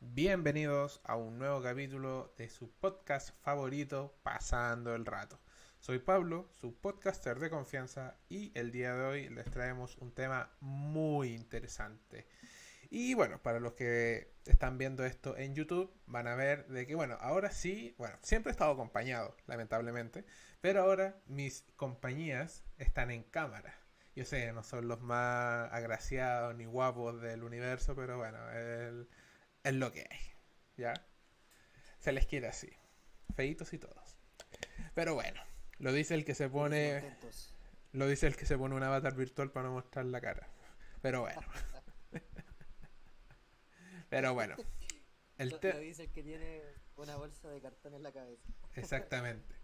Bienvenidos 0.00 1.02
a 1.04 1.16
un 1.16 1.38
nuevo 1.38 1.60
capítulo 1.62 2.32
de 2.38 2.48
su 2.48 2.70
podcast 2.70 3.36
favorito, 3.42 4.18
Pasando 4.22 4.94
el 4.94 5.04
Rato. 5.04 5.38
Soy 5.80 5.98
Pablo, 5.98 6.48
su 6.58 6.74
podcaster 6.80 7.38
de 7.38 7.50
confianza, 7.50 8.16
y 8.30 8.58
el 8.58 8.72
día 8.72 8.94
de 8.94 9.04
hoy 9.04 9.28
les 9.28 9.50
traemos 9.50 9.98
un 9.98 10.14
tema 10.14 10.50
muy 10.60 11.34
interesante. 11.34 12.26
Y 12.94 13.14
bueno, 13.14 13.40
para 13.42 13.58
los 13.58 13.72
que 13.72 14.34
están 14.44 14.76
viendo 14.76 15.06
esto 15.06 15.34
en 15.38 15.54
YouTube, 15.54 15.90
van 16.04 16.26
a 16.26 16.34
ver 16.34 16.66
de 16.66 16.86
que, 16.86 16.94
bueno, 16.94 17.16
ahora 17.22 17.50
sí, 17.50 17.94
bueno, 17.96 18.18
siempre 18.20 18.50
he 18.50 18.52
estado 18.52 18.72
acompañado, 18.72 19.34
lamentablemente, 19.46 20.26
pero 20.60 20.82
ahora 20.82 21.16
mis 21.24 21.64
compañías 21.76 22.62
están 22.76 23.10
en 23.10 23.22
cámara. 23.22 23.74
Yo 24.14 24.26
sé, 24.26 24.52
no 24.52 24.62
son 24.62 24.88
los 24.88 25.00
más 25.00 25.72
agraciados 25.72 26.54
ni 26.54 26.66
guapos 26.66 27.22
del 27.22 27.44
universo, 27.44 27.96
pero 27.96 28.18
bueno, 28.18 28.36
es 28.52 29.72
lo 29.72 29.90
que 29.90 30.06
hay, 30.10 30.20
¿ya? 30.76 30.92
Se 31.98 32.12
les 32.12 32.26
quiere 32.26 32.48
así, 32.48 32.68
feitos 33.34 33.72
y 33.72 33.78
todos. 33.78 34.18
Pero 34.94 35.14
bueno, 35.14 35.40
lo 35.78 35.94
dice 35.94 36.12
el 36.12 36.26
que 36.26 36.34
se 36.34 36.50
pone... 36.50 37.16
Lo 37.92 38.06
dice 38.06 38.26
el 38.26 38.36
que 38.36 38.44
se 38.44 38.58
pone 38.58 38.74
un 38.74 38.82
avatar 38.82 39.14
virtual 39.14 39.50
para 39.50 39.68
no 39.68 39.74
mostrar 39.76 40.04
la 40.04 40.20
cara. 40.20 40.46
Pero 41.00 41.22
bueno. 41.22 41.40
Pero 44.12 44.34
bueno. 44.34 44.56
El 45.38 45.48
lo, 45.48 45.58
dice 45.80 46.04
el 46.04 46.12
que 46.12 46.22
tiene 46.22 46.60
una 46.96 47.16
bolsa 47.16 47.48
de 47.48 47.62
cartón 47.62 47.94
en 47.94 48.02
la 48.02 48.12
cabeza. 48.12 48.46
Exactamente. 48.76 49.54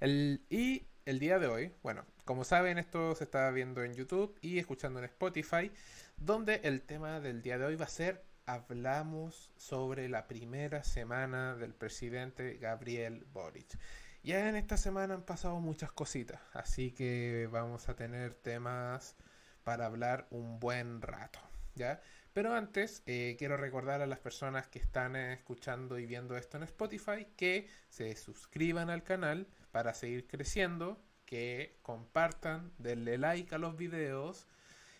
El, 0.00 0.46
y 0.48 0.86
el 1.04 1.18
día 1.18 1.38
de 1.38 1.46
hoy, 1.46 1.74
bueno, 1.82 2.06
como 2.24 2.44
saben, 2.44 2.78
esto 2.78 3.14
se 3.14 3.24
está 3.24 3.50
viendo 3.50 3.84
en 3.84 3.92
YouTube 3.92 4.34
y 4.40 4.58
escuchando 4.58 4.98
en 4.98 5.04
Spotify, 5.04 5.70
donde 6.16 6.62
el 6.64 6.80
tema 6.80 7.20
del 7.20 7.42
día 7.42 7.58
de 7.58 7.66
hoy 7.66 7.76
va 7.76 7.84
a 7.84 7.88
ser 7.88 8.24
hablamos 8.46 9.52
sobre 9.56 10.08
la 10.08 10.26
primera 10.26 10.82
semana 10.82 11.54
del 11.54 11.74
presidente 11.74 12.54
Gabriel 12.54 13.26
Boric. 13.30 13.78
Ya 14.22 14.48
en 14.48 14.56
esta 14.56 14.78
semana 14.78 15.12
han 15.12 15.22
pasado 15.22 15.60
muchas 15.60 15.92
cositas, 15.92 16.40
así 16.54 16.92
que 16.92 17.46
vamos 17.52 17.90
a 17.90 17.94
tener 17.94 18.32
temas 18.34 19.16
para 19.64 19.84
hablar 19.84 20.28
un 20.30 20.60
buen 20.60 21.02
rato, 21.02 21.40
¿ya? 21.74 22.00
Pero 22.36 22.52
antes, 22.52 23.02
eh, 23.06 23.34
quiero 23.38 23.56
recordar 23.56 24.02
a 24.02 24.06
las 24.06 24.18
personas 24.18 24.66
que 24.66 24.78
están 24.78 25.16
eh, 25.16 25.32
escuchando 25.32 25.98
y 25.98 26.04
viendo 26.04 26.36
esto 26.36 26.58
en 26.58 26.64
Spotify 26.64 27.28
que 27.34 27.66
se 27.88 28.14
suscriban 28.14 28.90
al 28.90 29.04
canal 29.04 29.48
para 29.70 29.94
seguir 29.94 30.26
creciendo, 30.26 31.02
que 31.24 31.78
compartan, 31.80 32.74
denle 32.76 33.16
like 33.16 33.54
a 33.54 33.58
los 33.58 33.78
videos 33.78 34.46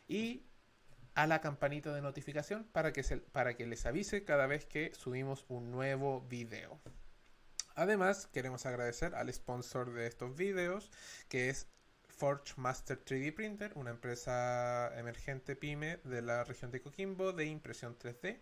y 0.08 0.46
a 1.14 1.26
la 1.26 1.42
campanita 1.42 1.92
de 1.92 2.00
notificación 2.00 2.64
para 2.72 2.94
que, 2.94 3.02
para 3.32 3.54
que 3.54 3.66
les 3.66 3.84
avise 3.84 4.24
cada 4.24 4.46
vez 4.46 4.64
que 4.64 4.94
subimos 4.94 5.44
un 5.48 5.70
nuevo 5.70 6.22
video. 6.22 6.80
Además, 7.74 8.28
queremos 8.28 8.64
agradecer 8.64 9.14
al 9.14 9.30
sponsor 9.30 9.92
de 9.92 10.06
estos 10.06 10.34
videos, 10.36 10.90
que 11.28 11.50
es 11.50 11.68
Forge 12.16 12.54
Master 12.56 13.04
3D 13.04 13.34
Printer, 13.34 13.72
una 13.74 13.90
empresa 13.90 14.90
emergente 14.98 15.54
pyme 15.54 15.98
de 15.98 16.22
la 16.22 16.44
región 16.44 16.70
de 16.70 16.80
Coquimbo 16.80 17.32
de 17.32 17.44
impresión 17.44 17.98
3D, 17.98 18.40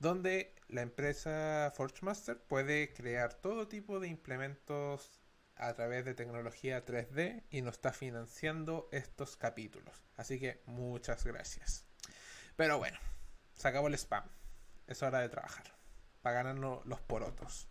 donde 0.00 0.56
la 0.68 0.82
empresa 0.82 1.72
Forge 1.74 2.04
Master 2.04 2.42
puede 2.42 2.92
crear 2.92 3.34
todo 3.34 3.68
tipo 3.68 4.00
de 4.00 4.08
implementos 4.08 5.20
a 5.54 5.72
través 5.74 6.04
de 6.04 6.14
tecnología 6.14 6.84
3D 6.84 7.44
y 7.50 7.62
nos 7.62 7.74
está 7.74 7.92
financiando 7.92 8.88
estos 8.90 9.36
capítulos. 9.36 10.04
Así 10.16 10.40
que 10.40 10.60
muchas 10.66 11.24
gracias. 11.24 11.84
Pero 12.56 12.78
bueno, 12.78 12.98
se 13.54 13.68
acabó 13.68 13.86
el 13.86 13.94
spam. 13.94 14.24
Es 14.88 15.00
hora 15.04 15.20
de 15.20 15.28
trabajar 15.28 15.72
para 16.22 16.36
ganarnos 16.36 16.84
los 16.86 17.00
porotos. 17.00 17.68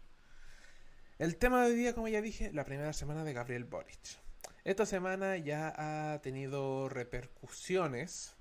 El 1.19 1.35
tema 1.35 1.65
de 1.65 1.71
hoy 1.71 1.77
día, 1.77 1.93
como 1.93 2.07
ya 2.07 2.21
dije, 2.21 2.53
la 2.53 2.63
primera 2.63 2.93
semana 2.93 3.25
de 3.25 3.33
Gabriel 3.33 3.65
Boric. 3.65 4.20
Esta 4.63 4.85
semana 4.85 5.37
ya 5.37 5.73
ha 5.75 6.21
tenido 6.21 6.87
repercusiones 6.87 8.35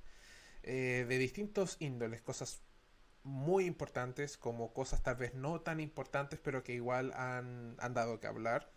eh, 0.63 1.07
de 1.09 1.17
distintos 1.19 1.77
índoles, 1.81 2.21
cosas 2.21 2.61
muy 3.23 3.65
importantes 3.65 4.37
como 4.37 4.75
cosas 4.75 5.03
tal 5.03 5.17
vez 5.17 5.35
no 5.35 5.63
tan 5.63 5.81
importantes 5.81 6.39
pero 6.43 6.63
que 6.63 6.75
igual 6.75 7.13
han, 7.15 7.77
dado 7.95 8.21
que 8.21 8.27
hablar, 8.27 8.71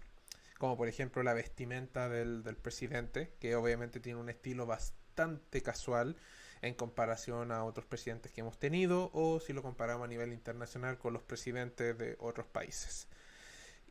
como 0.58 0.78
por 0.78 0.88
ejemplo 0.88 1.22
la 1.22 1.34
vestimenta 1.34 2.08
del, 2.08 2.44
del 2.44 2.56
presidente, 2.56 3.34
que 3.42 3.58
obviamente 3.58 4.00
tiene 4.00 4.22
un 4.22 4.30
estilo 4.30 4.66
bastante 4.66 5.62
casual 5.62 6.16
en 6.62 6.76
comparación 6.76 7.52
a 7.52 7.66
otros 7.66 7.86
presidentes 7.86 8.32
que 8.32 8.40
hemos 8.40 8.58
tenido 8.58 9.12
o 9.14 9.42
si 9.42 9.52
lo 9.52 9.62
comparamos 9.62 10.06
a 10.06 10.08
nivel 10.08 10.32
internacional 10.32 10.98
con 10.98 11.12
los 11.12 11.24
presidentes 11.24 11.98
de 11.98 12.16
otros 12.20 12.48
países. 12.48 13.10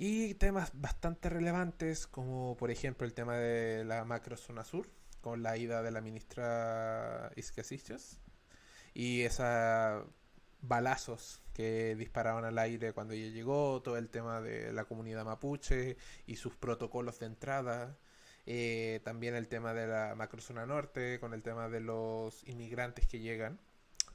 Y 0.05 0.35
temas 0.35 0.73
bastante 0.75 1.29
relevantes, 1.29 2.09
como 2.09 2.57
por 2.57 2.73
ejemplo 2.73 3.07
el 3.07 3.15
tema 3.15 3.37
de 3.37 3.85
la 3.85 4.05
macro 4.05 4.37
zona 4.37 4.65
sur, 4.65 4.89
con 5.21 5.45
la 5.45 5.57
ida 5.57 5.81
de 5.81 5.93
la 5.93 6.01
ministra 6.01 7.31
Isca 7.37 7.63
y 8.95 9.21
esos 9.21 10.05
balazos 10.61 11.41
que 11.55 11.95
disparaban 11.95 12.45
al 12.45 12.59
aire 12.59 12.93
cuando 12.93 13.15
ella 13.15 13.29
llegó, 13.29 13.81
todo 13.81 13.97
el 13.97 14.09
tema 14.09 14.41
de 14.41 14.73
la 14.73 14.87
comunidad 14.87 15.25
mapuche 15.25 15.97
y 16.27 16.35
sus 16.35 16.57
protocolos 16.57 17.21
de 17.21 17.27
entrada. 17.27 17.97
Eh, 18.45 18.99
también 19.05 19.37
el 19.37 19.47
tema 19.47 19.73
de 19.73 19.87
la 19.87 20.17
macrozona 20.17 20.67
norte, 20.67 21.21
con 21.21 21.33
el 21.33 21.45
tema 21.45 21.69
de 21.69 21.79
los 21.79 22.43
inmigrantes 22.49 23.07
que 23.07 23.21
llegan. 23.21 23.61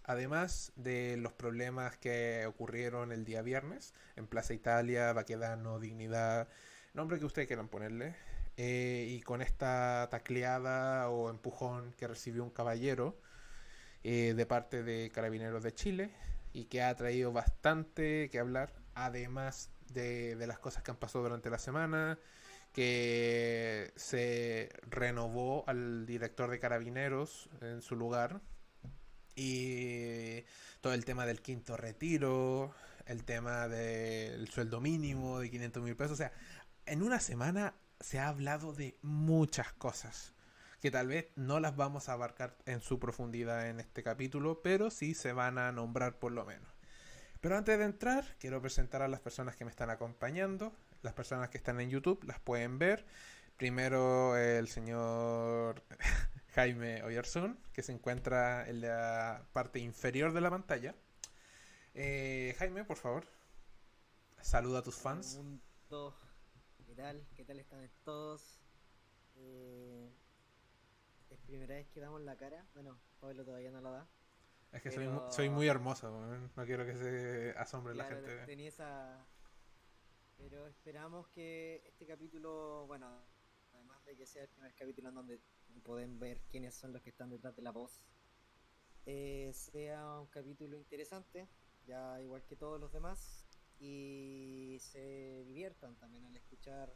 Además 0.07 0.71
de 0.77 1.17
los 1.17 1.33
problemas 1.33 1.97
que 1.97 2.45
ocurrieron 2.47 3.11
el 3.11 3.25
día 3.25 3.41
viernes 3.41 3.93
en 4.15 4.25
Plaza 4.25 4.53
Italia, 4.53 5.11
Baquedano, 5.11 5.79
Dignidad, 5.79 6.47
nombre 6.93 7.19
que 7.19 7.25
ustedes 7.25 7.47
quieran 7.47 7.67
ponerle, 7.67 8.15
eh, 8.55 9.05
y 9.09 9.21
con 9.21 9.41
esta 9.41 10.07
tacleada 10.09 11.09
o 11.09 11.29
empujón 11.29 11.93
que 11.97 12.07
recibió 12.07 12.43
un 12.45 12.51
caballero 12.51 13.19
eh, 14.05 14.33
de 14.33 14.45
parte 14.45 14.81
de 14.81 15.11
Carabineros 15.11 15.61
de 15.61 15.73
Chile 15.73 16.11
y 16.53 16.65
que 16.65 16.81
ha 16.81 16.95
traído 16.95 17.33
bastante 17.33 18.29
que 18.29 18.39
hablar, 18.39 18.71
además 18.95 19.71
de, 19.93 20.37
de 20.37 20.47
las 20.47 20.57
cosas 20.57 20.83
que 20.83 20.91
han 20.91 20.97
pasado 20.97 21.25
durante 21.25 21.49
la 21.49 21.59
semana, 21.59 22.17
que 22.71 23.91
se 23.97 24.69
renovó 24.89 25.65
al 25.67 26.05
director 26.05 26.49
de 26.49 26.59
Carabineros 26.59 27.49
en 27.59 27.81
su 27.81 27.97
lugar, 27.97 28.39
y 29.37 30.43
todo 30.81 30.93
el 30.93 31.05
tema 31.05 31.25
del 31.25 31.41
quinto 31.41 31.77
retiro, 31.77 32.73
el 33.05 33.23
tema 33.23 33.67
del 33.67 34.49
sueldo 34.49 34.81
mínimo 34.81 35.39
de 35.39 35.49
500 35.51 35.83
mil 35.83 35.95
pesos. 35.95 36.13
O 36.13 36.17
sea, 36.17 36.33
en 36.87 37.03
una 37.03 37.19
semana 37.19 37.75
se 37.99 38.19
ha 38.19 38.27
hablado 38.27 38.73
de 38.73 38.97
muchas 39.03 39.71
cosas 39.73 40.33
que 40.81 40.91
tal 40.91 41.07
vez 41.07 41.27
no 41.35 41.59
las 41.59 41.75
vamos 41.75 42.09
a 42.09 42.13
abarcar 42.13 42.57
en 42.65 42.81
su 42.81 42.99
profundidad 42.99 43.69
en 43.69 43.79
este 43.79 44.03
capítulo, 44.03 44.61
pero 44.61 44.89
sí 44.89 45.13
se 45.13 45.33
van 45.33 45.57
a 45.57 45.71
nombrar 45.71 46.19
por 46.19 46.31
lo 46.31 46.43
menos. 46.45 46.69
Pero 47.39 47.57
antes 47.57 47.77
de 47.77 47.85
entrar, 47.85 48.35
quiero 48.39 48.61
presentar 48.61 49.03
a 49.03 49.07
las 49.07 49.19
personas 49.19 49.55
que 49.55 49.65
me 49.65 49.71
están 49.71 49.91
acompañando. 49.91 50.73
Las 51.03 51.13
personas 51.13 51.49
que 51.49 51.57
están 51.57 51.79
en 51.79 51.89
YouTube 51.89 52.23
las 52.23 52.39
pueden 52.39 52.79
ver. 52.79 53.05
Primero 53.55 54.35
el 54.35 54.67
señor 54.67 55.83
Jaime 56.57 57.03
Oyarzún, 57.03 57.55
que 57.71 57.83
se 57.83 57.91
encuentra 57.91 58.67
en 58.67 58.81
la 58.81 59.47
parte 59.53 59.77
inferior 59.77 60.33
de 60.33 60.41
la 60.41 60.49
pantalla. 60.49 60.95
Eh, 61.93 62.55
Jaime, 62.57 62.83
por 62.83 62.97
favor, 62.97 63.27
saluda 64.41 64.79
a 64.79 64.81
tus 64.81 64.95
fans. 64.95 65.39
¿Qué 66.87 66.95
tal? 66.95 67.23
¿Qué 67.35 67.45
tal 67.45 67.59
están 67.59 67.87
todos? 68.03 68.59
Eh, 69.35 70.11
es 71.29 71.39
primera 71.41 71.75
vez 71.75 71.87
que 71.89 71.99
damos 71.99 72.21
la 72.21 72.35
cara. 72.35 72.65
Bueno, 72.73 72.97
Pablo 73.19 73.45
todavía 73.45 73.69
no 73.69 73.81
lo 73.81 73.91
da. 73.91 74.07
Es 74.71 74.81
que 74.81 74.89
soy, 75.29 75.49
muy 75.51 75.67
hermoso, 75.67 76.09
no 76.09 76.65
quiero 76.65 76.87
que 76.87 76.95
se 76.95 77.53
asombre 77.55 77.93
la 77.93 78.05
gente. 78.05 78.35
Tenía 78.47 78.69
esa... 78.69 79.27
Pero 80.39 80.65
esperamos 80.65 81.27
que 81.27 81.83
este 81.85 82.07
capítulo, 82.07 82.87
bueno, 82.87 83.21
que 84.15 84.25
sea 84.25 84.43
el 84.43 84.49
primer 84.49 84.73
capítulo 84.75 85.09
en 85.09 85.15
donde 85.15 85.41
pueden 85.83 86.19
ver 86.19 86.41
quiénes 86.49 86.75
son 86.75 86.93
los 86.93 87.01
que 87.01 87.09
están 87.09 87.29
detrás 87.29 87.55
de 87.55 87.61
la 87.61 87.71
voz, 87.71 88.01
eh, 89.05 89.51
sea 89.53 90.19
un 90.19 90.27
capítulo 90.27 90.77
interesante, 90.77 91.47
ya 91.85 92.21
igual 92.21 92.43
que 92.43 92.55
todos 92.55 92.79
los 92.79 92.91
demás, 92.91 93.45
y 93.79 94.77
se 94.79 95.43
diviertan 95.45 95.95
también 95.95 96.25
al 96.25 96.35
escuchar 96.35 96.93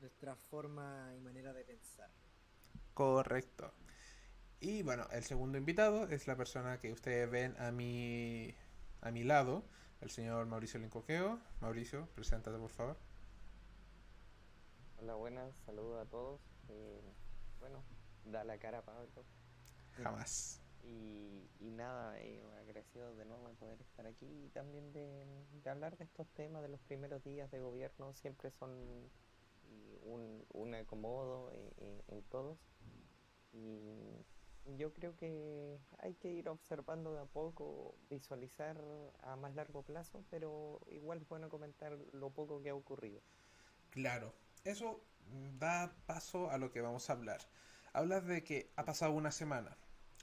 nuestra 0.00 0.36
forma 0.36 1.12
y 1.16 1.20
manera 1.20 1.52
de 1.52 1.64
pensar. 1.64 2.10
Correcto. 2.94 3.72
Y 4.60 4.82
bueno, 4.82 5.06
el 5.12 5.22
segundo 5.22 5.58
invitado 5.58 6.08
es 6.08 6.26
la 6.26 6.36
persona 6.36 6.80
que 6.80 6.92
ustedes 6.92 7.30
ven 7.30 7.54
a 7.58 7.70
mi, 7.70 8.54
a 9.00 9.10
mi 9.10 9.22
lado, 9.24 9.64
el 10.00 10.10
señor 10.10 10.46
Mauricio 10.46 10.80
Lincoqueo. 10.80 11.40
Mauricio, 11.60 12.08
preséntate 12.14 12.58
por 12.58 12.70
favor. 12.70 13.07
Hola, 15.00 15.14
buenas, 15.14 15.56
saludos 15.64 16.00
a 16.06 16.10
todos. 16.10 16.40
Eh, 16.68 17.00
bueno, 17.60 17.82
da 18.24 18.44
la 18.44 18.58
cara 18.58 18.82
Pablo. 18.82 19.24
Jamás. 19.96 20.60
Y, 20.82 21.50
y 21.60 21.70
nada, 21.70 22.18
eh, 22.20 22.40
agradecido 22.60 23.14
de 23.16 23.24
nuevo 23.24 23.48
de 23.48 23.54
poder 23.54 23.80
estar 23.80 24.06
aquí 24.06 24.26
y 24.26 24.48
también 24.50 24.92
de, 24.92 25.24
de 25.62 25.70
hablar 25.70 25.96
de 25.98 26.04
estos 26.04 26.28
temas 26.30 26.62
de 26.62 26.68
los 26.68 26.80
primeros 26.80 27.22
días 27.24 27.50
de 27.50 27.60
gobierno. 27.60 28.12
Siempre 28.14 28.50
son 28.50 29.10
y 29.70 29.98
un, 30.02 30.44
un 30.52 30.74
acomodo 30.74 31.50
eh, 31.52 31.72
eh, 31.78 32.02
en 32.08 32.22
todos. 32.24 32.58
Y 33.52 34.24
yo 34.76 34.92
creo 34.92 35.16
que 35.16 35.78
hay 35.98 36.14
que 36.14 36.30
ir 36.30 36.48
observando 36.48 37.12
de 37.14 37.20
a 37.20 37.24
poco, 37.26 37.94
visualizar 38.10 38.76
a 39.22 39.36
más 39.36 39.54
largo 39.54 39.82
plazo, 39.82 40.24
pero 40.30 40.80
igual 40.90 41.20
es 41.22 41.28
bueno 41.28 41.48
comentar 41.50 41.98
lo 42.12 42.30
poco 42.30 42.62
que 42.62 42.70
ha 42.70 42.74
ocurrido. 42.74 43.20
Claro, 43.90 44.34
eso 44.64 45.04
da 45.58 45.94
paso 46.06 46.50
a 46.50 46.58
lo 46.58 46.70
que 46.70 46.80
vamos 46.80 47.08
a 47.08 47.12
hablar. 47.12 47.40
Hablas 47.92 48.26
de 48.26 48.44
que 48.44 48.72
ha 48.76 48.84
pasado 48.84 49.12
una 49.12 49.30
semana. 49.30 49.76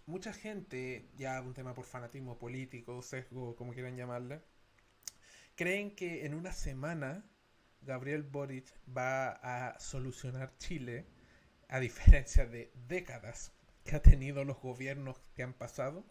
Mucha 0.05 0.33
gente, 0.33 1.09
ya 1.15 1.41
un 1.41 1.53
tema 1.53 1.73
por 1.73 1.85
fanatismo 1.85 2.37
político, 2.37 3.01
sesgo, 3.01 3.55
como 3.55 3.73
quieran 3.73 3.97
llamarle, 3.97 4.41
creen 5.55 5.95
que 5.95 6.25
en 6.25 6.35
una 6.35 6.51
semana 6.51 7.25
Gabriel 7.81 8.23
Boric 8.23 8.67
va 8.95 9.31
a 9.31 9.79
solucionar 9.79 10.57
Chile, 10.57 11.07
a 11.67 11.79
diferencia 11.79 12.45
de 12.45 12.71
décadas 12.87 13.51
que 13.83 13.95
ha 13.95 14.01
tenido 14.01 14.43
los 14.43 14.59
gobiernos 14.59 15.17
que 15.33 15.43
han 15.43 15.53
pasado 15.53 16.05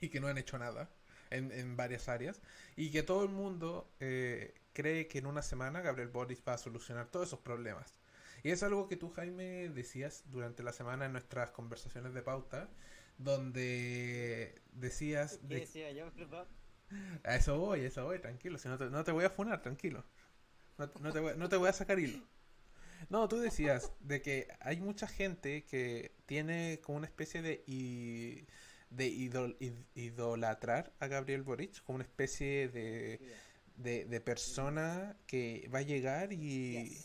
y 0.00 0.08
que 0.08 0.20
no 0.20 0.28
han 0.28 0.38
hecho 0.38 0.58
nada 0.58 0.90
en, 1.30 1.52
en 1.52 1.76
varias 1.76 2.08
áreas, 2.08 2.40
y 2.76 2.90
que 2.90 3.02
todo 3.02 3.22
el 3.24 3.30
mundo 3.30 3.90
eh, 4.00 4.54
cree 4.72 5.08
que 5.08 5.18
en 5.18 5.26
una 5.26 5.42
semana 5.42 5.80
Gabriel 5.80 6.08
Boric 6.08 6.46
va 6.46 6.54
a 6.54 6.58
solucionar 6.58 7.10
todos 7.10 7.28
esos 7.28 7.40
problemas. 7.40 7.98
Y 8.44 8.50
es 8.50 8.62
algo 8.62 8.86
que 8.88 8.96
tú, 8.96 9.10
Jaime, 9.10 9.68
decías 9.68 10.24
durante 10.26 10.62
la 10.62 10.72
semana 10.72 11.06
en 11.06 11.12
nuestras 11.12 11.50
conversaciones 11.50 12.14
de 12.14 12.22
pauta, 12.22 12.68
donde 13.18 14.62
decías... 14.72 15.38
¿Qué 15.48 15.54
De... 15.54 15.60
decía 15.60 15.90
yo, 15.90 16.12
perdón? 16.12 16.46
A 17.24 17.36
eso 17.36 17.58
voy, 17.58 17.80
a 17.80 17.88
eso 17.88 18.04
voy, 18.04 18.18
tranquilo. 18.20 18.56
Si 18.58 18.68
no, 18.68 18.78
te, 18.78 18.88
no 18.90 19.04
te 19.04 19.12
voy 19.12 19.24
a 19.24 19.30
funar, 19.30 19.60
tranquilo. 19.60 20.04
No, 20.78 20.90
no 21.00 21.12
te 21.12 21.18
voy, 21.18 21.32
no 21.36 21.48
te 21.48 21.56
voy 21.56 21.68
a 21.68 21.72
sacar 21.72 21.98
hilo. 21.98 22.24
No, 23.10 23.28
tú 23.28 23.38
decías 23.38 23.92
de 24.00 24.22
que 24.22 24.48
hay 24.60 24.80
mucha 24.80 25.06
gente 25.06 25.64
que 25.64 26.12
tiene 26.26 26.80
como 26.82 26.98
una 26.98 27.06
especie 27.06 27.42
de, 27.42 27.64
i- 27.66 28.46
de 28.90 29.06
idol- 29.06 29.56
id- 29.60 29.84
idolatrar 29.94 30.92
a 30.98 31.06
Gabriel 31.06 31.42
Boric, 31.42 31.82
como 31.82 31.96
una 31.96 32.04
especie 32.04 32.68
de, 32.68 33.20
de, 33.76 34.20
persona 34.20 35.16
que 35.26 35.68
va 35.72 35.80
a 35.80 35.82
llegar 35.82 36.32
y, 36.32 36.96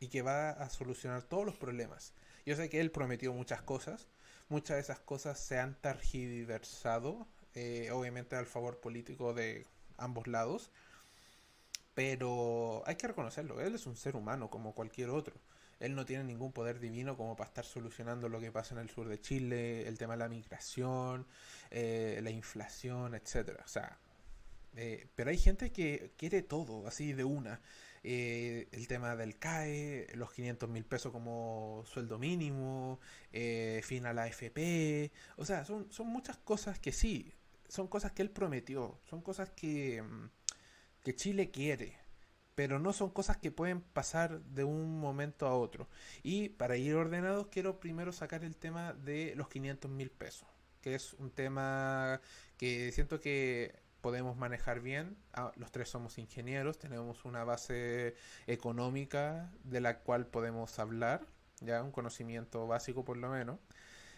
y 0.00 0.08
que 0.08 0.22
va 0.22 0.50
a 0.50 0.68
solucionar 0.70 1.22
todos 1.22 1.44
los 1.44 1.56
problemas. 1.56 2.14
Yo 2.46 2.56
sé 2.56 2.68
que 2.68 2.80
él 2.80 2.90
prometió 2.90 3.32
muchas 3.32 3.62
cosas, 3.62 4.08
muchas 4.48 4.76
de 4.76 4.80
esas 4.82 5.00
cosas 5.00 5.38
se 5.38 5.58
han 5.58 5.74
tergiversado, 5.80 7.26
eh, 7.54 7.90
obviamente 7.92 8.36
al 8.36 8.46
favor 8.46 8.80
político 8.80 9.34
de 9.34 9.66
ambos 9.96 10.26
lados, 10.26 10.70
pero 11.94 12.82
hay 12.86 12.96
que 12.96 13.06
reconocerlo, 13.06 13.60
él 13.60 13.74
es 13.74 13.86
un 13.86 13.96
ser 13.96 14.16
humano 14.16 14.48
como 14.50 14.74
cualquier 14.74 15.10
otro. 15.10 15.34
Él 15.82 15.96
no 15.96 16.06
tiene 16.06 16.22
ningún 16.22 16.52
poder 16.52 16.78
divino 16.78 17.16
como 17.16 17.34
para 17.34 17.48
estar 17.48 17.64
solucionando 17.64 18.28
lo 18.28 18.40
que 18.40 18.52
pasa 18.52 18.74
en 18.74 18.80
el 18.80 18.88
sur 18.88 19.08
de 19.08 19.20
Chile, 19.20 19.88
el 19.88 19.98
tema 19.98 20.14
de 20.14 20.20
la 20.20 20.28
migración, 20.28 21.26
eh, 21.70 22.20
la 22.22 22.30
inflación, 22.30 23.16
etcétera. 23.16 23.62
O 23.64 23.68
sea, 23.68 23.98
eh, 24.76 25.08
pero 25.16 25.30
hay 25.30 25.38
gente 25.38 25.72
que 25.72 26.12
quiere 26.16 26.42
todo, 26.42 26.86
así 26.86 27.12
de 27.12 27.24
una. 27.24 27.60
Eh, 28.04 28.68
el 28.70 28.86
tema 28.86 29.16
del 29.16 29.38
CAE, 29.38 30.06
los 30.14 30.32
500 30.32 30.68
mil 30.68 30.84
pesos 30.84 31.10
como 31.10 31.84
sueldo 31.84 32.16
mínimo, 32.16 33.00
fin 33.82 34.06
a 34.06 34.12
la 34.12 34.22
AFP. 34.22 35.10
O 35.36 35.44
sea, 35.44 35.64
son, 35.64 35.90
son 35.90 36.06
muchas 36.06 36.36
cosas 36.38 36.78
que 36.78 36.92
sí, 36.92 37.34
son 37.68 37.88
cosas 37.88 38.12
que 38.12 38.22
él 38.22 38.30
prometió, 38.30 39.00
son 39.10 39.20
cosas 39.20 39.50
que, 39.50 40.00
mm, 40.00 40.30
que 41.02 41.16
Chile 41.16 41.50
quiere, 41.50 41.98
pero 42.54 42.78
no 42.78 42.92
son 42.92 43.10
cosas 43.10 43.36
que 43.38 43.50
pueden 43.50 43.80
pasar 43.80 44.40
de 44.42 44.64
un 44.64 45.00
momento 45.00 45.46
a 45.46 45.56
otro. 45.56 45.88
Y 46.22 46.50
para 46.50 46.76
ir 46.76 46.94
ordenados, 46.94 47.48
quiero 47.48 47.80
primero 47.80 48.12
sacar 48.12 48.44
el 48.44 48.56
tema 48.56 48.92
de 48.92 49.34
los 49.36 49.48
500 49.48 49.90
mil 49.90 50.10
pesos, 50.10 50.48
que 50.80 50.94
es 50.94 51.14
un 51.14 51.30
tema 51.30 52.20
que 52.58 52.92
siento 52.92 53.20
que 53.20 53.82
podemos 54.02 54.36
manejar 54.36 54.80
bien. 54.80 55.16
Ah, 55.32 55.52
los 55.56 55.72
tres 55.72 55.88
somos 55.88 56.18
ingenieros, 56.18 56.78
tenemos 56.78 57.24
una 57.24 57.44
base 57.44 58.14
económica 58.46 59.50
de 59.64 59.80
la 59.80 60.00
cual 60.00 60.26
podemos 60.26 60.78
hablar, 60.78 61.26
ya 61.60 61.82
un 61.82 61.92
conocimiento 61.92 62.66
básico 62.66 63.04
por 63.04 63.16
lo 63.16 63.30
menos. 63.30 63.60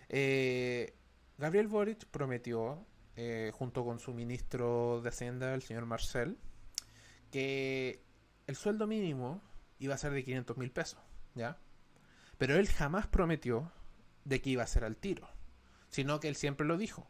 Eh, 0.08 0.94
Gabriel 1.38 1.68
Boric 1.68 2.06
prometió, 2.06 2.84
eh, 3.16 3.52
junto 3.54 3.84
con 3.84 4.00
su 4.00 4.14
ministro 4.14 5.00
de 5.02 5.10
Hacienda, 5.10 5.54
el 5.54 5.62
señor 5.62 5.86
Marcel, 5.86 6.38
que 7.30 8.02
el 8.46 8.56
sueldo 8.56 8.86
mínimo 8.86 9.42
iba 9.78 9.94
a 9.94 9.98
ser 9.98 10.12
de 10.12 10.24
500 10.24 10.56
mil 10.56 10.70
pesos, 10.70 11.00
¿ya? 11.34 11.58
Pero 12.38 12.56
él 12.56 12.68
jamás 12.68 13.06
prometió 13.06 13.70
de 14.24 14.40
que 14.40 14.50
iba 14.50 14.62
a 14.62 14.66
ser 14.66 14.84
al 14.84 14.96
tiro, 14.96 15.28
sino 15.88 16.20
que 16.20 16.28
él 16.28 16.36
siempre 16.36 16.66
lo 16.66 16.76
dijo, 16.76 17.08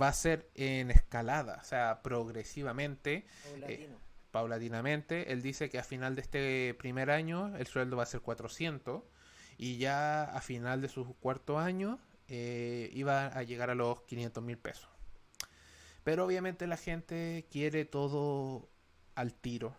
va 0.00 0.08
a 0.08 0.12
ser 0.12 0.50
en 0.54 0.90
escalada, 0.90 1.58
o 1.60 1.64
sea, 1.64 2.02
progresivamente, 2.02 3.26
Paulatino. 3.42 3.98
paulatinamente. 4.30 5.32
Él 5.32 5.42
dice 5.42 5.68
que 5.68 5.78
a 5.78 5.84
final 5.84 6.14
de 6.14 6.22
este 6.22 6.74
primer 6.74 7.10
año 7.10 7.56
el 7.56 7.66
sueldo 7.66 7.96
va 7.96 8.04
a 8.04 8.06
ser 8.06 8.20
400 8.20 9.02
y 9.58 9.78
ya 9.78 10.24
a 10.24 10.40
final 10.40 10.80
de 10.80 10.88
su 10.88 11.16
cuarto 11.18 11.58
año 11.58 11.98
eh, 12.28 12.90
iba 12.92 13.26
a 13.26 13.42
llegar 13.42 13.70
a 13.70 13.74
los 13.74 14.02
500 14.02 14.42
mil 14.42 14.58
pesos. 14.58 14.88
Pero 16.04 16.24
obviamente 16.24 16.66
la 16.66 16.76
gente 16.76 17.46
quiere 17.50 17.84
todo 17.84 18.70
al 19.14 19.34
tiro, 19.34 19.76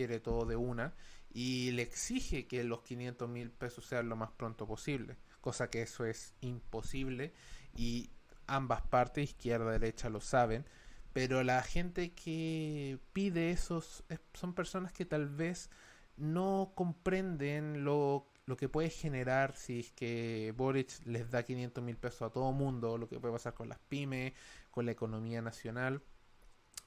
quiere 0.00 0.18
todo 0.18 0.46
de 0.46 0.56
una 0.56 0.94
y 1.30 1.72
le 1.72 1.82
exige 1.82 2.46
que 2.46 2.64
los 2.64 2.80
500 2.80 3.28
mil 3.28 3.50
pesos 3.50 3.84
sean 3.84 4.08
lo 4.08 4.16
más 4.16 4.30
pronto 4.30 4.66
posible, 4.66 5.18
cosa 5.42 5.68
que 5.68 5.82
eso 5.82 6.06
es 6.06 6.32
imposible 6.40 7.34
y 7.74 8.08
ambas 8.46 8.80
partes, 8.80 9.24
izquierda 9.24 9.68
y 9.68 9.78
derecha, 9.78 10.08
lo 10.08 10.22
saben. 10.22 10.64
Pero 11.12 11.42
la 11.44 11.62
gente 11.62 12.12
que 12.14 12.98
pide 13.12 13.50
esos 13.50 14.04
es- 14.08 14.20
son 14.32 14.54
personas 14.54 14.90
que 14.94 15.04
tal 15.04 15.28
vez 15.28 15.68
no 16.16 16.72
comprenden 16.74 17.84
lo, 17.84 18.26
lo 18.46 18.56
que 18.56 18.70
puede 18.70 18.88
generar 18.88 19.54
si 19.54 19.80
es 19.80 19.92
que 19.92 20.54
Boric 20.56 21.04
les 21.04 21.30
da 21.30 21.42
500 21.42 21.84
mil 21.84 21.98
pesos 21.98 22.22
a 22.22 22.30
todo 22.30 22.52
mundo, 22.52 22.96
lo 22.96 23.06
que 23.06 23.20
puede 23.20 23.34
pasar 23.34 23.52
con 23.52 23.68
las 23.68 23.78
pymes, 23.80 24.32
con 24.70 24.86
la 24.86 24.92
economía 24.92 25.42
nacional. 25.42 26.02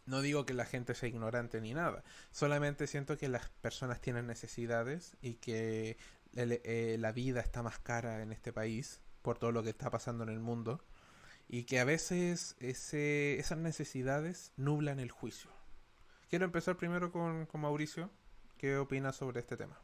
No 0.05 0.21
digo 0.21 0.45
que 0.45 0.53
la 0.53 0.65
gente 0.65 0.95
sea 0.95 1.09
ignorante 1.09 1.61
ni 1.61 1.73
nada, 1.73 2.03
solamente 2.31 2.87
siento 2.87 3.17
que 3.17 3.29
las 3.29 3.49
personas 3.49 4.01
tienen 4.01 4.27
necesidades 4.27 5.15
y 5.21 5.35
que 5.35 5.97
el- 6.35 6.59
eh, 6.63 6.97
la 6.99 7.11
vida 7.13 7.39
está 7.39 7.63
más 7.63 7.79
cara 7.79 8.21
en 8.21 8.31
este 8.33 8.51
país 8.51 9.01
por 9.21 9.37
todo 9.37 9.51
lo 9.51 9.63
que 9.63 9.69
está 9.69 9.89
pasando 9.89 10.23
en 10.23 10.29
el 10.29 10.39
mundo 10.39 10.83
y 11.47 11.63
que 11.65 11.79
a 11.79 11.85
veces 11.85 12.55
ese, 12.59 13.39
esas 13.39 13.57
necesidades 13.59 14.51
nublan 14.57 14.99
el 14.99 15.11
juicio. 15.11 15.49
Quiero 16.29 16.45
empezar 16.45 16.75
primero 16.77 17.11
con, 17.11 17.45
con 17.45 17.61
Mauricio. 17.61 18.09
¿Qué 18.57 18.77
opinas 18.77 19.15
sobre 19.15 19.39
este 19.41 19.55
tema? 19.57 19.79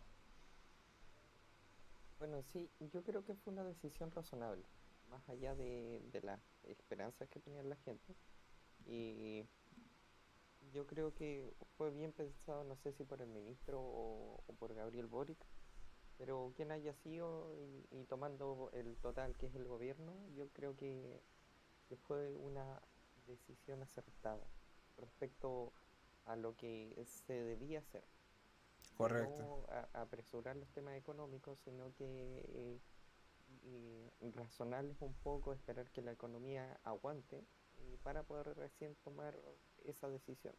Bueno, 2.17 2.41
sí, 2.43 2.69
yo 2.79 3.03
creo 3.03 3.23
que 3.23 3.35
fue 3.35 3.53
una 3.53 3.63
decisión 3.63 4.11
razonable, 4.11 4.65
más 5.09 5.27
allá 5.29 5.55
de, 5.55 6.01
de 6.11 6.21
las 6.21 6.39
esperanzas 6.63 7.29
que 7.29 7.39
tenía 7.39 7.63
la 7.63 7.77
gente. 7.77 8.15
Y 8.85 9.45
yo 10.73 10.85
creo 10.88 11.13
que 11.13 11.53
fue 11.77 11.91
bien 11.91 12.11
pensado, 12.13 12.63
no 12.63 12.75
sé 12.77 12.93
si 12.93 13.03
por 13.03 13.21
el 13.21 13.29
ministro 13.29 13.79
o, 13.81 14.43
o 14.47 14.53
por 14.55 14.73
Gabriel 14.73 15.07
Boric, 15.07 15.39
pero 16.17 16.53
quien 16.55 16.71
haya 16.71 16.93
sido 16.93 17.53
y, 17.55 17.88
y 17.91 18.05
tomando 18.05 18.69
el 18.73 18.97
total 18.97 19.35
que 19.38 19.47
es 19.47 19.55
el 19.55 19.65
gobierno, 19.67 20.13
yo 20.35 20.49
creo 20.49 20.75
que, 20.75 21.21
que 21.89 21.97
fue 21.97 22.35
una 22.38 22.81
decisión 23.27 23.81
acertada 23.83 24.47
respecto 24.97 25.73
a 26.25 26.35
lo 26.35 26.55
que 26.55 26.93
se 27.05 27.33
debía 27.33 27.79
hacer. 27.79 28.03
Correcto. 28.97 29.43
no 29.43 29.65
a- 29.69 29.89
apresurar 30.01 30.55
los 30.55 30.69
temas 30.71 30.95
económicos, 30.97 31.59
sino 31.59 31.93
que 31.95 32.43
eh, 32.53 32.79
y 33.63 34.31
razonarles 34.31 35.01
un 35.01 35.13
poco, 35.15 35.53
esperar 35.53 35.89
que 35.91 36.01
la 36.01 36.11
economía 36.11 36.79
aguante 36.83 37.45
y 37.93 37.98
para 37.98 38.24
poder 38.24 38.55
recién 38.58 38.96
tomar 39.03 39.36
esa 39.86 40.08
decisión. 40.10 40.53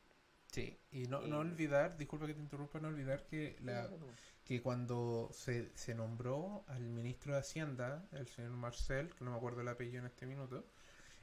Sí, 0.52 0.76
y 0.90 1.06
no, 1.06 1.20
no 1.20 1.36
Y- 1.36 1.40
olvidar, 1.50 1.96
disculpa 1.96 2.26
que 2.26 2.34
te 2.34 2.40
interrumpa, 2.40 2.80
no 2.80 2.88
olvidar 2.88 3.24
que, 3.26 3.56
la, 3.60 3.88
que 4.44 4.60
cuando 4.60 5.28
se, 5.32 5.70
se 5.76 5.94
nombró 5.94 6.64
al 6.66 6.82
ministro 6.88 7.34
de 7.34 7.38
Hacienda, 7.40 8.08
el 8.12 8.26
señor 8.26 8.50
Marcel, 8.52 9.14
que 9.14 9.24
no 9.24 9.30
me 9.30 9.36
acuerdo 9.36 9.60
el 9.60 9.68
apellido 9.68 10.00
en 10.00 10.06
este 10.06 10.26
minuto, 10.26 10.64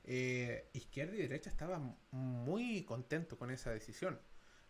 eh, 0.06 0.70
izquierda 0.74 1.14
y 1.16 1.18
derecha 1.18 1.50
estaban 1.50 1.98
muy 2.12 2.86
contentos 2.86 3.38
con 3.38 3.52
esa 3.52 3.72
decisión. 3.72 4.18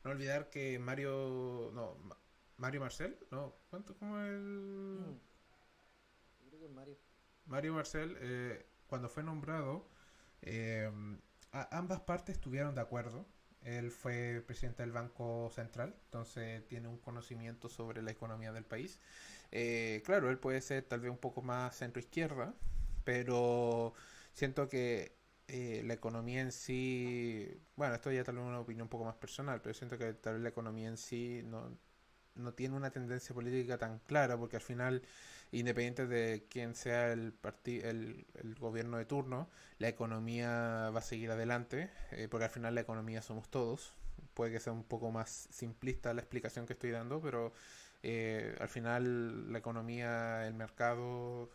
No 0.03 0.09
olvidar 0.11 0.49
que 0.49 0.79
Mario, 0.79 1.69
no, 1.75 1.95
Ma- 1.95 2.17
Mario 2.57 2.81
Marcel, 2.81 3.15
no, 3.29 3.53
¿cuánto 3.69 3.95
como 3.95 4.17
el 4.19 4.41
Mm. 4.41 5.19
Yo 6.41 6.47
creo 6.47 6.59
que 6.59 6.65
es 6.65 6.71
Mario. 6.71 6.97
Mario 7.45 7.73
Marcel 7.73 8.17
eh, 8.21 8.65
cuando 8.87 9.07
fue 9.09 9.21
nombrado 9.21 9.87
eh, 10.41 10.89
ambas 11.51 12.01
partes 12.01 12.35
estuvieron 12.35 12.75
de 12.75 12.81
acuerdo. 12.81 13.25
Él 13.61 13.91
fue 13.91 14.43
presidente 14.45 14.83
del 14.83 14.91
Banco 14.91 15.49
Central, 15.53 15.95
entonces 16.05 16.65
tiene 16.67 16.87
un 16.87 16.97
conocimiento 16.99 17.69
sobre 17.69 18.01
la 18.01 18.11
economía 18.11 18.53
del 18.53 18.65
país. 18.65 18.99
Eh, 19.51 20.01
claro, 20.05 20.29
él 20.29 20.39
puede 20.39 20.61
ser 20.61 20.83
tal 20.83 21.01
vez 21.01 21.11
un 21.11 21.17
poco 21.17 21.41
más 21.41 21.75
centro-izquierda, 21.75 22.53
pero 23.03 23.93
siento 24.33 24.69
que 24.69 25.17
eh, 25.47 25.81
la 25.85 25.93
economía 25.93 26.41
en 26.41 26.51
sí, 26.51 27.61
bueno, 27.75 27.95
esto 27.95 28.11
ya 28.11 28.23
tal 28.23 28.35
vez 28.35 28.45
una 28.45 28.59
opinión 28.59 28.83
un 28.85 28.89
poco 28.89 29.05
más 29.05 29.15
personal, 29.15 29.61
pero 29.61 29.73
siento 29.73 29.97
que 29.97 30.13
tal 30.13 30.35
vez 30.35 30.43
la 30.43 30.49
economía 30.49 30.87
en 30.89 30.97
sí 30.97 31.41
no, 31.45 31.77
no 32.37 32.53
tiene 32.53 32.75
una 32.75 32.91
tendencia 32.91 33.33
política 33.33 33.77
tan 33.77 33.99
clara, 33.99 34.37
porque 34.37 34.57
al 34.57 34.61
final, 34.61 35.01
independiente 35.51 36.07
de 36.07 36.45
quién 36.49 36.75
sea 36.75 37.11
el, 37.11 37.33
el, 37.65 38.25
el 38.35 38.55
gobierno 38.55 38.97
de 38.97 39.05
turno, 39.05 39.49
la 39.79 39.87
economía 39.87 40.89
va 40.89 40.99
a 40.99 41.03
seguir 41.03 41.31
adelante, 41.31 41.89
eh, 42.11 42.27
porque 42.29 42.45
al 42.45 42.51
final 42.51 42.75
la 42.75 42.81
economía 42.81 43.21
somos 43.21 43.49
todos. 43.49 43.93
Puede 44.33 44.51
que 44.51 44.59
sea 44.59 44.73
un 44.73 44.83
poco 44.83 45.11
más 45.11 45.47
simplista 45.51 46.13
la 46.13 46.21
explicación 46.21 46.65
que 46.65 46.73
estoy 46.73 46.91
dando, 46.91 47.21
pero 47.21 47.53
eh, 48.03 48.55
al 48.59 48.69
final 48.69 49.51
la 49.51 49.59
economía, 49.59 50.47
el 50.47 50.53
mercado 50.53 51.49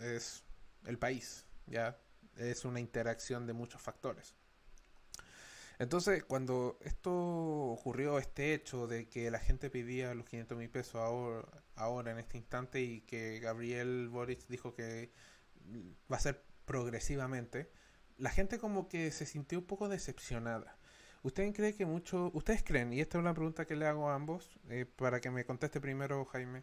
es 0.00 0.42
el 0.86 0.98
país, 0.98 1.44
¿ya? 1.66 1.98
Es 2.36 2.64
una 2.64 2.80
interacción 2.80 3.46
de 3.46 3.52
muchos 3.52 3.80
factores. 3.80 4.34
Entonces, 5.78 6.22
cuando 6.24 6.78
esto 6.82 7.12
ocurrió, 7.12 8.18
este 8.18 8.54
hecho 8.54 8.86
de 8.86 9.08
que 9.08 9.30
la 9.30 9.40
gente 9.40 9.70
pedía 9.70 10.14
los 10.14 10.26
500 10.26 10.56
mil 10.56 10.70
pesos 10.70 10.96
ahora, 10.96 11.46
ahora, 11.74 12.12
en 12.12 12.18
este 12.18 12.38
instante, 12.38 12.80
y 12.80 13.00
que 13.02 13.40
Gabriel 13.40 14.08
Boric 14.08 14.46
dijo 14.48 14.74
que 14.74 15.10
va 16.10 16.16
a 16.16 16.20
ser 16.20 16.44
progresivamente, 16.64 17.70
la 18.18 18.30
gente 18.30 18.58
como 18.58 18.88
que 18.88 19.10
se 19.10 19.26
sintió 19.26 19.58
un 19.58 19.66
poco 19.66 19.88
decepcionada. 19.88 20.78
¿Ustedes 21.22 21.54
creen 21.54 21.76
que 21.76 21.86
mucho, 21.86 22.30
ustedes 22.34 22.62
creen, 22.62 22.92
y 22.92 23.00
esta 23.00 23.18
es 23.18 23.22
una 23.22 23.34
pregunta 23.34 23.66
que 23.66 23.76
le 23.76 23.86
hago 23.86 24.10
a 24.10 24.14
ambos, 24.14 24.60
eh, 24.68 24.84
para 24.84 25.20
que 25.20 25.30
me 25.30 25.44
conteste 25.44 25.80
primero 25.80 26.24
Jaime, 26.26 26.62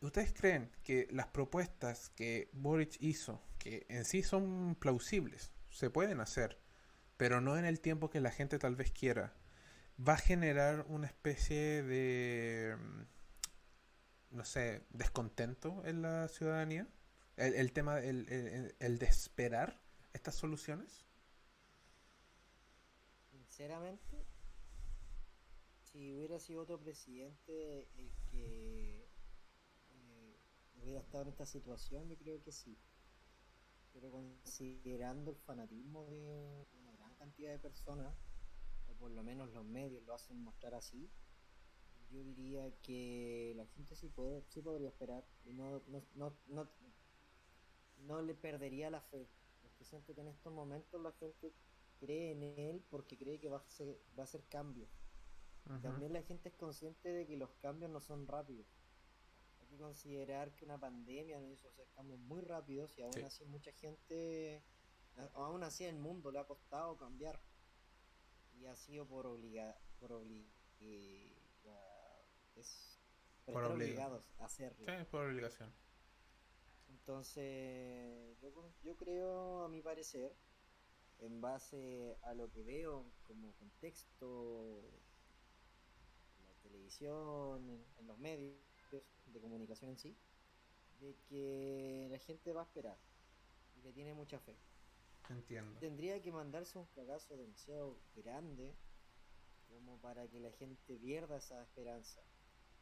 ¿ustedes 0.00 0.32
creen 0.34 0.70
que 0.82 1.08
las 1.10 1.28
propuestas 1.28 2.10
que 2.10 2.50
Boric 2.52 2.96
hizo, 3.00 3.40
que 3.58 3.86
en 3.88 4.04
sí 4.04 4.22
son 4.22 4.74
plausibles, 4.74 5.52
se 5.70 5.90
pueden 5.90 6.20
hacer, 6.20 6.58
pero 7.24 7.40
no 7.40 7.56
en 7.56 7.64
el 7.64 7.80
tiempo 7.80 8.10
que 8.10 8.20
la 8.20 8.30
gente 8.30 8.58
tal 8.58 8.76
vez 8.76 8.90
quiera, 8.90 9.32
va 9.98 10.12
a 10.12 10.18
generar 10.18 10.84
una 10.90 11.06
especie 11.06 11.82
de, 11.82 12.76
mm, 12.78 13.02
no 14.36 14.44
sé, 14.44 14.82
descontento 14.90 15.82
en 15.86 16.02
la 16.02 16.28
ciudadanía? 16.28 16.86
El, 17.36 17.72
tema, 17.72 17.98
el, 18.00 18.74
el- 18.78 18.98
de 18.98 19.06
esperar 19.06 19.80
estas 20.12 20.34
soluciones. 20.34 21.04
Sinceramente, 23.30 24.24
si 25.82 26.12
hubiera 26.12 26.38
sido 26.40 26.62
otro 26.62 26.80
presidente 26.80 27.88
el 27.96 28.10
que 28.30 29.06
eh, 29.90 30.36
hubiera 30.82 31.00
estado 31.00 31.22
en 31.24 31.28
esta 31.30 31.46
situación, 31.46 32.08
yo 32.08 32.16
creo 32.18 32.42
que 32.42 32.52
sí. 32.52 32.76
Pero 33.94 34.10
considerando 34.10 35.30
el 35.30 35.36
fanatismo 35.38 36.04
de 36.06 36.66
cantidad 37.24 37.52
de 37.52 37.58
personas, 37.58 38.14
o 38.86 38.94
por 38.94 39.10
lo 39.10 39.22
menos 39.22 39.50
los 39.52 39.64
medios 39.64 40.02
lo 40.04 40.14
hacen 40.14 40.36
mostrar 40.42 40.74
así, 40.74 41.10
yo 42.10 42.22
diría 42.22 42.70
que 42.82 43.54
la 43.56 43.66
gente 43.66 43.96
sí 43.96 44.08
puede, 44.08 44.42
sí 44.50 44.60
podría 44.60 44.88
esperar 44.88 45.24
y 45.44 45.54
no, 45.54 45.82
no, 45.86 46.02
no, 46.14 46.36
no, 46.46 46.70
no 47.96 48.22
le 48.22 48.34
perdería 48.34 48.90
la 48.90 49.00
fe. 49.00 49.26
Porque 49.62 49.84
siento 49.84 50.14
que 50.14 50.20
en 50.20 50.28
estos 50.28 50.52
momentos 50.52 51.00
la 51.00 51.12
gente 51.12 51.54
cree 51.98 52.32
en 52.32 52.42
él 52.42 52.84
porque 52.90 53.16
cree 53.16 53.40
que 53.40 53.48
va 53.48 53.58
a 53.58 53.70
ser, 53.70 53.98
va 54.16 54.24
a 54.24 54.24
hacer 54.24 54.44
cambios. 54.48 54.90
Ujú. 55.64 55.80
También 55.80 56.12
la 56.12 56.22
gente 56.22 56.50
es 56.50 56.54
consciente 56.56 57.08
de 57.08 57.26
que 57.26 57.36
los 57.38 57.50
cambios 57.54 57.90
no 57.90 58.00
son 58.00 58.26
rápidos. 58.26 58.66
Hay 59.60 59.66
que 59.66 59.78
considerar 59.78 60.54
que 60.54 60.66
una 60.66 60.78
pandemia 60.78 61.40
nos 61.40 61.50
hizo 61.50 61.68
hacer 61.68 61.88
cambios 61.96 62.20
muy 62.20 62.42
rápidos 62.42 62.98
y 62.98 63.02
aún 63.02 63.14
Sí. 63.14 63.22
así 63.22 63.44
mucha 63.46 63.72
gente, 63.72 64.62
aún 65.34 65.62
así 65.62 65.84
el 65.84 65.96
mundo 65.96 66.30
le 66.30 66.38
ha 66.38 66.44
costado 66.46 66.96
cambiar. 66.96 67.40
Y 68.60 68.66
ha 68.66 68.76
sido 68.76 69.06
por 69.06 69.26
obliga, 69.26 69.76
por 69.98 70.12
obli- 70.12 70.46
eh, 70.80 71.36
es 72.54 73.00
por, 73.44 73.56
estar 73.56 73.72
obligados 73.72 74.30
a 74.38 74.44
hacerlo. 74.44 74.86
Sí, 74.86 75.04
por 75.10 75.26
obligación. 75.26 75.72
Entonces, 76.88 78.38
yo, 78.40 78.72
yo 78.82 78.96
creo, 78.96 79.64
a 79.64 79.68
mi 79.68 79.82
parecer, 79.82 80.34
en 81.18 81.40
base 81.40 82.16
a 82.22 82.34
lo 82.34 82.50
que 82.50 82.62
veo 82.62 83.12
como 83.26 83.52
contexto 83.54 84.80
en 86.38 86.46
la 86.46 86.54
televisión, 86.62 87.68
en, 87.68 87.84
en 87.98 88.06
los 88.06 88.18
medios 88.18 88.56
de 89.26 89.40
comunicación 89.40 89.90
en 89.90 89.98
sí, 89.98 90.16
de 91.00 91.16
que 91.28 92.08
la 92.10 92.18
gente 92.18 92.52
va 92.52 92.62
a 92.62 92.64
esperar 92.64 92.98
y 93.74 93.82
le 93.82 93.92
tiene 93.92 94.14
mucha 94.14 94.38
fe. 94.38 94.56
Entiendo. 95.28 95.78
Tendría 95.80 96.20
que 96.22 96.30
mandarse 96.32 96.78
un 96.78 96.86
cagazo 96.86 97.36
demasiado 97.36 97.98
grande 98.14 98.74
como 99.68 99.98
para 100.00 100.28
que 100.28 100.38
la 100.38 100.52
gente 100.52 100.96
pierda 100.98 101.36
esa 101.36 101.62
esperanza. 101.62 102.22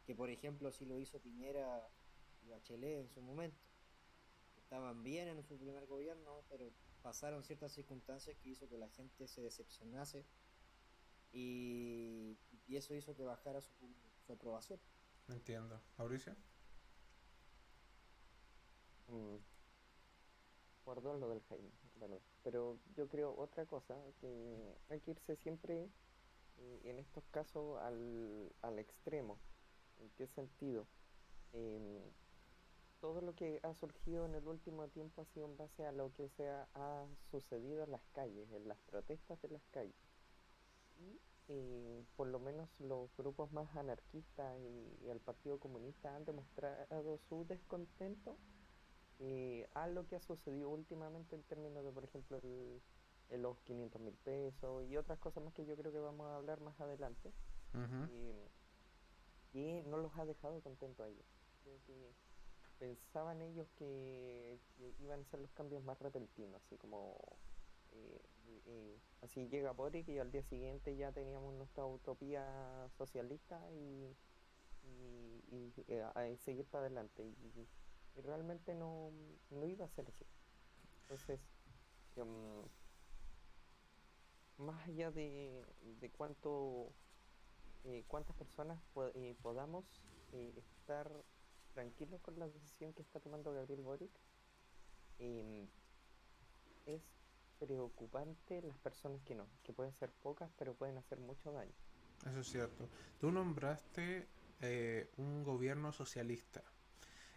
Que 0.07 0.15
por 0.15 0.31
ejemplo 0.31 0.71
si 0.73 0.85
lo 0.85 0.99
hizo 0.99 1.21
Piñera 1.21 1.89
y 2.43 2.49
Bachelet 2.49 3.01
en 3.01 3.09
su 3.09 3.23
momento. 3.23 3.63
Estaban 4.57 5.03
bien 5.03 5.29
en 5.29 5.43
su 5.45 5.59
primer 5.59 5.87
gobierno, 5.87 6.45
pero 6.49 6.73
pasaron 7.03 7.45
ciertas 7.45 7.73
circunstancias 7.73 8.37
que 8.39 8.51
hizo 8.51 8.69
que 8.69 8.79
la 8.79 8.89
gente 8.89 9.29
se 9.29 9.43
decepcionase 9.43 10.25
y, 11.33 12.39
y 12.67 12.77
eso 12.77 12.95
hizo 12.95 13.15
que 13.15 13.25
bajara 13.25 13.61
su, 13.61 13.73
su 14.27 14.33
aprobación. 14.33 14.81
Entiendo. 15.29 15.81
¿Mauricio? 15.99 16.35
Mm, 19.09 19.37
Guardo 20.85 21.17
lo 21.17 21.29
del 21.29 21.43
Jaime, 21.43 21.71
pero 22.43 22.79
yo 22.97 23.09
creo 23.09 23.35
otra 23.39 23.67
cosa, 23.67 23.97
que 24.21 24.77
hay 24.89 25.01
que 25.01 25.13
irse 25.13 25.37
siempre 25.37 25.89
eh, 26.59 26.81
en 26.85 26.99
estos 26.99 27.25
casos 27.31 27.81
al, 27.81 28.53
al 28.63 28.79
extremo. 28.79 29.39
¿En 30.01 30.11
qué 30.17 30.27
sentido? 30.27 30.87
Em, 31.53 32.01
todo 33.01 33.21
lo 33.21 33.35
que 33.35 33.61
ha 33.63 33.75
surgido 33.75 34.27
en 34.27 34.35
el 34.35 34.47
último 34.47 34.89
tiempo 34.89 35.23
ha 35.23 35.27
sido 35.27 35.47
en 35.47 35.57
base 35.57 35.85
a 35.85 35.93
lo 35.93 36.13
que 36.13 36.29
se 36.31 36.49
ha, 36.49 37.07
sucedido 37.31 37.85
en 37.85 37.91
las 37.91 38.03
calles, 38.13 38.51
en 38.53 38.69
las 38.69 38.79
protestas 38.79 39.41
de 39.43 39.49
las 39.49 39.63
calles. 39.71 39.95
Y 40.99 41.19
eh, 41.49 42.05
por 42.17 42.29
lo 42.29 42.39
menos 42.39 42.69
los 42.79 43.11
grupos 43.17 43.53
más 43.53 43.75
anarquistas 43.77 44.57
y 44.61 45.09
el 45.09 45.21
Partido 45.21 45.59
Comunista 45.59 46.15
han 46.15 46.25
demostrado 46.25 47.19
su 47.29 47.45
descontento 47.47 48.37
eh, 49.19 49.69
a 49.75 49.87
lo 49.87 50.07
que 50.07 50.17
ha 50.17 50.21
sucedido 50.21 50.69
últimamente 50.69 51.37
en 51.37 51.43
términos 51.45 51.85
de, 51.85 51.93
por 51.93 52.05
ejemplo, 52.05 52.39
el, 52.43 52.81
el 53.31 53.43
los 53.43 53.59
500 53.61 54.01
mil 54.01 54.15
pesos 54.15 54.85
y 54.85 54.97
otras 54.97 55.19
cosas 55.19 55.43
más 55.43 55.55
que 55.55 55.65
yo 55.65 55.77
creo 55.77 55.93
que 55.93 55.99
vamos 56.01 56.27
a 56.27 56.37
hablar 56.37 56.61
más 56.61 56.79
adelante. 56.81 57.33
Eh, 57.75 58.49
y 59.55 59.83
no 59.89 59.97
los 59.99 60.17
ha 60.19 60.25
dejado 60.25 60.61
contentos 60.61 61.05
a 61.05 61.09
ellos. 61.09 61.27
Pensaban 62.79 63.41
ellos 63.43 63.69
que, 63.77 64.59
que 64.77 64.95
iban 65.01 65.21
a 65.21 65.25
ser 65.25 65.41
los 65.41 65.53
cambios 65.53 65.83
más 65.85 65.99
repentinos, 66.01 66.61
así 66.65 66.77
como 66.77 67.17
eh, 67.93 68.21
eh, 68.67 68.99
así 69.23 69.49
llega 69.49 69.73
Boric 69.73 70.09
y 70.09 70.19
al 70.19 70.31
día 70.31 70.43
siguiente 70.43 70.97
ya 70.97 71.13
teníamos 71.13 71.55
nuestra 71.55 71.85
utopía 71.87 72.89
socialista 72.97 73.61
y, 73.73 74.17
y, 74.83 75.45
y, 75.51 75.75
eh, 75.89 76.37
seguir 76.39 76.67
para 76.67 76.87
adelante. 76.87 77.23
Y, 77.25 77.69
y 78.17 78.21
realmente 78.21 78.75
no, 78.75 79.11
no 79.51 79.67
iba 79.67 79.85
a 79.85 79.89
ser 79.89 80.07
así. 80.09 80.27
Entonces, 81.03 81.41
em, 82.17 82.63
más 84.59 84.87
allá 84.89 85.11
de, 85.11 85.65
de 86.01 86.11
cuánto 86.11 86.95
eh, 87.85 88.05
cuántas 88.07 88.37
personas 88.37 88.81
po- 88.93 89.09
eh, 89.15 89.37
podamos 89.43 89.85
eh, 90.33 90.53
estar 90.57 91.11
tranquilos 91.75 92.21
con 92.21 92.39
la 92.39 92.49
decisión 92.49 92.93
que 92.93 93.03
está 93.03 93.19
tomando 93.21 93.53
Gabriel 93.53 93.83
Boric, 93.83 94.13
em, 95.19 95.69
es 96.87 97.03
preocupante 97.59 98.63
las 98.63 98.79
personas 98.79 99.23
que 99.23 99.35
no, 99.35 99.47
que 99.63 99.73
pueden 99.73 99.93
ser 99.95 100.11
pocas, 100.23 100.51
pero 100.59 100.75
pueden 100.75 100.99
hacer 100.99 101.19
mucho 101.19 101.53
daño. 101.53 101.73
Eso 102.27 102.41
es 102.41 102.47
cierto. 102.49 102.89
Tú 103.19 103.31
nombraste 103.31 104.29
un 105.17 105.43
gobierno 105.43 105.93
socialista. 105.93 106.63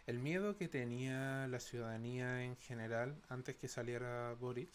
El 0.06 0.20
miedo 0.20 0.56
que 0.56 0.68
tenía 0.68 1.48
la 1.48 1.58
ciudadanía 1.58 2.44
en 2.44 2.56
general 2.56 3.20
antes 3.28 3.56
que 3.56 3.66
saliera 3.66 4.32
Boric 4.34 4.70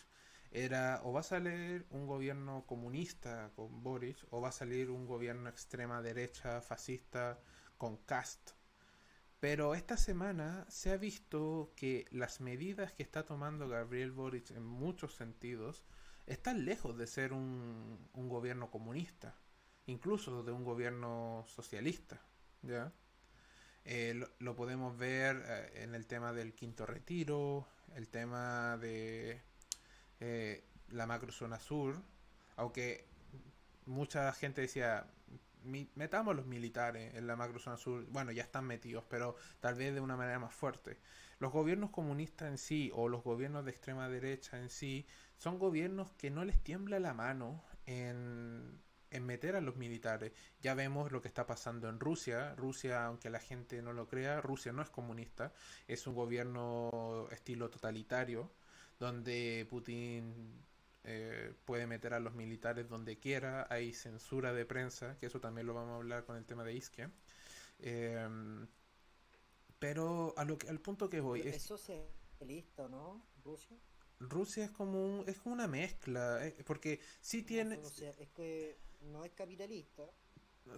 era 0.52 1.00
o 1.06 1.14
va 1.14 1.22
a 1.22 1.24
salir 1.24 1.86
un 1.90 2.06
gobierno 2.06 2.66
comunista 2.68 3.50
con 3.56 3.82
Boric 3.82 4.18
o 4.30 4.42
va 4.42 4.50
a 4.50 4.52
salir 4.52 4.90
un 4.90 5.08
gobierno 5.08 5.48
extrema 5.48 6.02
derecha, 6.02 6.62
fascista 6.62 7.40
con 7.78 7.96
Cast. 7.96 8.52
Pero 9.40 9.74
esta 9.74 9.96
semana 9.96 10.66
se 10.70 10.92
ha 10.92 10.98
visto 10.98 11.72
que 11.78 12.06
las 12.12 12.42
medidas 12.42 12.92
que 12.92 13.04
está 13.04 13.24
tomando 13.24 13.70
Gabriel 13.70 14.12
Boric 14.12 14.52
en 14.52 14.66
muchos 14.66 15.16
sentidos 15.16 15.82
están 16.28 16.66
lejos 16.66 16.98
de 16.98 17.08
ser 17.08 17.32
un, 17.32 18.10
un 18.14 18.28
gobierno 18.28 18.70
comunista, 18.70 19.38
incluso 19.86 20.44
de 20.44 20.52
un 20.52 20.66
gobierno 20.66 21.46
socialista. 21.48 22.22
¿ya? 22.64 22.92
Eh, 23.86 24.24
lo, 24.40 24.56
podemos 24.56 24.98
ver 24.98 25.44
eh, 25.48 25.84
en 25.84 25.96
el 25.96 26.06
tema 26.06 26.34
del 26.34 26.54
quinto 26.54 26.86
retiro, 26.86 27.68
el 27.96 28.08
tema 28.10 28.78
de 28.78 29.42
eh, 30.20 30.64
la 30.90 31.08
macrozona 31.08 31.60
sur, 31.60 31.96
aunque 32.58 33.06
mucha 33.88 34.32
gente 34.34 34.62
decía, 34.62 35.08
metamos 35.96 36.36
los 36.36 36.46
militares 36.46 37.16
en 37.16 37.26
la 37.26 37.36
macrozona 37.36 37.78
sur, 37.78 38.06
bueno, 38.10 38.32
ya 38.32 38.44
están 38.44 38.66
metidos, 38.66 39.04
pero 39.10 39.36
tal 39.60 39.76
vez 39.76 39.94
de 39.94 40.02
una 40.02 40.16
manera 40.16 40.40
más 40.40 40.54
fuerte. 40.54 40.98
Los 41.40 41.52
gobiernos 41.52 41.90
comunistas 41.90 42.50
en 42.50 42.58
sí, 42.60 42.92
o 42.94 43.08
los 43.08 43.24
gobiernos 43.24 43.66
de 43.66 43.72
extrema 43.72 44.10
derecha 44.10 44.60
en 44.60 44.70
sí, 44.70 45.08
son 45.38 45.58
gobiernos 45.58 46.12
que 46.12 46.30
no 46.30 46.46
les 46.46 46.64
tiembla 46.64 47.00
la 47.00 47.16
mano 47.16 47.64
en, 47.88 48.80
en 49.12 49.26
meter 49.26 49.56
a 49.56 49.62
los 49.62 49.76
militares. 49.76 50.32
Ya 50.62 50.74
vemos 50.74 51.12
lo 51.12 51.22
que 51.22 51.28
está 51.28 51.46
pasando 51.46 51.90
en 51.90 52.00
Rusia. 52.00 52.56
Rusia, 52.56 53.06
aunque 53.06 53.30
la 53.30 53.40
gente 53.40 53.82
no 53.82 53.94
lo 53.94 54.08
crea, 54.08 54.42
Rusia 54.42 54.72
no 54.72 54.82
es 54.82 54.90
comunista, 54.90 55.54
es 55.88 56.08
un 56.08 56.16
gobierno 56.16 57.28
estilo 57.32 57.70
totalitario, 57.70 58.50
donde 59.00 59.68
Putin 59.70 60.64
eh, 61.04 61.54
puede 61.66 61.88
meter 61.88 62.14
a 62.14 62.20
los 62.20 62.34
militares 62.34 62.88
donde 62.88 63.18
quiera, 63.20 63.68
hay 63.70 63.94
censura 63.94 64.54
de 64.54 64.66
prensa, 64.66 65.18
que 65.20 65.28
eso 65.28 65.40
también 65.40 65.68
lo 65.68 65.74
vamos 65.74 65.94
a 65.94 65.96
hablar 65.98 66.26
con 66.26 66.38
el 66.38 66.46
tema 66.46 66.64
de 66.64 66.74
Iskia. 66.74 67.12
Eh, 67.80 68.28
pero 69.78 70.34
a 70.38 70.46
lo 70.46 70.58
que, 70.58 70.70
al 70.70 70.80
punto 70.80 71.10
que 71.10 71.20
voy 71.20 71.42
es... 71.42 71.56
Eso 71.56 71.78
se 71.78 72.08
listo, 72.46 72.88
¿no? 72.88 73.26
Rusia. 73.44 73.76
Rusia 74.20 74.66
es 74.66 74.72
como 74.72 75.04
un, 75.04 75.28
es 75.28 75.40
como 75.40 75.56
una 75.56 75.68
mezcla, 75.68 76.46
eh, 76.46 76.56
porque 76.66 77.00
sí 77.20 77.42
tiene... 77.42 77.78
o 77.78 77.90
sea, 77.90 78.12
es 78.20 78.30
que 78.30 78.78
no 79.02 79.26
es 79.26 79.32
capitalista. 79.34 80.04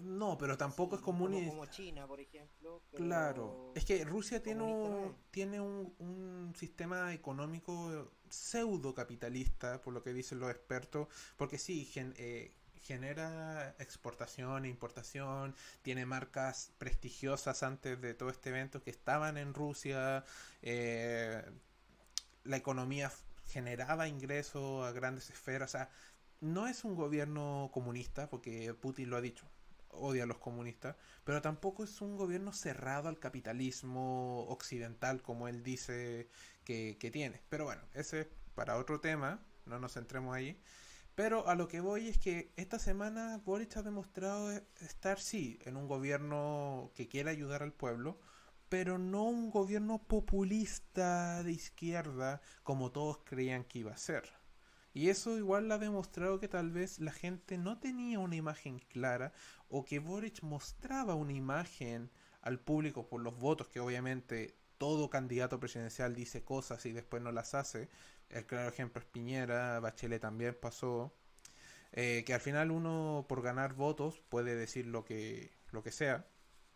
No, 0.01 0.37
pero 0.37 0.57
tampoco 0.57 0.95
es 0.95 1.01
comunista. 1.01 1.49
Como, 1.49 1.65
China, 1.65 2.07
por 2.07 2.19
ejemplo. 2.19 2.81
Claro, 2.95 3.73
es 3.75 3.83
que 3.83 4.03
Rusia 4.05 4.41
tiene 4.41 4.63
un, 4.63 5.15
tiene 5.29 5.59
un, 5.59 5.93
un, 5.99 6.53
sistema 6.55 7.13
económico 7.13 8.11
pseudo 8.29 8.93
capitalista, 8.93 9.81
por 9.81 9.93
lo 9.93 10.01
que 10.01 10.13
dicen 10.13 10.39
los 10.39 10.49
expertos, 10.49 11.07
porque 11.37 11.57
sí, 11.57 11.85
gen, 11.85 12.13
eh, 12.17 12.55
genera 12.83 13.75
exportación 13.79 14.65
e 14.65 14.69
importación, 14.69 15.55
tiene 15.81 16.05
marcas 16.05 16.71
prestigiosas 16.77 17.63
antes 17.63 17.99
de 17.99 18.13
todo 18.13 18.29
este 18.29 18.49
evento 18.49 18.81
que 18.81 18.89
estaban 18.89 19.37
en 19.37 19.53
Rusia, 19.53 20.25
eh, 20.61 21.43
la 22.43 22.57
economía 22.57 23.11
generaba 23.47 24.07
ingresos 24.07 24.85
a 24.85 24.91
grandes 24.91 25.29
esferas, 25.29 25.71
o 25.71 25.77
sea, 25.77 25.89
no 26.43 26.67
es 26.67 26.83
un 26.83 26.95
gobierno 26.95 27.69
comunista, 27.73 28.29
porque 28.29 28.73
Putin 28.73 29.09
lo 29.09 29.15
ha 29.15 29.21
dicho, 29.21 29.47
odia 29.89 30.23
a 30.23 30.27
los 30.27 30.39
comunistas, 30.39 30.97
pero 31.23 31.41
tampoco 31.41 31.85
es 31.85 32.01
un 32.01 32.17
gobierno 32.17 32.51
cerrado 32.51 33.07
al 33.07 33.17
capitalismo 33.17 34.45
occidental, 34.49 35.21
como 35.21 35.47
él 35.47 35.63
dice 35.63 36.27
que, 36.65 37.09
tiene. 37.13 37.41
Pero 37.47 37.63
bueno, 37.63 37.81
ese 37.93 38.21
es 38.21 38.27
para 38.55 38.77
otro 38.77 38.99
tema, 38.99 39.39
no 39.65 39.79
nos 39.79 39.93
centremos 39.93 40.35
ahí. 40.35 40.61
Pero 41.15 41.47
a 41.47 41.55
lo 41.55 41.67
que 41.67 41.79
voy 41.79 42.09
es 42.09 42.17
que 42.17 42.51
esta 42.57 42.77
semana 42.77 43.39
Boric 43.45 43.77
ha 43.77 43.83
demostrado 43.83 44.51
estar, 44.81 45.19
sí, 45.19 45.59
en 45.63 45.77
un 45.77 45.87
gobierno 45.87 46.91
que 46.95 47.07
quiere 47.07 47.29
ayudar 47.29 47.63
al 47.63 47.71
pueblo, 47.71 48.19
pero 48.67 48.97
no 48.97 49.23
un 49.23 49.49
gobierno 49.49 50.03
populista 50.03 51.41
de 51.43 51.51
izquierda 51.53 52.41
como 52.63 52.91
todos 52.91 53.19
creían 53.23 53.63
que 53.63 53.79
iba 53.79 53.93
a 53.93 53.97
ser. 53.97 54.42
Y 54.93 55.09
eso 55.09 55.37
igual 55.37 55.71
ha 55.71 55.79
demostrado 55.79 56.39
que 56.39 56.47
tal 56.47 56.71
vez 56.71 56.99
la 56.99 57.11
gente 57.11 57.57
no 57.57 57.79
tenía 57.79 58.19
una 58.19 58.35
imagen 58.35 58.79
clara 58.79 59.33
o 59.67 59.85
que 59.85 59.99
Boric 59.99 60.43
mostraba 60.43 61.15
una 61.15 61.33
imagen 61.33 62.11
al 62.41 62.59
público 62.59 63.07
por 63.07 63.21
los 63.21 63.37
votos, 63.39 63.69
que 63.69 63.79
obviamente 63.79 64.55
todo 64.77 65.09
candidato 65.09 65.59
presidencial 65.59 66.13
dice 66.13 66.43
cosas 66.43 66.85
y 66.85 66.91
después 66.91 67.23
no 67.23 67.31
las 67.31 67.55
hace. 67.55 67.89
El 68.29 68.45
claro 68.45 68.69
ejemplo 68.69 69.01
es 69.01 69.07
Piñera, 69.07 69.79
Bachelet 69.79 70.21
también 70.21 70.57
pasó. 70.59 71.13
Eh, 71.93 72.23
que 72.25 72.33
al 72.33 72.41
final 72.41 72.71
uno 72.71 73.25
por 73.29 73.43
ganar 73.43 73.75
votos 73.75 74.19
puede 74.29 74.55
decir 74.55 74.87
lo 74.87 75.05
que, 75.05 75.51
lo 75.71 75.83
que 75.83 75.91
sea. 75.91 76.27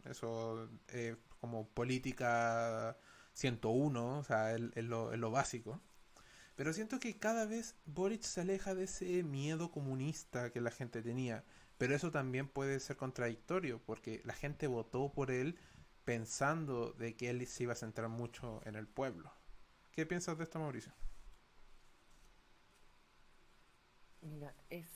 Eso 0.06 0.70
eh, 0.90 1.18
como 1.40 1.68
política 1.70 2.98
101, 3.34 4.20
o 4.20 4.24
sea, 4.24 4.54
es, 4.56 4.84
lo, 4.84 5.14
es 5.14 5.20
lo 5.20 5.32
básico. 5.32 5.82
Pero 6.58 6.74
siento 6.74 7.00
que 7.00 7.20
cada 7.20 7.46
vez 7.46 7.76
Boric 7.86 8.24
se 8.24 8.42
aleja 8.42 8.74
de 8.74 8.86
ese 8.86 9.22
miedo 9.22 9.70
comunista 9.70 10.52
que 10.52 10.60
la 10.60 10.72
gente 10.72 11.04
tenía. 11.04 11.46
Pero 11.78 11.94
eso 11.94 12.10
también 12.12 12.48
puede 12.48 12.80
ser 12.80 12.98
contradictorio, 12.98 13.80
porque 13.86 14.22
la 14.26 14.34
gente 14.34 14.66
votó 14.66 15.14
por 15.14 15.30
él 15.30 15.60
pensando 16.04 16.94
de 16.94 17.16
que 17.16 17.30
él 17.30 17.46
se 17.46 17.64
iba 17.64 17.74
a 17.74 17.76
centrar 17.76 18.10
mucho 18.10 18.62
en 18.66 18.76
el 18.76 18.88
pueblo. 18.88 19.32
¿Qué 19.92 20.08
piensas 20.08 20.36
de 20.40 20.46
esto, 20.46 20.58
Mauricio? 20.60 20.92
Mira, 24.22 24.56
es, 24.72 24.90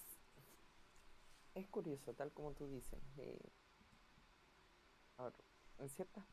es 1.53 1.67
curioso, 1.67 2.15
tal 2.15 2.33
como 2.33 2.53
tú 2.53 2.67
dices. 2.67 3.03
Eh, 3.17 3.51
en 5.77 5.89
ciertas 5.89 6.25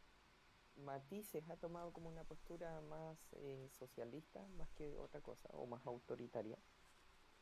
matices 0.79 1.49
ha 1.51 1.57
tomado 1.57 1.93
como 1.93 2.09
una 2.09 2.25
postura 2.25 2.81
más 2.83 3.19
eh, 3.33 3.69
socialista 3.79 4.47
más 4.57 4.71
que 4.73 4.97
otra 4.99 5.21
cosa 5.21 5.49
o 5.53 5.67
más 5.67 5.87
autoritaria. 5.87 6.59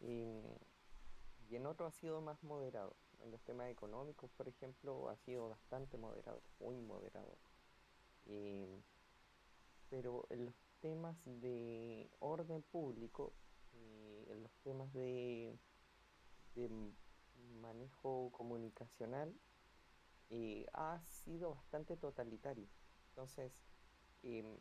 Y 0.01 1.55
en 1.55 1.67
otro 1.67 1.87
ha 1.87 1.93
sido 1.93 2.21
más 2.21 2.43
moderado. 2.43 2.97
En 3.23 3.31
los 3.31 3.43
temas 3.43 3.71
económicos 3.71 4.31
por 4.33 4.49
ejemplo 4.49 5.09
ha 5.09 5.17
sido 5.17 5.49
bastante 5.49 5.97
moderado 5.97 6.43
muy 6.61 6.81
moderado. 6.81 7.37
Pero 9.89 10.27
en 10.31 10.47
los 10.47 10.55
temas 10.81 11.17
de 11.25 12.11
orden 12.19 12.63
público 12.63 13.33
y 13.73 14.31
en 14.31 14.43
los 14.43 14.53
temas 14.65 14.93
de, 14.93 15.57
manejo 17.61 18.31
comunicacional 18.33 19.35
eh, 20.31 20.67
ha 20.73 21.01
sido 21.05 21.55
bastante 21.55 21.97
totalitario 21.97 22.67
entonces, 23.17 23.51
em, 24.25 24.59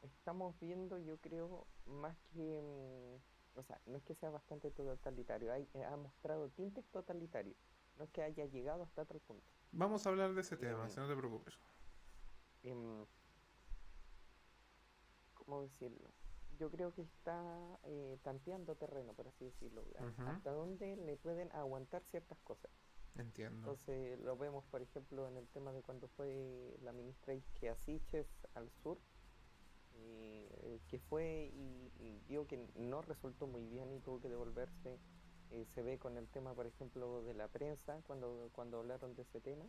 estamos 0.00 0.58
viendo, 0.60 0.98
yo 0.98 1.18
creo, 1.18 1.66
más 1.84 2.16
que, 2.32 2.62
mm, 2.62 3.58
o 3.58 3.62
sea, 3.62 3.78
no 3.84 3.98
es 3.98 4.02
que 4.04 4.14
sea 4.14 4.30
bastante 4.30 4.70
totalitario, 4.70 5.52
hay, 5.52 5.68
eh, 5.74 5.84
ha 5.84 5.94
mostrado 5.94 6.48
tintes 6.48 6.86
totalitarios, 6.86 7.58
no 7.96 8.04
es 8.04 8.10
que 8.12 8.22
haya 8.22 8.46
llegado 8.46 8.82
hasta 8.82 9.04
tal 9.04 9.20
punto. 9.20 9.44
Vamos 9.72 10.06
a 10.06 10.08
hablar 10.08 10.32
de 10.32 10.40
ese 10.40 10.56
tema, 10.56 10.86
eh, 10.86 10.88
si 10.90 10.98
no 10.98 11.06
te 11.06 11.14
preocupes. 11.14 11.58
Eh, 12.62 13.04
¿Cómo 15.34 15.60
decirlo? 15.60 16.14
Yo 16.58 16.70
creo 16.70 16.94
que 16.94 17.02
está 17.02 17.78
eh, 17.82 18.18
tanteando 18.22 18.74
terreno, 18.76 19.12
por 19.12 19.28
así 19.28 19.44
decirlo, 19.44 19.84
hasta 19.98 20.50
dónde 20.50 20.96
le 20.96 21.18
pueden 21.18 21.52
aguantar 21.52 22.02
ciertas 22.04 22.38
cosas. 22.38 22.70
Entiendo. 23.16 23.58
Entonces 23.58 24.18
lo 24.20 24.36
vemos, 24.36 24.64
por 24.66 24.82
ejemplo, 24.82 25.28
en 25.28 25.36
el 25.36 25.46
tema 25.48 25.72
de 25.72 25.82
cuando 25.82 26.08
fue 26.08 26.76
la 26.82 26.92
ministra 26.92 27.34
Isquiasiches 27.34 28.26
al 28.54 28.70
sur, 28.82 28.98
eh, 29.96 30.80
que 30.88 30.98
fue 30.98 31.50
y, 31.54 32.20
digo 32.28 32.46
que 32.46 32.66
no 32.74 33.02
resultó 33.02 33.46
muy 33.46 33.64
bien 33.66 33.92
y 33.92 34.00
tuvo 34.00 34.20
que 34.20 34.28
devolverse. 34.28 34.98
Eh, 35.50 35.66
se 35.74 35.82
ve 35.82 35.98
con 35.98 36.16
el 36.16 36.26
tema, 36.28 36.54
por 36.54 36.66
ejemplo, 36.66 37.22
de 37.22 37.34
la 37.34 37.46
prensa, 37.48 38.00
cuando, 38.06 38.50
cuando 38.52 38.78
hablaron 38.78 39.14
de 39.14 39.22
ese 39.22 39.40
tema, 39.40 39.66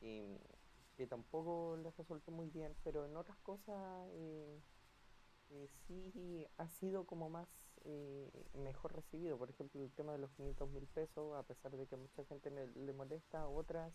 que 0.00 1.06
tampoco 1.06 1.76
les 1.82 1.96
resultó 1.96 2.30
muy 2.30 2.48
bien, 2.50 2.74
pero 2.84 3.04
en 3.04 3.16
otras 3.16 3.38
cosas 3.38 4.08
eh, 4.12 5.68
sí 5.86 6.46
ha 6.56 6.68
sido 6.68 7.04
como 7.04 7.28
más 7.28 7.48
eh, 7.84 8.30
mejor 8.54 8.94
recibido. 8.94 9.38
Por 9.38 9.50
ejemplo, 9.50 9.82
el 9.82 9.92
tema 9.92 10.12
de 10.12 10.18
los 10.18 10.30
500 10.32 10.70
mil 10.70 10.86
pesos, 10.86 11.36
a 11.36 11.42
pesar 11.42 11.76
de 11.76 11.86
que 11.86 11.96
mucha 11.96 12.24
gente 12.24 12.50
le, 12.50 12.92
molesta, 12.92 13.46
otras 13.48 13.92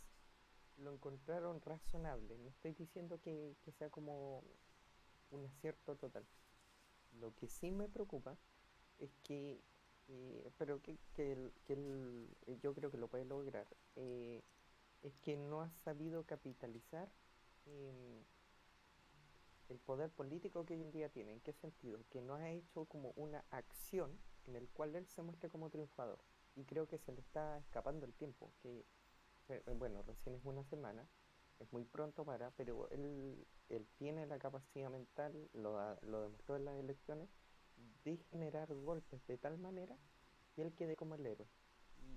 lo 0.77 0.93
encontraron 0.93 1.61
razonable. 1.61 2.37
No 2.37 2.49
estoy 2.49 2.73
diciendo 2.73 3.19
que, 3.21 3.55
sea 3.77 3.89
como 3.89 4.43
un 5.31 5.45
acierto 5.45 5.95
total. 5.95 6.25
Lo 7.19 7.33
que 7.35 7.47
sí 7.47 7.71
me 7.71 7.89
preocupa 7.89 8.37
es 8.99 9.11
que, 9.23 9.59
eh, 10.07 10.51
pero 10.57 10.81
que, 10.81 10.97
que, 11.13 11.51
yo 12.61 12.73
creo 12.73 12.91
que 12.91 12.97
lo 12.97 13.07
puede 13.07 13.25
lograr, 13.25 13.67
eh, 13.95 14.43
es 15.01 15.17
que 15.19 15.35
no 15.37 15.61
ha 15.61 15.69
sabido 15.83 16.23
capitalizar 16.23 17.09
el 19.69 19.79
poder 19.79 20.09
político 20.11 20.65
que 20.65 20.73
hoy 20.73 20.81
en 20.81 20.91
día 20.91 21.09
tiene. 21.09 21.33
¿En 21.33 21.41
qué 21.41 21.53
sentido? 21.53 21.99
Que 22.09 22.21
no 22.21 22.35
ha 22.35 22.49
hecho 22.49 22.85
como 22.85 23.11
una 23.15 23.43
acción 23.51 24.19
en 24.47 24.55
el 24.55 24.67
cual 24.69 24.95
él 24.95 25.07
se 25.07 25.21
muestre 25.21 25.49
como 25.49 25.69
triunfador. 25.69 26.19
Y 26.55 26.65
creo 26.65 26.87
que 26.87 26.97
se 26.97 27.11
le 27.11 27.21
está 27.21 27.57
escapando 27.59 28.05
el 28.05 28.13
tiempo, 28.13 28.51
que, 28.61 28.85
eh, 29.49 29.63
bueno, 29.77 30.01
recién 30.03 30.35
es 30.35 30.43
una 30.43 30.63
semana, 30.63 31.07
es 31.59 31.71
muy 31.71 31.85
pronto 31.85 32.25
para, 32.25 32.51
pero 32.51 32.89
él, 32.89 33.45
él 33.69 33.87
tiene 33.97 34.25
la 34.25 34.39
capacidad 34.39 34.89
mental, 34.89 35.49
lo, 35.53 35.95
lo 36.01 36.21
demostró 36.21 36.55
en 36.55 36.65
las 36.65 36.75
elecciones, 36.75 37.29
de 38.03 38.17
generar 38.31 38.73
golpes 38.73 39.25
de 39.27 39.37
tal 39.37 39.57
manera 39.57 39.97
que 40.53 40.61
él 40.63 40.73
quede 40.73 40.95
como 40.95 41.15
el 41.15 41.25
héroe. 41.25 41.47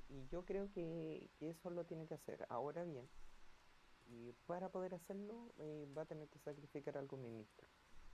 Y, 0.09 0.27
yo 0.29 0.45
creo 0.45 0.71
que, 0.73 1.31
eso 1.41 1.71
lo 1.71 1.85
tiene 1.85 2.07
que 2.07 2.15
hacer. 2.15 2.47
Ahora 2.49 2.85
bien, 2.85 3.09
y 4.07 4.33
para 4.47 4.69
poder 4.71 4.95
hacerlo 4.95 5.53
eh, 5.59 5.87
va 5.97 6.03
a 6.03 6.07
tener 6.07 6.29
que 6.29 6.39
sacrificar 6.39 6.97
a 6.97 7.01
algún 7.01 7.23
ministro. 7.23 7.67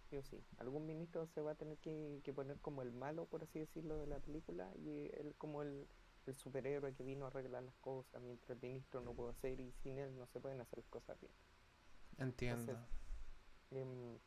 Sí 0.09 0.16
o 0.16 0.22
sí. 0.22 0.42
Algún 0.59 0.87
ministro 0.87 1.27
se 1.27 1.42
va 1.42 1.53
a 1.53 1.55
tener 1.55 1.77
que, 1.79 2.33
poner 2.35 2.59
como 2.61 2.83
el 2.83 2.92
malo, 2.92 3.27
por 3.27 3.42
así 3.42 3.59
decirlo, 3.59 3.98
de 3.98 4.07
la 4.07 4.18
película 4.20 4.70
y 4.77 5.11
él 5.14 5.35
como 5.37 5.62
el, 5.62 5.87
superhéroe 6.33 6.92
que 6.92 7.03
vino 7.03 7.24
a 7.24 7.29
arreglar 7.29 7.62
las 7.62 7.77
cosas 7.79 8.20
mientras 8.20 8.51
el 8.51 8.61
ministro 8.61 9.01
no 9.01 9.14
pudo 9.14 9.31
hacer 9.31 9.59
y 9.61 9.72
sin 9.83 9.98
él 9.98 10.14
no 10.18 10.27
se 10.27 10.40
pueden 10.40 10.61
hacer 10.61 10.79
las 10.79 10.88
cosas 10.88 11.18
bien. 11.18 11.33
Entiendo. 12.18 12.79
Em, 13.70 14.18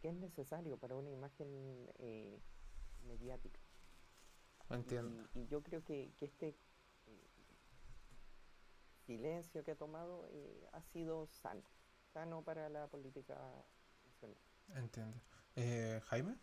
¿Qué 0.00 0.10
es 0.10 0.14
necesario 0.14 0.76
para 0.76 0.94
una 0.94 1.10
imagen 1.10 1.48
eh, 1.98 2.38
mediática? 3.04 3.58
Entiendo. 4.70 5.28
Y, 5.34 5.46
yo 5.46 5.62
creo 5.62 5.82
que, 5.82 6.12
este 6.20 6.48
eh, 6.48 6.56
silencio 9.06 9.64
que 9.64 9.72
ha 9.72 9.76
tomado 9.76 10.28
eh, 10.30 10.68
ha 10.72 10.82
sido 10.82 11.26
sano, 11.26 11.62
sano 12.12 12.42
para 12.42 12.68
la 12.68 12.86
política 12.88 13.36
nacional. 14.06 14.38
Entiendo. 14.74 15.20
Eh, 15.56 16.00
Jaime. 16.04 16.36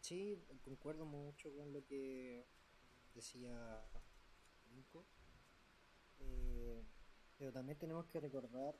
Sí, 0.00 0.44
concuerdo 0.62 1.06
mucho 1.06 1.54
con 1.54 1.72
lo 1.72 1.84
que 1.86 2.44
decía 3.14 3.82
Nico. 4.74 5.06
pero 7.38 7.52
también 7.52 7.78
tenemos 7.78 8.06
que 8.06 8.20
recordar 8.20 8.76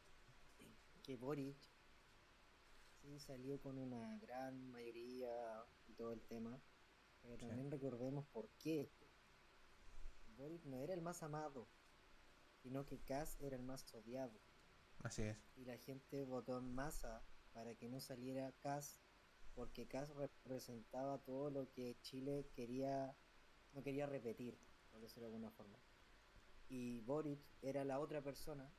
que 1.02 1.16
Boric 1.16 1.56
sí 3.00 3.18
salió 3.18 3.60
con 3.60 3.78
una 3.78 4.18
gran 4.18 4.70
mayoría 4.70 5.64
y 5.86 5.92
todo 5.92 6.12
el 6.12 6.22
tema, 6.22 6.60
pero 7.22 7.36
también 7.36 7.70
recordemos 7.70 8.26
por 8.26 8.48
qué. 8.58 8.90
Boric 10.36 10.64
no 10.64 10.80
era 10.80 10.94
el 10.94 11.02
más 11.02 11.22
amado, 11.22 11.68
sino 12.62 12.86
que 12.86 13.00
Kass 13.00 13.40
era 13.40 13.56
el 13.56 13.62
más 13.62 13.92
odiado. 13.94 14.40
Así 15.02 15.22
es. 15.22 15.36
Y 15.56 15.64
la 15.64 15.76
gente 15.78 16.24
votó 16.24 16.58
en 16.58 16.74
masa 16.74 17.22
para 17.52 17.74
que 17.74 17.88
no 17.88 18.00
saliera 18.00 18.52
Kass, 18.60 19.00
porque 19.54 19.86
Kass 19.86 20.14
representaba 20.14 21.18
todo 21.18 21.50
lo 21.50 21.70
que 21.72 21.96
Chile 22.00 22.48
quería, 22.54 23.16
no 23.72 23.82
quería 23.82 24.06
repetir, 24.06 24.58
por 24.90 25.00
decirlo 25.00 25.28
de 25.28 25.34
alguna 25.34 25.50
forma. 25.50 25.78
Y 26.68 27.00
Boric 27.00 27.40
era 27.62 27.84
la 27.84 28.00
otra 28.00 28.22
persona 28.22 28.72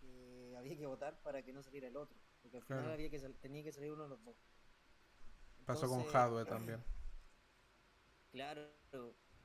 que 0.00 0.54
había 0.56 0.76
que 0.76 0.86
votar 0.86 1.20
para 1.22 1.42
que 1.42 1.52
no 1.52 1.62
saliera 1.62 1.88
el 1.88 1.96
otro. 1.96 2.18
Porque 2.42 2.58
al 2.58 2.64
final 2.64 2.90
había 2.90 3.10
que 3.10 3.18
tenía 3.18 3.62
que 3.62 3.72
salir 3.72 3.92
uno 3.92 4.04
de 4.04 4.08
los 4.10 4.24
dos. 4.24 4.36
pasó 5.64 5.88
con 5.88 6.04
Jadwe 6.04 6.44
también. 6.46 6.82
Claro, 8.30 8.68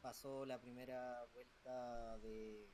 pasó 0.01 0.45
la 0.45 0.59
primera 0.59 1.25
vuelta 1.33 2.17
de, 2.19 2.69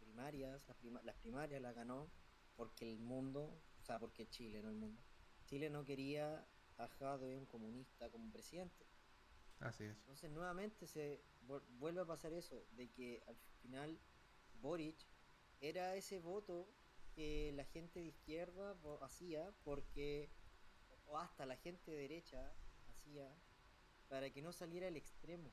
primarias, 0.00 0.62
las, 1.02 1.16
primarias 1.16 1.60
la 1.62 1.72
ganó 1.72 2.10
porque 2.56 2.90
el 2.90 2.98
mundo, 2.98 3.62
o 3.78 3.82
sea, 3.82 3.98
porque 3.98 4.28
Chile, 4.28 4.62
no 4.62 4.70
el 4.70 4.76
mundo. 4.76 5.02
Chile 5.46 5.70
no 5.70 5.84
quería 5.84 6.46
a 6.78 6.88
Jadwe, 6.88 7.36
un 7.36 7.46
comunista, 7.46 8.10
como 8.10 8.30
presidente. 8.30 8.86
Así 9.60 9.84
es. 9.84 9.96
Entonces 9.98 10.30
nuevamente 10.30 10.86
se 10.86 11.22
vuelve 11.78 12.00
a 12.00 12.06
pasar 12.06 12.32
eso, 12.32 12.66
de 12.72 12.90
que 12.90 13.22
al 13.26 13.36
final 13.62 13.98
Boric 14.60 14.96
era 15.60 15.94
ese 15.96 16.18
voto 16.18 16.68
que 17.14 17.52
la 17.54 17.64
gente 17.64 18.00
de 18.00 18.06
izquierda 18.06 18.76
hacía 19.00 19.54
porque, 19.64 20.30
o 21.06 21.18
hasta 21.18 21.46
la 21.46 21.56
gente 21.56 21.90
de 21.90 21.96
derecha 21.96 22.52
hacía, 22.90 23.34
para 24.08 24.30
que 24.30 24.42
no 24.42 24.52
saliera 24.52 24.88
el 24.88 24.96
extremo 24.96 25.52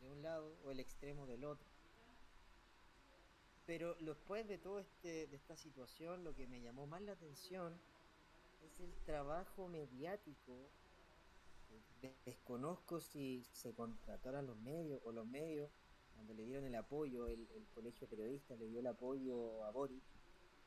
de 0.00 0.08
un 0.08 0.22
lado 0.22 0.56
o 0.64 0.70
el 0.70 0.80
extremo 0.80 1.26
del 1.26 1.44
otro. 1.44 1.66
Pero 3.66 3.94
después 4.00 4.48
de 4.48 4.58
todo 4.58 4.80
este, 4.80 5.26
de 5.26 5.36
esta 5.36 5.56
situación, 5.56 6.24
lo 6.24 6.34
que 6.34 6.46
me 6.46 6.60
llamó 6.60 6.86
más 6.86 7.02
la 7.02 7.12
atención 7.12 7.80
es 8.64 8.80
el 8.80 8.92
trabajo 9.04 9.68
mediático. 9.68 10.70
Desconozco 12.24 13.00
si 13.00 13.44
se 13.52 13.74
contrataron 13.74 14.46
los 14.46 14.56
medios 14.56 15.00
o 15.04 15.12
los 15.12 15.26
medios 15.26 15.70
cuando 16.20 16.34
le 16.34 16.44
dieron 16.44 16.66
el 16.66 16.74
apoyo, 16.74 17.28
el, 17.28 17.48
colegio 17.74 18.06
periodista 18.06 18.54
le 18.54 18.66
dio 18.66 18.80
el 18.80 18.86
apoyo 18.86 19.64
a 19.64 19.70
Boris, 19.70 20.02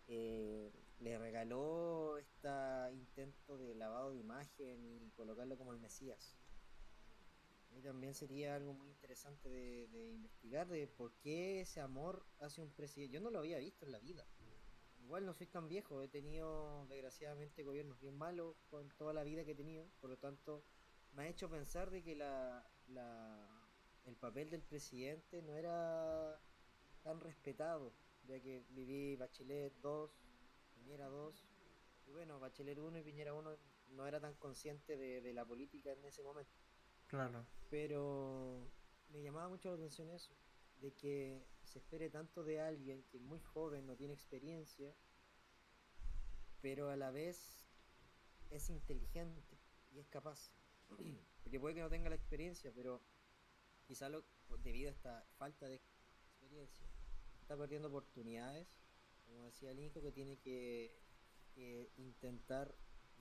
eh, 0.07 0.71
le 0.99 1.17
regaló 1.19 2.17
este 2.17 2.49
intento 2.91 3.59
de 3.59 3.75
lavado 3.75 4.13
de 4.13 4.17
imagen 4.17 4.83
y 4.83 5.11
colocarlo 5.11 5.55
como 5.55 5.71
el 5.71 5.79
Mesías. 5.79 6.35
También 7.81 8.13
sería 8.13 8.55
algo 8.55 8.73
muy 8.73 8.89
interesante 8.89 9.49
de, 9.49 10.11
investigar 10.11 10.67
de 10.67 10.87
por 10.87 11.13
qué 11.15 11.61
ese 11.61 11.81
amor 11.81 12.25
hacia 12.39 12.63
un 12.63 12.71
presidente. 12.71 13.15
Yo 13.15 13.21
no 13.21 13.29
lo 13.29 13.39
había 13.39 13.57
visto 13.57 13.85
en 13.85 13.91
la 13.91 13.99
vida. 13.99 14.25
Igual 14.99 15.25
no 15.25 15.33
soy 15.33 15.47
tan 15.47 15.67
viejo, 15.67 16.01
he 16.01 16.07
tenido 16.07 16.85
desgraciadamente 16.87 17.63
gobiernos 17.63 17.99
bien 17.99 18.17
malos 18.17 18.55
con 18.69 18.89
toda 18.91 19.13
la 19.13 19.23
vida 19.23 19.43
que 19.43 19.51
he 19.51 19.55
tenido, 19.55 19.85
por 19.99 20.09
lo 20.09 20.17
tanto 20.17 20.63
me 21.11 21.23
ha 21.23 21.27
hecho 21.27 21.49
pensar 21.49 21.91
de 21.91 22.01
que 22.01 22.15
la 22.15 22.65
el 24.05 24.15
papel 24.17 24.49
del 24.49 24.61
presidente 24.61 25.41
no 25.41 25.55
era 25.55 26.39
tan 27.03 27.19
respetado, 27.21 27.93
ya 28.27 28.39
que 28.41 28.63
viví 28.69 29.15
Bachelet 29.15 29.73
2, 29.81 30.11
Piñera 30.75 31.07
2, 31.07 31.45
y 32.07 32.11
bueno, 32.11 32.39
Bachelet 32.39 32.77
1 32.77 32.97
y 32.97 33.03
Piñera 33.03 33.33
1 33.33 33.57
no 33.91 34.07
era 34.07 34.19
tan 34.19 34.33
consciente 34.35 34.97
de, 34.97 35.33
la 35.33 35.45
política 35.45 35.91
en 35.91 36.03
ese 36.03 36.23
momento. 36.23 36.51
Claro. 37.13 37.45
Pero 37.69 38.71
me 39.09 39.21
llamaba 39.21 39.47
mucho 39.47 39.69
la 39.69 39.75
atención 39.75 40.09
eso, 40.09 40.33
de 40.81 40.95
que 40.95 41.45
se 41.63 41.77
espere 41.77 42.09
tanto 42.09 42.43
de 42.43 42.59
alguien 42.59 43.03
que 43.03 43.17
es 43.17 43.23
muy 43.23 43.39
joven, 43.39 43.85
no 43.85 43.95
tiene 43.95 44.15
experiencia, 44.15 44.95
pero 46.59 46.89
a 46.89 46.95
la 46.95 47.11
vez 47.11 47.67
es 48.49 48.67
inteligente 48.71 49.59
y 49.93 49.99
es 49.99 50.07
capaz. 50.07 50.55
Porque 51.43 51.59
puede 51.59 51.75
que 51.75 51.81
no 51.81 51.89
tenga 51.91 52.09
la 52.09 52.15
experiencia, 52.15 52.71
pero 52.73 52.99
quizá 53.85 54.09
lo, 54.09 54.23
debido 54.63 54.89
a 54.89 54.93
esta 54.93 55.23
falta 55.37 55.67
de 55.67 55.75
experiencia, 55.75 56.87
está 57.41 57.55
perdiendo 57.55 57.89
oportunidades, 57.89 58.67
como 59.27 59.45
decía 59.45 59.69
el 59.69 59.77
Nico, 59.77 60.01
que 60.01 60.11
tiene 60.11 60.39
que, 60.39 60.99
intentar 61.97 62.73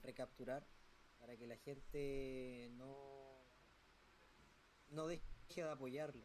recapturar 0.03 0.67
para 1.19 1.37
que 1.37 1.47
la 1.47 1.59
gente 1.59 2.71
no, 2.79 3.32
no 4.93 5.07
deje 5.07 5.23
de 5.57 5.71
apoyarlo 5.71 6.25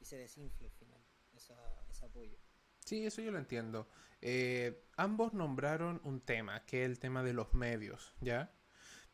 y 0.00 0.04
se 0.04 0.16
desinfle 0.16 0.66
al 0.66 0.72
final 0.72 1.00
ese 1.34 2.04
apoyo. 2.04 2.38
Sí, 2.84 3.06
eso 3.06 3.22
yo 3.22 3.30
lo 3.30 3.38
entiendo. 3.38 3.86
Eh, 4.22 4.84
ambos 4.96 5.32
nombraron 5.32 6.00
un 6.04 6.20
tema, 6.20 6.64
que 6.66 6.82
es 6.82 6.90
el 6.90 6.98
tema 6.98 7.22
de 7.22 7.32
los 7.32 7.54
medios, 7.54 8.14
¿ya? 8.20 8.52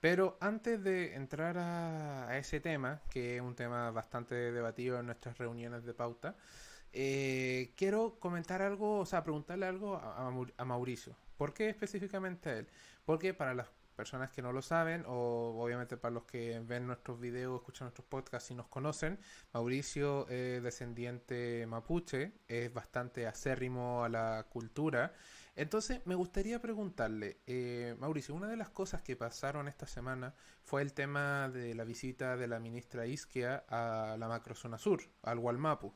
Pero 0.00 0.36
antes 0.40 0.82
de 0.82 1.14
entrar 1.14 1.56
a, 1.58 2.38
ese 2.38 2.60
tema, 2.60 3.02
que 3.10 3.36
es 3.36 3.42
un 3.42 3.54
tema 3.54 3.90
bastante 3.90 4.34
debatido 4.34 4.98
en 5.00 5.06
nuestras 5.06 5.38
reuniones 5.38 5.84
de 5.84 5.94
pauta, 5.94 6.36
eh, 6.92 7.72
quiero 7.76 8.18
comentar 8.20 8.62
algo, 8.62 9.00
o 9.00 9.06
sea, 9.06 9.22
preguntarle 9.22 9.66
algo 9.66 9.96
a, 9.96 10.64
Mauricio. 10.64 11.16
¿Por 11.36 11.52
qué 11.52 11.68
específicamente 11.68 12.48
a 12.48 12.58
él? 12.58 12.68
Porque 13.04 13.34
para 13.34 13.54
las 13.54 13.68
personas 13.96 14.30
que 14.30 14.42
no 14.42 14.52
lo 14.52 14.62
saben, 14.62 15.04
o 15.06 15.56
obviamente 15.58 15.96
para 15.96 16.14
los 16.14 16.24
que 16.24 16.60
ven 16.60 16.86
nuestros 16.86 17.18
videos, 17.18 17.60
escuchan 17.60 17.86
nuestros 17.86 18.06
podcasts 18.06 18.50
y 18.50 18.54
nos 18.54 18.68
conocen, 18.68 19.18
Mauricio 19.52 20.28
es 20.28 20.62
descendiente 20.62 21.66
mapuche, 21.66 22.34
es 22.46 22.72
bastante 22.72 23.26
acérrimo 23.26 24.04
a 24.04 24.08
la 24.08 24.46
cultura 24.48 25.12
entonces, 25.56 26.02
me 26.04 26.14
gustaría 26.14 26.60
preguntarle, 26.60 27.38
eh, 27.46 27.96
Mauricio, 27.98 28.34
una 28.34 28.46
de 28.46 28.58
las 28.58 28.68
cosas 28.68 29.00
que 29.00 29.16
pasaron 29.16 29.68
esta 29.68 29.86
semana 29.86 30.34
fue 30.62 30.82
el 30.82 30.92
tema 30.92 31.48
de 31.48 31.74
la 31.74 31.84
visita 31.84 32.36
de 32.36 32.46
la 32.46 32.60
ministra 32.60 33.06
Isquia 33.06 33.64
a 33.68 34.16
la 34.18 34.28
macrozona 34.28 34.76
sur, 34.76 35.00
al 35.22 35.38
Gualmapu. 35.38 35.94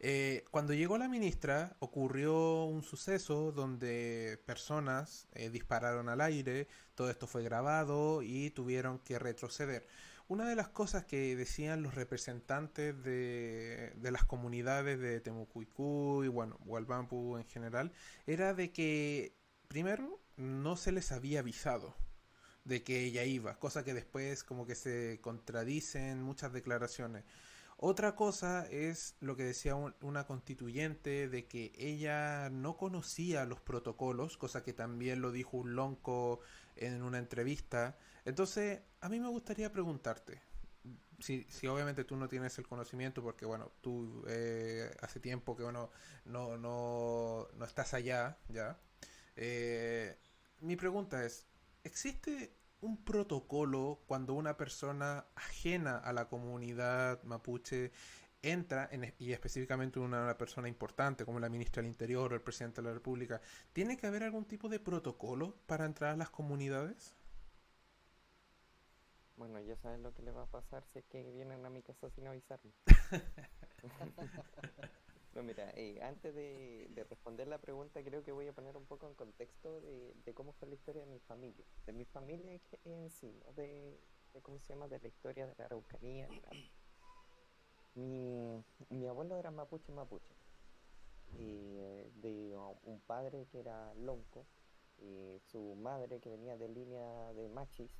Eh, 0.00 0.44
cuando 0.50 0.74
llegó 0.74 0.96
la 0.96 1.08
ministra, 1.08 1.76
ocurrió 1.80 2.64
un 2.64 2.82
suceso 2.82 3.50
donde 3.50 4.40
personas 4.46 5.26
eh, 5.32 5.50
dispararon 5.50 6.08
al 6.08 6.20
aire, 6.20 6.68
todo 6.94 7.10
esto 7.10 7.26
fue 7.26 7.42
grabado 7.42 8.22
y 8.22 8.50
tuvieron 8.50 9.00
que 9.00 9.18
retroceder. 9.18 9.86
Una 10.28 10.46
de 10.46 10.54
las 10.54 10.68
cosas 10.68 11.04
que 11.06 11.34
decían 11.36 11.82
los 11.82 11.94
representantes 11.94 13.02
de, 13.02 13.94
las 14.02 14.24
comunidades 14.24 15.00
de 15.00 15.20
Temucuicú 15.20 16.22
y 16.22 16.28
bueno, 16.28 16.58
Hualbampu 16.66 17.38
en 17.38 17.46
general, 17.46 17.92
era 18.26 18.52
de 18.54 18.70
que 18.70 19.34
primero 19.68 20.20
no 20.36 20.76
se 20.76 20.92
les 20.92 21.12
había 21.12 21.40
avisado 21.40 21.96
de 22.64 22.84
que 22.84 23.04
ella 23.04 23.24
iba, 23.24 23.58
cosa 23.58 23.82
que 23.84 23.94
después 23.94 24.44
como 24.44 24.66
que 24.66 24.74
se 24.74 25.18
contradicen 25.22 26.22
muchas 26.22 26.52
declaraciones. 26.52 27.24
Otra 27.80 28.16
cosa 28.16 28.66
es 28.66 29.14
lo 29.20 29.36
que 29.36 29.44
decía 29.44 29.76
una 29.76 30.26
constituyente 30.26 31.28
de 31.28 31.46
que 31.46 31.72
ella 31.78 32.50
no 32.50 32.76
conocía 32.76 33.44
los 33.44 33.60
protocolos, 33.60 34.36
cosa 34.36 34.64
que 34.64 34.72
también 34.72 35.20
lo 35.20 35.30
dijo 35.30 35.58
un 35.58 35.76
lonco 35.76 36.40
en 36.74 37.02
una 37.02 37.18
entrevista. 37.18 37.96
Entonces, 38.24 38.80
a 39.00 39.08
mí 39.08 39.20
me 39.20 39.28
gustaría 39.28 39.70
preguntarte, 39.70 40.42
si, 41.20 41.44
si 41.44 41.68
obviamente 41.68 42.02
tú 42.02 42.16
no 42.16 42.28
tienes 42.28 42.58
el 42.58 42.66
conocimiento, 42.66 43.22
porque 43.22 43.46
bueno, 43.46 43.70
tú 43.80 44.24
eh, 44.26 44.90
hace 45.00 45.20
tiempo 45.20 45.56
que 45.56 45.62
bueno, 45.62 45.92
no, 46.24 46.58
no, 46.58 47.46
no 47.54 47.64
estás 47.64 47.94
allá, 47.94 48.38
¿ya? 48.48 48.76
Eh, 49.36 50.18
mi 50.62 50.74
pregunta 50.74 51.24
es, 51.24 51.46
¿existe 51.84 52.57
un 52.80 53.04
protocolo 53.04 54.00
cuando 54.06 54.34
una 54.34 54.56
persona 54.56 55.26
ajena 55.34 55.98
a 55.98 56.12
la 56.12 56.28
comunidad 56.28 57.22
mapuche 57.24 57.92
entra, 58.42 58.88
en, 58.92 59.14
y 59.18 59.32
específicamente 59.32 59.98
una, 59.98 60.36
persona 60.38 60.68
importante 60.68 61.24
como 61.24 61.40
la 61.40 61.48
ministra 61.48 61.82
del 61.82 61.90
Interior 61.90 62.32
o 62.32 62.36
el 62.36 62.42
presidente 62.42 62.80
de 62.80 62.88
la 62.88 62.94
República, 62.94 63.40
¿tiene 63.72 63.96
que 63.96 64.06
haber 64.06 64.22
algún 64.22 64.44
tipo 64.44 64.68
de 64.68 64.78
protocolo 64.78 65.56
para 65.66 65.84
entrar 65.84 66.12
a 66.12 66.16
las 66.16 66.30
comunidades? 66.30 67.16
Bueno, 69.36 69.60
ya 69.60 69.76
saben 69.76 70.02
lo 70.02 70.14
que 70.14 70.22
le 70.22 70.32
va 70.32 70.42
a 70.42 70.46
pasar 70.46 70.84
si 70.92 71.00
es 71.00 71.04
que 71.06 71.30
vienen 71.32 71.64
a 71.64 71.70
mi 71.70 71.82
casa 71.82 72.10
sin 72.10 72.26
avisarme. 72.26 72.72
No, 75.34 75.42
mira, 75.42 75.70
eh, 75.76 76.00
antes 76.02 76.34
de, 76.34 76.90
responder 77.08 77.48
la 77.48 77.58
pregunta, 77.58 78.02
creo 78.02 78.24
que 78.24 78.32
voy 78.32 78.48
a 78.48 78.52
poner 78.52 78.76
un 78.76 78.86
poco 78.86 79.06
en 79.06 79.14
contexto 79.14 79.80
de, 79.80 80.34
cómo 80.34 80.52
fue 80.52 80.68
la 80.68 80.74
historia 80.74 81.02
de 81.04 81.10
mi 81.10 81.20
familia. 81.20 81.64
De 81.86 81.92
mi 81.92 82.04
familia 82.04 82.60
en 82.84 83.10
sí, 83.10 83.32
¿no? 83.44 83.52
de, 83.52 84.00
cómo 84.42 84.58
se 84.58 84.72
llama, 84.72 84.88
de 84.88 84.98
la 84.98 85.08
historia 85.08 85.46
de 85.46 85.54
la 85.56 85.66
Araucanía. 85.66 86.28
Mi, 87.94 88.64
mi 88.90 89.06
abuelo 89.06 89.36
era 89.36 89.50
mapuche 89.50 89.92
mapuche. 89.92 90.34
Eh, 91.36 92.10
de 92.16 92.56
un 92.84 93.00
padre 93.00 93.46
que 93.52 93.60
era 93.60 93.92
lonco, 93.94 94.46
eh, 94.98 95.38
su 95.44 95.74
madre 95.76 96.20
que 96.20 96.30
venía 96.30 96.56
de 96.56 96.68
línea 96.68 97.32
de 97.34 97.48
machis, 97.48 97.90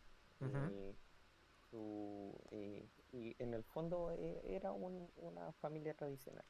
y 3.13 3.37
en 3.39 3.55
el 3.55 3.65
fondo 3.65 4.11
era 4.45 4.73
una 4.73 5.53
familia 5.61 5.95
tradicional. 5.95 6.45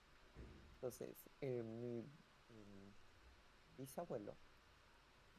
Entonces, 0.79 1.29
eh, 1.41 1.64
mi, 1.64 2.05
bisabuelo 3.77 4.37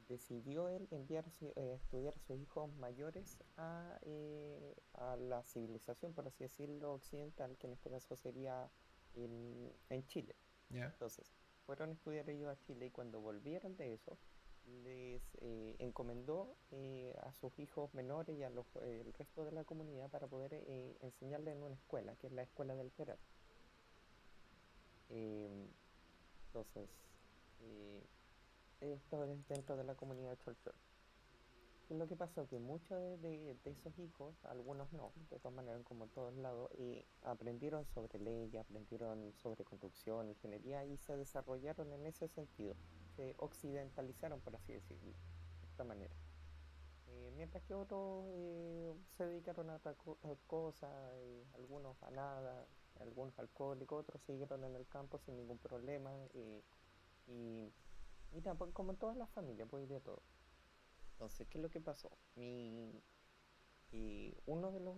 decidió 0.09 0.67
él 0.67 0.87
enviar 0.91 1.25
eh, 1.41 1.73
estudiar 1.75 2.13
a 2.13 2.19
sus 2.19 2.37
hijos 2.39 2.73
mayores 2.73 3.37
eh, 4.01 4.75
a, 4.95 5.15
la 5.15 5.41
civilización, 5.43 6.13
por 6.13 6.27
así 6.27 6.43
decirlo, 6.43 6.93
occidental, 6.93 7.55
que 7.57 7.67
en 7.67 7.73
este 7.73 7.89
caso 7.89 8.17
sería 8.17 8.69
en, 9.13 10.05
Chile. 10.07 10.35
Entonces, 10.71 11.31
fueron 11.65 11.91
a 11.91 11.93
estudiar 11.93 12.29
ellos 12.29 12.49
a 12.49 12.59
Chile 12.59 12.87
y 12.87 12.91
cuando 12.91 13.21
volvieron 13.21 13.77
de 13.77 13.93
eso, 13.93 14.17
les 14.83 15.23
encomendó 15.79 16.57
a 17.21 17.31
sus 17.31 17.57
hijos 17.59 17.93
menores 17.93 18.37
y 18.37 18.43
a 18.43 18.49
los, 18.49 18.65
el 18.81 19.13
resto 19.13 19.45
de 19.45 19.53
la 19.53 19.63
comunidad 19.63 20.09
para 20.09 20.27
poder 20.27 20.53
enseñarles 21.01 21.55
en 21.55 21.63
una 21.63 21.75
escuela, 21.75 22.15
que 22.17 22.27
es 22.27 22.33
la 22.33 22.43
Escuela 22.43 22.75
del 22.75 22.91
Peral. 22.91 23.19
Em, 25.09 25.67
entonces, 26.47 26.89
eh, 27.61 28.03
esto 28.81 29.23
es 29.25 29.47
dentro 29.47 29.75
de 29.75 29.83
la 29.83 29.95
comunidad 29.95 30.37
Cholchol. 30.39 30.75
¿Qué 31.89 31.95
es 31.95 31.99
lo 31.99 32.07
que 32.07 32.15
pasó? 32.15 32.47
Que 32.47 32.59
muchos 32.59 33.19
de, 33.19 33.57
esos 33.65 33.97
hijos, 33.97 34.35
algunos 34.45 34.93
no, 34.93 35.11
de 35.31 35.39
todas 35.39 35.55
maneras 35.55 35.81
como 35.83 36.03
en 36.03 36.11
todos 36.11 36.35
lados, 36.35 36.69
eh, 36.77 37.03
aprendieron 37.23 37.83
sobre 37.87 38.19
ley, 38.19 38.55
aprendieron 38.57 39.33
sobre 39.33 39.63
conducción, 39.63 40.29
ingeniería 40.29 40.85
y 40.85 40.97
se 40.97 41.17
desarrollaron 41.17 41.91
en 41.91 42.05
ese 42.05 42.27
sentido. 42.27 42.75
Se 43.15 43.33
occidentalizaron, 43.39 44.39
por 44.39 44.55
así 44.55 44.73
decirlo, 44.73 45.13
de 45.61 45.67
esta 45.67 45.83
manera. 45.83 46.13
Eh, 47.07 47.31
mientras 47.35 47.63
que 47.63 47.73
otros 47.73 48.25
eh, 48.27 48.93
se 49.17 49.25
dedicaron 49.25 49.71
a 49.71 49.77
otra 49.77 49.95
cosa, 50.45 50.87
algunos 51.55 52.03
a 52.03 52.11
nada, 52.11 52.67
algunos 52.99 53.37
alcohólicos, 53.39 54.01
otros 54.01 54.21
siguieron 54.23 54.63
en 54.63 54.75
el 54.75 54.87
campo 54.87 55.19
sin 55.19 55.37
ningún 55.37 55.57
problema 55.57 56.11
y, 56.33 56.63
y, 57.27 58.41
tampoco, 58.41 58.73
como 58.73 58.91
en 58.91 58.97
todas 58.97 59.17
las 59.17 59.29
familias, 59.31 59.67
pues 59.69 59.87
de 59.87 59.99
todo. 59.99 60.21
Entonces, 61.13 61.47
¿qué 61.47 61.57
es 61.57 61.61
lo 61.61 61.69
que 61.69 61.81
pasó? 61.81 62.11
Mi, 62.35 63.01
y 63.91 64.35
uno 64.45 64.71
de 64.71 64.79
los 64.79 64.95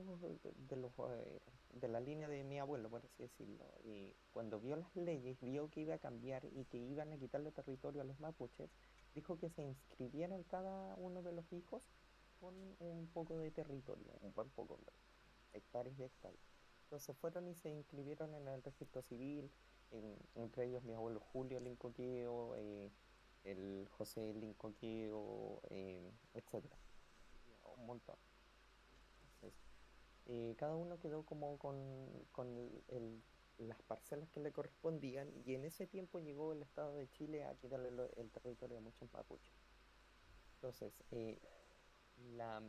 de 0.67 0.75
los 0.75 0.91
eh, 1.11 1.39
de 1.73 1.87
la 1.87 2.01
línea 2.01 2.27
de 2.27 2.43
mi 2.43 2.59
abuelo 2.59 2.89
por 2.89 3.05
así 3.05 3.23
decirlo 3.23 3.65
y 3.85 4.13
cuando 4.31 4.59
vio 4.59 4.75
las 4.75 4.93
leyes 4.95 5.39
vio 5.41 5.69
que 5.69 5.81
iba 5.81 5.95
a 5.95 5.99
cambiar 5.99 6.43
y 6.45 6.65
que 6.65 6.77
iban 6.77 7.13
a 7.13 7.17
quitarle 7.17 7.51
territorio 7.51 8.01
a 8.01 8.03
los 8.03 8.19
mapuches 8.19 8.69
dijo 9.15 9.37
que 9.37 9.49
se 9.49 9.63
inscribieran 9.63 10.43
cada 10.43 10.95
uno 10.95 11.21
de 11.21 11.31
los 11.31 11.51
hijos 11.53 11.81
con 12.41 12.53
un 12.79 13.07
poco 13.13 13.37
de 13.37 13.51
territorio 13.51 14.11
un 14.19 14.33
buen 14.33 14.49
poco 14.49 14.77
hectáreas 15.53 15.97
de 15.97 16.05
hectáreas 16.05 16.50
entonces 16.91 17.15
fueron 17.15 17.47
y 17.47 17.55
se 17.55 17.69
inscribieron 17.69 18.35
en 18.35 18.49
el 18.49 18.61
registro 18.63 19.01
civil, 19.01 19.49
entre 20.35 20.65
ellos 20.65 20.83
mi 20.83 20.93
abuelo 20.93 21.21
Julio 21.21 21.57
Lincoqueo, 21.61 22.53
eh, 22.57 22.91
el 23.45 23.87
José 23.91 24.33
Lincoqueo, 24.33 25.61
eh, 25.69 26.11
etc. 26.33 26.65
Un 27.77 27.85
montón. 27.85 28.17
Eh, 30.25 30.53
cada 30.57 30.75
uno 30.75 30.99
quedó 30.99 31.23
como 31.23 31.57
con, 31.59 32.11
las 33.57 33.81
parcelas 33.83 34.29
que 34.31 34.41
le 34.41 34.51
correspondían 34.51 35.31
y 35.45 35.55
en 35.55 35.63
ese 35.63 35.87
tiempo 35.87 36.19
llegó 36.19 36.51
el 36.51 36.61
Estado 36.61 36.97
de 36.97 37.09
Chile 37.11 37.45
a 37.45 37.55
quitarle 37.55 37.89
el 38.17 38.29
territorio 38.31 38.79
a 38.79 38.81
muchos 38.81 39.09
mapuches. 39.13 39.55
Entonces, 40.55 40.93
eh, 41.11 41.39
la 42.35 42.61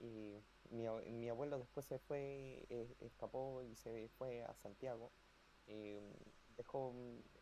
y, 0.00 0.42
mi, 0.70 1.28
abuelo 1.28 1.58
después 1.58 1.84
se 1.86 1.98
fue, 1.98 2.64
eh, 2.68 2.96
escapó 3.00 3.62
y 3.62 3.74
se 3.74 4.08
fue 4.18 4.42
a 4.44 4.54
Santiago. 4.54 5.10
Eh, 5.66 6.00
dejó, 6.56 6.94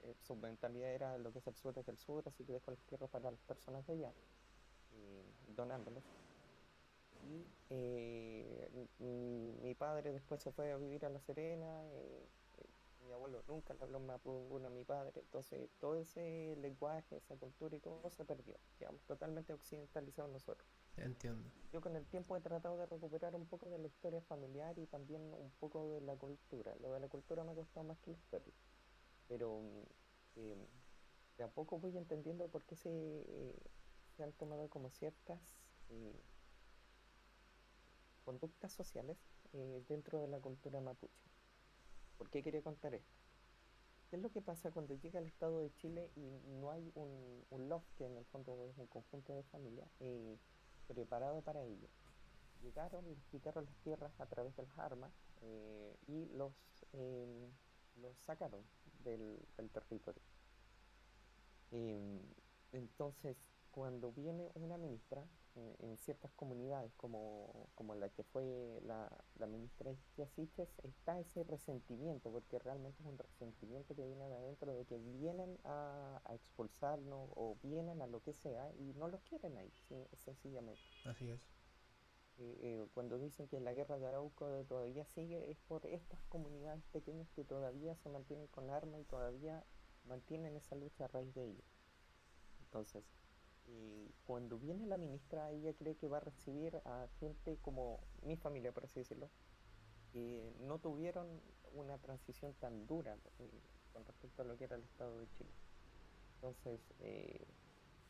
eh, 0.03 0.14
su 0.23 0.35
mentalidad 0.37 0.92
era 0.92 1.18
lo 1.18 1.33
que 1.33 1.38
es 1.38 1.47
el 1.47 1.55
sur 1.55 1.77
es 1.79 1.88
el 1.88 1.99
sur, 1.99 2.23
así 2.27 2.44
que 2.44 2.53
dejó 2.53 2.71
las 2.71 2.85
tierras 2.85 3.11
para 3.11 3.31
las 3.31 3.40
personas 3.40 3.87
de 3.87 3.94
allá, 3.94 4.12
donándoles. 5.55 6.05
Y 7.29 7.44
mi, 8.99 9.75
padre 9.75 10.12
después 10.12 10.40
se 10.40 10.51
fue 10.51 10.73
a 10.73 10.77
vivir 10.77 11.05
a 11.05 11.11
La 11.11 11.21
Serena, 11.21 11.83
mi 13.07 13.12
abuelo 13.12 13.42
nunca 13.47 13.75
le 13.75 13.83
habló 13.83 14.01
más 14.01 14.21
a 14.25 14.71
mi 14.71 14.85
padre, 14.85 15.21
entonces 15.21 15.71
todo 15.79 15.97
ese 15.97 16.57
lenguaje, 16.57 17.16
esa 17.16 17.37
cultura 17.37 17.77
y 17.77 17.81
todo 17.81 18.11
se 18.11 18.25
perdió, 18.25 18.57
quedamos 18.79 19.03
totalmente 19.05 19.53
occidentalizados 19.53 20.31
nosotros. 20.31 20.68
Entiendo. 21.03 21.51
Yo 21.73 21.81
con 21.81 21.97
el 21.97 22.07
tiempo 22.07 22.37
he 22.37 22.41
tratado 22.41 22.79
de 22.79 22.87
recuperar 22.87 23.35
un 23.35 23.47
poco 23.47 23.69
de 23.69 23.79
la 23.79 23.87
historia 23.87 24.23
familiar 24.23 24.79
y 24.79 24.87
también 24.87 25.23
un 25.35 25.51
poco 25.59 25.91
de 25.91 26.01
la 26.01 26.17
cultura. 26.17 26.75
Lo 26.81 26.93
de 26.93 27.01
la 27.01 27.09
cultura 27.09 27.45
me 27.45 27.53
ha 27.53 27.55
costado 27.55 27.85
más 27.85 27.99
que 27.99 28.11
la 28.11 28.17
historia. 28.17 28.55
Pero 29.29 29.61
eh, 30.37 30.57
de 31.37 31.45
a 31.45 31.49
poco 31.49 31.79
voy 31.79 31.97
entendiendo 31.97 32.49
por 32.49 32.65
qué 32.65 32.75
se, 32.77 32.91
eh, 32.91 33.55
se 34.17 34.23
han 34.23 34.33
tomado 34.33 34.69
como 34.69 34.91
ciertas 34.91 35.41
eh, 35.91 36.21
conductas 38.25 38.73
sociales 38.73 39.19
dentro 39.89 40.21
de 40.21 40.29
la 40.29 40.39
cultura 40.41 40.81
mapuche. 40.81 41.31
¿Por 42.19 42.29
qué 42.31 42.43
quería 42.43 42.63
contar 42.63 42.95
esto? 42.95 43.19
¿Qué 44.11 44.17
es 44.17 44.23
lo 44.23 44.31
que 44.31 44.41
pasa 44.41 44.71
cuando 44.71 44.95
llega 44.95 45.19
al 45.19 45.27
Estado 45.27 45.61
de 45.61 45.73
Chile 45.75 46.11
y 46.17 46.31
no 46.61 46.71
hay 46.71 46.91
un, 46.95 47.45
un 47.51 47.69
loft, 47.69 47.89
que 47.97 48.07
en 48.07 48.17
el 48.17 48.25
fondo 48.27 48.67
es 48.67 48.77
un 48.79 48.87
conjunto 48.87 49.35
de 49.35 49.43
familias? 49.45 49.89
Preparado 50.88 51.42
para 51.42 51.62
ello. 51.62 51.88
Llegaron, 52.62 53.07
les 53.09 53.22
quitaron 53.27 53.66
las 53.66 53.77
tierras 53.85 54.12
a 54.18 54.27
través 54.27 54.57
de 54.57 54.64
las 54.64 54.79
armas 54.79 55.12
eh, 55.42 55.96
y 56.09 56.27
los, 56.37 56.53
em, 56.92 57.51
los 58.03 58.16
sacaron 58.18 58.62
del, 59.05 59.38
territorio. 59.72 60.22
Em, 61.70 62.20
entonces, 62.72 63.37
cuando 63.79 64.11
viene 64.11 64.51
una 64.55 64.77
ministra 64.77 65.25
eh, 65.55 65.77
en 65.79 65.97
ciertas 65.99 66.33
comunidades, 66.33 66.93
como, 66.97 67.71
como, 67.77 67.95
la 67.95 68.09
que 68.09 68.25
fue 68.25 68.81
la, 68.83 69.09
la 69.37 69.47
ministra 69.47 69.93
Siches, 70.35 70.69
está 70.83 71.21
ese 71.21 71.45
resentimiento, 71.45 72.33
porque 72.33 72.59
realmente 72.59 73.01
es 73.01 73.07
un 73.07 73.17
resentimiento 73.17 73.95
que 73.95 74.05
viene 74.05 74.29
de 74.29 74.35
adentro 74.35 74.75
de 74.75 74.85
que 74.85 74.99
vienen 74.99 75.61
a, 75.62 76.21
a 76.25 76.35
expulsarnos 76.35 77.31
o 77.37 77.57
vienen 77.62 78.03
a 78.03 78.09
lo 78.09 78.21
que 78.21 78.33
sea 78.33 78.69
y 78.81 78.95
no 78.95 79.07
los 79.07 79.23
quieren 79.23 79.57
ahí, 79.57 79.73
sencillamente. 80.25 80.83
Así 81.05 81.31
es. 81.31 81.41
Eh, 82.38 82.59
eh, 82.61 82.87
cuando 82.95 83.17
dicen 83.17 83.47
que 83.47 83.61
la 83.61 83.75
guerra 83.75 83.97
de 83.97 84.09
Arauco 84.09 84.64
todavía 84.64 85.05
sigue, 85.05 85.53
es 85.53 85.59
por 85.69 85.87
estas 85.87 86.21
comunidades 86.29 86.83
pequeñas 86.87 87.31
que 87.31 87.45
todavía 87.45 87.95
se 87.95 88.09
mantienen 88.09 88.49
con 88.49 88.71
armas 88.71 89.01
y 89.01 89.05
todavía 89.05 89.64
mantienen 90.05 90.57
esa 90.57 90.75
lucha 90.75 91.05
a 91.05 91.09
raíz 91.09 91.33
de 91.33 91.45
ello. 91.45 91.62
Entonces, 92.62 93.05
cuando 94.24 94.59
viene 94.59 94.87
la 94.87 94.98
ministra, 94.98 95.50
ella 95.52 95.72
cree 95.72 95.96
que 95.96 96.07
va 96.07 96.18
a 96.18 96.20
recibir 96.20 96.76
a 96.85 97.09
gente 97.18 97.57
como 97.62 98.00
mi 98.22 98.37
familia, 98.37 98.72
por 98.72 98.85
así 98.85 99.00
decirlo, 99.00 99.31
que 100.12 100.52
no 100.61 100.78
tuvieron 100.78 101.40
una 101.72 101.98
transición 101.98 102.54
tan 102.61 102.87
dura 102.87 103.16
eh, 103.38 103.50
con 103.92 104.04
respecto 104.04 104.42
a 104.42 104.44
lo 104.44 104.57
que 104.57 104.64
era 104.64 104.76
el 104.76 104.83
Estado 104.83 105.18
de 105.18 105.31
Chile. 105.31 105.50
Entonces, 106.35 106.81
eh, 107.00 107.46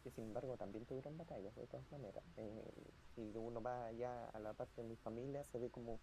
que 0.03 0.11
sin 0.11 0.25
embargo 0.25 0.57
también 0.57 0.87
tuvieron 0.87 1.17
batallas 1.17 1.55
de 1.55 1.67
todas 1.67 1.91
maneras. 1.91 2.25
Eh, 2.37 2.91
si 3.15 3.37
uno 3.37 3.63
va 3.63 3.87
allá 3.87 4.29
a 4.31 4.39
la 4.39 4.55
parte 4.55 4.83
de 4.83 4.89
mi 4.89 4.97
familia, 4.97 5.45
se 5.45 5.59
ve 5.59 5.71
como 5.71 6.01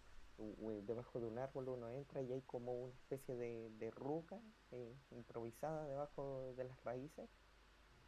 debajo 0.82 1.18
de 1.18 1.26
un 1.26 1.38
árbol 1.38 1.70
uno 1.70 1.88
entra 1.88 2.20
y 2.20 2.30
hay 2.30 2.42
como 2.42 2.74
una 2.74 2.92
especie 2.94 3.36
de, 3.36 3.70
de 3.78 3.90
ruca 3.90 4.38
improvisada 5.10 5.86
debajo 5.86 6.52
de 6.56 6.64
las 6.64 6.84
raíces, 6.84 7.30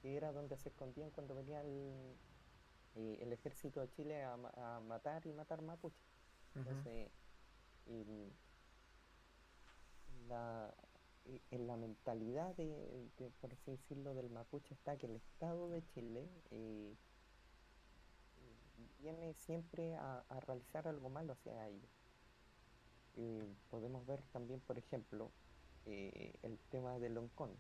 que 0.01 0.17
era 0.17 0.33
donde 0.33 0.57
se 0.57 0.69
escondían 0.69 1.11
cuando 1.11 1.35
venía 1.35 1.61
el, 1.63 2.17
el 2.95 3.33
ejército 3.33 3.81
de 3.81 3.91
Chile 3.91 4.23
a, 4.23 4.35
a, 4.35 4.81
matar 4.81 5.27
y 5.27 5.33
matar 5.33 5.63
mapuches. 5.63 5.99
Entonces, 6.55 7.11
la, 10.29 10.75
en 11.51 11.67
la 11.67 11.77
mentalidad 11.77 12.55
de, 12.57 13.11
por 13.41 13.53
así 13.53 13.71
decirlo, 13.71 14.15
del 14.15 14.31
mapuche 14.31 14.75
está 14.75 14.97
que 14.97 15.07
el 15.07 15.17
Estado 15.17 15.69
de 15.69 15.85
Chile 15.89 16.29
eh, 16.51 16.95
viene 19.01 19.35
siempre 19.35 19.97
a, 19.97 20.25
realizar 20.47 20.89
algo 20.89 21.09
malo 21.09 21.33
hacia 21.33 21.69
ellos. 21.69 21.91
Eh, 23.17 23.47
podemos 23.71 24.07
ver 24.07 24.23
también, 24.33 24.61
por 24.61 24.79
ejemplo, 24.79 25.31
eh, 25.87 26.35
el 26.43 26.59
tema 26.71 26.99
de 26.99 27.09
Loncón, 27.09 27.57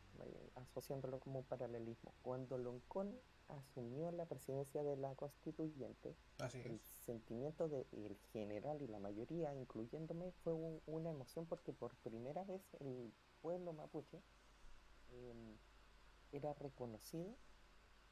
asociándolo 0.54 1.20
como 1.20 1.40
un 1.40 1.44
paralelismo. 1.44 2.12
Cuando 2.22 2.58
Loncón 2.58 3.18
asumió 3.48 4.10
la 4.12 4.26
presidencia 4.26 4.82
de 4.82 4.96
la 4.96 5.14
constituyente, 5.14 6.14
el 6.52 6.80
sentimiento 6.80 7.68
del 7.68 8.18
general 8.32 8.82
y 8.82 8.86
la 8.86 8.98
mayoría, 8.98 9.54
incluyéndome, 9.54 10.32
fue 10.44 10.52
una 10.86 11.10
emoción 11.10 11.46
porque 11.46 11.72
por 11.72 11.96
primera 11.96 12.44
vez 12.44 12.62
el 12.80 13.12
pueblo 13.40 13.72
mapuche 13.72 14.20
em, 15.10 15.56
era 16.32 16.52
reconocido 16.54 17.34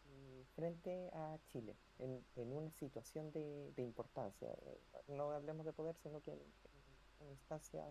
eh, 0.09 0.45
frente 0.55 1.11
a 1.13 1.39
Chile 1.49 1.77
en, 1.99 2.25
una 2.37 2.71
situación 2.71 3.31
de, 3.33 3.73
importancia. 3.77 4.49
Eh, 4.51 4.81
no 5.09 5.31
hablemos 5.33 5.67
de 5.67 5.73
poder, 5.73 5.97
sino 5.97 6.21
que 6.23 6.33
en, 6.33 6.41
una 7.21 7.33
instancia 7.33 7.85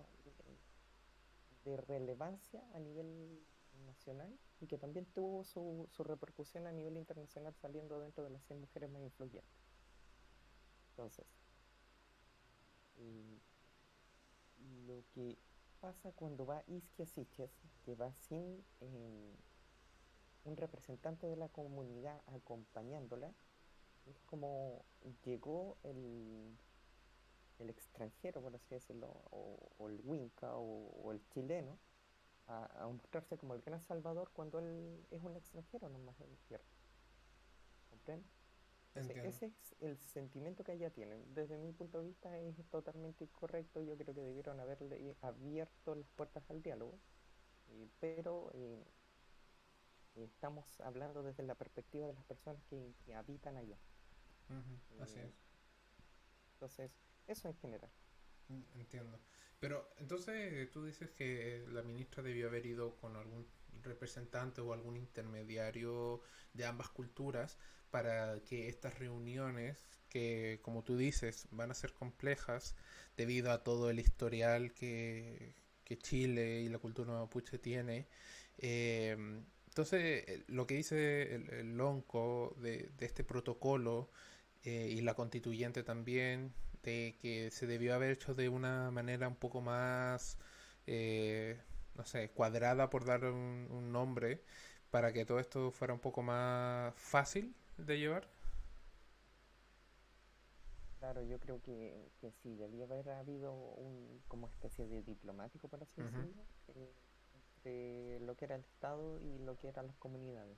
de 1.65 1.78
relevancia 1.78 2.63
a 2.73 2.80
nivel 2.80 3.43
nacional 3.86 4.34
y 4.62 4.67
que 4.67 4.78
también 4.78 5.06
tuvo 5.08 5.43
su, 5.43 5.88
su 5.91 6.04
repercusión 6.04 6.67
a 6.67 6.71
nivel 6.71 6.97
internacional 6.97 7.54
saliendo 7.56 7.99
dentro 7.99 8.23
de 8.23 8.30
las 8.30 8.43
100 8.45 8.62
mujeres 8.62 8.89
más 8.89 9.01
influyentes. 9.01 9.51
Entonces, 10.91 11.25
eh, 12.97 13.39
lo 14.88 15.04
que 15.13 15.38
pasa 15.82 16.12
cuando 16.13 16.45
va 16.45 16.63
Isquia 16.67 17.06
Siches, 17.06 17.51
que 17.84 17.95
va 17.95 18.13
sin 18.13 18.63
eh, 18.80 19.36
un 20.45 20.58
representante 20.58 21.28
de 21.28 21.36
la 21.36 21.49
comunidad 21.49 22.21
acompañándola, 22.28 23.34
es 24.06 24.21
como 24.23 24.86
llegó 25.23 25.78
el, 25.84 26.58
el 27.59 27.69
extranjero, 27.69 28.41
por 28.41 28.55
así 28.55 28.75
decirlo, 28.75 29.07
o, 29.31 29.87
el 29.87 30.01
Winca 30.03 30.55
o 30.55 31.11
el 31.11 31.25
chileno, 31.29 31.77
a, 32.47 32.87
mostrarse 32.87 33.37
como 33.37 33.53
el 33.53 33.61
gran 33.61 33.81
salvador 33.81 34.29
cuando 34.33 34.59
él 34.59 35.05
es 35.11 35.23
un 35.23 35.35
extranjero 35.35 35.89
nomás 35.89 36.19
en 36.21 36.35
tierra. 36.47 36.65
¿Comprenden? 37.89 38.29
ese 38.95 39.47
es 39.47 39.75
el 39.81 39.97
sentimiento 39.97 40.63
que 40.63 40.71
allá 40.71 40.89
tienen. 40.89 41.21
Desde 41.33 41.57
mi 41.57 41.73
punto 41.73 41.99
de 41.99 42.05
vista 42.05 42.37
es 42.39 42.55
totalmente 42.69 43.25
incorrecto. 43.25 43.81
Yo 43.81 43.97
creo 43.97 44.15
que 44.15 44.21
debieron 44.21 44.59
haberle 44.61 45.17
abierto 45.21 45.95
las 45.95 46.09
puertas 46.11 46.49
al 46.49 46.61
diálogo. 46.61 46.97
Eh, 47.67 47.89
pero 47.99 48.51
eh, 48.53 48.85
estamos 50.15 50.79
hablando 50.79 51.23
desde 51.23 51.43
la 51.43 51.55
perspectiva 51.55 52.07
de 52.07 52.13
las 52.13 52.23
personas 52.23 52.63
que, 52.65 52.93
habitan 53.13 53.57
allá. 53.57 53.77
así 55.01 55.19
eh, 55.19 55.25
es. 55.25 55.33
Entonces, 56.53 56.91
eso 57.27 57.47
en 57.47 57.55
general. 57.57 57.91
Mm, 58.49 58.79
entiendo. 58.79 59.19
Pero 59.59 59.89
entonces 59.97 60.69
tú 60.71 60.85
dices 60.85 61.09
que 61.11 61.65
la 61.71 61.81
ministra 61.81 62.21
debió 62.21 62.47
haber 62.47 62.65
ido 62.65 62.95
con 62.97 63.15
algún 63.15 63.47
representante 63.83 64.61
o 64.61 64.73
algún 64.73 64.97
intermediario 64.97 66.21
de 66.53 66.65
ambas 66.65 66.89
culturas 66.89 67.57
para 67.91 68.41
que 68.41 68.67
estas 68.67 68.99
reuniones, 68.99 69.88
que 70.09 70.59
como 70.61 70.83
tú 70.83 70.97
dices 70.97 71.47
van 71.51 71.71
a 71.71 71.73
ser 71.73 71.93
complejas 71.93 72.75
debido 73.17 73.51
a 73.51 73.63
todo 73.63 73.89
el 73.89 73.99
historial 73.99 74.73
que, 74.73 75.55
Chile 76.01 76.61
y 76.61 76.69
la 76.69 76.79
cultura 76.79 77.13
mapuche 77.13 77.59
tiene, 77.59 78.07
eh, 78.57 79.15
entonces 79.67 80.43
lo 80.47 80.65
que 80.65 80.75
dice 80.75 81.35
el, 81.35 81.77
lonco 81.77 82.55
de, 82.59 82.91
este 82.99 83.23
protocolo 83.23 84.09
eh, 84.63 84.89
y 84.91 85.01
la 85.01 85.13
constituyente 85.13 85.83
también 85.83 86.53
que 86.85 87.49
se 87.51 87.65
debió 87.65 87.95
haber 87.95 88.11
hecho 88.11 88.35
de 88.35 88.49
una 88.49 88.91
manera 88.91 89.27
un 89.27 89.35
poco 89.35 89.61
más, 89.61 90.37
eh, 90.85 91.59
no 91.95 92.05
sé, 92.05 92.29
cuadrada 92.29 92.89
por 92.89 93.05
dar 93.05 93.25
un, 93.25 93.91
nombre, 93.91 94.41
para 94.91 95.11
que 95.11 95.25
todo 95.25 95.39
esto 95.39 95.71
fuera 95.71 95.93
un 95.93 95.99
poco 95.99 96.21
más 96.21 96.93
fácil 96.95 97.55
de 97.77 97.97
llevar. 97.97 98.27
Claro, 100.99 101.23
yo 101.23 101.39
creo 101.39 101.61
que, 101.61 102.11
que 102.21 102.31
sí, 102.31 102.55
debía 102.55 102.85
haber 102.85 103.09
habido 103.09 103.51
un 103.53 104.21
como 104.27 104.47
especie 104.47 104.87
de 104.87 105.01
diplomático, 105.03 105.67
por 105.67 105.81
así 105.83 106.01
decirlo, 106.01 106.43
eh, 107.63 108.19
lo 108.21 108.35
que 108.35 108.45
era 108.45 108.55
el 108.55 108.61
Estado 108.61 109.19
y 109.19 109.39
lo 109.39 109.57
que 109.57 109.67
eran 109.69 109.87
las 109.87 109.97
comunidades. 109.97 110.57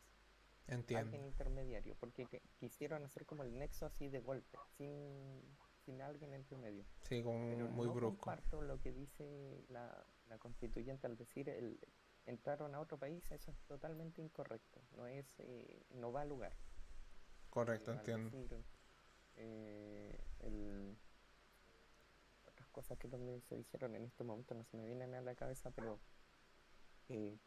Entiendo. 0.67 1.05
Alguien 1.05 1.25
intermediario, 1.25 1.95
porque 1.95 2.27
quisieron 2.59 3.05
hacer 3.05 3.25
como 3.25 3.43
el 3.43 3.57
nexo 3.57 3.85
así 3.85 4.09
de 4.09 4.19
golpe, 4.19 4.57
sin 4.77 5.41
sin 5.87 6.01
alguien 6.01 6.33
entre 6.33 6.57
medio. 6.57 6.83
Sí, 7.03 7.23
como 7.23 7.39
muy 7.39 7.55
no 7.87 7.93
brusco. 7.93 8.17
comparto 8.17 8.61
lo 8.61 8.77
que 8.81 8.91
dice 8.91 9.63
la, 9.69 10.05
la 10.27 10.37
constituyente 10.37 11.07
al 11.07 11.15
decir 11.15 11.47
el, 11.47 11.79
entraron 12.25 12.75
a 12.75 12.81
otro 12.81 12.97
país, 12.97 13.23
eso 13.31 13.51
es 13.51 13.57
totalmente 13.67 14.21
incorrecto. 14.21 14.81
No 14.97 15.07
es, 15.07 15.25
eh, 15.39 15.85
no 15.91 16.11
va 16.11 16.21
al 16.23 16.29
lugar. 16.29 16.51
Correcto, 17.49 17.93
entiendo. 17.93 18.63
Eh, 19.37 20.19
otras 22.45 22.67
cosas 22.69 22.97
que 22.97 23.07
también 23.07 23.41
se 23.43 23.55
dijeron 23.55 23.95
en 23.95 24.03
este 24.03 24.25
momento 24.25 24.53
no 24.55 24.65
se 24.65 24.75
me 24.75 24.85
vienen 24.85 25.13
a 25.15 25.21
la 25.21 25.35
cabeza, 25.35 25.71
pero 25.71 25.99
eh, 27.07 27.37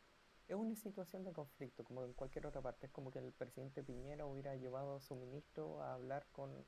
es 0.49 0.55
una 0.55 0.75
situación 0.77 1.25
de 1.25 1.33
conflicto, 1.33 1.85
como 1.85 2.03
en 2.05 2.15
cualquier 2.15 2.47
otra 2.47 2.63
parte. 2.63 2.87
Es 2.87 2.93
como 2.93 3.11
que 3.11 3.19
el 3.19 3.33
presidente 3.33 3.83
Piñera 3.83 4.25
hubiera 4.25 4.57
llevado 4.57 4.97
a 4.97 5.01
su 5.01 5.15
ministro 5.15 5.83
a 5.83 5.93
hablar 5.95 6.27
con 6.33 6.65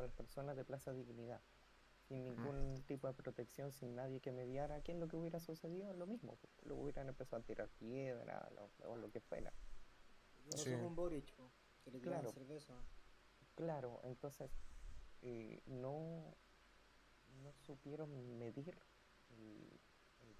las 0.00 0.12
personas 0.12 0.56
de 0.56 0.64
Plaza 0.64 0.92
Dignidad, 0.92 1.40
sin 2.08 2.24
ningún 2.24 2.82
tipo 2.86 3.06
de 3.06 3.14
protección, 3.14 3.72
sin 3.72 3.94
nadie 3.94 4.20
que 4.20 4.32
mediara, 4.32 4.80
¿qué 4.82 4.92
es 4.92 4.98
lo 4.98 5.08
que 5.08 5.16
hubiera 5.16 5.40
sucedido? 5.40 5.92
Lo 5.94 6.06
mismo, 6.06 6.36
pues, 6.36 6.52
lo 6.64 6.76
hubieran 6.76 7.08
empezado 7.08 7.42
a 7.42 7.44
tirar 7.44 7.68
piedra 7.68 8.50
o 8.84 8.96
lo 8.96 9.10
que 9.10 9.20
fuera. 9.20 9.52
Sí. 10.56 10.70
un 10.72 10.94
Boric, 10.94 11.32
que 11.84 11.90
le 11.90 12.00
claro, 12.00 12.32
cerveza. 12.32 12.74
Claro, 13.54 14.00
entonces 14.04 14.50
eh, 15.22 15.62
no, 15.66 16.34
no 17.42 17.52
supieron 17.52 18.38
medir 18.38 18.76
el, 19.30 19.80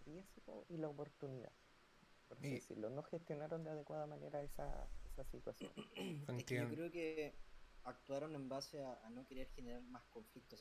riesgo 0.06 0.64
y 0.68 0.76
la 0.78 0.88
oportunidad. 0.88 1.52
Por 2.28 2.38
así 2.38 2.50
decirlo, 2.50 2.90
no 2.90 3.02
gestionaron 3.02 3.64
de 3.64 3.70
adecuada 3.70 4.06
manera 4.06 4.42
esa, 4.42 4.88
esa 5.04 5.24
situación. 5.24 5.72
yo 6.48 6.68
creo 6.68 6.90
que 6.90 7.34
actuaron 7.84 8.34
en 8.34 8.48
base 8.48 8.84
a, 8.84 9.08
no 9.10 9.26
querer 9.26 9.48
generar 9.50 9.82
más 9.82 10.04
conflictos. 10.06 10.60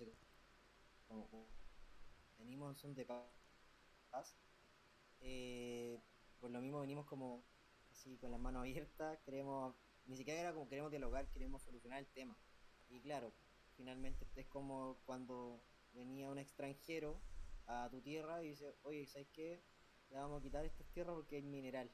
venimos 2.37 2.71
en 2.71 2.75
son 2.77 2.95
de 2.95 3.05
paz. 3.05 4.35
Eh, 5.21 6.01
por 6.39 6.51
lo 6.51 6.61
mismo 6.61 6.79
venimos 6.79 7.05
como 7.05 7.43
así 7.91 8.17
con 8.17 8.31
las 8.31 8.39
manos 8.39 8.61
abiertas, 8.61 9.19
queremos, 9.19 9.75
ni 10.05 10.15
siquiera 10.15 10.39
era 10.39 10.53
como 10.53 10.69
queremos 10.69 10.91
dialogar, 10.91 11.29
queremos 11.31 11.61
solucionar 11.63 11.99
el 11.99 12.07
tema. 12.07 12.37
Y 12.89 13.01
claro, 13.01 13.33
finalmente 13.75 14.25
es 14.35 14.47
como 14.47 14.99
cuando 15.05 15.61
venía 15.93 16.29
un 16.29 16.39
extranjero 16.39 17.19
a 17.67 17.89
tu 17.89 18.01
tierra 18.01 18.43
y 18.43 18.49
dice, 18.49 18.75
oye, 18.83 19.05
¿sabes 19.07 19.27
qué? 19.33 19.61
Le 20.09 20.17
vamos 20.17 20.39
a 20.39 20.43
quitar 20.43 20.65
estas 20.65 20.87
tierras 20.87 21.15
porque 21.15 21.35
hay 21.35 21.41
mineral. 21.41 21.91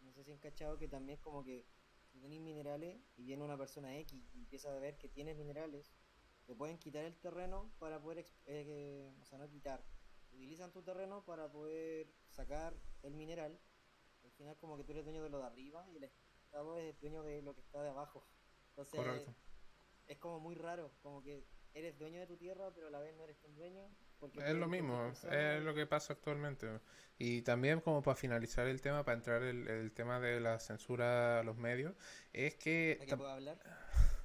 No 0.00 0.12
sé 0.12 0.24
si 0.24 0.32
han 0.32 0.38
cachado 0.38 0.78
que 0.78 0.88
también 0.88 1.18
es 1.18 1.22
como 1.22 1.44
que 1.44 1.66
si 2.20 2.24
tenéis 2.24 2.42
minerales 2.42 3.00
y 3.16 3.24
viene 3.24 3.42
una 3.42 3.56
persona 3.56 3.96
X 3.98 4.28
y 4.34 4.38
empieza 4.40 4.70
a 4.70 4.78
ver 4.78 4.98
que 4.98 5.08
tienes 5.08 5.38
minerales, 5.38 5.90
te 6.46 6.54
pueden 6.54 6.76
quitar 6.76 7.04
el 7.04 7.16
terreno 7.16 7.72
para 7.78 7.98
poder, 7.98 8.26
eh, 8.44 9.10
o 9.22 9.24
sea, 9.24 9.38
no 9.38 9.48
quitar, 9.48 9.82
utilizan 10.32 10.70
tu 10.70 10.82
terreno 10.82 11.24
para 11.24 11.50
poder 11.50 12.12
sacar 12.28 12.76
el 13.02 13.14
mineral. 13.14 13.58
Al 14.22 14.32
final 14.32 14.58
como 14.58 14.76
que 14.76 14.84
tú 14.84 14.92
eres 14.92 15.04
dueño 15.04 15.22
de 15.22 15.30
lo 15.30 15.38
de 15.38 15.46
arriba 15.46 15.88
y 15.88 15.96
el 15.96 16.04
Estado 16.04 16.76
es 16.76 17.00
dueño 17.00 17.22
de 17.22 17.40
lo 17.40 17.54
que 17.54 17.62
está 17.62 17.82
de 17.82 17.88
abajo. 17.88 18.26
Entonces 18.68 19.26
es 20.06 20.18
como 20.18 20.40
muy 20.40 20.56
raro, 20.56 20.92
como 21.02 21.22
que 21.22 21.46
eres 21.72 21.98
dueño 21.98 22.20
de 22.20 22.26
tu 22.26 22.36
tierra, 22.36 22.70
pero 22.74 22.88
a 22.88 22.90
la 22.90 23.00
vez 23.00 23.16
no 23.16 23.24
eres 23.24 23.38
tan 23.40 23.54
dueño. 23.54 23.88
Es 24.44 24.54
lo 24.54 24.68
mismo, 24.68 25.12
es 25.30 25.62
lo 25.62 25.74
que 25.74 25.86
pasa 25.86 26.12
actualmente. 26.12 26.68
Y 27.18 27.42
también 27.42 27.80
como 27.80 28.02
para 28.02 28.16
finalizar 28.16 28.66
el 28.66 28.80
tema, 28.80 29.04
para 29.04 29.16
entrar 29.16 29.42
el, 29.42 29.68
el 29.68 29.92
tema 29.92 30.20
de 30.20 30.40
la 30.40 30.58
censura 30.58 31.40
a 31.40 31.42
los 31.42 31.56
medios, 31.56 31.94
es 32.32 32.54
que, 32.56 32.96
¿Para 32.98 33.06
que 33.08 33.16
pueda 33.16 33.32
hablar? 33.34 33.58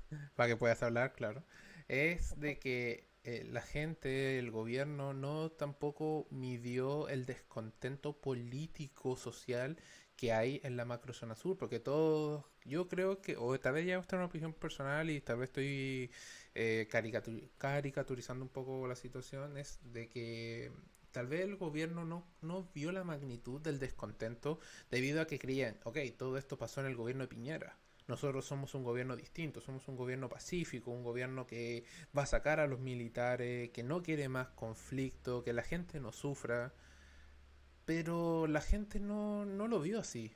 para 0.35 0.49
que 0.49 0.57
puedas 0.57 0.83
hablar, 0.83 1.13
claro, 1.13 1.43
es 1.87 2.39
de 2.39 2.59
que 2.59 3.09
eh, 3.23 3.43
la 3.51 3.61
gente, 3.61 4.37
el 4.37 4.51
gobierno, 4.51 5.13
no 5.13 5.49
tampoco 5.51 6.27
midió 6.29 7.09
el 7.09 7.25
descontento 7.25 8.13
político, 8.21 9.15
social 9.17 9.77
que 10.15 10.31
hay 10.31 10.61
en 10.63 10.77
la 10.77 10.85
macrozona 10.85 11.35
sur, 11.35 11.57
porque 11.57 11.79
todos, 11.79 12.45
yo 12.63 12.87
creo 12.87 13.21
que, 13.21 13.35
o 13.37 13.59
tal 13.59 13.73
vez 13.73 13.85
ya 13.87 13.97
esta 13.97 14.15
es 14.15 14.19
una 14.19 14.27
opinión 14.27 14.53
personal 14.53 15.09
y 15.09 15.21
tal 15.21 15.37
vez 15.39 15.49
estoy 15.49 16.11
eh, 16.55 16.87
caricatu- 16.89 17.49
caricaturizando 17.57 18.43
un 18.43 18.49
poco 18.49 18.87
la 18.87 18.95
situación, 18.95 19.57
es 19.57 19.79
de 19.83 20.09
que 20.09 20.71
tal 21.11 21.27
vez 21.27 21.41
el 21.41 21.57
gobierno 21.57 22.05
no, 22.05 22.25
no 22.41 22.69
vio 22.73 22.91
la 22.91 23.03
magnitud 23.03 23.61
del 23.61 23.79
descontento 23.79 24.59
debido 24.89 25.21
a 25.21 25.27
que 25.27 25.39
creían, 25.39 25.77
ok, 25.83 25.99
todo 26.17 26.37
esto 26.37 26.57
pasó 26.57 26.81
en 26.81 26.87
el 26.87 26.95
gobierno 26.95 27.23
de 27.23 27.27
Piñera. 27.27 27.77
Nosotros 28.07 28.45
somos 28.45 28.75
un 28.75 28.83
gobierno 28.83 29.15
distinto, 29.15 29.61
somos 29.61 29.87
un 29.87 29.97
gobierno 29.97 30.29
pacífico, 30.29 30.91
un 30.91 31.03
gobierno 31.03 31.47
que 31.47 31.85
va 32.15 32.23
a 32.23 32.27
sacar 32.27 32.59
a 32.59 32.67
los 32.67 32.79
militares, 32.79 33.71
que 33.71 33.83
no 33.83 34.03
quiere 34.03 34.29
más 34.29 34.49
conflicto, 34.49 35.43
que 35.43 35.53
la 35.53 35.63
gente 35.63 35.99
no 35.99 36.11
sufra. 36.11 36.73
Pero 37.85 38.45
la 38.47 38.61
gente 38.61 38.99
no, 38.99 39.45
no 39.45 39.67
lo 39.67 39.79
vio 39.79 39.99
así. 39.99 40.33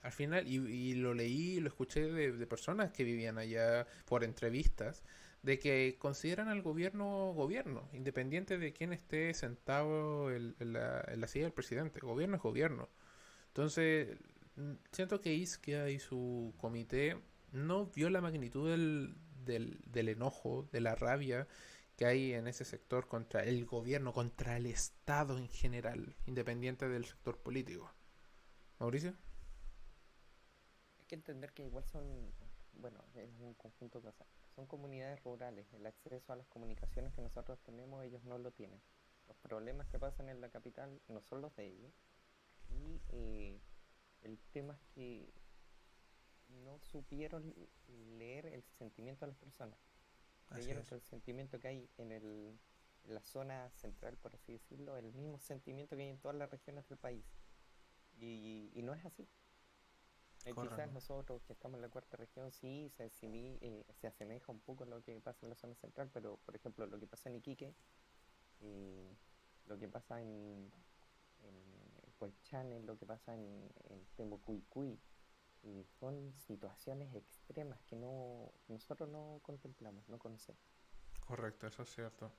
Al 0.00 0.12
final, 0.12 0.48
y, 0.48 0.94
lo 0.94 1.14
leí, 1.14 1.60
lo 1.60 1.68
escuché 1.68 2.10
de 2.10 2.46
personas 2.46 2.92
que 2.92 3.04
vivían 3.04 3.38
allá 3.38 3.86
por 4.06 4.24
entrevistas, 4.24 5.02
de 5.42 5.58
que 5.58 5.96
consideran 5.98 6.48
al 6.48 6.62
gobierno 6.62 7.32
gobierno, 7.34 7.88
independiente 7.92 8.58
de 8.58 8.72
quién 8.72 8.92
esté 8.92 9.34
sentado 9.34 10.30
en, 10.30 10.54
la, 10.60 11.26
silla 11.26 11.44
del 11.46 11.52
presidente. 11.52 12.00
Gobierno 12.00 12.36
es 12.36 12.42
gobierno. 12.42 12.88
Entonces, 13.48 14.18
siento 14.92 15.20
que 15.20 15.34
Isquia 15.34 15.90
y 15.90 15.98
su 15.98 16.54
comité 16.58 17.18
no 17.52 17.86
vio 17.86 18.08
la 18.08 18.20
magnitud 18.20 18.70
del, 18.70 19.16
del, 19.44 20.08
enojo, 20.08 20.68
de 20.72 20.80
la 20.80 20.94
rabia 20.94 21.48
que 21.96 22.06
hay 22.06 22.32
en 22.32 22.46
ese 22.46 22.64
sector 22.64 23.06
contra 23.06 23.44
el 23.44 23.66
gobierno, 23.66 24.12
contra 24.12 24.56
el 24.56 24.66
Estado 24.66 25.36
en 25.36 25.48
general, 25.48 26.16
independiente 26.26 26.88
del 26.88 27.04
sector 27.04 27.38
político. 27.38 27.92
Mauricio. 28.78 29.14
Hay 30.98 31.06
que 31.06 31.16
entender 31.16 31.52
que 31.52 31.64
igual 31.64 31.84
son, 31.84 32.32
bueno, 32.72 33.04
es 33.14 33.30
un 33.40 33.54
conjunto 33.54 34.00
de. 34.00 34.10
Son 34.54 34.66
comunidades 34.66 35.22
rurales. 35.22 35.72
El 35.72 35.86
acceso 35.86 36.32
a 36.32 36.36
las 36.36 36.46
comunicaciones 36.48 37.12
que 37.14 37.22
nosotros 37.22 37.58
tenemos, 37.62 38.04
ellos 38.04 38.22
no 38.24 38.38
lo 38.38 38.50
tienen. 38.52 38.80
Los 39.28 39.36
problemas 39.38 39.86
que 39.88 39.98
pasan 39.98 40.28
en 40.28 40.40
la 40.40 40.50
capital 40.50 41.00
no 41.08 41.22
son 41.22 41.40
los 41.40 41.54
de 41.56 41.68
ellos. 41.68 41.92
Y 42.68 43.00
eh, 43.10 43.60
el 44.22 44.38
tema 44.52 44.74
es 44.74 44.94
que 44.94 45.32
no 46.64 46.78
supieron 46.80 47.54
leer 48.18 48.46
el 48.46 48.62
sentimiento 48.78 49.24
de 49.24 49.32
las 49.32 49.38
personas. 49.38 49.78
Creyeron 50.48 50.84
que 50.84 50.94
el 50.94 51.02
sentimiento 51.02 51.58
que 51.58 51.68
hay 51.68 51.88
en, 51.96 52.12
el, 52.12 52.58
en 53.04 53.14
la 53.14 53.22
zona 53.22 53.70
central, 53.70 54.18
por 54.18 54.34
así 54.34 54.52
decirlo, 54.52 54.98
el 54.98 55.14
mismo 55.14 55.38
sentimiento 55.38 55.96
que 55.96 56.02
hay 56.02 56.10
en 56.10 56.18
todas 56.18 56.36
las 56.36 56.50
regiones 56.50 56.86
del 56.88 56.98
país. 56.98 57.24
Y, 58.18 58.70
y 58.74 58.82
no 58.82 58.92
es 58.92 59.02
así. 59.06 59.26
Eh, 60.44 60.54
quizás 60.54 60.92
nosotros 60.92 61.42
que 61.44 61.52
estamos 61.52 61.76
en 61.76 61.82
la 61.82 61.88
cuarta 61.88 62.16
región 62.16 62.50
sí 62.50 62.90
se, 62.96 63.06
asimi- 63.06 63.58
eh, 63.60 63.84
se 64.00 64.08
asemeja 64.08 64.50
un 64.50 64.60
poco 64.60 64.84
a 64.84 64.86
lo 64.86 65.02
que 65.02 65.20
pasa 65.20 65.46
en 65.46 65.50
la 65.50 65.56
zona 65.56 65.74
central, 65.76 66.10
pero 66.12 66.36
por 66.44 66.56
ejemplo 66.56 66.86
lo 66.86 66.98
que 66.98 67.06
pasa 67.06 67.28
en 67.28 67.36
Iquique, 67.36 67.72
eh, 68.60 69.16
lo 69.66 69.78
que 69.78 69.88
pasa 69.88 70.20
en, 70.20 70.70
en 71.44 72.12
Colchane, 72.18 72.80
lo 72.82 72.98
que 72.98 73.06
pasa 73.06 73.34
en, 73.34 73.68
en 73.88 74.06
y 75.64 75.84
son 76.00 76.32
situaciones 76.38 77.14
extremas 77.14 77.80
que 77.84 77.94
no 77.96 78.52
nosotros 78.68 79.08
no 79.08 79.40
contemplamos, 79.42 80.08
no 80.08 80.18
conocemos. 80.18 80.60
Correcto, 81.26 81.68
eso 81.68 81.82
es 81.82 81.94
cierto. 81.94 82.32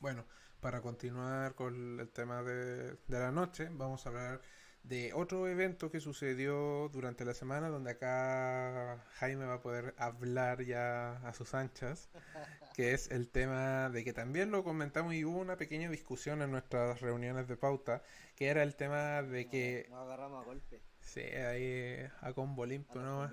Bueno, 0.00 0.26
para 0.60 0.82
continuar 0.82 1.54
con 1.54 1.98
el 2.00 2.10
tema 2.10 2.42
de, 2.42 2.92
de 3.06 3.18
la 3.18 3.30
noche, 3.30 3.68
vamos 3.72 4.04
a 4.04 4.10
hablar 4.10 4.42
de 4.84 5.12
otro 5.14 5.46
evento 5.48 5.90
que 5.90 6.00
sucedió 6.00 6.88
durante 6.88 7.24
la 7.24 7.34
semana, 7.34 7.68
donde 7.68 7.92
acá 7.92 9.04
Jaime 9.14 9.46
va 9.46 9.54
a 9.54 9.60
poder 9.60 9.94
hablar 9.96 10.62
ya 10.64 11.16
a 11.26 11.32
sus 11.34 11.54
anchas, 11.54 12.10
que 12.74 12.92
es 12.92 13.10
el 13.10 13.28
tema 13.28 13.90
de 13.90 14.04
que 14.04 14.12
también 14.12 14.50
lo 14.50 14.64
comentamos 14.64 15.14
y 15.14 15.24
hubo 15.24 15.38
una 15.38 15.56
pequeña 15.56 15.88
discusión 15.88 16.42
en 16.42 16.50
nuestras 16.50 17.00
reuniones 17.00 17.48
de 17.48 17.56
pauta, 17.56 18.02
que 18.34 18.48
era 18.48 18.62
el 18.62 18.74
tema 18.74 19.22
de 19.22 19.48
que, 19.48 19.86
Nos 19.90 20.00
agarramos 20.00 20.42
a 20.42 20.46
golpe. 20.46 20.80
sí, 21.00 21.20
ahí 21.20 22.08
a 22.20 22.32
combo 22.32 22.66
limpio, 22.66 23.00
a 23.00 23.04
¿no? 23.04 23.30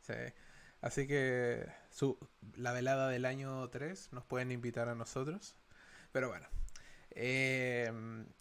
Sí. 0.00 0.14
Así 0.80 1.06
que 1.06 1.66
su, 1.88 2.18
la 2.56 2.72
velada 2.72 3.08
del 3.08 3.24
año 3.24 3.70
3 3.70 4.12
nos 4.12 4.24
pueden 4.24 4.52
invitar 4.52 4.90
a 4.90 4.94
nosotros. 4.94 5.56
Pero 6.12 6.28
bueno. 6.28 6.46
Eh, 7.14 7.90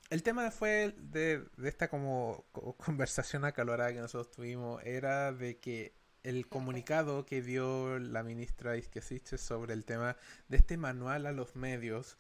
el 0.10 0.24
tema 0.24 0.52
fue 0.52 0.94
de, 0.98 1.44
esta 1.64 1.90
como 1.90 2.46
co- 2.52 2.76
conversación 2.78 3.46
acalorada 3.46 3.94
que 3.94 4.00
nosotros 4.00 4.32
tuvimos 4.32 4.84
era 4.84 5.32
de 5.32 5.58
que 5.58 5.94
el 6.24 6.48
comunicado 6.48 7.26
que 7.26 7.42
dio 7.42 8.00
la 8.00 8.24
ministra 8.24 8.78
Isquiasiche 8.78 9.38
sobre 9.38 9.74
el 9.74 9.84
tema 9.86 10.16
de 10.48 10.58
este 10.58 10.78
manual 10.78 11.26
a 11.26 11.32
los 11.32 11.56
medios, 11.56 12.18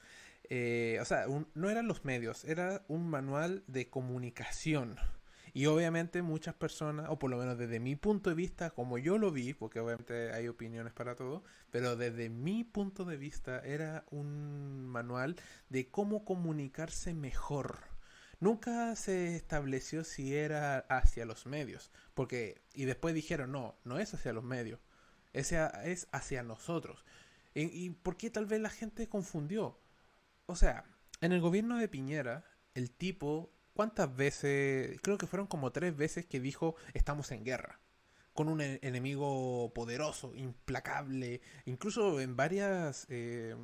eh, 0.49 0.97
o 1.01 1.05
sea, 1.05 1.27
un- 1.27 1.47
no 1.53 1.69
eran 1.69 1.87
los 1.87 2.03
medios, 2.03 2.43
era 2.45 2.83
un 2.87 3.09
manual 3.09 3.63
de 3.67 3.89
comunicación. 3.89 4.97
Y 5.53 5.67
obviamente 5.67 6.21
muchas 6.23 6.55
personas, 6.55 7.07
o 7.09 7.19
por 7.19 7.29
lo 7.29 7.37
menos 7.37 7.57
desde 7.57 7.79
mi 7.79 7.95
punto 7.95 8.29
de 8.31 8.35
vista, 8.35 8.71
como 8.71 8.97
yo 8.97 9.17
lo 9.19 9.31
vi, 9.31 9.53
porque 9.53 9.79
obviamente 9.79 10.33
hay 10.33 10.47
opiniones 10.47 10.93
para 10.93 11.15
todo, 11.15 11.43
pero 11.69 11.95
desde 11.95 12.29
mi 12.29 12.63
punto 12.63 13.05
de 13.05 13.17
vista 13.17 13.59
era 13.59 14.03
un 14.09 14.87
manual 14.87 15.35
de 15.69 15.89
cómo 15.89 16.25
comunicarse 16.25 17.13
mejor. 17.13 17.77
Nunca 18.39 18.95
se 18.95 19.35
estableció 19.35 20.03
si 20.03 20.35
era 20.35 20.79
hacia 20.89 21.25
los 21.25 21.45
medios, 21.45 21.91
porque 22.13 22.61
y 22.73 22.85
después 22.85 23.13
dijeron, 23.15 23.51
no, 23.51 23.75
no 23.83 23.99
es 23.99 24.13
hacia 24.13 24.33
los 24.33 24.43
medios, 24.43 24.79
es, 25.33 25.53
a- 25.53 25.85
es 25.85 26.07
hacia 26.11 26.43
nosotros. 26.43 27.05
¿Y, 27.53 27.63
¿Y 27.85 27.89
por 27.91 28.17
qué 28.17 28.29
tal 28.31 28.45
vez 28.47 28.59
la 28.59 28.69
gente 28.69 29.07
confundió? 29.07 29.77
O 30.45 30.55
sea, 30.55 30.85
en 31.21 31.31
el 31.31 31.41
gobierno 31.41 31.77
de 31.77 31.87
Piñera, 31.87 32.43
el 32.75 32.91
tipo, 32.91 33.51
¿cuántas 33.73 34.15
veces? 34.15 34.99
Creo 35.01 35.17
que 35.17 35.27
fueron 35.27 35.47
como 35.47 35.71
tres 35.71 35.95
veces 35.95 36.25
que 36.25 36.39
dijo, 36.39 36.75
estamos 36.93 37.31
en 37.31 37.43
guerra. 37.43 37.79
Con 38.33 38.49
un 38.49 38.61
enemigo 38.61 39.71
poderoso, 39.75 40.33
implacable. 40.35 41.41
Incluso 41.65 42.19
en 42.19 42.35
varias 42.35 43.05
eh, 43.09 43.55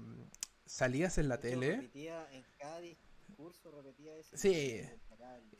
salidas 0.65 1.17
en 1.17 1.27
la 1.29 1.39
tele. 1.39 1.77
Repetía 1.77 2.27
en 2.31 2.43
cada 2.59 2.79
discurso, 2.79 3.71
repetía 3.71 4.15
eso. 4.15 4.37
Sí. 4.37 4.81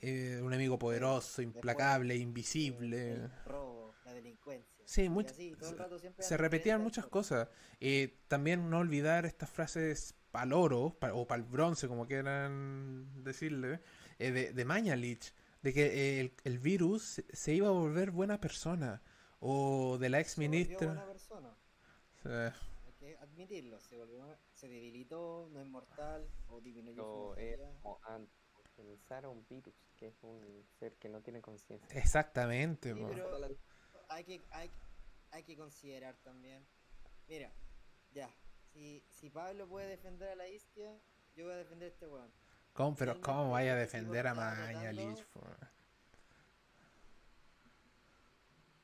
Eh, 0.01 0.39
un 0.43 0.53
enemigo 0.53 0.77
poderoso, 0.79 1.41
Después, 1.41 1.55
implacable, 1.55 2.13
El 2.15 2.21
invisible. 2.21 3.29
robo, 3.45 3.93
la 4.05 4.13
delincuencia. 4.13 4.83
Sí, 4.85 5.09
así, 5.27 5.55
todo 5.59 5.69
el 5.71 5.77
rato 5.77 5.99
siempre 5.99 6.23
se 6.23 6.37
repetían 6.37 6.81
muchas 6.81 7.05
cosas. 7.07 7.47
Eh, 7.79 8.19
también 8.27 8.69
no 8.69 8.79
olvidar 8.79 9.25
estas 9.25 9.49
frases 9.49 10.15
pal 10.31 10.53
oro 10.53 10.95
pa- 10.99 11.13
o 11.13 11.27
pal 11.27 11.43
bronce, 11.43 11.87
como 11.87 12.05
quieran 12.07 13.23
decirle, 13.23 13.81
eh, 14.19 14.31
de, 14.31 14.53
de 14.53 14.65
Mañalich, 14.65 15.33
de 15.61 15.73
que 15.73 15.85
eh, 15.85 16.19
el, 16.21 16.33
el 16.43 16.59
virus 16.59 17.23
se, 17.31 17.53
iba 17.53 17.67
a 17.67 17.71
volver 17.71 18.11
buena 18.11 18.39
persona. 18.39 19.01
O 19.41 19.97
de 19.97 20.09
la 20.09 20.19
ex 20.19 20.37
ministra. 20.37 20.87
buena 20.87 21.05
persona. 21.05 21.57
Eh, 22.25 22.51
Hay 22.85 22.93
que 22.99 23.17
admitirlo. 23.17 23.79
Se 23.79 23.97
volvió, 23.97 24.37
se 24.53 24.67
debilitó, 24.67 25.47
no 25.51 25.61
es 25.61 25.67
mortal 25.67 26.29
o 26.49 26.59
disminuyó 26.59 27.35
su 28.75 28.83
pensar 28.83 29.25
a 29.25 29.29
un 29.29 29.45
virus, 29.47 29.73
que 29.97 30.07
es 30.07 30.23
un 30.23 30.65
ser 30.79 30.95
que 30.97 31.09
no 31.09 31.21
tiene 31.21 31.41
conciencia. 31.41 31.97
exactamente. 31.97 32.93
Sí, 32.93 33.01
pero 33.07 33.29
hay 34.09 34.23
que, 34.23 34.41
hay, 34.51 34.69
hay 35.31 35.43
que 35.43 35.55
considerar 35.55 36.15
también. 36.17 36.65
Mira, 37.27 37.51
ya. 38.11 38.29
Si, 38.73 39.03
si 39.09 39.29
Pablo 39.29 39.67
puede 39.67 39.87
defender 39.87 40.29
a 40.29 40.35
la 40.35 40.47
isquia, 40.47 40.99
yo 41.35 41.45
voy 41.45 41.53
a 41.53 41.57
defender 41.57 41.87
a 41.87 41.91
este 41.93 42.07
weón. 42.07 42.31
¿Cómo, 42.79 42.95
pero 42.95 43.19
¿cómo 43.19 43.51
vaya 43.51 43.73
a 43.73 43.75
defender 43.75 44.25
a 44.25 44.33
Mañalich? 44.33 45.25
po? 45.33 45.41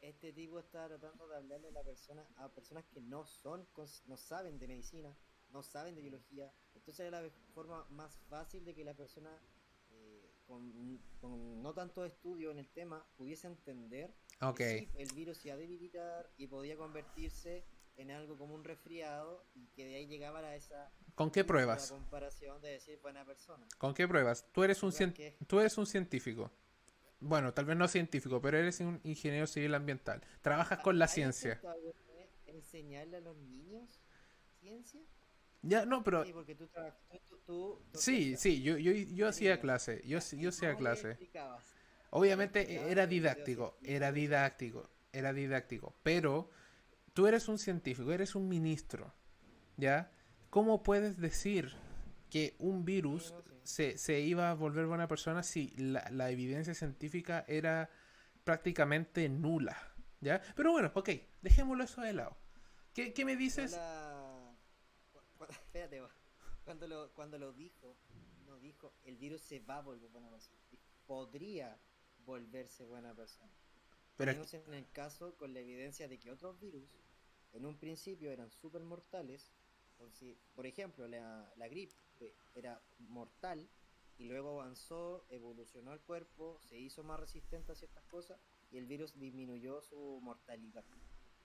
Este 0.01 0.33
tipo 0.33 0.59
está 0.59 0.85
tratando 0.89 1.29
de 1.29 1.37
hablarle 1.37 1.69
a 1.69 1.71
la 1.71 1.81
persona 1.81 2.27
a 2.35 2.49
personas 2.49 2.83
que 2.93 2.99
no 2.99 3.25
son, 3.25 3.65
no 4.07 4.17
saben 4.17 4.59
de 4.59 4.67
medicina, 4.67 5.17
no 5.49 5.63
saben 5.63 5.95
de 5.95 6.01
biología. 6.01 6.51
Entonces 6.73 7.05
es 7.05 7.11
la 7.13 7.23
forma 7.53 7.85
más 7.89 8.19
fácil 8.27 8.65
de 8.65 8.75
que 8.75 8.83
la 8.83 8.95
persona 8.95 9.31
eh, 9.91 10.29
con, 10.45 10.99
con 11.21 11.61
no 11.63 11.73
tanto 11.73 12.03
estudio 12.03 12.51
en 12.51 12.59
el 12.59 12.67
tema 12.67 13.07
pudiese 13.15 13.47
entender 13.47 14.13
Ok. 14.41 14.57
que 14.57 14.79
sí, 14.79 14.89
el 14.95 15.13
virus 15.13 15.37
se 15.37 15.47
iba 15.47 15.55
a 15.55 15.57
debilitar 15.57 16.29
y 16.35 16.47
podía 16.47 16.75
convertirse 16.75 17.63
en 17.97 18.11
algo 18.11 18.37
como 18.37 18.55
un 18.55 18.63
resfriado 18.63 19.45
y 19.55 19.67
que 19.67 19.85
de 19.85 19.95
ahí 19.95 20.07
llegaban 20.07 20.43
a 20.43 20.55
esa 20.55 20.91
¿Con 21.15 21.31
qué 21.31 21.43
pruebas? 21.43 21.91
comparación 21.91 22.61
de 22.61 22.69
decir 22.71 22.99
buena 23.01 23.25
persona. 23.25 23.65
¿Con 23.77 23.93
qué 23.93 24.07
pruebas? 24.07 24.45
Tú 24.51 24.63
eres 24.63 24.83
un, 24.83 24.91
cien- 24.91 25.35
tú 25.47 25.59
eres 25.59 25.77
un 25.77 25.85
científico. 25.85 26.51
Bueno, 27.21 27.53
tal 27.53 27.65
vez 27.65 27.77
no 27.77 27.87
científico, 27.87 28.41
pero 28.41 28.57
eres 28.57 28.79
un 28.81 28.99
ingeniero 29.03 29.47
civil 29.47 29.73
ambiental. 29.73 30.21
Trabajas 30.41 30.79
con 30.79 30.99
la 30.99 31.05
¿Has 31.05 31.13
ciencia. 31.13 31.61
enseñarle 32.47 33.17
a 33.17 33.21
los 33.21 33.37
niños 33.37 34.01
ciencia? 34.59 35.01
Ya, 35.61 35.85
no, 35.85 36.03
pero 36.03 36.23
Sí, 36.25 36.33
porque 36.33 36.53
tú 36.55 36.67
trabajas. 36.67 36.99
Tú, 37.27 37.37
tú, 37.37 37.41
tú- 37.45 37.81
tú- 37.93 37.99
sí, 37.99 38.61
yo, 38.61 38.77
yo, 38.77 38.91
yo 38.91 39.27
hacía 39.27 39.59
clase. 39.59 40.01
Yo, 40.05 40.19
yo 40.19 40.37
¿y 40.37 40.45
hacía 40.47 40.75
clase. 40.75 41.17
Obviamente 42.11 42.91
era 42.91 43.07
didáctico, 43.07 43.77
era 43.81 44.11
didáctico, 44.11 44.89
era 45.11 45.33
didáctico, 45.33 45.95
pero 46.03 46.49
tú 47.15 47.27
eres 47.27 47.47
un 47.47 47.57
científico, 47.57 48.11
eres 48.11 48.35
un 48.35 48.47
ministro, 48.49 49.15
¿ya? 49.77 50.11
¿Cómo 50.49 50.83
puedes 50.83 51.17
decir 51.17 51.73
que 52.29 52.55
un 52.59 52.83
virus 52.83 53.33
se, 53.63 53.97
se 53.97 54.19
iba 54.19 54.51
a 54.51 54.53
volver 54.53 54.85
buena 54.85 55.07
persona 55.07 55.41
si 55.41 55.69
la, 55.77 56.05
la 56.11 56.29
evidencia 56.29 56.73
científica 56.73 57.45
era 57.47 57.89
prácticamente 58.43 59.29
nula, 59.29 59.77
¿ya? 60.19 60.41
Pero 60.57 60.73
bueno, 60.73 60.91
ok, 60.93 61.09
dejémoslo 61.41 61.85
eso 61.85 62.01
de 62.01 62.13
lado. 62.13 62.37
¿Qué, 62.93 63.13
qué 63.13 63.23
me 63.23 63.37
dices? 63.37 63.79
Cuando 66.65 66.87
lo, 66.87 67.13
cuando 67.13 67.37
lo 67.37 67.53
dijo, 67.53 67.95
no 68.45 68.59
dijo, 68.59 68.93
el 69.05 69.15
virus 69.15 69.41
se 69.41 69.61
va 69.61 69.77
a 69.77 69.81
volver 69.81 70.09
buena 70.09 70.29
persona. 70.29 70.57
Podría 71.07 71.79
volverse 72.25 72.83
buena 72.83 73.13
persona. 73.13 73.53
Pero 74.17 74.31
en 74.31 74.73
el 74.73 74.89
caso 74.91 75.35
con 75.35 75.53
la 75.53 75.59
evidencia 75.59 76.07
de 76.07 76.19
que 76.19 76.31
otros 76.31 76.59
virus 76.59 76.95
en 77.53 77.65
un 77.65 77.77
principio 77.77 78.31
eran 78.31 78.51
súper 78.51 78.83
mortales. 78.83 79.51
Por, 80.55 80.65
ejemplo, 80.65 81.07
la, 81.07 81.51
la 81.55 81.67
gripe 81.67 81.95
era 82.53 82.81
mortal 82.99 83.69
y 84.17 84.25
luego 84.25 84.61
avanzó, 84.61 85.25
evolucionó 85.29 85.93
el 85.93 86.01
cuerpo, 86.01 86.59
se 86.61 86.77
hizo 86.77 87.03
más 87.03 87.19
resistente 87.19 87.71
a 87.71 87.75
ciertas 87.75 88.03
cosas 88.05 88.39
y 88.71 88.77
el 88.77 88.85
virus 88.85 89.17
disminuyó 89.17 89.81
su 89.81 90.19
mortalidad. 90.21 90.83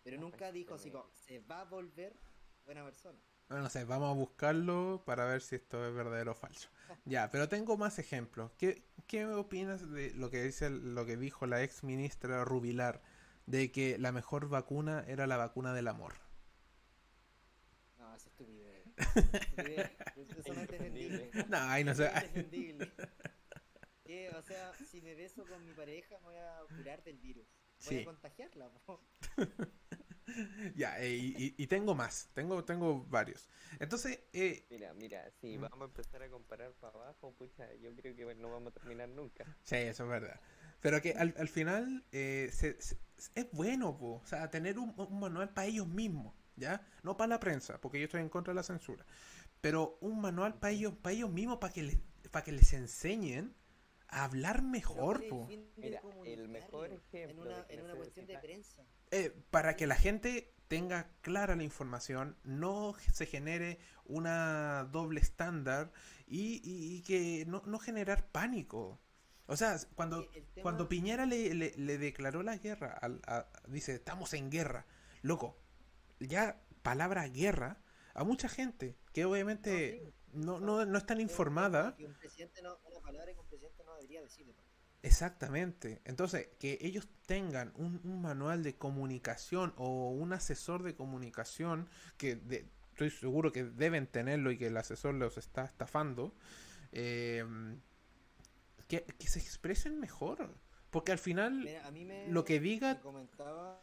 Pero 0.02 0.16
Ah, 0.16 0.20
nunca 0.20 0.52
dijo 0.52 0.74
así 0.74 0.90
como, 0.90 1.08
se 1.12 1.40
va 1.40 1.60
a 1.60 1.64
volver 1.64 2.16
buena 2.64 2.84
persona. 2.84 3.18
Bueno, 3.50 3.64
no 3.64 3.68
sé, 3.68 3.84
vamos 3.84 4.10
a 4.10 4.14
buscarlo 4.14 5.02
para 5.04 5.24
ver 5.24 5.42
si 5.42 5.56
esto 5.56 5.84
es 5.84 5.92
verdadero 5.92 6.30
o 6.30 6.34
falso. 6.36 6.70
Ya, 7.04 7.30
pero 7.32 7.48
tengo 7.48 7.76
más 7.76 7.98
ejemplos. 7.98 8.52
¿Qué, 8.56 8.84
qué 9.08 9.26
opinas 9.26 9.90
de 9.90 10.12
lo 10.14 10.30
que 10.30 10.42
dice 10.44 10.70
lo 10.70 11.04
que 11.04 11.16
dijo 11.16 11.46
la 11.46 11.60
ex 11.62 11.82
ministra 11.82 12.44
Rubilar 12.44 13.02
de 13.46 13.72
que 13.72 13.98
la 13.98 14.12
mejor 14.12 14.48
vacuna 14.48 15.04
era 15.08 15.26
la 15.26 15.36
vacuna 15.36 15.74
del 15.74 15.88
amor? 15.88 16.14
No, 17.98 18.14
es 18.14 18.24
estupidez. 18.26 18.86
Estupidez. 18.96 19.90
Eso 20.38 20.54
no 20.54 20.60
es 20.60 20.68
defendible. 20.68 21.30
No, 21.48 21.56
ay, 21.58 21.82
no 21.84 21.90
Eso 21.90 22.04
sé. 22.04 22.10
no 22.12 22.16
es 22.18 22.22
defendible. 22.32 22.92
¿Qué? 24.04 24.30
O 24.30 24.42
sea, 24.42 24.72
si 24.74 25.02
me 25.02 25.14
beso 25.16 25.44
con 25.44 25.64
mi 25.66 25.72
pareja, 25.72 26.16
me 26.20 26.24
voy 26.26 26.36
a 26.36 26.60
curar 26.76 27.02
del 27.02 27.18
virus. 27.18 27.48
Voy 27.84 27.96
Sí. 27.96 27.98
a 27.98 28.04
contagiarla. 28.04 28.70
po. 28.86 29.00
Ya, 30.74 30.98
eh, 31.00 31.16
y, 31.56 31.66
tengo 31.66 31.94
más, 31.94 32.28
tengo, 32.34 32.64
tengo 32.64 33.04
varios. 33.04 33.48
Entonces, 33.78 34.20
eh, 34.32 34.64
Mira, 34.70 34.92
mira, 34.94 35.30
si 35.40 35.56
vamos 35.56 35.82
a 35.82 35.84
empezar 35.84 36.22
a 36.22 36.28
comparar 36.30 36.72
para 36.74 36.94
abajo, 36.98 37.32
pucha, 37.34 37.72
yo 37.74 37.94
creo 37.94 38.14
que 38.14 38.34
no 38.34 38.50
vamos 38.50 38.68
a 38.72 38.80
terminar 38.80 39.08
nunca. 39.08 39.44
sí, 39.62 39.76
eso 39.76 40.04
es 40.04 40.10
verdad. 40.10 40.40
Pero 40.80 41.00
que 41.02 41.12
al, 41.12 41.34
al 41.38 41.48
final 41.48 42.04
eh, 42.12 42.48
se- 42.52 42.80
se- 42.80 42.96
es 43.34 43.46
bueno, 43.52 43.96
po. 43.98 44.20
o 44.22 44.26
sea, 44.26 44.50
tener 44.50 44.78
un, 44.78 44.94
un 44.96 45.20
manual 45.20 45.50
para 45.50 45.66
ellos 45.66 45.86
mismos, 45.86 46.34
¿ya? 46.56 46.86
No 47.02 47.16
para 47.16 47.28
la 47.28 47.40
prensa, 47.40 47.80
porque 47.80 47.98
yo 47.98 48.04
estoy 48.04 48.22
en 48.22 48.28
contra 48.30 48.52
de 48.52 48.56
la 48.56 48.62
censura. 48.62 49.04
Pero 49.60 49.98
un 50.00 50.20
manual 50.20 50.58
para 50.58 50.72
ellos, 50.72 50.94
para 51.02 51.14
ellos 51.14 51.30
mismos, 51.30 51.58
para 51.58 51.72
que 51.72 51.82
les, 51.82 51.98
para 52.30 52.44
que 52.44 52.52
les 52.52 52.72
enseñen 52.72 53.54
a 54.08 54.24
hablar 54.24 54.62
mejor, 54.62 54.96
¿cuál 54.96 55.16
es 55.22 55.22
el 55.22 55.28
po. 55.28 55.46
Mira, 55.76 56.02
el 56.24 56.48
mejor 56.48 56.92
ejemplo 56.92 57.30
En 57.30 57.38
una, 57.38 57.66
en 57.68 57.82
una 57.84 57.94
cuestión 57.96 58.26
de 58.26 58.38
prensa. 58.38 58.84
Eh, 59.10 59.34
para 59.50 59.76
que 59.76 59.86
la 59.86 59.96
gente 59.96 60.52
tenga 60.68 61.10
clara 61.22 61.56
la 61.56 61.64
información, 61.64 62.36
no 62.44 62.94
se 63.12 63.26
genere 63.26 63.78
una 64.04 64.84
doble 64.92 65.20
estándar 65.20 65.90
y, 66.28 66.60
y- 66.62 66.96
y 66.96 67.02
que 67.02 67.44
no, 67.46 67.62
no 67.66 67.78
generar 67.80 68.28
pánico. 68.28 69.00
O 69.46 69.56
sea, 69.56 69.76
cuando, 69.96 70.22
tema- 70.54 70.62
cuando 70.62 70.88
Piñera 70.88 71.26
le, 71.26 71.54
le- 71.54 71.74
le 71.76 71.98
declaró 71.98 72.44
la 72.44 72.56
guerra, 72.56 72.96
al- 73.02 73.20
a- 73.26 73.46
dice, 73.66 73.94
estamos 73.96 74.32
en 74.34 74.48
guerra, 74.48 74.86
loco, 75.22 75.56
ya 76.20 76.60
palabra 76.82 77.26
guerra, 77.26 77.78
a 78.14 78.22
mucha 78.22 78.48
gente 78.48 78.96
que 79.12 79.24
obviamente 79.24 80.12
no, 80.32 80.60
no, 80.60 80.84
no 80.86 80.98
es 80.98 81.06
tan 81.06 81.18
Es 81.18 81.24
informada, 81.24 81.82
tema 81.82 81.96
que 81.96 82.06
un 82.06 82.14
presidente 82.14 82.62
no, 82.62 82.78
una 82.88 83.00
palabra 83.00 83.32
que 83.32 83.40
un 83.40 83.46
presidente 83.48 83.82
no 83.84 83.94
debería 83.96 84.20
decir. 84.22 84.54
Exactamente. 85.02 86.00
Entonces, 86.04 86.48
que 86.58 86.78
ellos 86.82 87.08
tengan 87.26 87.72
un, 87.76 88.00
un 88.04 88.20
manual 88.20 88.62
de 88.62 88.76
comunicación 88.76 89.72
o 89.76 90.10
un 90.10 90.32
asesor 90.32 90.82
de 90.82 90.94
comunicación 90.94 91.88
que 92.18 92.36
de- 92.36 92.66
estoy 92.92 93.10
seguro 93.10 93.50
que 93.52 93.64
deben 93.64 94.06
tenerlo 94.06 94.50
y 94.50 94.58
que 94.58 94.66
el 94.66 94.76
asesor 94.76 95.14
los 95.14 95.38
está 95.38 95.64
estafando, 95.64 96.34
eh, 96.92 97.44
que, 98.88 99.04
que 99.04 99.26
se 99.28 99.38
expresen 99.38 100.00
mejor. 100.00 100.50
Porque 100.90 101.12
al 101.12 101.18
final, 101.18 101.52
Mira, 101.64 101.86
a 101.86 101.90
mí 101.92 102.04
me, 102.04 102.28
lo 102.28 102.44
que 102.44 102.60
diga- 102.60 102.96
me 102.96 103.00
comentaban, 103.00 103.78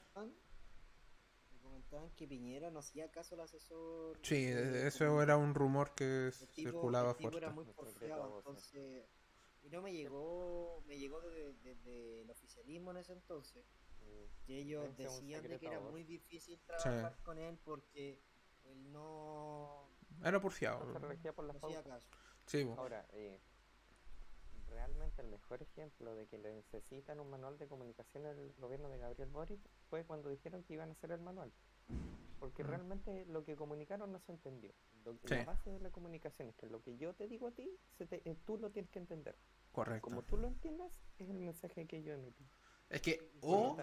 me 1.52 1.60
comentaban 1.62 2.10
que 2.12 2.28
Piñera 2.28 2.70
no 2.70 2.80
hacía 2.80 3.10
caso 3.10 3.36
al 3.36 3.42
asesor. 3.42 4.20
sí, 4.22 4.44
de 4.46 4.88
eso 4.88 5.22
era 5.24 5.38
un 5.38 5.56
rumor 5.56 5.96
que 5.96 6.28
El 6.28 6.34
tipo- 6.50 6.70
circulaba 6.70 7.12
el 7.12 7.18
tipo 7.18 7.30
fuerte. 7.32 7.46
era 7.46 7.54
muy 7.54 7.64
voces. 7.66 7.96
entonces 8.38 9.06
y 9.68 9.70
no 9.70 9.82
me 9.82 9.92
llegó 9.94 10.82
me 10.88 10.98
llegó 10.98 11.20
desde, 11.22 11.54
desde 11.62 12.22
el 12.22 12.30
oficialismo 12.30 12.92
en 12.92 12.98
ese 12.98 13.14
entonces 13.14 13.66
Mm, 14.08 14.46
que 14.46 14.60
ellos 14.60 14.86
Ese 14.86 15.04
es 15.04 15.10
un 15.10 15.16
decían 15.16 15.44
de 15.44 15.60
que 15.60 15.68
era 15.68 15.80
muy 15.80 16.04
difícil 16.04 16.60
trabajar 16.62 17.18
con 17.24 17.38
él 17.38 17.58
porque 17.64 18.22
él 18.66 18.92
no, 18.92 19.90
Era 20.22 20.32
No 20.32 20.38
se 20.38 20.40
porfiado. 20.42 21.00
regía 21.00 21.34
por 21.34 21.46
no 21.46 21.54
las 21.54 21.84
caso. 21.84 22.08
Sí, 22.46 22.64
bo. 22.64 22.76
Ahora, 22.78 23.06
eh, 23.14 23.40
realmente 24.70 25.22
el 25.22 25.28
mejor 25.28 25.62
ejemplo 25.62 26.16
de 26.16 26.28
que 26.28 26.38
necesitan 26.38 27.20
un 27.20 27.30
manual 27.30 27.58
de 27.58 27.68
comunicación 27.68 28.26
el 28.26 28.54
gobierno 28.58 28.90
de 28.90 28.98
Gabriel 28.98 29.30
Boric 29.30 29.62
fue 29.90 30.06
cuando 30.06 30.30
dijeron 30.30 30.64
que 30.64 30.74
iban 30.74 30.90
a 30.90 30.94
hacer 30.94 31.12
el 31.12 31.22
manual. 31.22 31.52
Porque 32.40 32.64
Mm. 32.64 32.68
realmente 32.68 33.26
lo 33.26 33.44
que 33.44 33.56
comunicaron 33.56 34.12
no 34.12 34.20
se 34.20 34.32
entendió. 34.32 34.72
Lo- 35.06 35.14
Sí. 35.26 35.36
La 35.36 35.46
base 35.46 35.72
de 35.72 35.80
la 35.80 35.90
comunicación 35.90 36.50
es 36.50 36.56
que 36.56 36.68
lo 36.68 36.82
que 36.82 36.98
yo 36.98 37.14
te 37.14 37.28
digo 37.28 37.48
a 37.48 37.52
ti, 37.52 37.70
se 37.98 38.06
te- 38.06 38.22
eh, 38.30 38.36
tú 38.46 38.58
lo 38.58 38.70
tienes 38.72 38.92
que 38.92 39.00
entender. 39.00 39.36
correcto. 39.72 40.02
Como 40.10 40.24
tú 40.24 40.38
lo 40.38 40.48
entiendas, 40.48 40.92
es 41.20 41.30
el 41.30 41.38
mensaje 41.40 41.86
que 41.86 42.02
yo 42.02 42.14
emití. 42.14 42.44
Es 42.90 43.02
que, 43.02 43.32
o 43.42 43.78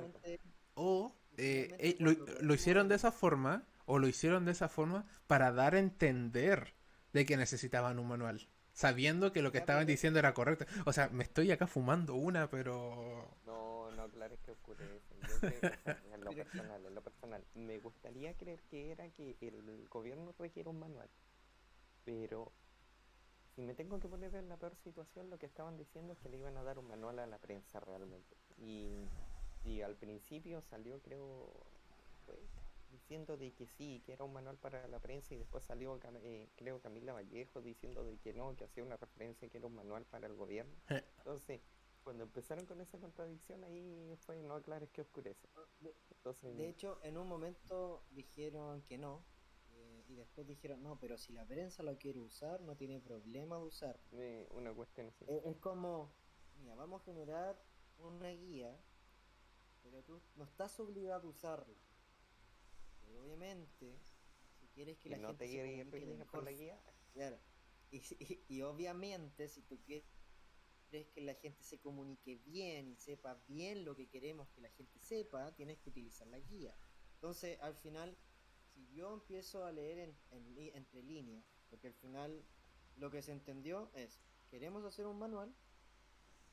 O 0.75 1.15
eh, 1.37 1.69
eh, 1.79 1.97
lo, 2.01 2.11
lo 2.41 2.55
hicieron 2.55 2.89
de 2.89 2.97
esa 2.97 3.13
forma, 3.13 3.65
o 3.87 3.99
lo 4.01 4.09
hicieron 4.09 4.45
de 4.45 4.51
esa 4.53 4.69
forma 4.69 5.07
para 5.29 5.53
dar 5.53 5.75
a 5.77 5.79
entender 5.79 6.75
de 7.13 7.25
que 7.25 7.37
necesitaban 7.37 8.01
un 8.01 8.09
manual, 8.09 8.49
sabiendo 8.73 9.31
que 9.33 9.41
lo 9.41 9.53
que 9.53 9.59
estaban 9.59 9.87
diciendo 9.87 10.19
era 10.19 10.35
correcto. 10.35 10.65
O 10.85 10.93
sea, 10.93 11.09
me 11.11 11.23
estoy 11.23 11.53
acá 11.53 11.69
fumando 11.69 12.17
una, 12.17 12.51
pero... 12.51 13.37
No, 13.47 13.64
no, 14.07 14.13
claro, 14.13 14.35
es 14.35 14.41
que 14.41 14.51
oscurece. 14.51 15.15
Yo 15.29 15.41
creo, 15.41 15.73
o 15.73 15.83
sea, 15.83 16.03
en 16.13 16.25
lo 16.25 16.31
personal, 16.35 16.87
en 16.87 16.95
lo 16.95 17.03
personal, 17.03 17.45
me 17.55 17.79
gustaría 17.79 18.35
creer 18.35 18.61
que 18.71 18.91
era 18.91 19.09
que 19.11 19.37
el 19.41 19.89
gobierno 19.89 20.35
requiere 20.39 20.69
un 20.69 20.79
manual. 20.79 21.09
Pero 22.05 22.53
si 23.55 23.63
me 23.63 23.75
tengo 23.75 24.01
que 24.01 24.09
poner 24.09 24.35
en 24.35 24.49
la 24.49 24.57
peor 24.57 24.75
situación, 24.77 25.31
lo 25.31 25.39
que 25.39 25.47
estaban 25.47 25.77
diciendo 25.77 26.13
es 26.13 26.19
que 26.19 26.29
le 26.29 26.39
iban 26.39 26.57
a 26.57 26.63
dar 26.63 26.79
un 26.79 26.89
manual 26.89 27.19
a 27.19 27.27
la 27.27 27.39
prensa 27.39 27.81
realmente. 27.81 28.37
Y, 28.59 29.09
y 29.65 29.81
al 29.83 29.97
principio 29.97 30.61
salió, 30.61 31.01
creo, 31.01 31.53
fue 32.27 32.37
diciendo 32.91 33.37
de 33.37 33.53
que 33.53 33.67
sí, 33.67 34.03
que 34.07 34.13
era 34.13 34.25
un 34.25 34.33
manual 34.33 34.57
para 34.57 34.87
la 34.89 34.99
prensa 35.01 35.35
y 35.35 35.39
después 35.39 35.65
salió, 35.65 35.99
eh, 36.23 36.49
creo, 36.57 36.81
Camila 36.81 37.13
Vallejo 37.13 37.61
diciendo 37.61 38.05
de 38.05 38.19
que 38.19 38.33
no, 38.33 38.55
que 38.57 38.65
hacía 38.65 38.85
una 38.85 38.97
referencia 38.97 39.49
que 39.49 39.59
era 39.59 39.67
un 39.67 39.75
manual 39.75 40.05
para 40.05 40.27
el 40.27 40.35
gobierno. 40.35 40.75
Entonces, 41.19 41.61
cuando 42.05 42.25
empezaron 42.25 42.67
con 42.67 42.81
esa 42.81 42.99
contradicción, 43.01 43.65
ahí 43.65 44.17
fue, 44.19 44.43
no 44.43 44.55
aclares 44.55 44.91
que 44.91 45.01
oscurece. 45.01 45.49
de, 45.81 45.95
Entonces, 46.11 46.57
de 46.57 46.69
hecho, 46.69 46.99
en 47.03 47.17
un 47.19 47.27
momento 47.29 48.07
dijeron 48.11 48.83
que 48.83 48.99
no. 48.99 49.25
eh, 49.73 50.05
y 50.09 50.15
después 50.15 50.47
dijeron, 50.47 50.83
no, 50.83 50.99
pero 51.01 51.17
si 51.19 51.33
la 51.33 51.47
prensa 51.47 51.83
lo 51.83 51.97
quiere 51.99 52.21
usar, 52.21 52.61
no 52.61 52.77
tiene 52.77 53.01
problema 53.01 53.57
de 53.57 53.63
usar. 53.65 54.01
eh, 54.13 54.47
una 54.53 54.73
cuestión 54.75 55.09
así. 55.09 55.25
Es, 55.27 55.45
es 55.45 55.57
como, 55.59 56.11
mira, 56.55 56.75
vamos 56.75 57.03
a 57.03 57.05
generar 57.05 57.57
una 57.99 58.31
guía, 58.31 58.85
pero 59.83 60.03
tú 60.03 60.21
no 60.35 60.45
estás 60.45 60.79
obligado 60.81 61.29
a 61.29 61.31
usarla. 61.31 61.75
Pero 63.01 63.23
obviamente, 63.23 64.01
si 64.61 64.67
quieres 64.69 64.99
que 64.99 65.09
y 65.09 65.11
la 65.11 65.17
no 65.17 65.29
gente 65.29 65.45
te 65.45 65.47
se 65.47 65.57
ir 65.69 65.91
por 65.91 66.01
la 66.01 66.15
mejor 66.17 66.49
guía, 66.49 66.81
Claro. 67.13 67.39
Y, 67.91 67.99
y, 68.49 68.57
y 68.57 68.63
obviamente, 68.63 69.49
si 69.49 69.63
tú 69.63 69.81
quieres 69.85 70.05
que 71.03 71.21
la 71.21 71.35
gente 71.35 71.63
se 71.63 71.79
comunique 71.79 72.37
bien 72.37 72.89
y 72.89 72.97
sepa 72.97 73.43
bien 73.49 73.85
lo 73.85 73.97
que 73.97 74.09
queremos 74.09 74.49
que 74.51 74.61
la 74.61 74.71
gente 74.71 74.99
sepa, 75.01 75.55
tienes 75.55 75.79
que 75.79 75.91
utilizar 75.91 76.27
la 76.29 76.39
guía. 76.39 76.75
Entonces, 77.15 77.59
al 77.61 77.75
final, 77.77 78.17
si 78.73 78.87
yo 78.93 79.13
empiezo 79.15 79.65
a 79.65 79.73
leer 79.73 79.99
en, 79.99 80.17
en 80.31 80.77
entre 80.77 81.03
líneas, 81.03 81.45
porque 81.69 81.89
al 81.89 81.95
final 81.95 82.45
lo 82.97 83.11
que 83.11 83.23
se 83.23 83.33
entendió 83.33 83.91
es, 83.95 84.21
queremos 84.51 84.85
hacer 84.85 85.07
un 85.07 85.19
manual 85.19 85.55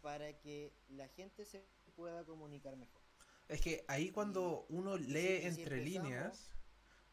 para 0.01 0.39
que 0.39 0.73
la 0.87 1.07
gente 1.09 1.45
se 1.45 1.63
pueda 1.95 2.25
comunicar 2.25 2.75
mejor. 2.75 3.01
Es 3.47 3.61
que 3.61 3.83
ahí 3.87 4.11
cuando 4.11 4.65
uno 4.69 4.97
lee 4.97 5.41
si 5.41 5.61
entre 5.61 5.83
líneas, 5.83 6.51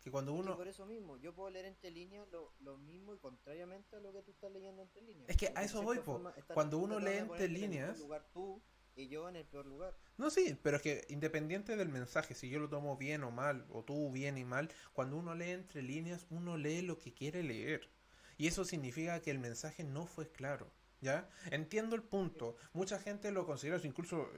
que 0.02 0.10
cuando 0.10 0.34
Y 0.34 0.38
uno... 0.40 0.56
por 0.56 0.68
eso 0.68 0.86
mismo, 0.86 1.16
yo 1.16 1.34
puedo 1.34 1.50
leer 1.50 1.66
entre 1.66 1.90
líneas 1.90 2.28
lo, 2.28 2.52
lo 2.60 2.78
mismo 2.78 3.14
y 3.14 3.18
contrariamente 3.18 3.96
a 3.96 4.00
lo 4.00 4.12
que 4.12 4.22
tú 4.22 4.30
estás 4.30 4.52
leyendo 4.52 4.82
entre 4.82 5.02
líneas. 5.02 5.28
Es 5.28 5.36
que 5.36 5.46
porque 5.46 5.60
a 5.60 5.64
eso 5.64 5.82
voy, 5.82 5.98
forma 5.98 6.32
Cuando 6.54 6.78
uno 6.78 6.98
lee 6.98 7.18
entre 7.18 7.44
en 7.46 7.54
el 7.54 7.60
líneas- 7.60 7.98
lugar 7.98 8.28
tú 8.32 8.62
y 8.94 9.08
yo 9.08 9.28
en 9.28 9.36
el 9.36 9.44
peor 9.46 9.66
lugar. 9.66 9.96
No, 10.16 10.30
sí, 10.30 10.58
pero 10.62 10.76
es 10.78 10.82
que 10.82 11.06
independiente 11.08 11.76
del 11.76 11.88
mensaje, 11.88 12.34
si 12.34 12.48
yo 12.48 12.58
lo 12.58 12.68
tomo 12.68 12.96
bien 12.96 13.22
o 13.22 13.30
mal, 13.30 13.64
o 13.70 13.84
tú 13.84 14.10
bien 14.10 14.38
y 14.38 14.44
mal, 14.44 14.70
cuando 14.92 15.16
uno 15.16 15.34
lee 15.34 15.50
entre 15.50 15.82
líneas, 15.82 16.26
uno 16.30 16.56
lee 16.56 16.82
lo 16.82 16.98
que 16.98 17.12
quiere 17.14 17.42
leer. 17.42 17.88
Y 18.36 18.46
eso 18.46 18.64
significa 18.64 19.20
que 19.20 19.30
el 19.30 19.38
mensaje 19.38 19.84
no 19.84 20.06
fue 20.06 20.30
claro. 20.30 20.70
¿Ya? 21.00 21.28
Entiendo 21.52 21.94
el 21.94 22.02
punto. 22.02 22.56
Mucha 22.72 22.98
gente 22.98 23.30
lo 23.30 23.46
considera, 23.46 23.78
incluso 23.84 24.28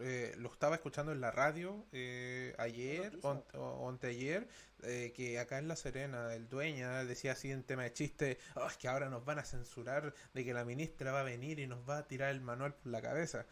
eh, 0.00 0.34
lo 0.36 0.52
estaba 0.52 0.74
escuchando 0.74 1.10
en 1.12 1.22
la 1.22 1.30
radio 1.30 1.86
eh, 1.92 2.54
ayer 2.58 3.18
o, 3.22 3.88
anteayer, 3.88 4.46
eh, 4.82 5.12
que 5.16 5.38
acá 5.38 5.58
en 5.58 5.68
La 5.68 5.76
Serena, 5.76 6.34
el 6.34 6.48
dueña 6.48 7.04
decía 7.04 7.32
así 7.32 7.50
en 7.50 7.62
tema 7.62 7.84
de 7.84 7.94
chiste, 7.94 8.38
"Oh, 8.56 8.66
es 8.66 8.76
que 8.76 8.88
ahora 8.88 9.08
nos 9.08 9.24
van 9.24 9.38
a 9.38 9.44
censurar 9.44 10.12
de 10.34 10.44
que 10.44 10.52
la 10.52 10.66
ministra 10.66 11.12
va 11.12 11.20
a 11.20 11.24
venir 11.24 11.58
y 11.58 11.66
nos 11.66 11.88
va 11.88 11.98
a 11.98 12.06
tirar 12.06 12.30
el 12.30 12.42
manual 12.42 12.74
por 12.74 12.92
la 12.92 13.00
cabeza. 13.00 13.46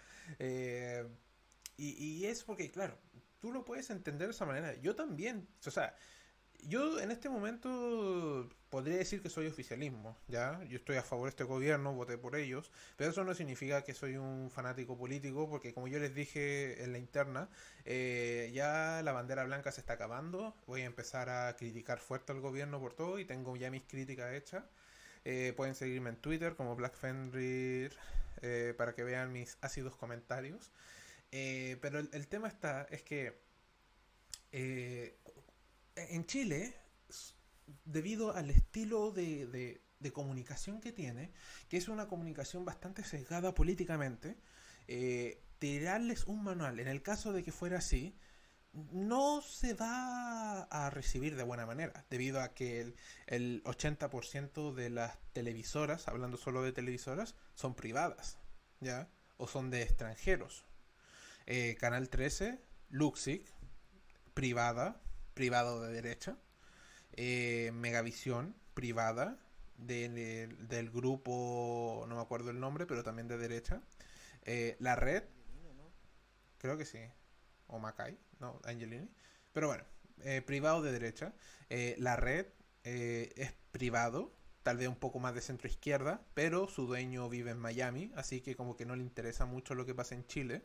Y, 1.76 1.92
y 2.04 2.26
es 2.26 2.44
porque, 2.44 2.70
claro, 2.70 2.98
tú 3.40 3.52
lo 3.52 3.64
puedes 3.64 3.88
entender 3.88 4.28
de 4.28 4.34
esa 4.34 4.44
manera. 4.44 4.74
Yo 4.82 4.94
también, 4.94 5.48
o 5.66 5.70
sea, 5.70 5.96
yo 6.62 7.00
en 7.00 7.10
este 7.10 7.28
momento 7.28 8.48
podría 8.70 8.98
decir 8.98 9.20
que 9.20 9.28
soy 9.28 9.48
oficialismo, 9.48 10.16
¿ya? 10.28 10.62
Yo 10.64 10.76
estoy 10.78 10.96
a 10.96 11.02
favor 11.02 11.26
de 11.26 11.30
este 11.30 11.44
gobierno, 11.44 11.92
voté 11.92 12.16
por 12.16 12.36
ellos, 12.36 12.70
pero 12.96 13.10
eso 13.10 13.24
no 13.24 13.34
significa 13.34 13.82
que 13.82 13.94
soy 13.94 14.16
un 14.16 14.50
fanático 14.50 14.96
político, 14.96 15.50
porque 15.50 15.74
como 15.74 15.88
yo 15.88 15.98
les 15.98 16.14
dije 16.14 16.82
en 16.82 16.92
la 16.92 16.98
interna, 16.98 17.48
eh, 17.84 18.50
ya 18.54 19.02
la 19.02 19.12
bandera 19.12 19.44
blanca 19.44 19.72
se 19.72 19.80
está 19.80 19.94
acabando, 19.94 20.54
voy 20.66 20.82
a 20.82 20.84
empezar 20.84 21.28
a 21.28 21.56
criticar 21.56 21.98
fuerte 21.98 22.32
al 22.32 22.40
gobierno 22.40 22.80
por 22.80 22.94
todo 22.94 23.18
y 23.18 23.24
tengo 23.24 23.56
ya 23.56 23.70
mis 23.70 23.82
críticas 23.82 24.32
hechas. 24.34 24.64
Eh, 25.24 25.52
pueden 25.56 25.74
seguirme 25.74 26.10
en 26.10 26.16
Twitter 26.16 26.54
como 26.54 26.76
Black 26.76 26.94
Fenrir 26.94 27.92
eh, 28.40 28.74
para 28.78 28.94
que 28.94 29.02
vean 29.04 29.32
mis 29.32 29.58
ácidos 29.60 29.96
comentarios. 29.96 30.70
Pero 31.30 31.98
el, 32.00 32.26
tema 32.28 32.48
está, 32.48 32.86
es 32.90 33.02
que 33.02 33.38
en 34.52 36.26
Chile, 36.26 36.74
debido 37.84 38.34
al 38.34 38.50
estilo 38.50 39.10
de, 39.10 39.46
de- 39.46 40.12
comunicación 40.12 40.80
que 40.80 40.92
tiene, 40.92 41.30
que 41.68 41.76
es 41.76 41.88
una 41.88 42.08
comunicación 42.08 42.64
bastante 42.64 43.04
sesgada 43.04 43.54
políticamente, 43.54 44.38
eh, 44.88 45.42
tirarles 45.58 46.24
un 46.24 46.42
manual, 46.42 46.80
en 46.80 46.88
el 46.88 47.02
caso 47.02 47.32
de 47.34 47.42
que 47.44 47.52
fuera 47.52 47.78
así, 47.78 48.16
no 48.72 49.42
se 49.42 49.74
va 49.74 50.62
a 50.62 50.90
recibir 50.90 51.36
de 51.36 51.42
buena 51.42 51.66
manera, 51.66 52.06
debido 52.08 52.40
a 52.40 52.54
que 52.54 52.80
el, 52.80 52.96
el 53.26 53.62
80% 53.64 54.72
de 54.72 54.90
las 54.90 55.18
televisoras, 55.32 56.08
hablando 56.08 56.36
solo 56.36 56.62
de 56.62 56.72
televisoras, 56.72 57.34
son 57.54 57.74
privadas, 57.74 58.38
¿ya? 58.80 59.08
O 59.36 59.46
son 59.48 59.70
de 59.70 59.82
extranjeros. 59.82 60.64
Eh, 61.46 61.76
Canal 61.80 62.08
13, 62.08 62.60
Luxic, 62.88 63.52
privada, 64.34 65.00
privado 65.34 65.82
de 65.82 65.92
derecha. 65.92 66.38
Eh, 67.14 67.70
Megavisión, 67.74 68.54
privada, 68.74 69.38
de- 69.76 70.08
de- 70.08 70.46
del 70.46 70.90
grupo, 70.90 72.04
no 72.08 72.16
me 72.16 72.20
acuerdo 72.22 72.50
el 72.50 72.60
nombre, 72.60 72.86
pero 72.86 73.02
también 73.02 73.28
de 73.28 73.38
derecha. 73.38 73.80
Eh, 74.44 74.76
la 74.80 74.96
red, 74.96 75.24
creo 76.58 76.76
que 76.78 76.84
sí. 76.84 76.98
O 77.66 77.78
Macay, 77.78 78.18
no, 78.40 78.60
Angelini. 78.64 79.08
Pero 79.52 79.68
bueno, 79.68 79.84
eh, 80.22 80.42
privado 80.42 80.82
de 80.82 80.92
derecha. 80.92 81.32
Eh, 81.68 81.94
la 81.98 82.16
red 82.16 82.46
eh, 82.84 83.32
es 83.36 83.52
privado, 83.72 84.32
tal 84.62 84.76
vez 84.78 84.88
un 84.88 84.96
poco 84.96 85.18
más 85.18 85.34
de 85.34 85.40
centro 85.40 85.68
izquierda, 85.68 86.20
pero 86.34 86.68
su 86.68 86.86
dueño 86.86 87.28
vive 87.28 87.50
en 87.50 87.58
Miami, 87.58 88.12
así 88.16 88.40
que 88.40 88.56
como 88.56 88.76
que 88.76 88.86
no 88.86 88.96
le 88.96 89.02
interesa 89.02 89.46
mucho 89.46 89.74
lo 89.74 89.86
que 89.86 89.94
pasa 89.94 90.14
en 90.14 90.26
Chile. 90.26 90.62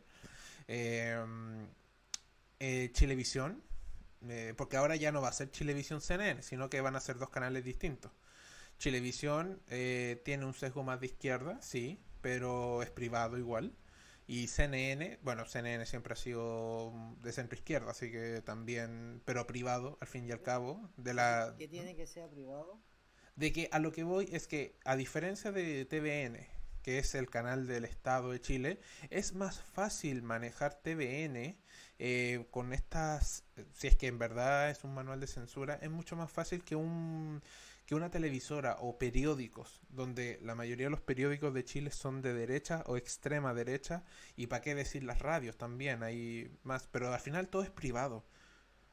Chilevisión, 2.94 3.62
eh, 4.30 4.54
porque 4.56 4.78
ahora 4.78 4.96
ya 4.96 5.12
no 5.12 5.22
va 5.22 5.30
a 5.30 5.34
ser 5.34 5.52
Chilevisión 5.52 6.02
CNN, 6.02 6.42
sino 6.42 6.70
que 6.70 6.82
van 6.82 6.96
a 6.96 7.00
ser 7.00 7.18
dos 7.18 7.30
canales 7.30 7.64
distintos. 7.64 8.12
Chilevisión 8.78 9.62
eh, 9.70 10.22
tiene 10.26 10.46
un 10.46 10.54
sesgo 10.54 10.84
más 10.84 11.00
de 11.00 11.08
izquierda, 11.08 11.62
sí, 11.62 12.00
pero 12.22 12.82
es 12.82 12.90
privado 12.90 13.38
igual. 13.38 13.76
Y 14.28 14.48
CNN, 14.48 15.20
bueno, 15.22 15.46
CNN 15.46 15.86
siempre 15.86 16.14
ha 16.14 16.16
sido 16.16 16.92
de 17.22 17.32
centro 17.32 17.58
izquierda, 17.58 17.92
así 17.92 18.12
que 18.12 18.42
también, 18.42 19.22
pero 19.24 19.46
privado, 19.46 19.98
al 20.02 20.08
fin 20.08 20.28
y 20.28 20.32
al 20.32 20.42
cabo, 20.42 20.90
de 20.98 21.14
la... 21.14 21.54
¿Qué 21.58 21.68
tiene 21.68 21.96
que 21.96 22.08
ser 22.08 22.30
privado? 22.30 22.82
De 23.36 23.52
que 23.54 23.70
a 23.72 23.80
lo 23.80 23.92
que 23.92 24.04
voy 24.04 24.28
es 24.32 24.48
que, 24.48 24.80
a 24.84 24.96
diferencia 24.96 25.52
de 25.52 25.86
TVN, 25.86 26.48
que 26.82 26.98
es 26.98 27.14
el 27.14 27.30
canal 27.30 27.68
del 27.68 27.86
Estado 27.86 28.32
de 28.32 28.42
Chile, 28.42 28.80
es 29.10 29.34
más 29.34 29.62
fácil 29.62 30.24
manejar 30.24 30.82
TVN 30.82 31.58
eh, 32.00 32.46
con 32.52 32.74
estas, 32.74 33.44
si 33.74 33.88
es 33.88 33.96
que 33.96 34.08
en 34.08 34.20
verdad 34.20 34.70
es 34.70 34.84
un 34.84 34.94
manual 34.94 35.20
de 35.20 35.28
censura, 35.28 35.80
es 35.82 35.90
mucho 35.90 36.16
más 36.16 36.32
fácil 36.32 36.64
que 36.64 36.76
un 36.76 37.42
que 37.86 37.96
una 37.96 38.10
televisora 38.10 38.78
o 38.80 38.98
periódicos, 38.98 39.82
donde 39.90 40.40
la 40.42 40.56
mayoría 40.56 40.88
de 40.88 40.92
los 40.92 41.02
periódicos 41.02 41.54
de 41.54 41.64
Chile 41.64 41.92
son 41.92 42.22
de 42.22 42.34
derecha 42.34 42.84
o 42.88 42.98
extrema 42.98 43.54
derecha, 43.54 44.04
y 44.36 44.48
para 44.48 44.62
qué 44.62 44.74
decir 44.74 45.04
las 45.04 45.20
radios 45.20 45.58
también, 45.58 46.02
hay 46.02 46.52
más, 46.64 46.88
pero 46.92 47.14
al 47.14 47.20
final 47.20 47.48
todo 47.48 47.64
es 47.64 47.70
privado, 47.70 48.26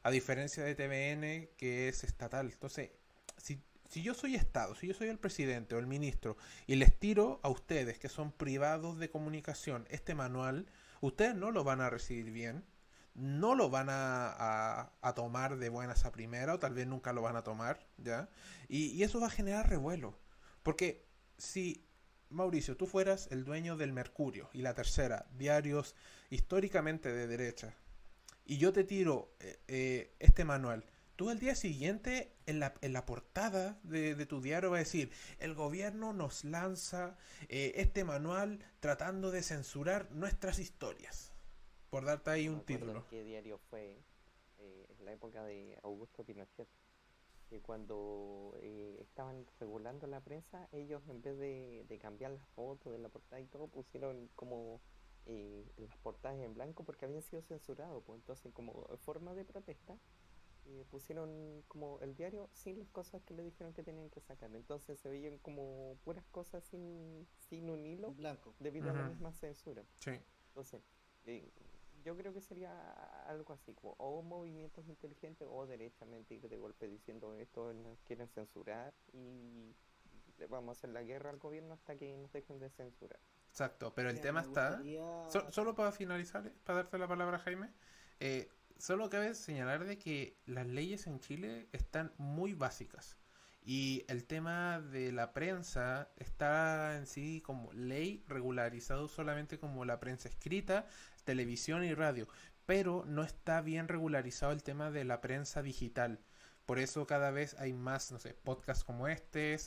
a 0.03 0.11
diferencia 0.11 0.63
de 0.63 0.75
TVN 0.75 1.49
que 1.57 1.87
es 1.89 2.03
estatal. 2.03 2.51
Entonces, 2.51 2.91
si, 3.37 3.63
si 3.89 4.03
yo 4.03 4.13
soy 4.13 4.35
Estado, 4.35 4.75
si 4.75 4.87
yo 4.87 4.93
soy 4.93 5.07
el 5.07 5.17
presidente 5.17 5.73
o 5.73 5.79
el 5.79 5.87
ministro, 5.87 6.37
y 6.67 6.75
les 6.75 6.97
tiro 6.99 7.39
a 7.41 7.49
ustedes 7.49 7.97
que 7.97 8.09
son 8.09 8.31
privados 8.31 8.99
de 8.99 9.09
comunicación 9.09 9.87
este 9.89 10.13
manual, 10.13 10.67
ustedes 11.01 11.35
no 11.35 11.49
lo 11.49 11.63
van 11.63 11.81
a 11.81 11.89
recibir 11.89 12.31
bien, 12.31 12.63
no 13.15 13.55
lo 13.55 13.69
van 13.69 13.89
a, 13.89 14.89
a- 15.01 15.13
tomar 15.13 15.57
de 15.57 15.69
buenas 15.69 16.05
a 16.05 16.11
primera, 16.11 16.55
o 16.55 16.59
tal 16.59 16.73
vez 16.73 16.87
nunca 16.87 17.13
lo 17.13 17.21
van 17.21 17.35
a 17.35 17.43
tomar, 17.43 17.87
¿ya? 17.97 18.29
Y, 18.67 18.87
y 18.87 19.03
eso 19.03 19.19
va 19.19 19.27
a 19.27 19.31
generar 19.31 19.69
revuelo. 19.69 20.17
Porque 20.63 21.05
si, 21.37 21.85
Mauricio, 22.29 22.75
tú 22.77 22.87
fueras 22.87 23.27
el 23.31 23.43
dueño 23.43 23.77
del 23.77 23.93
Mercurio 23.93 24.49
y 24.53 24.61
la 24.61 24.73
tercera, 24.73 25.27
diarios 25.37 25.95
históricamente 26.29 27.11
de 27.11 27.27
derecha, 27.27 27.75
y 28.45 28.57
yo 28.57 28.73
te 28.73 28.83
tiro 28.83 29.35
eh, 29.39 29.59
eh, 29.67 30.15
este 30.19 30.43
manual, 30.45 30.85
tú 31.15 31.29
al 31.29 31.39
día 31.39 31.53
siguiente 31.55 32.35
en 32.47 32.59
la, 32.59 32.73
en 32.81 32.91
la 32.93 33.05
portada 33.05 33.77
de, 33.83 34.15
de 34.15 34.25
tu 34.25 34.41
diario 34.41 34.71
va 34.71 34.77
a 34.77 34.79
decir, 34.79 35.11
el 35.39 35.53
gobierno 35.53 36.11
nos 36.13 36.43
lanza 36.43 37.15
eh, 37.49 37.73
este 37.75 38.03
manual 38.03 38.59
tratando 38.79 39.29
de 39.31 39.43
censurar 39.43 40.09
nuestras 40.11 40.57
historias. 40.59 41.32
Por 41.93 42.05
darte 42.05 42.31
ahí 42.31 42.47
No 42.47 42.53
un 42.55 42.61
título. 42.65 43.05
qué 43.11 43.23
diario 43.23 43.59
fue 43.69 43.99
eh, 44.57 44.85
en 44.97 45.05
la 45.05 45.11
época 45.13 45.43
de 45.43 45.77
Augusto 45.83 46.23
Pinochet. 46.23 46.67
Que 47.51 47.61
cuando 47.61 48.57
eh, 48.61 48.97
estaban 49.01 49.45
regulando 49.59 50.07
la 50.07 50.19
prensa, 50.21 50.67
ellos 50.71 51.07
en 51.07 51.21
vez 51.21 51.37
de, 51.37 51.85
de 51.87 51.99
cambiar 51.99 52.31
las 52.31 52.47
fotos 52.55 52.91
de 52.93 52.97
la 52.97 53.09
portada 53.09 53.39
y 53.39 53.45
todo, 53.45 53.67
pusieron 53.67 54.27
como 54.35 54.81
eh, 55.27 55.71
las 55.77 55.95
portadas 55.97 56.39
en 56.39 56.55
blanco 56.55 56.83
porque 56.83 57.05
habían 57.05 57.21
sido 57.21 57.43
censurados. 57.43 58.03
Pues 58.03 58.19
entonces, 58.21 58.51
como 58.53 58.87
forma 59.05 59.35
de 59.35 59.45
protesta, 59.45 59.95
eh, 60.65 60.85
pusieron 60.89 61.63
como 61.67 61.99
el 61.99 62.15
diario 62.15 62.49
sin 62.53 62.79
las 62.79 62.89
cosas 62.89 63.21
que 63.21 63.35
le 63.35 63.43
dijeron 63.43 63.71
que 63.73 63.83
tenían 63.83 64.09
que 64.09 64.19
sacar. 64.21 64.49
Entonces 64.55 64.99
se 64.99 65.09
veían 65.09 65.37
como 65.37 65.95
puras 66.03 66.25
cosas 66.31 66.63
sin, 66.63 67.27
sin 67.49 67.69
un 67.69 67.85
hilo 67.85 68.13
blanco. 68.13 68.55
debido 68.59 68.89
a 68.89 68.93
la 68.93 69.03
misma 69.03 69.31
censura. 69.31 69.83
Sí. 69.99 70.19
Entonces, 70.47 70.81
eh, 71.25 71.51
yo 72.03 72.15
creo 72.17 72.33
que 72.33 72.41
sería 72.41 72.71
algo 73.27 73.53
así, 73.53 73.73
como 73.73 73.93
o 73.97 74.21
movimientos 74.21 74.87
inteligentes 74.87 75.47
o 75.49 75.65
derechamente 75.65 76.35
ir 76.35 76.47
de 76.49 76.57
golpe 76.57 76.87
diciendo 76.87 77.33
esto 77.35 77.73
nos 77.73 78.01
quieren 78.03 78.27
censurar 78.29 78.93
y 79.13 79.73
le 80.37 80.47
vamos 80.47 80.69
a 80.69 80.79
hacer 80.79 80.89
la 80.91 81.03
guerra 81.03 81.29
al 81.29 81.37
gobierno 81.37 81.73
hasta 81.73 81.95
que 81.95 82.15
nos 82.17 82.31
dejen 82.31 82.59
de 82.59 82.69
censurar. 82.69 83.19
Exacto, 83.49 83.93
pero 83.93 84.09
el 84.09 84.19
tema 84.19 84.41
está... 84.41 84.81
So- 85.29 85.51
solo 85.51 85.75
para 85.75 85.91
finalizar, 85.91 86.51
para 86.63 86.77
darte 86.83 86.97
la 86.97 87.07
palabra, 87.07 87.39
Jaime, 87.39 87.71
eh, 88.19 88.49
solo 88.77 89.09
cabe 89.09 89.35
señalar 89.35 89.85
de 89.85 89.97
que 89.97 90.37
las 90.45 90.67
leyes 90.67 91.07
en 91.07 91.19
Chile 91.19 91.67
están 91.71 92.11
muy 92.17 92.53
básicas 92.53 93.17
y 93.65 94.03
el 94.09 94.25
tema 94.25 94.81
de 94.81 95.11
la 95.13 95.31
prensa 95.31 96.09
está 96.17 96.97
en 96.97 97.07
sí 97.07 97.41
como 97.41 97.71
ley 97.73 98.23
regularizado 98.27 99.07
solamente 99.07 99.57
como 99.57 99.85
la 99.85 99.99
prensa 99.99 100.27
escrita, 100.27 100.85
televisión 101.23 101.83
y 101.83 101.93
radio, 101.93 102.27
pero 102.65 103.03
no 103.05 103.23
está 103.23 103.61
bien 103.61 103.87
regularizado 103.87 104.51
el 104.51 104.63
tema 104.63 104.91
de 104.91 105.03
la 105.03 105.21
prensa 105.21 105.61
digital. 105.61 106.19
Por 106.65 106.79
eso 106.79 107.05
cada 107.05 107.31
vez 107.31 107.55
hay 107.59 107.73
más, 107.73 108.11
no 108.11 108.19
sé, 108.19 108.33
podcasts 108.33 108.83
como 108.83 109.07
este, 109.07 109.57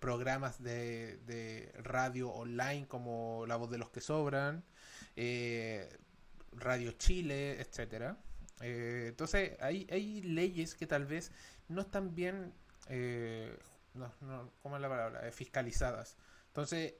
programas 0.00 0.62
de, 0.62 1.18
de, 1.18 1.72
radio 1.82 2.30
online 2.30 2.86
como 2.88 3.44
La 3.46 3.56
Voz 3.56 3.70
de 3.70 3.78
los 3.78 3.90
que 3.90 4.00
Sobran, 4.00 4.64
eh, 5.16 5.96
Radio 6.52 6.92
Chile, 6.92 7.60
etcétera. 7.60 8.18
Eh, 8.60 9.06
entonces 9.08 9.56
hay, 9.60 9.86
hay 9.90 10.22
leyes 10.22 10.74
que 10.74 10.86
tal 10.86 11.06
vez 11.06 11.30
no 11.68 11.82
están 11.82 12.14
bien, 12.14 12.52
no, 13.94 14.12
no, 14.20 14.50
¿cómo 14.62 14.76
es 14.76 14.82
la 14.82 14.88
palabra? 14.88 15.30
Fiscalizadas. 15.32 16.16
Entonces, 16.48 16.94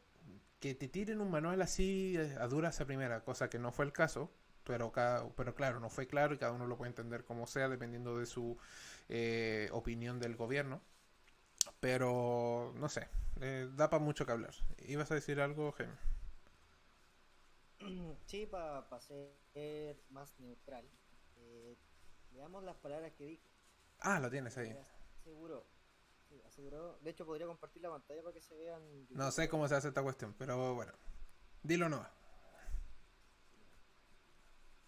que 0.63 0.77
te 0.77 0.89
tiren 0.89 1.21
un 1.21 1.31
manual 1.31 1.61
así 1.61 2.15
eh, 2.17 2.37
a 2.41 2.47
duras 2.47 2.81
a 2.81 2.87
primera, 2.87 3.25
cosa 3.25 3.51
que 3.51 3.59
no 3.59 3.73
fue 3.73 3.85
el 3.85 3.93
caso, 3.93 4.31
pero, 4.63 4.93
cada, 4.93 5.29
pero 5.35 5.57
claro, 5.57 5.81
no 5.81 5.91
fue 5.91 6.07
claro 6.07 6.35
y 6.35 6.39
cada 6.39 6.53
uno 6.53 6.69
lo 6.69 6.77
puede 6.77 6.91
entender 6.91 7.25
como 7.25 7.49
sea, 7.49 7.69
dependiendo 7.69 8.17
de 8.17 8.27
su 8.27 8.57
eh, 9.09 9.69
opinión 9.73 10.21
del 10.21 10.37
gobierno. 10.37 10.81
Pero, 11.81 12.73
no 12.77 12.89
sé, 12.89 13.09
eh, 13.41 13.69
da 13.75 13.91
para 13.91 14.05
mucho 14.05 14.25
que 14.25 14.33
hablar. 14.33 14.55
¿Ibas 14.79 15.11
a 15.11 15.17
decir 15.17 15.41
algo, 15.41 15.73
Jaime? 15.73 15.95
Sí, 18.27 18.47
para 18.47 18.89
pa 18.89 19.01
ser 19.01 19.99
más 20.11 20.39
neutral, 20.39 20.85
eh, 21.39 21.77
veamos 22.31 22.63
las 22.63 22.77
palabras 22.77 23.13
que 23.19 23.27
dijo. 23.27 23.43
Ah, 23.99 24.21
lo 24.21 24.31
tienes 24.31 24.57
ahí. 24.57 24.77
Aseguró, 25.21 25.67
aseguró. 26.47 26.99
De 27.01 27.11
hecho, 27.11 27.27
podría 27.27 27.47
compartir 27.47 27.83
la 27.83 27.91
pantalla 27.91 28.23
para 28.23 28.35
que 28.35 28.41
se 28.41 28.57
vean. 28.57 28.83
No 29.11 29.31
sé 29.31 29.49
cómo 29.49 29.69
se 29.69 29.75
hace 29.75 29.89
esta 29.89 30.03
cuestión, 30.03 30.35
pero 30.39 30.75
bueno, 30.75 30.93
dilo 31.63 31.89
no. 31.89 32.07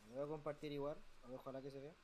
Lo 0.09 0.15
voy 0.15 0.25
a 0.25 0.27
compartir 0.27 0.73
igual, 0.73 0.97
ojalá 1.33 1.61
que 1.61 1.71
se 1.71 1.81
vea. 1.81 1.95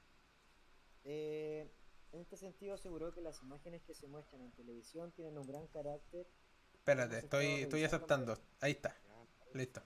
Eh, 1.05 1.71
en 2.13 2.21
este 2.21 2.37
sentido, 2.37 2.75
aseguró 2.75 3.13
que 3.13 3.21
las 3.21 3.43
imágenes 3.43 3.83
que 3.83 3.95
se 3.95 4.07
muestran 4.09 4.43
en 4.43 4.53
televisión 4.53 5.13
tienen 5.13 5.39
un 5.39 5.47
gran 5.47 5.67
carácter. 5.69 6.27
Espérate, 6.75 7.19
estoy, 7.19 7.47
estoy 7.63 7.85
aceptando. 7.85 8.37
Ahí 8.61 8.73
está, 8.73 8.97
listo. 9.55 9.81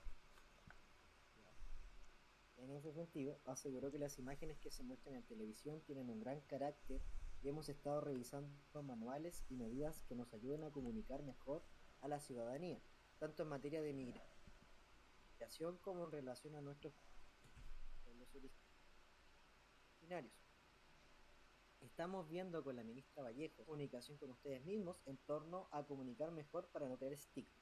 En 2.57 2.71
ese 2.71 2.93
sentido, 2.93 3.39
aseguró 3.45 3.91
que 3.91 3.99
las 3.99 4.19
imágenes 4.19 4.59
que 4.59 4.71
se 4.71 4.83
muestran 4.83 5.17
en 5.17 5.23
televisión 5.25 5.83
tienen 5.83 6.09
un 6.09 6.21
gran 6.21 6.41
carácter 6.43 7.03
y 7.45 7.49
hemos 7.51 7.69
estado 7.69 8.01
revisando 8.01 8.83
manuales 8.83 9.45
y 9.51 9.57
medidas 9.57 10.03
que 10.05 10.15
nos 10.15 10.33
ayuden 10.33 10.65
a 10.65 10.71
comunicar 10.71 11.23
mejor 11.23 11.63
a 12.01 12.09
la 12.09 12.19
ciudadanía, 12.19 12.81
tanto 13.19 13.43
en 13.43 13.51
materia 13.51 13.83
de 13.83 13.93
migración 13.93 15.77
como 15.83 16.07
en 16.07 16.13
relación 16.13 16.55
a 16.55 16.63
nuestros. 16.63 16.95
Estamos 21.81 22.27
viendo 22.29 22.65
con 22.65 22.77
la 22.77 22.83
ministra 22.83 23.23
Vallejo 23.23 23.63
comunicación 23.67 24.17
con 24.17 24.31
ustedes 24.31 24.65
mismos 24.65 25.03
en 25.05 25.19
torno 25.19 25.69
a 25.71 25.85
comunicar 25.85 26.31
mejor 26.31 26.67
para 26.69 26.89
no 26.89 26.97
crear 26.97 27.13
estigmas. 27.13 27.55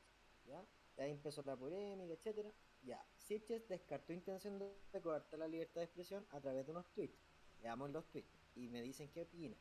¿ya? 0.47 0.65
Ahí 0.99 1.11
empezó 1.11 1.43
la 1.43 1.57
polémica, 1.57 2.13
etcétera. 2.13 2.53
Ya, 2.83 3.05
Sitches 3.17 3.67
descartó 3.69 4.13
intención 4.13 4.61
de 4.61 5.01
coartar 5.03 5.41
la 5.41 5.49
libertad 5.49 5.81
de 5.81 5.87
expresión 5.87 6.25
a 6.31 6.41
través 6.41 6.67
de 6.67 6.71
unos 6.71 6.87
tweets. 6.93 7.19
Veamos 7.61 7.91
los 7.91 8.09
tweets 8.11 8.39
y 8.55 8.69
me 8.69 8.81
dicen 8.81 9.11
qué 9.11 9.23
opinan. 9.23 9.59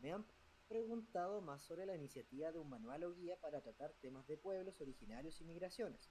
Me 0.00 0.12
han 0.12 0.24
preguntado 0.68 1.40
más 1.40 1.62
sobre 1.62 1.84
la 1.84 1.94
iniciativa 1.94 2.52
de 2.52 2.58
un 2.58 2.70
manual 2.70 3.04
o 3.04 3.12
guía 3.12 3.38
para 3.40 3.60
tratar 3.60 3.92
temas 4.00 4.26
de 4.26 4.38
pueblos 4.38 4.80
originarios 4.80 5.40
y 5.40 5.44
migraciones. 5.44 6.10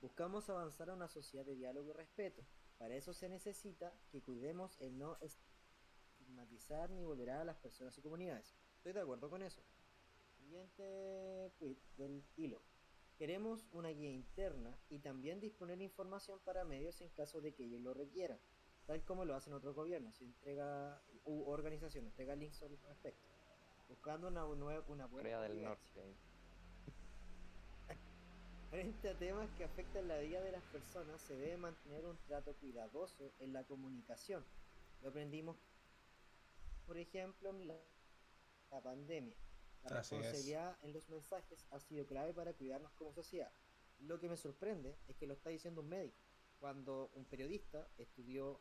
Buscamos 0.00 0.50
avanzar 0.50 0.90
a 0.90 0.94
una 0.94 1.08
sociedad 1.08 1.46
de 1.46 1.54
diálogo 1.54 1.90
y 1.90 1.92
respeto. 1.92 2.44
Para 2.78 2.96
eso 2.96 3.14
se 3.14 3.28
necesita 3.28 3.94
que 4.10 4.20
cuidemos 4.20 4.80
el 4.80 4.98
no 4.98 5.16
estigmatizar 5.20 6.90
ni 6.90 7.04
vulnerar 7.04 7.40
a 7.40 7.44
las 7.44 7.56
personas 7.56 7.96
y 7.96 8.02
comunidades. 8.02 8.56
Estoy 8.76 8.92
de 8.92 9.00
acuerdo 9.00 9.30
con 9.30 9.42
eso. 9.42 9.62
Siguiente 10.36 11.52
tweet 11.58 11.78
del 11.96 12.24
hilo. 12.36 12.62
Queremos 13.16 13.68
una 13.70 13.90
guía 13.90 14.10
interna 14.10 14.76
y 14.88 14.98
también 14.98 15.40
disponer 15.40 15.80
información 15.80 16.40
para 16.40 16.64
medios 16.64 17.00
en 17.00 17.10
caso 17.10 17.40
de 17.40 17.54
que 17.54 17.64
ellos 17.64 17.80
lo 17.80 17.94
requieran, 17.94 18.40
tal 18.86 19.04
como 19.04 19.24
lo 19.24 19.36
hacen 19.36 19.52
otros 19.52 19.76
gobiernos 19.76 20.20
y 20.20 20.24
entrega 20.24 21.00
u 21.24 21.48
organizaciones, 21.50 22.10
entrega 22.10 22.34
links 22.34 22.62
al 22.62 22.78
respecto, 22.88 23.26
buscando 23.88 24.28
una 24.28 24.44
nueva 24.44 24.84
una 24.88 25.06
buena 25.06 25.30
Corea 25.30 25.40
del. 25.40 25.62
Norte. 25.62 26.14
Frente 28.70 29.10
a 29.10 29.18
temas 29.18 29.50
que 29.56 29.64
afectan 29.64 30.08
la 30.08 30.18
vida 30.18 30.40
de 30.40 30.52
las 30.52 30.62
personas, 30.64 31.20
se 31.20 31.36
debe 31.36 31.56
mantener 31.56 32.04
un 32.04 32.16
trato 32.26 32.54
cuidadoso 32.56 33.32
en 33.38 33.52
la 33.52 33.64
comunicación. 33.64 34.44
Lo 35.02 35.10
aprendimos, 35.10 35.56
por 36.86 36.98
ejemplo, 36.98 37.50
en 37.50 37.68
la, 37.68 37.76
la 38.70 38.80
pandemia. 38.80 39.36
La 39.84 40.00
Así 40.00 40.14
es. 40.14 40.22
responsabilidad 40.22 40.78
en 40.82 40.92
los 40.92 41.08
mensajes 41.08 41.66
ha 41.70 41.78
sido 41.78 42.06
clave 42.06 42.32
para 42.32 42.54
cuidarnos 42.54 42.92
como 42.92 43.12
sociedad. 43.12 43.52
Lo 44.00 44.18
que 44.18 44.28
me 44.28 44.36
sorprende 44.36 44.96
es 45.08 45.16
que 45.16 45.26
lo 45.26 45.34
está 45.34 45.50
diciendo 45.50 45.82
un 45.82 45.88
médico, 45.88 46.18
cuando 46.58 47.10
un 47.14 47.24
periodista 47.26 47.86
estudió 47.98 48.60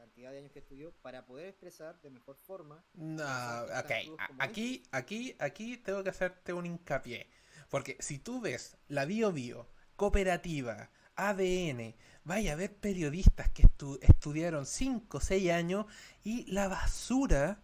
cantidad 0.00 0.30
de 0.32 0.38
años 0.38 0.52
que 0.52 0.58
estudió 0.60 0.92
para 1.02 1.26
poder 1.26 1.48
expresar 1.48 2.00
de 2.00 2.10
mejor 2.10 2.36
forma. 2.36 2.82
No, 2.94 3.22
ok. 3.22 3.92
Aquí, 4.38 4.82
aquí, 4.92 5.36
aquí 5.38 5.76
tengo 5.76 6.02
que 6.02 6.10
hacerte 6.10 6.52
un 6.52 6.66
hincapié. 6.66 7.28
Porque 7.68 7.96
si 8.00 8.18
tú 8.18 8.40
ves 8.40 8.76
la 8.88 9.04
Bio 9.04 9.30
Bio, 9.32 9.68
Cooperativa, 9.96 10.90
ADN, 11.16 11.94
vaya 12.24 12.54
a 12.54 12.56
ver 12.56 12.74
periodistas 12.74 13.50
que 13.50 13.62
estu- 13.64 13.98
estudiaron 14.02 14.64
5 14.66 15.18
o 15.18 15.20
6 15.20 15.50
años 15.50 15.86
y 16.24 16.50
la 16.50 16.68
basura 16.68 17.60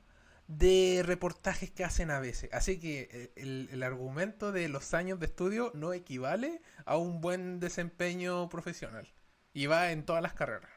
de 0.47 1.03
reportajes 1.05 1.71
que 1.73 1.83
hacen 1.85 2.11
a 2.11 2.21
veces. 2.21 2.51
Así 2.53 2.79
que 2.79 3.09
eh, 3.11 3.33
el, 3.37 3.69
el 3.73 3.83
argumento 3.83 4.53
de 4.53 4.69
los 4.69 4.95
años 4.95 5.19
de 5.19 5.27
estudio 5.27 5.73
no 5.75 5.93
equivale 5.93 6.61
a 6.85 6.97
un 6.99 7.21
buen 7.21 7.59
desempeño 7.59 8.49
profesional. 8.49 9.09
Y 9.53 9.67
va 9.67 9.91
en 9.91 10.05
todas 10.05 10.23
las 10.23 10.35
carreras. 10.35 10.71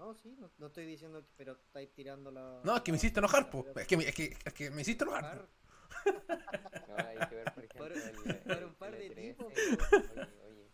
No, 0.00 0.14
sí, 0.14 0.34
no, 0.38 0.50
no 0.56 0.66
estoy 0.68 0.86
diciendo 0.86 1.22
que, 1.22 1.28
pero 1.36 1.52
estáis 1.52 1.92
tirando 1.92 2.30
la. 2.30 2.62
No, 2.64 2.74
es 2.74 2.80
que 2.82 2.90
me 2.90 2.96
hiciste 2.96 3.20
enojar, 3.20 3.50
po. 3.50 3.66
Es 3.76 3.86
que, 3.86 3.98
me- 3.98 4.08
es 4.08 4.14
que, 4.14 4.34
es 4.44 4.54
que 4.54 4.70
me 4.70 4.80
hiciste 4.80 5.04
enojar. 5.04 5.46
po. 5.46 6.08
Enojar. 6.08 6.88
No, 6.88 6.96
hay 6.96 7.28
que 7.28 7.34
ver, 7.34 7.52
por 7.52 7.64
ejemplo, 7.64 7.78
Por- 7.78 7.92
el, 7.92 8.38
por 8.42 8.52
el- 8.56 8.64
un 8.64 8.74
par 8.76 8.92
de 8.92 9.10
E3, 9.10 9.36
tipos. 9.36 9.52
Oye, 9.52 10.28
oye, 10.48 10.70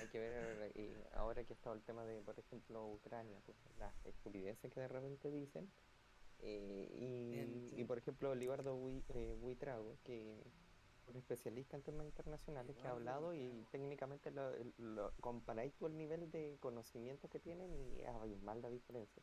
hay 0.00 0.06
que 0.08 0.18
ver, 0.20 0.72
eh, 0.76 1.04
ahora 1.14 1.42
que 1.42 1.52
está 1.52 1.72
el 1.72 1.82
tema 1.82 2.04
de, 2.04 2.20
por 2.22 2.38
ejemplo, 2.38 2.86
Ucrania, 2.86 3.40
pues, 3.44 3.56
las 3.80 3.92
estupideces 4.06 4.72
que 4.72 4.78
de 4.80 4.86
repente 4.88 5.30
dicen. 5.32 5.68
eh, 6.38 6.88
y, 7.76 7.84
por 7.84 7.98
ejemplo, 7.98 8.34
Libardo 8.36 8.76
Hui- 8.76 9.02
eh, 9.08 9.96
que 10.04 10.44
un 11.10 11.16
especialista 11.18 11.76
en 11.76 11.82
temas 11.82 12.06
internacionales 12.06 12.76
que 12.76 12.86
ha 12.86 12.92
hablado 12.92 13.34
y 13.34 13.66
técnicamente 13.70 14.30
lo, 14.30 14.52
lo 14.78 15.12
comparáis 15.20 15.74
tú 15.74 15.86
el 15.86 15.96
nivel 15.96 16.30
de 16.30 16.56
conocimiento 16.60 17.28
que 17.28 17.40
tienen 17.40 17.74
y 17.74 18.02
hay 18.02 18.36
mal 18.36 18.62
la 18.62 18.68
diferencia. 18.70 19.22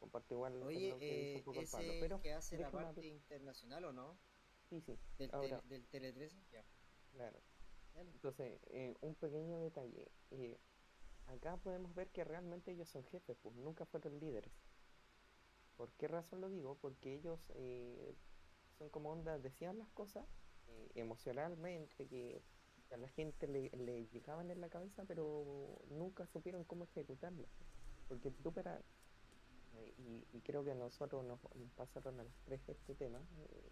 Comparto 0.00 0.34
igual 0.34 0.58
lo 0.58 0.66
Oye, 0.66 0.90
lo 0.90 0.98
que 0.98 1.32
eh, 1.34 1.36
un 1.38 1.44
poco 1.44 1.60
ese 1.60 1.76
Pablo, 1.76 1.92
pero 2.00 2.20
que 2.20 2.32
hace 2.32 2.58
la 2.58 2.70
parte 2.70 3.06
internacional 3.06 3.84
o 3.84 3.92
no? 3.92 4.18
sí, 4.68 4.80
sí, 4.80 4.98
Del, 5.18 5.30
ahora, 5.32 5.60
tele, 5.60 5.68
del 5.68 5.86
Tele 5.88 6.12
13? 6.12 6.36
Ya. 6.50 6.64
claro. 7.12 7.38
dale. 7.94 8.10
Entonces, 8.12 8.60
eh, 8.70 8.94
un 9.00 9.14
pequeño 9.14 9.58
detalle. 9.60 10.10
eh, 10.30 10.58
acá 11.26 11.56
podemos 11.56 11.94
ver 11.94 12.10
que 12.10 12.24
realmente 12.24 12.72
ellos 12.72 12.88
son 12.88 13.04
jefes, 13.04 13.36
pues 13.42 13.54
nunca 13.56 13.86
fueron 13.86 14.18
líderes. 14.18 14.52
¿Por 15.76 15.92
qué 15.92 16.08
razón 16.08 16.40
lo 16.40 16.48
digo? 16.48 16.76
Porque 16.80 17.14
ellos 17.14 17.40
eh, 17.54 18.14
son 18.78 18.88
como 18.90 19.10
onda, 19.10 19.38
decían 19.38 19.78
las 19.78 19.90
cosas 19.90 20.26
emocionalmente, 20.94 22.06
que 22.06 22.42
a 22.90 22.96
la 22.96 23.08
gente 23.08 23.46
le, 23.46 23.70
le 23.70 24.06
llegaban 24.08 24.50
en 24.50 24.60
la 24.60 24.68
cabeza, 24.68 25.04
pero 25.06 25.78
nunca 25.90 26.26
supieron 26.26 26.64
cómo 26.64 26.84
ejecutarlas. 26.84 27.50
Porque 28.08 28.30
tú 28.30 28.52
para, 28.52 28.78
eh, 29.74 29.94
y, 29.98 30.36
y 30.36 30.40
creo 30.40 30.64
que 30.64 30.72
a 30.72 30.74
nosotros 30.74 31.24
nos, 31.24 31.40
nos 31.54 31.72
pasaron 31.72 32.20
a 32.20 32.24
los 32.24 32.34
tres 32.44 32.60
este 32.68 32.94
tema, 32.94 33.20
eh, 33.38 33.70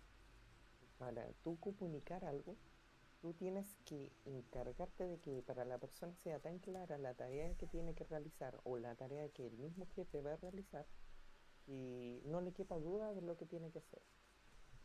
para 0.98 1.32
tú 1.42 1.58
comunicar 1.60 2.24
algo, 2.24 2.56
tú 3.20 3.34
tienes 3.34 3.66
que 3.84 4.10
encargarte 4.24 5.06
de 5.06 5.18
que 5.18 5.42
para 5.42 5.64
la 5.64 5.78
persona 5.78 6.14
sea 6.16 6.40
tan 6.40 6.58
clara 6.58 6.98
la 6.98 7.14
tarea 7.14 7.54
que 7.54 7.66
tiene 7.66 7.94
que 7.94 8.04
realizar 8.04 8.58
o 8.64 8.78
la 8.78 8.94
tarea 8.94 9.28
que 9.28 9.46
el 9.46 9.58
mismo 9.58 9.86
jefe 9.94 10.20
va 10.22 10.32
a 10.32 10.36
realizar 10.36 10.86
y 11.66 12.20
no 12.24 12.40
le 12.40 12.52
quepa 12.52 12.78
duda 12.78 13.12
de 13.12 13.20
lo 13.22 13.36
que 13.36 13.46
tiene 13.46 13.70
que 13.70 13.78
hacer. 13.78 14.02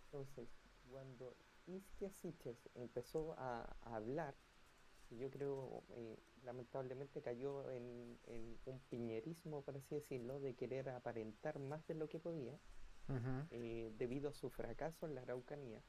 Entonces, 0.05 0.49
cuando 0.89 1.35
Iskia 1.67 2.11
Siches 2.11 2.69
empezó 2.75 3.33
a, 3.37 3.61
a 3.81 3.95
hablar, 3.95 4.35
y 5.09 5.17
yo 5.17 5.29
creo, 5.29 5.83
eh, 5.89 6.17
lamentablemente 6.43 7.21
cayó 7.21 7.69
en, 7.71 8.17
en 8.25 8.57
un 8.65 8.79
piñerismo, 8.89 9.61
por 9.63 9.77
así 9.77 9.95
decirlo, 9.95 10.39
de 10.39 10.55
querer 10.55 10.89
aparentar 10.89 11.59
más 11.59 11.85
de 11.87 11.95
lo 11.95 12.07
que 12.07 12.19
podía, 12.19 12.57
eh, 13.51 13.93
debido 13.97 14.29
a 14.29 14.33
su 14.33 14.49
fracaso 14.49 15.05
en 15.05 15.15
la 15.15 15.21
Araucanía. 15.21 15.81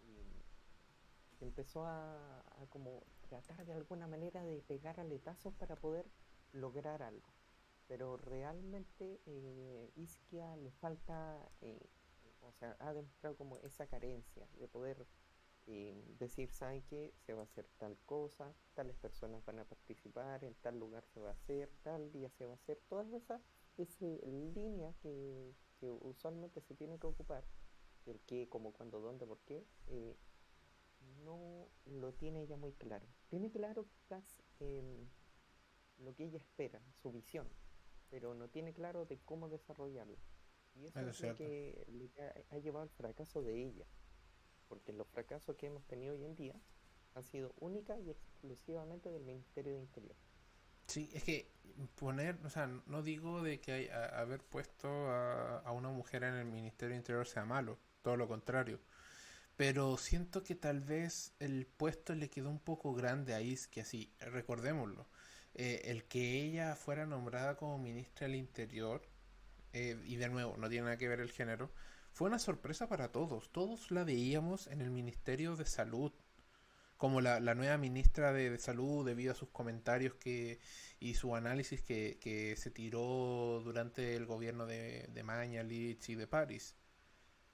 Y 0.00 1.44
empezó 1.44 1.86
a, 1.86 2.40
a 2.40 2.66
como 2.68 3.02
tratar 3.28 3.64
de 3.64 3.72
alguna 3.72 4.06
manera 4.06 4.42
de 4.44 4.60
pegar 4.62 5.00
aletazos 5.00 5.54
para 5.54 5.76
poder 5.76 6.06
lograr 6.52 7.02
algo. 7.02 7.32
pero 7.86 8.16
realmente 8.16 9.20
eh, 9.26 9.90
Isquia 9.96 10.56
le 10.56 10.70
falta, 10.70 11.38
eh, 11.60 11.90
o 12.54 12.58
sea, 12.58 12.76
ha 12.80 12.92
demostrado 12.92 13.36
como 13.36 13.58
esa 13.58 13.86
carencia 13.86 14.46
de 14.58 14.68
poder 14.68 15.06
eh, 15.66 16.04
decir, 16.18 16.50
¿saben 16.50 16.82
qué? 16.82 17.12
Se 17.24 17.34
va 17.34 17.42
a 17.42 17.44
hacer 17.44 17.66
tal 17.78 17.96
cosa, 18.04 18.54
tales 18.74 18.96
personas 18.96 19.44
van 19.44 19.60
a 19.60 19.64
participar, 19.64 20.44
en 20.44 20.54
tal 20.54 20.78
lugar 20.78 21.04
se 21.14 21.20
va 21.20 21.30
a 21.30 21.32
hacer, 21.32 21.70
tal 21.82 22.10
día 22.12 22.30
se 22.30 22.46
va 22.46 22.52
a 22.52 22.56
hacer, 22.56 22.80
todas 22.88 23.08
esas 23.12 24.00
líneas 24.54 24.94
que, 24.96 25.54
que 25.80 25.90
usualmente 25.90 26.60
se 26.60 26.74
tiene 26.74 26.98
que 26.98 27.06
ocupar, 27.06 27.44
el 28.06 28.20
qué, 28.20 28.48
cómo, 28.48 28.72
cuándo, 28.72 29.00
dónde, 29.00 29.26
por 29.26 29.40
qué, 29.40 29.64
eh, 29.88 30.16
no 31.24 31.68
lo 31.86 32.12
tiene 32.14 32.42
ella 32.42 32.56
muy 32.56 32.72
claro. 32.72 33.06
Tiene 33.28 33.50
claro 33.50 33.86
quizás 33.86 34.42
em, 34.60 35.08
lo 35.98 36.14
que 36.14 36.24
ella 36.24 36.38
espera, 36.38 36.80
su 37.02 37.12
visión, 37.12 37.48
pero 38.10 38.34
no 38.34 38.48
tiene 38.48 38.72
claro 38.72 39.06
de 39.06 39.18
cómo 39.18 39.48
desarrollarlo. 39.48 40.18
Y 40.74 40.86
eso 40.86 41.00
es, 41.00 41.20
lo 41.20 41.34
que 41.34 42.14
ha, 42.50 42.58
llevado 42.58 42.82
al 42.82 42.90
fracaso 42.90 43.42
de 43.42 43.62
ella. 43.62 43.86
Porque 44.68 44.92
los 44.92 45.06
fracasos 45.08 45.56
que 45.56 45.66
hemos 45.66 45.84
tenido 45.84 46.14
hoy 46.14 46.24
en 46.24 46.34
día 46.34 46.54
han 47.14 47.24
sido 47.24 47.54
única 47.60 47.98
y 47.98 48.10
exclusivamente 48.10 49.10
del 49.10 49.24
Ministerio 49.24 49.74
de 49.74 49.80
Interior. 49.80 50.16
Sí, 50.86 51.10
es 51.12 51.24
que 51.24 51.50
poner, 51.94 52.38
o 52.44 52.50
sea, 52.50 52.66
no 52.86 53.02
digo 53.02 53.42
de 53.42 53.60
que 53.60 53.72
hay, 53.72 53.88
haber 53.88 54.42
puesto 54.42 54.88
a, 54.88 55.58
a, 55.58 55.72
una 55.72 55.90
mujer 55.90 56.24
en 56.24 56.34
el 56.34 56.46
Ministerio 56.46 56.94
de 56.94 56.98
Interior 56.98 57.26
sea 57.26 57.44
malo, 57.44 57.78
todo 58.02 58.16
lo 58.16 58.28
contrario. 58.28 58.80
Pero 59.56 59.96
siento 59.98 60.42
que 60.42 60.54
tal 60.54 60.80
vez 60.80 61.34
el 61.38 61.66
puesto 61.66 62.14
le 62.14 62.30
quedó 62.30 62.50
un 62.50 62.58
poco 62.58 62.94
grande 62.94 63.34
a 63.34 63.40
que 63.70 63.82
así, 63.82 64.12
recordémoslo. 64.18 65.06
Eh, 65.54 65.82
el 65.84 66.04
que 66.04 66.42
ella 66.42 66.74
fuera 66.76 67.04
nombrada 67.04 67.56
como 67.56 67.78
ministra 67.78 68.26
del 68.26 68.36
Interior, 68.36 69.02
eh, 69.72 70.00
y 70.04 70.16
de 70.16 70.28
nuevo, 70.28 70.56
no 70.56 70.68
tiene 70.68 70.84
nada 70.84 70.98
que 70.98 71.08
ver 71.08 71.20
el 71.20 71.30
género, 71.30 71.70
fue 72.12 72.28
una 72.28 72.38
sorpresa 72.38 72.88
para 72.88 73.10
todos. 73.10 73.50
Todos 73.52 73.90
la 73.90 74.04
veíamos 74.04 74.66
en 74.66 74.80
el 74.80 74.90
Ministerio 74.90 75.56
de 75.56 75.64
Salud, 75.64 76.12
como 76.96 77.20
la, 77.20 77.40
nueva 77.40 77.78
ministra 77.78 78.32
de, 78.32 78.56
Salud, 78.58 79.04
debido 79.04 79.32
a 79.32 79.34
sus 79.34 79.48
comentarios 79.48 80.14
que, 80.14 80.60
y 81.00 81.14
su 81.14 81.34
análisis 81.34 81.82
que, 81.82 82.18
que 82.20 82.54
se 82.56 82.70
tiró 82.70 83.60
durante 83.64 84.14
el 84.14 84.26
gobierno 84.26 84.66
de, 84.66 85.08
de 85.12 85.22
Mañalich 85.22 86.08
y 86.10 86.14
de 86.14 86.26
París 86.26 86.76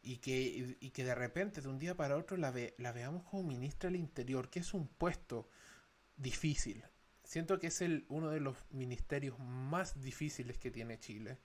y 0.03 0.19
que, 0.19 0.77
y, 0.81 0.91
que 0.91 1.05
de 1.05 1.14
repente, 1.14 1.61
de 1.61 1.69
un 1.69 1.79
día 1.79 1.97
para 1.97 2.16
otro, 2.16 2.37
la, 2.37 2.51
ve, 2.51 2.75
la 2.79 2.93
veamos 2.93 3.25
como 3.25 3.43
ministra 3.43 3.91
del 3.91 4.01
Interior, 4.01 4.49
que 4.49 4.61
es 4.61 4.75
un 4.75 4.87
puesto 4.89 5.49
difícil. 6.16 6.85
Siento 7.25 7.59
que 7.59 7.66
es 7.66 7.83
el, 7.83 8.07
uno 8.09 8.31
de 8.31 8.41
los 8.41 8.57
ministerios 8.71 9.39
más 9.39 10.01
difíciles 10.01 10.59
que 10.59 10.71
tiene 10.71 10.99
Chile. 10.99 11.39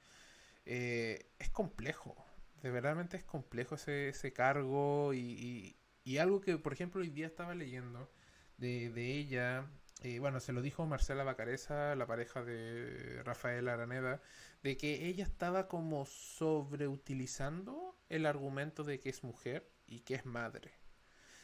Eh, 0.66 1.32
es 1.39 1.49
complejo, 1.49 2.16
de 2.61 2.72
verdad 2.72 3.14
es 3.14 3.24
complejo 3.24 3.76
ese, 3.76 4.09
ese 4.09 4.32
cargo 4.34 5.14
y, 5.14 5.76
y, 6.03 6.18
algo 6.18 6.41
que, 6.41 6.57
por 6.57 6.74
ejemplo, 6.74 7.01
hoy 7.01 7.09
día 7.09 7.28
estaba 7.28 7.55
leyendo 7.55 8.09
de, 8.57 8.89
de 8.89 9.18
ella, 9.18 9.68
eh, 10.01 10.20
bueno, 10.20 10.39
se 10.39 10.53
lo 10.53 10.61
dijo 10.61 10.86
Marcela 10.86 11.24
Bacareza, 11.24 11.95
la 11.95 12.05
pareja 12.05 12.43
de 12.43 13.22
Rafael 13.24 13.68
Araneda, 13.68 14.22
de 14.61 14.78
que 14.78 15.07
ella 15.07 15.24
estaba 15.24 15.68
como 15.68 16.05
sobreutilizando 16.05 17.97
el 18.09 18.26
argumento 18.26 18.84
de 18.84 18.99
que 18.99 19.09
es 19.09 19.24
mujer 19.24 19.70
y 19.88 20.01
que 20.01 20.16
es 20.16 20.26
madre. 20.26 20.72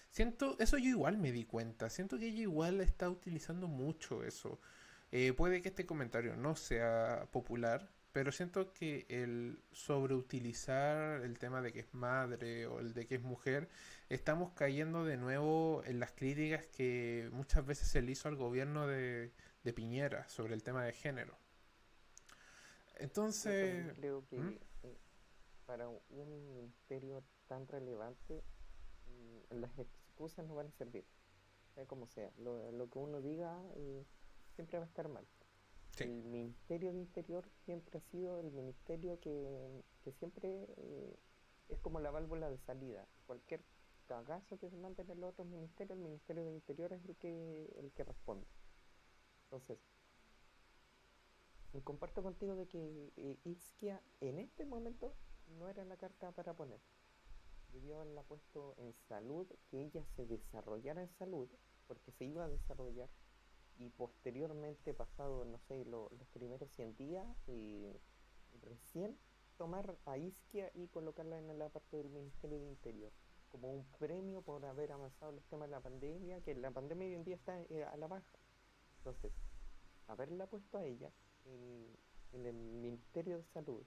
Siento, 0.10 0.58
eso 0.60 0.78
yo 0.78 0.90
igual 0.90 1.18
me 1.18 1.32
di 1.32 1.46
cuenta, 1.46 1.90
siento 1.90 2.18
que 2.18 2.28
ella 2.28 2.42
igual 2.42 2.82
está 2.82 3.10
utilizando 3.10 3.68
mucho 3.68 4.24
eso. 4.24 4.60
Eh, 5.12 5.34
puede 5.34 5.62
que 5.62 5.70
este 5.70 5.86
comentario 5.86 6.36
no 6.36 6.56
sea 6.56 7.28
popular, 7.32 7.90
pero 8.12 8.32
siento 8.32 8.74
que 8.74 9.06
el 9.10 9.62
sobreutilizar 9.72 11.22
el 11.22 11.38
tema 11.38 11.62
de 11.62 11.72
que 11.72 11.82
es 11.82 11.94
madre 11.94 12.66
o 12.68 12.80
el 12.80 12.94
de 12.94 13.06
que 13.06 13.16
es 13.16 13.22
mujer, 13.22 13.70
estamos 14.10 14.52
cayendo 14.54 15.06
de 15.06 15.18
nuevo 15.18 15.84
en 15.86 16.00
las 16.00 16.12
críticas 16.12 16.66
que 16.68 17.30
muchas 17.32 17.66
veces 17.66 17.88
se 17.88 18.02
le 18.02 18.12
hizo 18.12 18.28
al 18.28 18.36
gobierno 18.36 18.88
de, 18.88 19.32
de 19.64 19.74
Piñera 19.74 20.28
sobre 20.28 20.56
el 20.56 20.64
tema 20.64 20.84
de 20.84 20.94
género. 20.94 21.38
Entonces... 22.96 23.94
creo 23.96 24.26
que 24.28 24.38
¿Mm? 24.38 24.58
eh, 24.84 24.98
para 25.66 25.88
un 25.88 26.00
ministerio 26.48 27.24
tan 27.48 27.68
relevante, 27.68 28.44
mm, 29.08 29.56
las 29.60 29.78
excusas 29.78 30.46
no 30.46 30.56
van 30.56 30.68
a 30.68 30.72
servir, 30.72 31.06
sea 31.76 31.86
como 31.86 32.08
sea. 32.08 32.32
Lo, 32.38 32.72
lo 32.72 32.90
que 32.90 32.98
uno 32.98 33.22
diga 33.22 33.62
eh, 33.76 34.04
siempre 34.56 34.80
va 34.80 34.86
a 34.86 34.88
estar 34.88 35.08
mal. 35.08 35.26
El 36.00 36.24
Ministerio 36.24 36.94
de 36.94 37.00
Interior 37.00 37.50
siempre 37.66 37.98
ha 37.98 38.12
sido 38.12 38.40
el 38.40 38.52
ministerio 38.52 39.20
que, 39.20 39.84
siempre 40.18 40.66
eh, 40.78 41.20
es 41.70 41.80
como 41.80 42.00
la 42.00 42.12
válvula 42.12 42.50
de 42.50 42.58
salida. 42.60 43.06
Cualquier 43.26 43.64
cagazo 44.08 44.58
que 44.58 44.70
se 44.70 44.78
mande 44.78 45.04
en 45.04 45.12
el 45.12 45.24
otro 45.24 45.46
ministerio, 45.46 45.96
el 45.96 46.02
Ministerio 46.02 46.46
de 46.46 46.52
Interior 46.52 46.94
es 46.94 47.04
el 47.06 47.16
que, 47.18 47.74
el 47.78 47.92
que 47.92 48.04
responde. 48.04 48.48
Entonces, 49.46 49.80
comparto 51.84 52.24
contigo 52.24 52.56
de 52.56 52.68
que 52.68 53.12
eh, 53.18 53.38
en 54.22 54.40
este 54.40 54.66
momento 54.66 55.14
no 55.58 55.68
era 55.70 55.84
la 55.86 55.98
carta 55.98 56.32
para 56.32 56.54
poner. 56.54 56.80
Debió 57.74 57.98
haberla 57.98 58.24
puesto 58.24 58.74
en 58.78 58.94
salud, 59.08 59.48
que 59.70 59.82
ella 59.84 60.04
se 60.16 60.26
desarrollara 60.26 61.02
en 61.02 61.10
salud, 61.10 61.50
porque 61.88 62.12
se 62.12 62.26
iba 62.26 62.46
a 62.46 62.50
desarrollar 62.50 63.10
y 63.80 63.90
posteriormente, 63.90 64.94
pasado, 64.94 65.46
no 65.46 65.58
sé, 65.58 65.86
los 65.86 66.12
primeros 66.34 66.70
100 66.72 66.98
días, 66.98 67.26
y 67.48 67.88
recién 68.62 69.18
tomar 69.58 69.98
a 70.06 70.18
Isquia 70.18 70.70
y 70.74 70.88
colocarla 70.88 71.38
en 71.40 71.58
la 71.58 71.70
parte 71.70 71.98
del 71.98 72.10
Ministerio 72.10 72.60
de 72.60 72.68
Interior, 72.68 73.12
como 73.50 73.72
un 73.72 73.86
premio 73.98 74.42
por 74.42 74.66
haber 74.66 74.92
avanzado 74.92 75.32
el 75.32 75.42
tema 75.44 75.66
de 75.66 75.72
la 75.72 75.80
pandemia, 75.80 76.42
que 76.42 76.56
la 76.56 76.72
pandemia 76.72 77.08
hoy 77.08 77.16
en 77.16 77.24
día 77.24 77.36
está 77.36 77.60
eh, 77.62 77.86
a 77.86 77.96
la 77.96 78.08
baja. 78.08 78.38
Entonces, 78.98 79.32
haberla 80.08 80.48
puesto 80.48 80.78
a 80.78 80.86
ella 80.86 81.10
en, 81.46 82.46
el 82.46 82.56
Ministerio 82.56 83.38
de 83.38 83.44
Salud, 83.46 83.84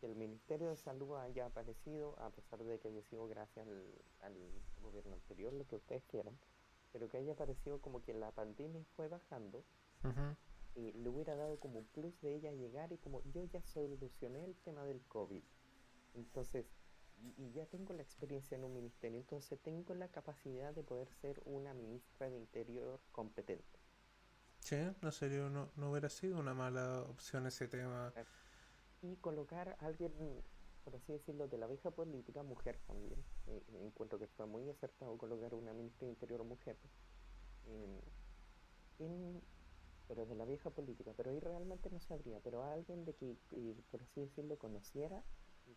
que 0.00 0.06
el 0.06 0.16
Ministerio 0.16 0.68
de 0.68 0.76
Salud 0.76 1.16
haya 1.16 1.46
aparecido, 1.46 2.18
a 2.18 2.30
pesar 2.30 2.64
de 2.64 2.78
que 2.78 2.88
haya 2.88 3.02
sido 3.02 3.28
gracias 3.28 3.66
al 4.20 4.36
gobierno 4.82 5.14
anterior, 5.14 5.52
lo 5.52 5.66
que 5.66 5.76
ustedes 5.76 6.02
quieran, 6.04 6.36
pero 6.94 7.08
que 7.08 7.16
haya 7.16 7.34
parecido 7.34 7.80
como 7.80 8.02
que 8.02 8.14
la 8.14 8.30
pandemia 8.30 8.84
fue 8.94 9.08
bajando, 9.08 9.64
y 10.76 10.92
le 10.92 11.08
hubiera 11.08 11.34
dado 11.34 11.58
como 11.58 11.80
un 11.80 11.86
plus 11.86 12.20
de 12.20 12.36
ella 12.36 12.52
llegar 12.52 12.92
y 12.92 12.98
como 12.98 13.20
yo 13.32 13.42
ya 13.44 13.60
solucioné 13.62 14.44
el 14.44 14.54
tema 14.58 14.84
del 14.84 15.02
COVID. 15.08 15.42
Entonces, 16.14 16.66
y, 17.36 17.50
ya 17.50 17.66
tengo 17.66 17.94
la 17.94 18.02
experiencia 18.02 18.56
en 18.56 18.62
un 18.62 18.74
ministerio, 18.74 19.18
entonces 19.18 19.58
tengo 19.60 19.94
la 19.94 20.06
capacidad 20.06 20.72
de 20.72 20.84
poder 20.84 21.08
ser 21.20 21.42
una 21.46 21.74
ministra 21.74 22.30
de 22.30 22.36
Interior 22.36 23.00
competente. 23.10 23.80
Sí, 24.60 24.76
no 25.02 25.10
sería, 25.10 25.48
no, 25.48 25.70
no 25.74 25.90
hubiera 25.90 26.08
sido 26.08 26.38
una 26.38 26.54
mala 26.54 27.02
opción 27.02 27.46
ese 27.48 27.66
tema. 27.66 28.12
Y 29.02 29.16
colocar 29.16 29.76
a 29.80 29.86
alguien 29.86 30.12
por 30.84 30.94
así 30.96 31.12
decirlo, 31.12 31.48
de 31.48 31.58
la 31.58 31.66
vieja 31.66 31.90
política, 31.90 32.42
mujer 32.42 32.78
también. 32.86 33.24
Eh, 33.46 33.62
encuentro 33.82 34.18
que 34.18 34.26
fue 34.26 34.46
muy 34.46 34.68
acertado 34.68 35.16
colocar 35.18 35.54
una 35.54 35.72
ministra 35.72 36.06
de 36.06 36.12
Interior 36.12 36.44
mujer. 36.44 36.76
pero 40.06 40.26
de 40.26 40.34
la 40.34 40.44
vieja 40.44 40.70
política, 40.70 41.12
pero 41.16 41.30
ahí 41.30 41.40
realmente 41.40 41.90
no 41.90 41.98
sabría, 42.00 42.38
pero 42.40 42.62
alguien 42.62 43.04
de 43.04 43.14
que, 43.14 43.36
por 43.90 44.02
así 44.02 44.20
decirlo, 44.20 44.58
conociera 44.58 45.24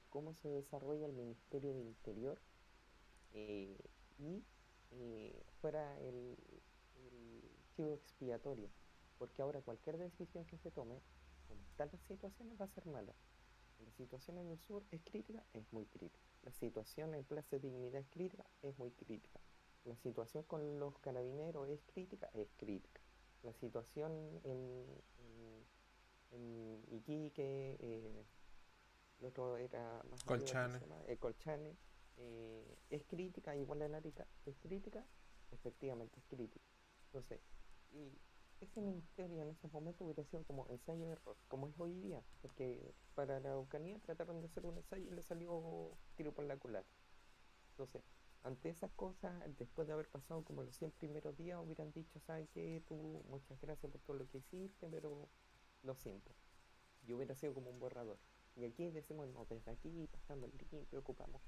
cómo 0.10 0.34
se 0.34 0.50
desarrolla 0.50 1.06
el 1.06 1.14
Ministerio 1.14 1.74
de 1.74 1.82
Interior 1.82 2.40
eh, 3.34 3.78
y 4.20 4.44
eh, 4.92 5.44
fuera 5.62 5.98
el, 6.02 6.38
el 6.96 7.42
chivo 7.76 7.94
expiatorio, 7.94 8.70
porque 9.18 9.42
ahora 9.42 9.62
cualquier 9.62 9.98
decisión 9.98 10.46
que 10.46 10.58
se 10.58 10.72
tome, 10.72 11.02
están 11.72 11.90
las 11.92 12.02
situaciones, 12.02 12.60
va 12.60 12.66
a 12.66 12.70
ser 12.70 12.86
mala. 12.86 13.14
La 13.80 13.92
situación 13.92 14.38
en 14.38 14.50
el 14.50 14.60
sur 14.60 14.84
es 14.92 15.02
crítica, 15.04 15.44
es 15.54 15.72
muy 15.72 15.86
crítica. 15.86 16.26
La 16.44 16.52
situación 16.52 17.14
en 17.14 17.24
Plaza 17.24 17.58
de 17.58 17.60
Dignidad 17.60 18.02
es 18.02 18.08
crítica, 18.10 18.46
es 18.62 18.78
muy 18.78 18.92
crítica. 18.92 19.40
La 19.86 19.96
situación 19.96 20.44
con 20.44 20.80
los 20.80 20.98
carabineros 21.00 21.70
es 21.70 21.82
crítica, 21.86 22.30
es 22.34 22.50
crítica. 22.58 23.02
La 23.44 23.54
situación 23.54 24.42
en, 24.44 24.86
en, 26.32 26.84
Iquique, 26.92 27.78
eh, 27.80 28.26
el 29.20 29.26
otro 29.26 29.58
era 29.58 30.04
más 30.10 30.24
Colchane, 30.24 30.80
eh, 31.08 31.18
Colchane 31.18 31.76
eh, 32.18 32.78
es 32.90 33.06
crítica, 33.06 33.56
igual 33.56 33.80
la 33.80 34.02
es 34.46 34.58
crítica, 34.58 35.06
efectivamente 35.52 36.20
es 36.20 36.26
crítica. 36.26 36.66
Entonces, 37.06 37.40
y 37.92 38.12
ese 38.62 38.82
ministerio 38.82 39.42
en 39.42 39.50
ese 39.50 39.68
momento 39.70 40.06
hubiera 40.06 40.24
sido 40.24 40.44
como 40.44 40.68
ensayo 40.70 41.06
de 41.06 41.14
error, 41.14 41.38
como 41.48 41.68
es 41.68 41.80
hoy 41.80 41.94
día, 41.96 42.24
porque 42.42 42.94
para 43.16 43.40
la 43.40 43.50
Araucanía 43.50 44.00
trataron 44.00 44.42
de 44.42 44.48
hacer 44.48 44.66
un 44.66 44.78
ensayo 44.78 45.06
y 45.08 45.12
le 45.16 45.22
salió 45.24 45.98
tiro 46.16 46.34
por 46.34 46.46
la 46.46 46.58
culata. 46.58 46.90
Entonces, 47.72 48.04
ante 48.44 48.70
esas 48.70 48.92
cosas, 48.92 49.34
después 49.58 49.88
de 49.88 49.94
haber 49.94 50.10
pasado 50.10 50.44
como 50.44 50.64
los 50.64 50.76
100 50.76 50.92
primeros 50.92 51.38
días, 51.38 51.60
hubieran 51.64 51.92
dicho, 51.92 52.20
¿sabes 52.20 52.50
qué? 52.50 52.84
Tú, 52.88 53.24
muchas 53.30 53.60
gracias 53.62 53.92
por 53.92 54.02
todo 54.02 54.18
lo 54.18 54.28
que 54.30 54.40
hiciste, 54.40 54.90
pero 54.90 55.30
lo 55.84 55.96
siento. 55.96 56.34
y 57.04 57.14
hubiera 57.14 57.36
sido 57.36 57.54
como 57.54 57.70
un 57.70 57.80
borrador. 57.80 58.20
Y 58.56 58.66
aquí 58.66 58.90
decimos, 58.92 59.28
no, 59.30 59.46
desde 59.46 59.72
aquí, 59.72 60.08
pasando 60.12 60.46
el 60.48 60.52
limpio, 60.58 60.86
ocupamos 61.00 61.42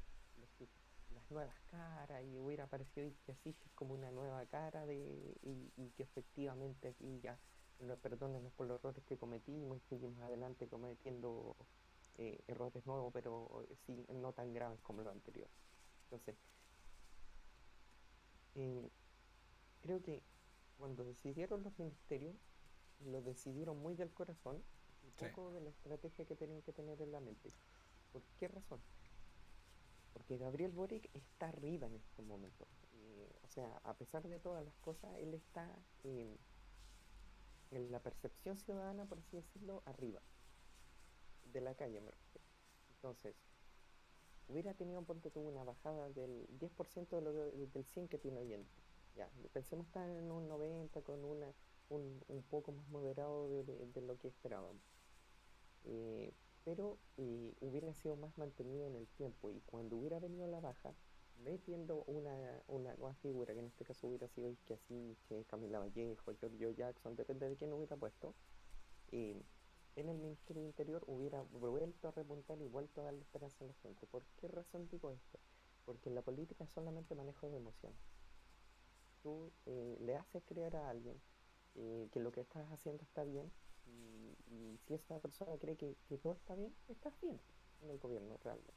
nuevas 1.30 1.56
caras 1.68 2.24
y 2.24 2.38
hubiera 2.38 2.66
aparecido 2.66 3.12
que 3.26 3.32
así 3.34 3.54
que 3.54 3.66
es 3.66 3.72
como 3.74 3.94
una 3.94 4.12
nueva 4.12 4.46
cara 4.48 4.86
de 4.86 5.38
y, 5.42 5.72
y 5.78 5.92
que 5.92 6.04
efectivamente 6.04 6.90
aquí 6.90 7.20
ya 7.22 7.40
no, 7.80 7.96
perdónenos 7.98 8.52
por 8.54 8.68
los 8.68 8.80
errores 8.80 9.04
que 9.06 9.18
cometimos 9.18 9.78
y 9.78 9.82
seguimos 9.82 10.22
adelante 10.24 10.68
cometiendo 10.68 11.56
eh, 12.18 12.44
errores 12.48 12.86
nuevos, 12.86 13.12
pero 13.14 13.66
eh, 13.70 13.76
sí, 13.86 14.06
no 14.10 14.34
tan 14.34 14.54
graves 14.54 14.82
como 14.82 15.02
los 15.02 15.14
anteriores. 15.14 15.54
Entonces, 16.06 16.36
eh, 18.56 18.90
creo 19.82 20.02
que 20.02 20.24
cuando 20.78 21.04
decidieron 21.06 21.64
los 21.64 21.78
ministerios, 21.80 22.36
lo 23.00 23.22
decidieron 23.22 23.78
muy 23.78 23.96
del 23.96 24.14
corazón 24.14 24.64
y 25.04 25.12
Sí. 25.20 25.26
poco 25.32 25.52
de 25.52 25.62
la 25.62 25.70
estrategia 25.70 26.26
que 26.26 26.36
tenían 26.36 26.62
que 26.62 26.74
tener 26.74 27.02
en 27.02 27.12
la 27.12 27.20
mente. 27.22 27.54
¿Por 28.12 28.24
qué 28.38 28.48
razón? 28.48 28.82
Porque 30.14 30.38
Gabriel 30.38 30.72
Boric 30.72 31.10
está 31.14 31.50
arriba 31.50 31.88
en 31.88 31.96
este 31.96 32.22
momento. 32.22 32.68
Eh, 32.92 33.40
o 33.44 33.48
sea, 33.48 33.78
a 33.84 33.98
pesar 33.98 34.28
de 34.28 34.40
todas 34.40 34.64
las 34.66 34.78
cosas, 34.78 35.18
él 35.18 35.34
está 35.34 35.86
en 36.04 36.40
la 37.92 38.04
percepción 38.04 38.58
ciudadana, 38.58 39.08
por 39.08 39.18
así 39.20 39.38
decirlo, 39.38 39.82
arriba. 39.88 40.22
De 41.44 41.60
la 41.60 41.76
calle, 41.76 42.00
me 42.00 42.12
refiero. 42.12 42.48
Entonces, 42.90 43.36
hubiera 44.48 44.74
tenido, 44.76 45.06
ponte 45.06 45.32
tú, 45.32 45.42
una 45.42 45.64
bajada 45.64 46.10
del 46.10 46.46
10% 46.50 47.22
de 47.22 47.68
del 47.68 47.86
100 47.86 48.08
que 48.10 48.20
tiene 48.20 48.40
hoy 48.40 48.54
en 48.54 48.66
día. 48.66 48.84
Ya, 49.16 49.32
pensemos 49.54 49.88
estar 49.88 50.10
en 50.10 50.32
un 50.32 50.48
90 50.48 51.02
con 51.04 51.24
una 51.26 51.56
un, 51.90 52.24
un 52.28 52.44
poco 52.44 52.72
más 52.72 52.88
moderado 52.88 53.50
de, 53.50 53.64
de- 53.64 53.86
de 53.88 54.02
lo 54.02 54.18
que 54.20 54.28
esperábamos. 54.28 54.84
Eh, 55.84 56.36
pero 56.70 57.00
eh, 57.18 57.52
hubiera 57.62 57.92
sido 57.96 58.16
más 58.16 58.38
mantenido 58.38 58.86
en 58.86 58.96
el 58.96 59.08
tiempo 59.08 59.50
y 59.50 59.60
cuando 59.62 59.98
hubiera 59.98 60.20
venido 60.20 60.46
la 60.46 60.60
baja, 60.60 60.94
metiendo 61.44 62.04
una, 62.06 62.62
una 62.68 62.94
nueva 62.94 63.16
figura, 63.16 63.56
que 63.56 63.60
en 63.60 63.66
este 63.66 63.86
caso 63.86 64.08
hubiera 64.08 64.28
sido 64.28 64.52
Isque 64.52 64.76
Asiche, 64.76 65.46
Camila 65.46 65.80
Vallejo, 65.80 66.32
Giorgio 66.36 66.70
Jackson, 66.70 67.16
depende 67.16 67.50
de 67.50 67.56
quién 67.56 67.74
hubiera 67.74 67.98
puesto, 67.98 68.36
eh, 69.12 69.42
en 69.96 70.10
el 70.10 70.20
Ministerio 70.20 70.64
Interior 70.64 71.04
hubiera 71.08 71.42
vuelto 71.42 72.08
a 72.08 72.12
repuntar 72.12 72.62
y 72.62 72.68
vuelto 72.68 73.02
a 73.02 73.06
darle 73.06 73.22
esperanza 73.22 73.64
a 73.64 73.68
la 73.68 73.74
gente. 73.74 74.06
¿Por 74.06 74.24
qué 74.40 74.48
razón 74.48 74.88
digo 74.90 75.10
esto? 75.10 75.40
Porque 75.86 76.10
en 76.10 76.14
la 76.14 76.22
política 76.22 76.66
es 76.66 76.70
solamente 76.70 77.16
manejo 77.16 77.50
de 77.50 77.58
emociones. 77.58 78.00
Tú 79.24 79.52
eh, 79.66 79.98
le 80.02 80.16
haces 80.18 80.44
creer 80.46 80.76
a 80.76 80.92
alguien 80.92 81.20
eh, 81.74 82.10
que 82.12 82.20
lo 82.20 82.32
que 82.32 82.42
estás 82.42 82.72
haciendo 82.72 83.02
está 83.02 83.24
bien 83.24 83.52
y, 83.90 84.36
y 84.48 84.78
si 84.86 84.94
esa 84.94 85.20
persona 85.20 85.58
cree 85.58 85.76
que, 85.78 85.96
que 86.08 86.18
todo 86.18 86.34
está 86.34 86.56
bien, 86.56 86.76
estás 86.88 87.20
bien 87.22 87.40
en 87.82 87.90
el 87.90 88.00
gobierno 88.00 88.38
realmente. 88.44 88.74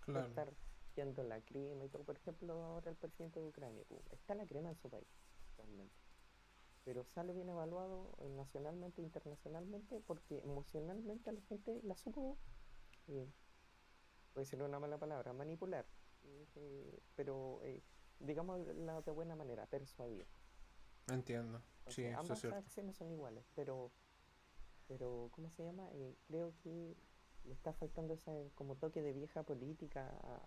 Claro. 0.00 0.28
estar 0.28 0.52
yendo 0.96 1.22
la 1.22 1.40
crema 1.42 1.84
y 1.84 1.88
todo. 1.88 2.04
Por 2.04 2.16
ejemplo, 2.16 2.52
ahora 2.64 2.90
el 2.90 2.96
presidente 2.96 3.40
de 3.40 3.46
Ucrania, 3.46 3.84
uh, 3.88 4.02
está 4.12 4.34
la 4.34 4.46
crema 4.46 4.70
en 4.70 4.76
su 4.76 4.88
país, 4.90 5.08
realmente. 5.56 5.94
Pero 6.84 7.04
sale 7.04 7.32
bien 7.34 7.48
evaluado 7.50 8.14
eh, 8.18 8.28
nacionalmente 8.30 9.02
e 9.02 9.04
internacionalmente 9.04 10.00
porque 10.00 10.40
emocionalmente 10.40 11.30
a 11.30 11.32
la 11.34 11.42
gente 11.42 11.80
la 11.84 11.96
supo, 11.96 12.38
eh, 13.08 13.28
puede 14.32 14.46
ser 14.46 14.62
una 14.62 14.78
mala 14.80 14.98
palabra, 14.98 15.32
manipular. 15.32 15.86
eh, 16.54 17.00
pero 17.14 17.60
eh, 17.64 17.82
digamos 18.18 18.66
la 18.76 19.00
de 19.02 19.10
buena 19.12 19.36
manera, 19.36 19.66
persuadir. 19.66 20.26
Entiendo. 21.08 21.62
O 21.84 21.90
Sí, 21.90 22.02
sea, 22.02 22.12
eso 22.20 22.34
es 22.34 22.34
ambas 22.34 22.38
cierto. 22.40 22.58
acciones 22.58 22.96
son 22.96 23.10
iguales, 23.10 23.44
pero, 23.54 23.92
pero 24.90 25.30
¿cómo 25.30 25.48
se 25.50 25.62
llama? 25.62 25.88
Eh, 25.92 26.16
creo 26.26 26.52
que 26.64 26.96
le 27.44 27.54
está 27.54 27.72
faltando 27.72 28.12
ese 28.12 28.50
como 28.56 28.74
toque 28.74 29.00
de 29.02 29.12
vieja 29.12 29.44
política 29.44 30.10
a, 30.24 30.40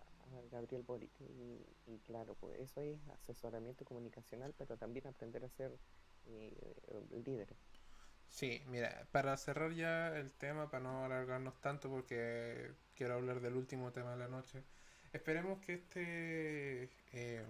Gabriel 0.52 0.82
Boric. 0.82 1.12
Y, 1.22 2.00
claro, 2.00 2.36
pues 2.40 2.60
eso 2.60 2.82
es 2.82 2.98
asesoramiento 3.10 3.86
comunicacional, 3.86 4.54
pero 4.58 4.78
también 4.78 5.06
aprender 5.08 5.46
a 5.46 5.50
ser 5.50 5.78
eh, 6.26 6.76
líderes. 7.24 7.58
Sí, 8.28 8.64
mira, 8.68 9.08
para 9.12 9.38
cerrar 9.38 9.74
ya 9.74 10.18
el 10.18 10.34
tema, 10.34 10.72
para 10.72 10.84
no 10.84 11.06
alargarnos 11.06 11.62
tanto, 11.62 11.90
porque 11.90 12.72
quiero 12.96 13.14
hablar 13.14 13.42
del 13.42 13.56
último 13.56 13.92
tema 13.92 14.12
de 14.12 14.18
la 14.18 14.28
noche, 14.28 14.64
esperemos 15.14 15.60
que 15.60 15.76
este 15.76 16.90
eh, 17.12 17.46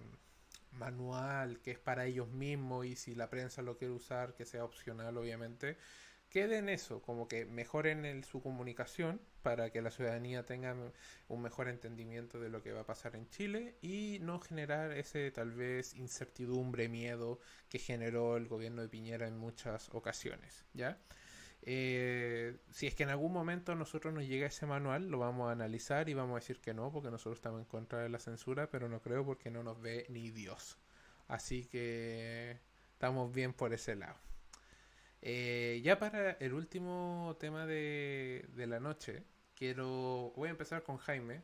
manual, 0.74 1.62
que 1.62 1.72
es 1.72 1.80
para 1.80 2.06
ellos 2.06 2.28
mismos, 2.28 2.86
y 2.86 2.98
si 2.98 3.16
la 3.16 3.30
prensa 3.30 3.62
lo 3.62 3.78
quiere 3.78 3.94
usar, 3.94 4.36
que 4.36 4.46
sea 4.46 4.66
opcional, 4.66 5.18
obviamente, 5.18 5.78
quede 6.34 6.58
en 6.58 6.68
eso, 6.70 7.02
como 7.02 7.28
que 7.30 7.46
mejoren 7.46 8.06
el- 8.06 8.24
su 8.26 8.42
comunicación 8.42 9.22
para 9.44 9.70
que 9.72 9.82
la 9.82 9.92
ciudadanía 9.92 10.46
tenga 10.46 10.76
un 11.30 11.42
mejor 11.42 11.70
entendimiento 11.70 12.40
de 12.40 12.50
lo 12.50 12.64
que 12.64 12.74
va 12.74 12.82
a 12.82 12.86
pasar 12.86 13.16
en 13.16 13.30
Chile 13.30 13.78
y 13.82 14.20
no 14.22 14.40
generar 14.40 14.92
ese 14.92 15.32
tal 15.32 15.52
vez 15.54 15.94
incertidumbre, 15.96 16.90
miedo 16.90 17.40
que 17.70 17.80
generó 17.80 18.38
el 18.38 18.48
gobierno 18.48 18.82
de 18.82 18.90
Piñera 18.90 19.28
en 19.28 19.38
muchas 19.38 19.90
ocasiones, 19.94 20.66
¿ya? 20.74 20.98
Eh, 21.64 22.58
si 22.72 22.88
es 22.88 22.96
que 22.96 23.04
en 23.04 23.10
algún 23.10 23.32
momento 23.34 23.76
nosotros 23.76 24.14
nos 24.14 24.26
llega 24.26 24.48
ese 24.48 24.66
manual, 24.66 25.10
lo 25.10 25.20
vamos 25.20 25.50
a 25.50 25.54
analizar 25.54 26.10
y 26.10 26.14
vamos 26.14 26.34
a 26.38 26.40
decir 26.40 26.60
que 26.60 26.74
no, 26.74 26.92
porque 26.92 27.10
nosotros 27.12 27.38
estamos 27.38 27.60
en 27.62 27.66
contra 27.66 28.00
de 28.00 28.10
la 28.10 28.20
censura, 28.20 28.70
pero 28.70 28.90
no 28.90 29.02
creo 29.02 29.26
porque 29.26 29.50
no 29.52 29.64
nos 29.64 29.82
ve 29.82 30.06
ni 30.10 30.30
Dios. 30.32 30.78
Así 31.28 31.66
que 31.66 32.60
estamos 32.94 33.32
bien 33.34 33.54
por 33.54 33.74
ese 33.74 33.96
lado. 33.96 34.33
Eh, 35.26 35.80
ya 35.86 36.00
para 36.00 36.32
el 36.32 36.52
último 36.52 37.38
tema 37.40 37.66
de, 37.66 38.46
la 38.58 38.82
noche, 38.82 39.24
quiero. 39.56 40.34
Voy 40.36 40.50
a 40.50 40.52
empezar 40.52 40.84
con 40.84 40.98
Jaime. 40.98 41.44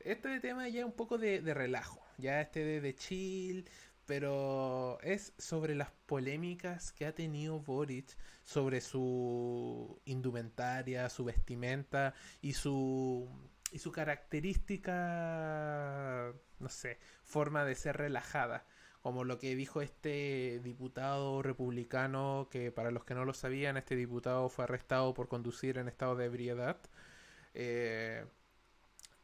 Este 0.00 0.40
tema 0.40 0.66
ya 0.68 0.84
un 0.84 0.92
poco 0.92 1.16
de, 1.16 1.40
de 1.40 1.54
relajo, 1.54 2.04
ya 2.18 2.40
este 2.40 2.64
de, 2.64 2.80
de 2.80 2.94
chill, 2.96 3.70
pero 4.04 4.98
es 5.02 5.32
sobre 5.38 5.76
las 5.76 5.92
polémicas 6.06 6.90
que 6.92 7.06
ha 7.06 7.14
tenido 7.14 7.60
Boric 7.60 8.16
sobre 8.42 8.80
su 8.80 10.00
indumentaria, 10.06 11.08
su 11.08 11.24
vestimenta 11.24 12.14
y 12.42 12.54
su 12.54 13.28
y 13.72 13.78
su 13.78 13.92
característica, 13.92 16.32
no 16.58 16.68
sé, 16.68 16.98
forma 17.22 17.64
de 17.64 17.76
ser 17.76 17.96
relajada, 17.96 18.66
como 19.02 19.24
lo 19.24 19.38
que 19.38 19.54
dijo 19.56 19.80
este 19.82 20.60
diputado 20.62 21.42
republicano 21.42 22.48
que 22.50 22.70
para 22.72 22.90
los 22.90 23.04
que 23.04 23.14
no 23.14 23.24
lo 23.24 23.34
sabían, 23.34 23.76
este 23.76 23.96
diputado 23.96 24.48
fue 24.48 24.64
arrestado 24.64 25.14
por 25.14 25.28
conducir 25.28 25.78
en 25.78 25.88
estado 25.88 26.16
de 26.16 26.26
ebriedad. 26.26 26.76
eh, 27.54 28.24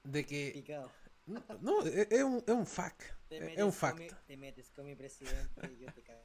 de 0.05 0.24
que 0.24 0.51
Picado. 0.55 0.91
no, 1.27 1.43
no, 1.61 1.83
es, 1.83 2.09
es 2.11 2.22
un, 2.22 2.43
es 2.47 2.55
un 2.55 2.66
fact. 2.66 3.03
Es 3.29 3.62
un 3.62 3.72
fact. 3.72 3.99
mi, 3.99 4.09
te 4.27 4.37
metes 4.37 4.70
con 4.70 4.87
mi 4.87 4.95
presidente 4.95 5.66
y 5.72 5.85
yo 5.85 5.93
te 5.93 6.03
cago. 6.03 6.22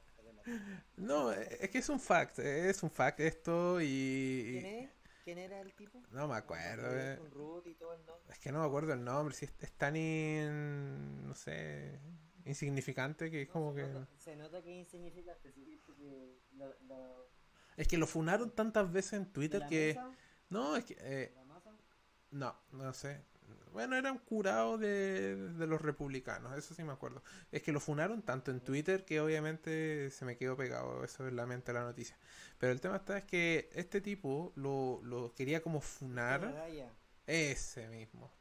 No, 0.97 1.32
es 1.32 1.70
que 1.70 1.80
es 1.80 1.89
un 1.89 1.99
fact, 1.99 2.39
es 2.39 2.82
un 2.84 2.89
fact 2.89 3.20
esto 3.20 3.80
y... 3.82 4.60
¿Quién 4.62 4.66
es? 4.66 4.89
¿Quién 5.24 5.38
era 5.38 5.62
el 5.62 5.74
tipo? 5.74 6.02
No 6.12 6.28
me 6.28 6.36
acuerdo, 6.36 6.88
eh. 6.97 7.18
Con 7.18 7.30
Ruth 7.32 7.68
y 7.68 7.76
todo 7.76 7.93
el 7.93 8.06
nombre. 8.06 8.34
Es 8.34 8.39
que 8.39 8.52
no 8.52 8.60
me 8.62 8.66
acuerdo 8.66 8.93
el 8.93 9.04
nombre, 9.04 9.36
si 9.36 9.45
es, 9.45 9.54
es 9.60 9.72
tan 9.74 9.95
in- 9.95 11.28
no 11.28 11.36
sé, 11.36 11.99
insignificante 12.46 13.30
que 13.32 13.44
es 13.44 13.48
No, 13.48 13.54
como 13.54 13.74
se 13.74 13.82
que... 13.82 13.88
Nota, 13.88 14.08
se 14.18 14.36
nota 14.36 14.62
que 14.62 14.72
es 14.72 14.86
insignificante, 14.86 15.52
sí, 15.52 15.80
porque 15.86 16.39
lo, 16.54 16.74
lo, 16.88 17.30
Es 17.78 17.88
que 17.88 17.98
lo 17.98 18.08
funaron 18.08 18.52
tantas 18.52 18.92
veces 18.92 19.14
en 19.14 19.26
de 19.26 19.32
Twitter 19.32 19.66
que... 19.68 19.88
mesa, 19.89 20.12
No, 20.50 20.76
es 20.76 20.86
que... 20.86 20.96
eh, 21.00 21.34
no, 22.32 22.56
no 22.72 22.94
sé. 22.94 23.22
Bueno, 23.74 23.96
era 23.96 24.12
un 24.12 24.18
curado 24.20 24.78
de, 24.78 25.36
de 25.36 25.68
los 25.68 25.82
republicanos, 25.82 26.58
eso 26.58 26.74
sí 26.74 26.84
me 26.84 26.92
acuerdo. 26.92 27.24
Es 27.52 27.62
que 27.62 27.72
lo 27.72 27.80
funaron 27.80 28.22
tanto 28.22 28.52
en 28.52 28.60
Twitter 28.60 29.06
que 29.06 29.22
obviamente 29.22 30.10
se 30.12 30.26
me 30.26 30.36
quedó 30.36 30.58
pegado 30.58 31.04
eso 31.06 31.26
en 31.28 31.38
la 31.38 31.46
mente 31.46 31.72
la 31.72 31.84
noticia. 31.84 32.18
Pero 32.58 32.74
el 32.74 32.82
tema 32.82 32.98
está 32.98 33.18
es 33.18 33.24
que 33.24 33.70
este 33.74 34.02
tipo 34.02 34.52
lo, 34.56 35.00
lo 35.04 35.34
quería 35.34 35.62
como 35.62 35.80
funar. 35.80 36.54
Ese 37.28 37.88
mismo. 37.88 38.32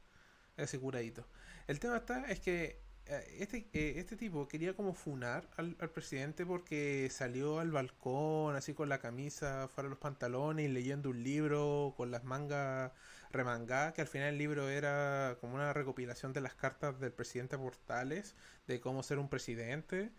Ese 0.56 0.80
curadito. 0.80 1.24
El 1.68 1.78
tema 1.78 1.98
está 1.98 2.28
es 2.30 2.40
que 2.40 2.82
este, 3.06 3.68
eh, 3.72 3.94
este 3.96 4.16
tipo 4.16 4.46
quería 4.46 4.74
como 4.74 4.94
funar 4.94 5.48
al, 5.56 5.76
al 5.80 5.90
presidente 5.90 6.46
porque 6.46 7.08
salió 7.10 7.58
al 7.58 7.70
balcón 7.72 8.54
así 8.56 8.74
con 8.74 8.88
la 8.88 8.98
camisa 8.98 9.68
fuera 9.68 9.88
de 9.88 9.90
los 9.90 9.98
pantalones 9.98 10.66
y 10.66 10.68
leyendo 10.68 11.10
un 11.10 11.22
libro 11.22 11.94
con 11.96 12.10
las 12.10 12.24
mangas 12.24 12.92
remangadas, 13.32 13.94
que 13.94 14.00
al 14.00 14.08
final 14.08 14.30
el 14.30 14.38
libro 14.38 14.68
era 14.68 15.36
como 15.40 15.54
una 15.54 15.72
recopilación 15.72 16.32
de 16.32 16.40
las 16.40 16.54
cartas 16.54 16.98
del 17.00 17.12
presidente 17.12 17.56
Portales 17.56 18.34
de 18.66 18.80
cómo 18.80 19.02
ser 19.02 19.18
un 19.18 19.28
presidente. 19.28 20.10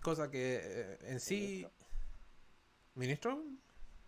Cosa 0.00 0.30
que 0.30 0.60
eh, 0.62 0.98
en 1.02 1.20
sí... 1.20 1.66
¿Ministro? 2.94 3.42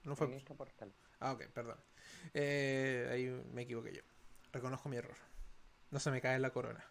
No 0.05 0.15
fue... 0.15 0.29
Ministro 0.29 0.55
Portal. 0.55 0.93
Ah, 1.19 1.33
ok, 1.33 1.47
perdón. 1.53 1.79
Eh, 2.35 3.09
ahí 3.11 3.45
me 3.53 3.63
equivoqué 3.63 3.93
yo. 3.93 4.03
Reconozco 4.53 4.89
mi 4.89 4.97
error. 4.97 5.17
No 5.91 5.99
se 5.99 6.11
me 6.11 6.21
cae 6.21 6.39
la 6.39 6.51
corona. 6.51 6.85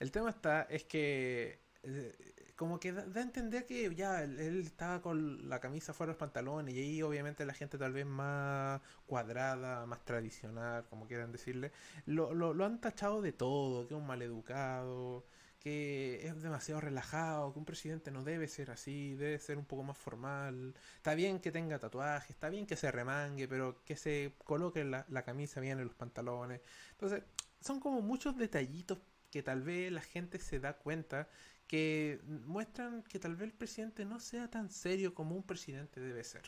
El 0.00 0.10
tema 0.10 0.30
está, 0.30 0.62
es 0.62 0.84
que 0.84 1.60
eh, 1.82 2.34
como 2.56 2.80
que 2.80 2.92
da, 2.92 3.02
a 3.02 3.22
entender 3.22 3.64
que 3.66 3.94
ya 3.94 4.22
él, 4.22 4.38
él 4.40 4.60
estaba 4.60 5.00
con 5.00 5.48
la 5.48 5.60
camisa 5.60 5.94
fuera 5.94 6.08
de 6.10 6.14
los 6.14 6.18
pantalones 6.18 6.74
y 6.74 6.78
ahí 6.80 7.02
obviamente 7.02 7.44
la 7.46 7.54
gente 7.54 7.78
tal 7.78 7.92
vez 7.92 8.06
más 8.06 8.80
cuadrada, 9.06 9.86
más 9.86 10.04
tradicional, 10.04 10.86
como 10.88 11.06
quieran 11.06 11.32
decirle, 11.32 11.72
lo, 12.06 12.34
lo, 12.34 12.52
lo 12.54 12.64
han 12.64 12.80
tachado 12.80 13.22
de 13.22 13.32
todo, 13.32 13.86
que 13.86 13.94
es 13.94 14.00
un 14.00 14.06
maleducado, 14.06 15.24
que 15.58 16.26
es 16.26 16.42
demasiado 16.42 16.80
relajado, 16.80 17.52
que 17.52 17.58
un 17.58 17.64
presidente 17.66 18.10
no 18.10 18.24
debe 18.24 18.48
ser 18.48 18.70
así, 18.70 19.14
debe 19.14 19.38
ser 19.38 19.58
un 19.58 19.66
poco 19.66 19.82
más 19.82 19.98
formal. 19.98 20.74
Está 20.96 21.14
bien 21.14 21.40
que 21.40 21.52
tenga 21.52 21.78
tatuajes, 21.78 22.30
está 22.30 22.48
bien 22.48 22.66
que 22.66 22.76
se 22.76 22.90
remangue, 22.90 23.46
pero 23.48 23.84
que 23.84 23.96
se 23.96 24.34
coloque 24.44 24.84
la, 24.84 25.04
la 25.08 25.22
camisa 25.22 25.60
bien 25.60 25.78
en 25.78 25.86
los 25.86 25.94
pantalones. 25.94 26.62
Entonces, 26.92 27.22
son 27.60 27.80
como 27.80 28.00
muchos 28.00 28.36
detallitos 28.36 28.98
que 29.30 29.42
tal 29.42 29.62
vez 29.62 29.92
la 29.92 30.02
gente 30.02 30.38
se 30.38 30.60
da 30.60 30.76
cuenta 30.78 31.28
que 31.66 32.20
muestran 32.24 33.02
que 33.04 33.18
tal 33.20 33.36
vez 33.36 33.48
el 33.50 33.54
presidente 33.56 34.04
no 34.04 34.18
sea 34.20 34.50
tan 34.50 34.70
serio 34.70 35.14
como 35.14 35.36
un 35.36 35.44
presidente 35.44 36.00
debe 36.00 36.24
ser. 36.24 36.42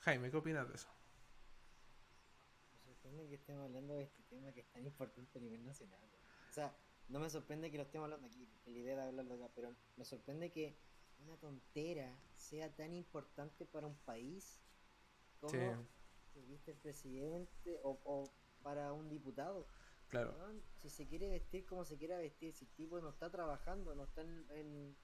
Jaime, 0.00 0.30
¿qué 0.30 0.36
opinas 0.36 0.68
de 0.68 0.74
eso? 0.74 0.88
Me 2.74 2.82
sorprende 2.82 3.28
que 3.28 3.34
estemos 3.36 3.64
hablando 3.64 3.94
de 3.94 4.04
este 4.04 4.22
tema 4.24 4.52
que 4.52 4.60
es 4.60 4.70
tan 4.70 4.86
importante 4.86 5.38
a 5.38 5.42
nivel 5.42 5.64
nacional. 5.64 6.00
O 6.48 6.52
sea, 6.52 6.74
no 7.08 7.20
me 7.20 7.30
sorprende 7.30 7.70
que 7.70 7.76
lo 7.76 7.84
estemos 7.84 8.04
hablando 8.06 8.26
aquí, 8.26 8.48
la 8.66 8.78
idea 8.78 8.96
de 8.96 9.02
hablarlo 9.02 9.34
acá, 9.34 9.50
pero 9.54 9.74
me 9.96 10.04
sorprende 10.04 10.50
que 10.50 10.76
una 11.18 11.36
tontera 11.38 12.18
sea 12.34 12.74
tan 12.74 12.94
importante 12.94 13.66
para 13.66 13.86
un 13.86 13.96
país 13.98 14.60
como 15.40 15.52
Sí. 15.52 15.58
que 16.32 16.40
viste 16.42 16.70
el 16.72 16.76
presidente 16.78 17.80
o, 17.82 17.98
o 18.04 18.30
para 18.62 18.92
un 18.92 19.08
diputado. 19.08 19.66
Claro. 20.10 20.34
Si 20.76 20.90
se 20.90 21.06
quiere 21.06 21.28
vestir 21.28 21.64
como 21.66 21.84
se 21.84 21.96
quiera 21.96 22.18
vestir, 22.18 22.52
si 22.52 22.64
el 22.64 22.70
tipo 22.72 23.00
no 23.00 23.10
está 23.10 23.30
trabajando, 23.30 23.94
no 23.94 24.04
está 24.04 24.22
en... 24.22 24.46
en- 24.50 24.96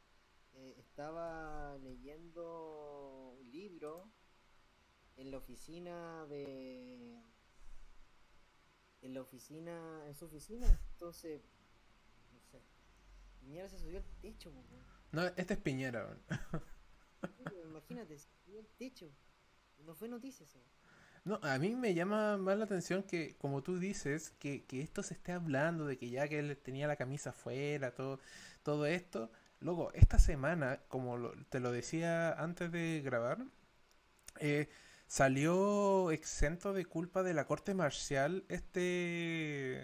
eh, 0.58 0.74
estaba 0.78 1.76
leyendo 1.78 3.36
un 3.38 3.50
libro 3.50 4.10
en 5.16 5.30
la 5.30 5.36
oficina 5.36 6.24
de... 6.26 7.22
En 9.02 9.12
la 9.14 9.20
oficina, 9.20 10.06
en 10.06 10.14
su 10.14 10.24
oficina, 10.24 10.66
entonces, 10.92 11.42
no 12.32 12.40
sé. 12.40 12.62
Piñera 13.40 13.68
se 13.68 13.78
subió 13.78 13.98
al 13.98 14.04
techo, 14.22 14.50
weón. 14.50 14.66
No, 15.12 15.26
este 15.36 15.54
es 15.54 15.60
Piñera. 15.60 16.18
Imagínate, 17.66 18.18
se 18.18 18.28
subió 18.44 18.60
al 18.60 18.66
techo. 18.78 19.12
No 19.84 19.94
fue 19.94 20.08
noticia 20.08 20.44
eso. 20.44 20.58
No, 21.26 21.40
a 21.42 21.58
mí 21.58 21.74
me 21.76 21.92
llama 21.94 22.38
más 22.38 22.56
la 22.56 22.64
atención 22.66 23.02
que, 23.02 23.36
como 23.38 23.62
tú 23.62 23.78
dices, 23.78 24.32
que, 24.38 24.64
que 24.64 24.80
esto 24.80 25.02
se 25.02 25.14
esté 25.14 25.32
hablando 25.32 25.86
de 25.86 25.98
que 25.98 26.08
ya 26.10 26.28
que 26.28 26.38
él 26.38 26.56
tenía 26.62 26.86
la 26.86 26.96
camisa 26.96 27.30
afuera, 27.30 27.92
todo, 27.94 28.20
todo 28.62 28.86
esto. 28.86 29.30
Luego, 29.60 29.92
esta 29.94 30.18
semana, 30.20 30.80
como 30.88 31.32
te 31.50 31.58
lo 31.60 31.72
decía 31.72 32.32
antes 32.32 32.70
de 32.72 33.02
grabar, 33.04 33.38
eh, 34.40 34.68
salió 35.06 36.10
exento 36.12 36.72
de 36.72 36.84
culpa 36.86 37.22
de 37.22 37.34
la 37.34 37.46
corte 37.46 37.74
marcial 37.74 38.44
este, 38.48 39.78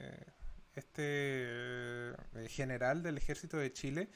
este 0.74 0.93
eh, 0.95 2.14
general 2.49 3.03
del 3.03 3.18
ejército 3.18 3.57
de 3.59 3.72
Chile 3.72 4.11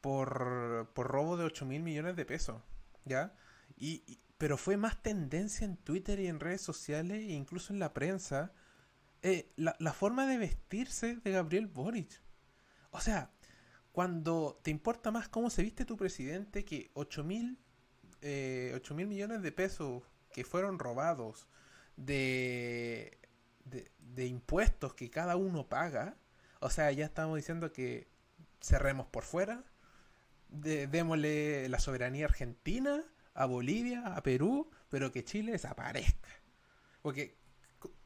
por, 0.00 0.90
por 0.94 1.08
robo 1.08 1.36
de 1.36 1.44
8 1.44 1.66
mil 1.66 1.82
millones 1.82 2.16
de 2.16 2.24
pesos, 2.26 2.62
¿ya? 3.04 3.34
Y- 3.78 4.04
pero 4.38 4.56
fue 4.56 4.76
más 4.76 5.02
tendencia 5.02 5.64
en 5.64 5.76
Twitter 5.76 6.20
y 6.20 6.26
en 6.26 6.40
redes 6.40 6.60
sociales 6.60 7.18
e 7.18 7.32
incluso 7.32 7.72
en 7.72 7.78
la 7.78 7.94
prensa 7.94 8.52
eh, 9.22 9.52
la, 9.56 9.76
la 9.78 9.92
forma 9.92 10.26
de 10.26 10.38
vestirse 10.38 11.16
de 11.16 11.30
Gabriel 11.30 11.66
Boric. 11.66 12.22
O 12.90 13.00
sea, 13.00 13.30
cuando 13.92 14.60
te 14.62 14.70
importa 14.70 15.10
más 15.10 15.28
cómo 15.28 15.50
se 15.50 15.62
viste 15.62 15.84
tu 15.84 15.96
presidente 15.96 16.64
que 16.64 16.90
8 16.94 17.24
mil 17.24 17.58
eh, 18.22 18.72
8 18.74 18.94
mil 18.94 19.06
millones 19.06 19.42
de 19.42 19.52
pesos 19.52 20.02
que 20.32 20.44
fueron 20.44 20.78
robados 20.78 21.46
de, 21.96 23.18
de, 23.64 24.26
impuestos 24.26 24.94
que 24.94 25.10
cada 25.10 25.36
uno 25.36 25.68
paga, 25.68 26.16
o 26.60 26.70
sea, 26.70 26.90
ya 26.92 27.04
estamos 27.06 27.36
diciendo 27.36 27.72
que 27.72 28.08
cerremos 28.60 29.06
por 29.06 29.22
fuera, 29.22 29.64
démosle 30.48 31.68
la 31.68 31.78
soberanía 31.78 32.26
argentina 32.26 33.04
a 33.36 33.46
Bolivia, 33.46 34.16
a 34.16 34.22
Perú, 34.22 34.70
pero 34.88 35.12
que 35.12 35.24
Chile 35.24 35.52
desaparezca. 35.52 36.28
Porque 37.02 37.38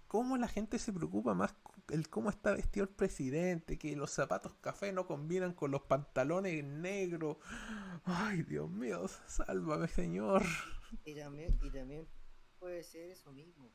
cómo 0.06 0.36
la 0.36 0.48
gente 0.48 0.78
se 0.78 0.92
preocupa 0.92 1.34
más 1.34 1.54
el 1.90 2.08
cómo 2.08 2.30
está 2.30 2.52
vestido 2.52 2.84
el 2.84 2.92
presidente, 2.92 3.78
que 3.78 3.94
los 3.96 4.10
zapatos 4.10 4.54
café 4.60 4.92
no 4.92 5.06
combinan 5.06 5.54
con 5.54 5.70
los 5.70 5.82
pantalones 5.82 6.64
negros. 6.64 7.36
Ay, 8.04 8.42
Dios 8.42 8.70
mío, 8.70 9.06
sálvame, 9.26 9.88
señor. 9.88 10.42
Y 11.04 11.14
también, 11.14 11.58
y 11.62 11.70
también 11.70 12.08
puede 12.58 12.82
ser 12.82 13.10
eso 13.10 13.32
mismo. 13.32 13.72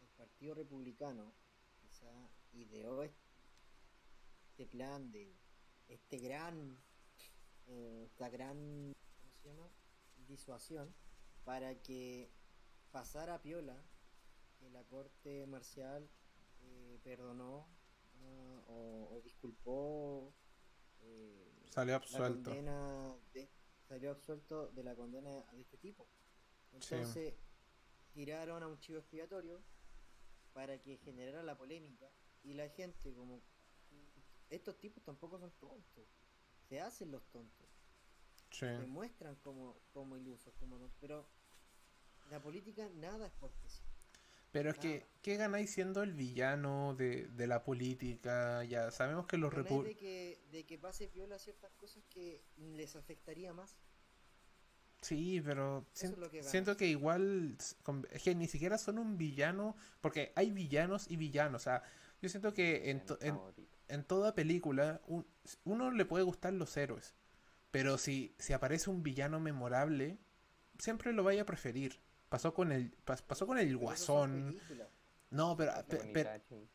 El 0.00 0.08
Partido 0.16 0.54
Republicano 0.54 1.32
quizá 1.80 2.10
ideó 2.52 3.02
este 3.02 4.66
plan 4.66 5.10
de 5.12 5.36
este 5.88 6.18
gran, 6.18 6.78
eh, 7.66 8.04
esta 8.06 8.28
gran, 8.28 8.92
¿cómo 9.20 9.32
se 9.42 9.48
llama? 9.48 9.70
Disuasión 10.26 10.94
para 11.44 11.80
que 11.82 12.30
pasara 12.90 13.40
piola 13.42 13.82
que 14.58 14.70
la 14.70 14.84
corte 14.84 15.46
marcial 15.46 16.08
eh, 16.60 16.98
perdonó 17.04 17.68
ah, 18.22 18.62
o, 18.68 19.08
o 19.12 19.20
disculpó 19.22 20.34
eh, 21.00 21.62
Salió 21.70 21.96
absuelto. 21.96 22.50
de, 22.50 23.50
salió 23.86 24.10
absuelto 24.10 24.70
de 24.70 24.82
la 24.82 24.94
condena 24.96 25.44
de 25.52 25.60
este 25.60 25.76
tipo. 25.76 26.08
Sí. 26.80 26.94
Entonces 26.94 27.34
tiraron 28.12 28.62
a 28.62 28.66
un 28.68 28.78
chivo 28.78 28.98
expiatorio 28.98 29.62
para 30.52 30.80
que 30.80 30.96
generara 30.98 31.42
la 31.42 31.56
polémica 31.56 32.10
y 32.42 32.54
la 32.54 32.68
gente 32.70 33.12
como 33.14 33.42
estos 34.48 34.78
tipos 34.78 35.02
tampoco 35.04 35.38
son 35.38 35.50
tontos. 35.58 36.08
Se 36.68 36.80
hacen 36.80 37.10
los 37.10 37.24
tontos, 37.30 37.68
Sí. 38.58 38.66
se 38.66 38.86
muestran 38.86 39.34
como, 39.36 39.76
como 39.92 40.16
ilusos, 40.16 40.54
como 40.58 40.78
no- 40.78 40.90
pero 41.00 41.26
la 42.30 42.40
política 42.40 42.88
nada 42.94 43.26
es 43.26 43.32
cortesía. 43.34 43.84
Pero 44.52 44.70
es 44.70 44.78
que, 44.78 45.00
Nada. 45.00 45.06
¿qué 45.20 45.36
ganáis 45.36 45.70
siendo 45.70 46.02
el 46.02 46.14
villano 46.14 46.94
de, 46.94 47.26
de 47.26 47.46
la 47.46 47.62
política? 47.62 48.64
Ya 48.64 48.90
sabemos 48.90 49.26
que 49.26 49.36
los 49.36 49.50
Ganáis 49.52 49.70
repu- 49.70 49.84
de 49.84 49.96
que, 49.96 50.40
de 50.50 50.64
que 50.64 50.78
pase 50.78 51.08
piola 51.08 51.38
ciertas 51.38 51.70
cosas 51.72 52.02
que 52.08 52.42
les 52.56 52.96
afectaría 52.96 53.52
más. 53.52 53.76
Sí, 55.02 55.42
pero 55.44 55.84
lo 56.16 56.30
que 56.30 56.42
siento 56.42 56.76
que 56.76 56.86
igual 56.86 57.56
es 58.10 58.22
que 58.22 58.34
ni 58.34 58.48
siquiera 58.48 58.78
son 58.78 58.98
un 58.98 59.18
villano, 59.18 59.76
porque 60.00 60.32
hay 60.34 60.50
villanos 60.50 61.10
y 61.10 61.16
villanos. 61.16 61.62
O 61.62 61.64
sea, 61.64 61.82
yo 62.22 62.28
siento 62.30 62.54
que 62.54 62.90
en, 62.90 63.04
to- 63.04 63.18
en, 63.20 63.38
en 63.88 64.04
toda 64.04 64.34
película 64.34 65.02
un- 65.06 65.26
uno 65.64 65.90
le 65.90 66.06
puede 66.06 66.24
gustar 66.24 66.54
los 66.54 66.74
héroes, 66.78 67.14
pero 67.76 67.98
si, 67.98 68.34
si 68.38 68.52
aparece 68.52 68.88
un 68.90 69.02
villano 69.02 69.38
memorable, 69.40 70.18
siempre 70.78 71.12
lo 71.12 71.24
vaya 71.24 71.42
a 71.42 71.46
preferir. 71.46 72.00
Pasó 72.28 72.54
con 72.54 72.72
el 72.72 72.90
pas- 73.04 73.22
pasó 73.22 73.46
con 73.46 73.58
el 73.58 73.66
Pero 73.66 73.78
Guasón. 73.80 74.58
No, 75.30 75.56
pero, 75.56 75.72
Qué 75.74 75.82
pe- 75.84 75.96
bonita, 75.98 76.12
pero- 76.12 76.42
ching. 76.48 76.68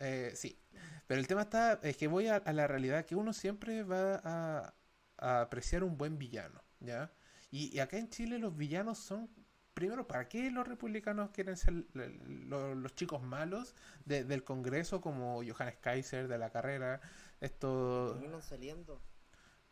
eh, 0.00 0.32
sí, 0.34 0.58
pero 1.06 1.20
el 1.20 1.26
tema 1.26 1.42
está, 1.42 1.80
es 1.82 1.96
que 1.96 2.06
voy 2.08 2.26
a, 2.28 2.36
a 2.36 2.52
la 2.52 2.66
realidad 2.66 3.04
que 3.04 3.14
uno 3.16 3.32
siempre 3.32 3.82
va 3.82 4.20
a, 4.24 4.74
a 5.18 5.40
apreciar 5.42 5.84
un 5.84 5.96
buen 5.96 6.18
villano, 6.18 6.62
¿ya? 6.80 7.10
Y, 7.50 7.74
y 7.74 7.80
acá 7.80 7.98
en 7.98 8.08
Chile 8.10 8.38
los 8.38 8.56
villanos 8.56 8.98
son, 8.98 9.28
primero, 9.74 10.06
¿para 10.06 10.28
qué 10.28 10.50
los 10.50 10.66
republicanos 10.66 11.30
quieren 11.30 11.56
ser 11.56 11.84
lo- 11.94 12.74
los 12.74 12.94
chicos 12.94 13.22
malos 13.22 13.74
de- 14.04 14.24
del 14.24 14.42
Congreso 14.44 15.00
como 15.00 15.42
Johannes 15.46 15.76
Kaiser 15.80 16.28
de 16.28 16.38
la 16.38 16.50
carrera? 16.50 17.00
Esto, 17.40 18.14
Terminan 18.18 18.42
saliendo. 18.42 19.00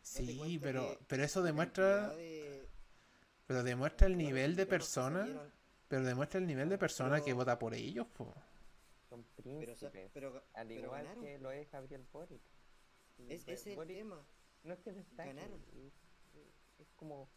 Sí, 0.01 0.59
pero, 0.61 0.97
pero 1.07 1.23
eso 1.23 1.41
demuestra, 1.41 2.09
de- 2.15 2.67
pero 3.47 3.63
demuestra 3.63 4.07
el 4.07 4.17
nivel 4.17 4.55
de 4.55 4.65
persona, 4.65 5.27
pero 5.87 6.03
demuestra 6.03 6.39
el 6.39 6.47
nivel 6.47 6.69
de 6.69 6.77
persona 6.77 7.21
que 7.21 7.33
vota 7.33 7.57
por 7.59 7.73
ellos, 7.73 8.07
po. 8.07 8.33
Son 9.09 9.23
príncipes. 9.35 10.09
pero, 10.13 10.41
al 10.53 10.67
pero 10.67 10.81
igual 10.85 11.03
ganaron. 11.03 11.23
que 11.23 11.37
lo 11.39 11.51
es 11.51 11.69
Gabriel 11.69 12.05
Boric. 12.13 12.41
Es, 13.27 13.47
es 13.47 13.67
el 13.67 13.75
Boric 13.75 13.97
tema. 13.97 14.25
No 14.63 14.73
es 14.73 14.79
que 14.79 14.93
destaquen, 14.93 15.35
Ganaron. 15.35 15.61
es, 15.75 15.93
es 16.79 16.87
como 16.95 17.27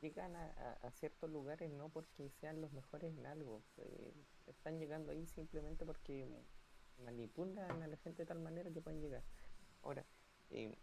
llegan 0.00 0.34
a, 0.36 0.44
a- 0.46 0.86
a 0.86 0.90
ciertos 0.92 1.28
lugares 1.30 1.70
no 1.70 1.88
porque 1.90 2.30
sean 2.40 2.60
los 2.60 2.72
mejores 2.72 3.12
en 3.16 3.26
algo, 3.26 3.62
eh, 3.78 4.14
están 4.46 4.78
llegando 4.78 5.10
ahí 5.12 5.26
simplemente 5.26 5.84
porque 5.84 6.26
manipulan 7.04 7.82
a 7.82 7.86
la 7.88 7.96
gente 7.98 8.22
de 8.22 8.26
tal 8.26 8.38
manera 8.40 8.70
que 8.70 8.80
pueden 8.80 9.00
llegar. 9.00 9.22
Ahora, 9.82 10.04
eh, 10.50 10.76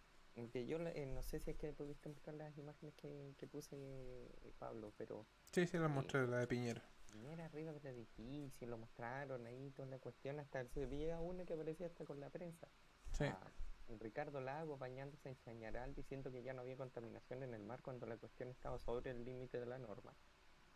que 0.51 0.65
yo 0.65 0.77
la- 0.79 0.91
eh, 0.91 1.05
no 1.05 1.23
sé 1.23 1.39
si 1.39 1.51
es 1.51 1.57
que 1.57 1.71
pudiste 1.73 2.09
mostrar 2.09 2.35
las 2.35 2.57
imágenes 2.57 2.93
que, 2.95 3.33
que 3.37 3.47
puse 3.47 3.75
eh, 3.77 4.51
Pablo, 4.59 4.93
pero 4.97 5.25
Sí, 5.51 5.65
sí, 5.65 5.77
la 5.77 5.87
mostré 5.87 6.27
la 6.27 6.39
de 6.39 6.47
Piñera. 6.47 6.83
Piñera 7.11 7.45
arriba 7.45 7.71
del 7.71 7.85
edificio, 7.87 8.67
lo 8.67 8.77
mostraron 8.77 9.45
ahí, 9.45 9.71
toda 9.71 9.87
la 9.87 9.99
cuestión, 9.99 10.39
hasta 10.39 10.65
se 10.67 10.85
veía 10.85 11.19
uno 11.21 11.45
que 11.45 11.53
aparecía 11.53 11.87
hasta 11.87 12.03
con 12.03 12.19
la 12.19 12.29
prensa. 12.29 12.67
Sí. 13.11 13.23
Ah, 13.25 13.51
Ricardo 13.99 14.41
Lago 14.41 14.77
bañándose 14.77 15.29
en 15.29 15.37
Chañaral 15.37 15.93
diciendo 15.93 16.31
que 16.31 16.41
ya 16.43 16.53
no 16.53 16.61
había 16.61 16.75
contaminación 16.75 17.43
en 17.43 17.53
el 17.53 17.63
mar 17.63 17.81
cuando 17.81 18.05
la 18.07 18.17
cuestión 18.17 18.49
estaba 18.49 18.77
sobre 18.79 19.11
el 19.11 19.23
límite 19.23 19.59
de 19.59 19.65
la 19.67 19.77
norma. 19.77 20.13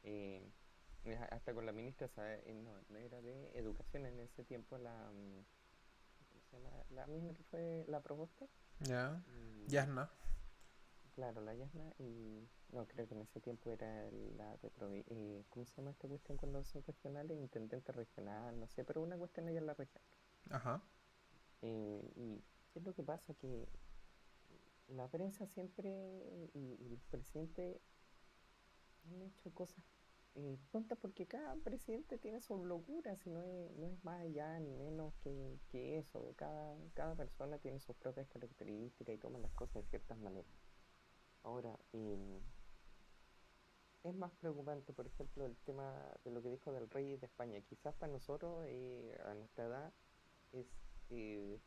Eh, 0.04 0.48
hasta 1.32 1.54
con 1.54 1.66
la 1.66 1.72
ministra, 1.72 2.10
eh, 2.18 2.54
no, 2.54 2.98
era 2.98 3.20
de 3.22 3.52
Educación 3.58 4.06
en 4.06 4.20
ese 4.20 4.44
tiempo, 4.44 4.78
la, 4.78 4.94
mm, 5.12 5.44
¿cómo 6.30 6.42
se 6.50 6.58
llama? 6.58 6.84
la 6.92 7.08
misma 7.08 7.34
que 7.34 7.44
fue 7.44 7.84
la 7.88 8.02
propuesta. 8.02 8.46
Ya, 8.82 9.22
Yasna. 9.68 10.10
Claro, 11.16 11.42
la 11.42 11.54
Yasna 11.54 11.94
y 12.00 12.48
no, 12.72 12.88
creo 12.88 13.08
que 13.08 13.14
en 13.14 13.22
ese 13.22 13.42
tiempo 13.42 13.72
era 13.72 14.10
la 14.38 14.56
de 14.58 14.72
eh, 15.10 15.44
¿cómo 15.50 15.66
se 15.66 15.76
llama 15.76 15.92
esta 15.92 16.08
cuestión 16.08 16.38
cuando 16.38 16.64
son 16.64 16.84
regionales? 16.84 17.38
Intendente 17.38 17.92
regional, 17.92 18.58
no 18.60 18.68
sé, 18.68 18.86
pero 18.86 19.02
una 19.02 19.18
cuestión 19.18 19.48
allá 19.48 19.60
en 19.60 19.66
la 19.66 19.74
región. 19.74 20.02
Ajá. 20.50 20.82
Eh, 21.62 22.12
y 22.16 22.42
¿qué 22.72 22.80
es 22.80 22.86
lo 22.86 22.94
que 22.94 23.04
pasa? 23.04 23.34
Que 23.34 23.68
la 24.88 25.08
prensa 25.10 25.46
siempre 25.46 26.50
y, 26.54 26.78
y 26.80 26.94
el 26.94 27.00
presidente 27.10 27.82
han 29.06 29.22
hecho 29.22 29.54
cosas 29.54 29.84
eh, 30.36 30.58
tontas 30.72 30.98
porque 31.00 31.28
cada 31.28 31.56
presidente 31.56 32.18
tiene 32.18 32.42
su 32.42 32.66
locura, 32.66 33.16
si 33.18 33.30
no 33.30 33.42
es, 33.44 33.72
no 33.78 33.88
es 33.88 34.04
más 34.04 34.22
allá 34.22 34.60
ni 34.60 34.74
menos 34.76 35.14
que, 35.24 35.58
que 35.70 35.98
eso. 35.98 36.34
Cada, 36.36 36.76
cada 36.94 37.16
persona 37.16 37.58
tiene 37.58 37.80
sus 37.80 37.96
propias 37.96 38.28
características 38.30 39.16
y 39.16 39.18
toma 39.18 39.40
las 39.40 39.52
cosas 39.54 39.84
de 39.84 39.90
ciertas 39.90 40.18
maneras. 40.18 40.52
Ahora, 41.44 41.78
eh, 41.94 42.42
es 44.04 44.16
más 44.16 44.32
preocupante, 44.40 44.94
por 44.94 45.08
ejemplo, 45.08 45.46
el 45.46 45.58
tema 45.58 45.94
de 46.24 46.32
lo 46.32 46.42
que 46.42 46.50
dijo 46.50 46.72
del 46.72 46.90
rey 46.90 47.18
de 47.18 47.26
España. 47.26 47.60
Quizás 47.62 47.94
para 47.96 48.12
nosotros, 48.12 48.66
eh, 48.68 49.18
a 49.26 49.34
nuestra 49.34 49.66
edad, 49.66 49.94
es 50.54 50.68
eh, 51.10 51.60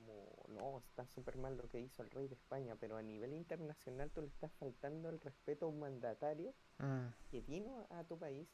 como, 0.00 0.44
no, 0.48 0.78
está 0.78 1.06
súper 1.06 1.36
mal 1.36 1.56
lo 1.56 1.68
que 1.68 1.80
hizo 1.80 2.02
el 2.02 2.10
rey 2.10 2.28
de 2.28 2.34
España, 2.34 2.76
pero 2.78 2.96
a 2.96 3.02
nivel 3.02 3.32
internacional 3.34 4.10
tú 4.10 4.22
le 4.22 4.28
estás 4.28 4.52
faltando 4.54 5.08
el 5.08 5.20
respeto 5.20 5.66
a 5.66 5.68
un 5.68 5.80
mandatario 5.80 6.54
mm. 6.78 7.06
que 7.30 7.40
vino 7.42 7.86
a 7.90 8.04
tu 8.04 8.18
país 8.18 8.48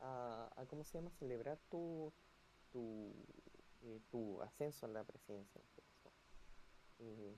a, 0.00 0.50
a, 0.56 0.66
¿cómo 0.66 0.84
se 0.84 0.98
llama?, 0.98 1.10
celebrar 1.10 1.58
tu, 1.68 2.12
tu, 2.70 3.12
eh, 3.82 4.00
tu 4.10 4.40
ascenso 4.42 4.86
a 4.86 4.88
la 4.88 5.04
presidencia. 5.04 5.60
Eh, 6.98 7.36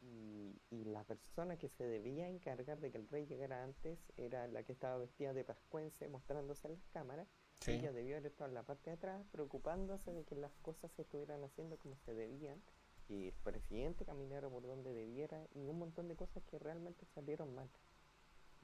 y, 0.00 0.60
y, 0.70 0.84
la 0.84 1.02
persona 1.02 1.56
que 1.56 1.68
se 1.68 1.84
debía 1.84 2.28
encargar 2.28 2.78
de 2.78 2.92
que 2.92 2.98
el 2.98 3.08
rey 3.08 3.26
llegara 3.26 3.64
antes 3.64 3.98
era 4.16 4.46
la 4.46 4.62
que 4.62 4.72
estaba 4.72 4.96
vestida 4.96 5.32
de 5.32 5.42
pascuense 5.42 6.08
mostrándose 6.08 6.68
en 6.68 6.74
las 6.74 6.86
cámaras. 6.88 7.28
Ella 7.66 7.92
debió 7.92 8.16
haber 8.16 8.26
estado 8.30 8.48
en 8.48 8.54
la 8.54 8.62
parte 8.62 8.90
de 8.90 8.96
atrás 8.96 9.26
preocupándose 9.30 10.12
de 10.12 10.24
que 10.24 10.36
las 10.36 10.52
cosas 10.62 10.90
se 10.92 11.02
estuvieran 11.02 11.44
haciendo 11.44 11.76
como 11.78 11.96
se 11.96 12.14
debían, 12.14 12.62
y 13.08 13.28
el 13.28 13.32
presidente 13.32 14.04
caminara 14.04 14.48
por 14.48 14.62
donde 14.62 14.92
debiera 14.92 15.46
y 15.54 15.66
un 15.66 15.78
montón 15.78 16.08
de 16.08 16.16
cosas 16.16 16.42
que 16.44 16.58
realmente 16.58 17.06
salieron 17.06 17.54
mal. 17.54 17.68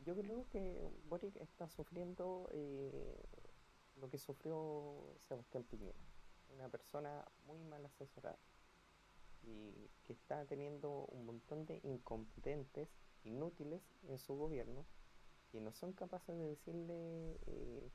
Yo 0.05 0.15
creo 0.15 0.47
que 0.51 0.87
Boric 1.09 1.37
está 1.37 1.69
sufriendo 1.69 2.49
eh, 2.53 3.17
lo 3.97 4.11
que 4.11 4.19
sufrió 4.19 5.15
Sebastián 5.21 5.65
Piñera, 5.65 5.99
una 6.55 6.69
persona 6.69 7.25
muy 7.47 7.59
mal 7.61 7.85
asesorada 7.87 8.39
y 9.43 9.91
que 10.05 10.13
está 10.13 10.45
teniendo 10.47 11.07
un 11.07 11.25
montón 11.25 11.65
de 11.65 11.81
incompetentes, 11.83 12.89
inútiles 13.25 13.83
en 14.09 14.19
su 14.19 14.37
gobierno, 14.37 14.85
que 15.51 15.61
no 15.61 15.73
son 15.73 15.93
capaces 15.93 16.37
de 16.37 16.49
decirle 16.49 17.39
eh, 17.47 17.91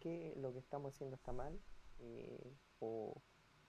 que 0.00 0.34
lo 0.36 0.52
que 0.52 0.58
estamos 0.58 0.94
haciendo 0.94 1.16
está 1.16 1.32
mal, 1.32 1.58
eh, 2.00 2.52
o, 2.80 3.22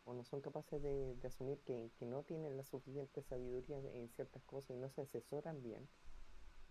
no 0.06 0.24
son 0.24 0.42
capaces 0.42 0.82
de, 0.82 1.16
asumir 1.24 1.60
que, 1.60 1.92
no 2.02 2.24
tienen 2.24 2.58
la 2.58 2.64
suficiente 2.64 3.22
sabiduría 3.22 3.78
en 3.78 4.10
ciertas 4.10 4.44
cosas 4.44 4.72
y 4.72 4.80
no 4.80 4.90
se 4.90 5.02
asesoran 5.02 5.62
bien. 5.62 5.88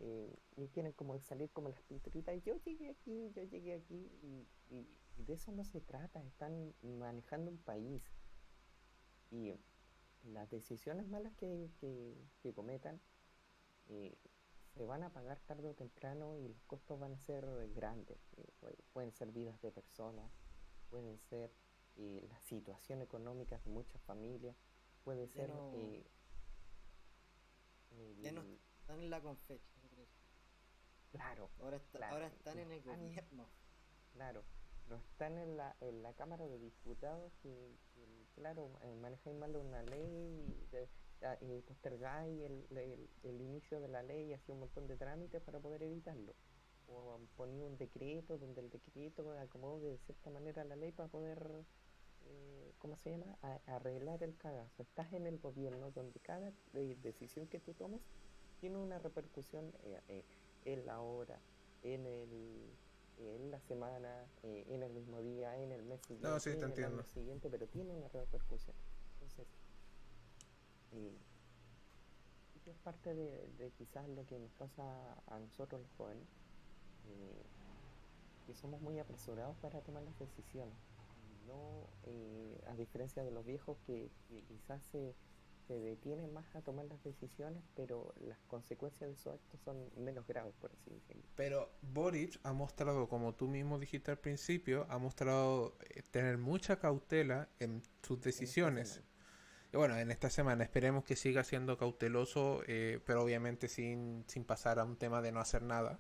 Eh, 0.00 0.32
y 0.56 0.68
quieren 0.68 0.92
como 0.92 1.18
salir 1.20 1.50
como 1.50 1.68
las 1.68 1.82
pintoritas, 1.82 2.40
yo 2.44 2.54
llegué 2.56 2.90
aquí, 2.90 3.32
yo 3.34 3.42
llegué 3.44 3.74
aquí, 3.74 4.10
y, 4.70 4.86
de 5.18 5.32
eso 5.32 5.50
no 5.50 5.64
se 5.64 5.80
trata, 5.80 6.22
están 6.22 6.74
manejando 6.82 7.50
un 7.50 7.58
país. 7.58 8.02
Y 9.30 9.52
las 10.24 10.48
decisiones 10.50 11.08
malas 11.08 11.34
que, 11.34 11.70
que, 11.80 12.52
cometan 12.54 13.00
eh, 13.88 14.16
se 14.78 14.86
van 14.86 15.02
a 15.02 15.10
pagar 15.10 15.40
tarde 15.40 15.68
o 15.68 15.74
temprano 15.74 16.36
y 16.36 16.46
los 16.48 16.62
costos 16.62 17.00
van 17.00 17.12
a 17.12 17.18
ser 17.18 17.44
grandes. 17.74 18.16
Eh, 18.36 18.76
pueden 18.92 19.12
ser 19.12 19.32
vidas 19.32 19.60
de 19.60 19.72
personas, 19.72 20.30
pueden 20.88 21.18
ser 21.18 21.52
eh, 21.96 22.24
la 22.30 22.40
situación 22.42 23.02
económica 23.02 23.58
de 23.58 23.70
muchas 23.70 24.00
familias, 24.02 24.56
puede 25.02 25.26
ser... 25.26 25.50
ya 28.20 28.30
no 28.32 28.42
están 28.80 29.00
en 29.00 29.10
la 29.10 29.20
confecha. 29.20 29.80
Claro. 31.10 31.50
Ahora, 31.60 31.80
ahora 32.10 32.28
están 32.28 32.58
en 32.60 32.70
el 32.70 32.82
gobierno. 32.82 33.48
Claro 34.12 34.44
no 34.88 34.96
están 34.96 35.38
en 35.38 35.56
la, 35.56 35.76
en 35.80 36.02
la 36.02 36.12
Cámara 36.14 36.46
de 36.46 36.58
Diputados 36.58 37.32
que, 37.42 37.76
claro, 38.34 38.70
eh, 38.82 38.94
manejáis 38.96 39.36
mal 39.36 39.54
una 39.56 39.82
ley 39.82 40.46
y, 40.48 40.66
y 41.40 41.60
postergáis 41.62 42.42
el, 42.42 43.08
el, 43.22 43.40
inicio 43.40 43.80
de 43.80 43.88
la 43.88 44.02
ley 44.02 44.26
y 44.26 44.34
hacía 44.34 44.54
un 44.54 44.60
montón 44.60 44.86
de 44.86 44.96
trámites 44.96 45.42
para 45.42 45.58
poder 45.58 45.82
evitarlo. 45.82 46.34
O 46.86 47.18
ponía 47.36 47.66
un 47.66 47.76
decreto 47.76 48.38
donde 48.38 48.60
el 48.60 48.70
decreto 48.70 49.30
acomode 49.38 49.90
de 49.90 49.98
cierta 49.98 50.30
manera 50.30 50.64
la 50.64 50.76
ley 50.76 50.92
para 50.92 51.08
poder, 51.08 51.64
eh, 52.26 52.72
¿cómo 52.78 52.96
se 52.96 53.10
llama?, 53.10 53.36
arreglar 53.66 54.22
el 54.22 54.36
cagazo. 54.36 54.82
Estás 54.82 55.12
en 55.12 55.26
el 55.26 55.38
gobierno 55.38 55.90
donde 55.90 56.18
cada 56.20 56.52
eh, 56.74 56.96
decisión 57.02 57.46
que 57.48 57.58
tú 57.60 57.74
tomes 57.74 58.00
tiene 58.60 58.78
una 58.78 58.98
repercusión 58.98 59.72
eh, 59.82 60.24
en 60.64 60.86
la 60.86 61.00
hora, 61.00 61.38
en 61.82 62.06
el 62.06 62.72
en 63.20 63.50
la 63.50 63.60
semana, 63.60 64.26
eh, 64.42 64.64
en 64.68 64.82
el 64.82 64.92
mismo 64.92 65.20
día, 65.20 65.56
en 65.56 65.72
el 65.72 65.82
mes 65.82 66.00
siguiente, 66.02 66.28
no, 66.28 66.40
sí, 66.40 66.50
en 66.50 66.62
el 66.62 66.84
año 66.84 67.04
siguiente, 67.04 67.50
pero 67.50 67.66
tiene 67.66 67.92
una 67.92 68.08
repercusión. 68.08 68.76
Entonces, 70.92 71.12
eh, 72.66 72.70
es 72.70 72.78
parte 72.78 73.14
de, 73.14 73.48
de, 73.58 73.70
quizás 73.78 74.08
lo 74.10 74.26
que 74.26 74.38
nos 74.38 74.52
pasa 74.52 74.82
a 75.26 75.38
nosotros 75.38 75.80
los 75.80 75.90
jóvenes, 75.96 76.26
eh, 77.06 77.42
que 78.46 78.54
somos 78.54 78.80
muy 78.80 78.98
apresurados 78.98 79.56
para 79.58 79.80
tomar 79.80 80.02
las 80.02 80.18
decisiones. 80.18 80.76
No, 81.46 81.88
eh, 82.04 82.60
a 82.68 82.74
diferencia 82.74 83.24
de 83.24 83.30
los 83.30 83.44
viejos 83.46 83.78
que, 83.86 84.10
que 84.28 84.42
quizás 84.42 84.82
se 84.92 85.14
se 85.68 85.78
detienen 85.78 86.32
más 86.32 86.46
a 86.56 86.62
tomar 86.62 86.86
las 86.86 87.04
decisiones, 87.04 87.62
pero 87.76 88.14
las 88.26 88.38
consecuencias 88.46 89.08
de 89.10 89.14
esos 89.14 89.34
actos 89.34 89.60
son 89.60 89.76
menos 89.96 90.26
graves, 90.26 90.54
por 90.58 90.72
así 90.72 90.90
decirlo. 90.90 91.22
Pero 91.36 91.70
Boric 91.82 92.40
ha 92.42 92.54
mostrado, 92.54 93.06
como 93.06 93.34
tú 93.34 93.46
mismo 93.46 93.78
dijiste 93.78 94.10
al 94.10 94.18
principio, 94.18 94.86
ha 94.88 94.98
mostrado 94.98 95.76
eh, 95.90 96.02
tener 96.10 96.38
mucha 96.38 96.78
cautela 96.78 97.50
en 97.60 97.82
sus 98.02 98.18
decisiones. 98.22 99.02
Y 99.72 99.76
bueno, 99.76 99.96
en 99.96 100.10
esta 100.10 100.30
semana 100.30 100.64
esperemos 100.64 101.04
que 101.04 101.16
siga 101.16 101.44
siendo 101.44 101.76
cauteloso, 101.76 102.62
eh, 102.66 103.00
pero 103.04 103.22
obviamente 103.22 103.68
sin, 103.68 104.24
sin 104.26 104.44
pasar 104.44 104.78
a 104.78 104.84
un 104.84 104.96
tema 104.96 105.20
de 105.22 105.32
no 105.32 105.40
hacer 105.40 105.62
nada. 105.62 105.98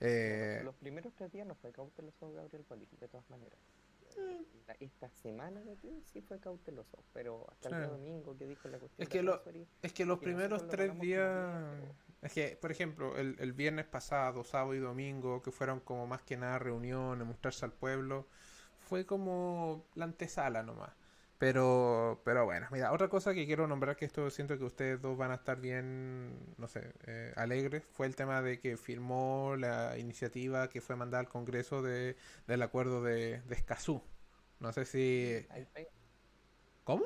Eh, 0.00 0.60
los 0.64 0.74
primeros 0.76 1.14
tres 1.14 1.32
días 1.32 1.46
no 1.46 1.54
fue 1.54 1.72
cauteloso 1.72 2.32
Gabriel 2.32 2.64
Boric, 2.68 2.90
de 2.90 3.08
todas 3.08 3.28
maneras 3.30 3.58
esta 4.80 5.08
semana 5.10 5.60
sí 6.12 6.20
fue 6.20 6.38
cauteloso, 6.38 7.02
pero 7.12 7.46
hasta 7.50 7.68
el 7.68 7.88
domingo 7.88 8.36
que 8.36 8.46
dijo 8.46 8.68
la 8.68 8.78
cuestión. 8.78 9.02
Es 9.02 9.08
que, 9.08 9.68
es 9.82 9.92
que 9.92 10.04
los 10.04 10.18
primeros 10.18 10.66
tres 10.68 10.98
días. 10.98 11.64
Es 12.22 12.32
que, 12.32 12.58
por 12.60 12.70
ejemplo, 12.70 13.16
el, 13.16 13.36
el, 13.38 13.52
viernes 13.52 13.86
pasado, 13.86 14.44
sábado 14.44 14.74
y 14.74 14.78
domingo, 14.78 15.42
que 15.42 15.52
fueron 15.52 15.80
como 15.80 16.06
más 16.06 16.22
que 16.22 16.36
nada 16.36 16.58
reuniones, 16.58 17.26
mostrarse 17.26 17.64
al 17.64 17.72
pueblo, 17.72 18.26
fue 18.78 19.06
como 19.06 19.84
la 19.94 20.04
antesala 20.04 20.62
nomás. 20.62 20.90
Pero, 21.38 22.20
pero 22.24 22.44
bueno, 22.44 22.66
mira, 22.72 22.92
otra 22.92 23.08
cosa 23.08 23.32
que 23.32 23.46
quiero 23.46 23.68
nombrar, 23.68 23.96
que 23.96 24.04
esto 24.04 24.28
siento 24.30 24.58
que 24.58 24.64
ustedes 24.64 25.00
dos 25.00 25.16
van 25.16 25.30
a 25.30 25.36
estar 25.36 25.60
bien, 25.60 26.54
no 26.58 26.66
sé, 26.66 26.92
eh, 27.06 27.32
alegres, 27.36 27.84
fue 27.92 28.06
el 28.06 28.16
tema 28.16 28.42
de 28.42 28.58
que 28.58 28.76
firmó 28.76 29.54
la 29.56 29.96
iniciativa 29.98 30.68
que 30.68 30.80
fue 30.80 30.96
mandada 30.96 31.20
al 31.20 31.28
Congreso 31.28 31.80
de, 31.80 32.16
del 32.48 32.62
acuerdo 32.62 33.02
de, 33.04 33.40
de 33.42 33.54
Escazú. 33.54 34.02
No 34.60 34.72
sé 34.72 34.84
si... 34.84 35.46
¿Cómo? 36.84 37.04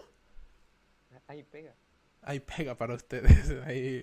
Ahí 1.26 1.42
pega. 1.42 1.74
Ahí 2.22 2.40
pega 2.40 2.76
para 2.76 2.94
ustedes. 2.94 3.50
Ahí... 3.66 4.02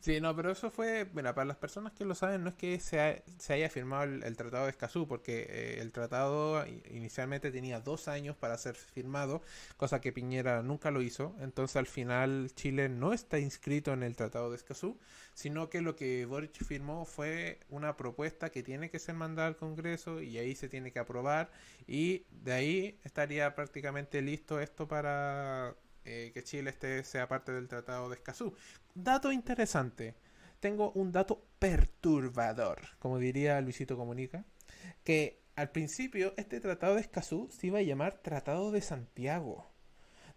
Sí, 0.00 0.20
no, 0.20 0.34
pero 0.34 0.50
eso 0.52 0.70
fue, 0.70 1.08
mira, 1.12 1.34
para 1.34 1.44
las 1.44 1.56
personas 1.56 1.92
que 1.92 2.04
lo 2.04 2.14
saben, 2.14 2.42
no 2.44 2.50
es 2.50 2.54
que 2.56 2.78
se, 2.80 2.98
haya 3.00 3.68
firmado 3.68 4.04
el, 4.04 4.36
Tratado 4.36 4.64
de 4.64 4.70
Escazú, 4.70 5.06
porque 5.06 5.46
eh, 5.48 5.80
el 5.80 5.92
tratado 5.92 6.64
inicialmente 6.90 7.50
tenía 7.50 7.80
dos 7.80 8.08
años 8.08 8.36
para 8.36 8.56
ser 8.58 8.74
firmado, 8.74 9.42
cosa 9.76 10.00
que 10.00 10.12
Piñera 10.12 10.62
nunca 10.62 10.90
lo 10.90 11.02
hizo, 11.02 11.36
entonces 11.40 11.76
al 11.76 11.86
final 11.86 12.50
Chile 12.54 12.88
no 12.88 13.12
está 13.12 13.38
inscrito 13.38 13.92
en 13.92 14.02
el 14.02 14.16
Tratado 14.16 14.50
de 14.50 14.56
Escazú, 14.56 14.98
sino 15.34 15.68
que 15.70 15.80
lo 15.80 15.96
que 15.96 16.26
Boric 16.26 16.64
firmó 16.64 17.04
fue 17.04 17.60
una 17.68 17.96
propuesta 17.96 18.50
que 18.50 18.62
tiene 18.62 18.90
que 18.90 18.98
ser 18.98 19.14
mandada 19.14 19.48
al 19.48 19.56
Congreso 19.56 20.20
y 20.20 20.38
ahí 20.38 20.54
se 20.54 20.68
tiene 20.68 20.92
que 20.92 20.98
aprobar 20.98 21.50
y 21.86 22.24
de 22.30 22.52
ahí 22.52 22.98
estaría 23.04 23.54
prácticamente 23.54 24.22
listo 24.22 24.60
esto 24.60 24.88
para 24.88 25.74
eh, 26.04 26.32
que 26.34 26.42
Chile 26.42 26.70
este 26.70 27.04
sea 27.04 27.28
parte 27.28 27.52
del 27.52 27.68
Tratado 27.68 28.08
de 28.08 28.16
Escazú. 28.16 28.54
Dato 28.94 29.32
interesante. 29.32 30.14
Tengo 30.60 30.92
un 30.92 31.12
dato 31.12 31.44
perturbador, 31.58 32.80
como 32.98 33.18
diría 33.18 33.60
Luisito 33.60 33.96
Comunica, 33.96 34.44
que 35.02 35.42
al 35.56 35.70
principio 35.70 36.34
este 36.36 36.60
Tratado 36.60 36.94
de 36.94 37.00
Escazú 37.00 37.48
se 37.50 37.66
iba 37.66 37.78
a 37.78 37.82
llamar 37.82 38.18
Tratado 38.18 38.70
de 38.70 38.80
Santiago, 38.80 39.70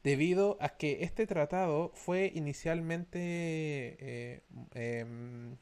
debido 0.03 0.57
a 0.60 0.69
que 0.77 1.03
este 1.03 1.27
tratado 1.27 1.91
fue 1.95 2.32
inicialmente 2.34 3.19
eh, 3.19 4.44
em, 4.73 5.57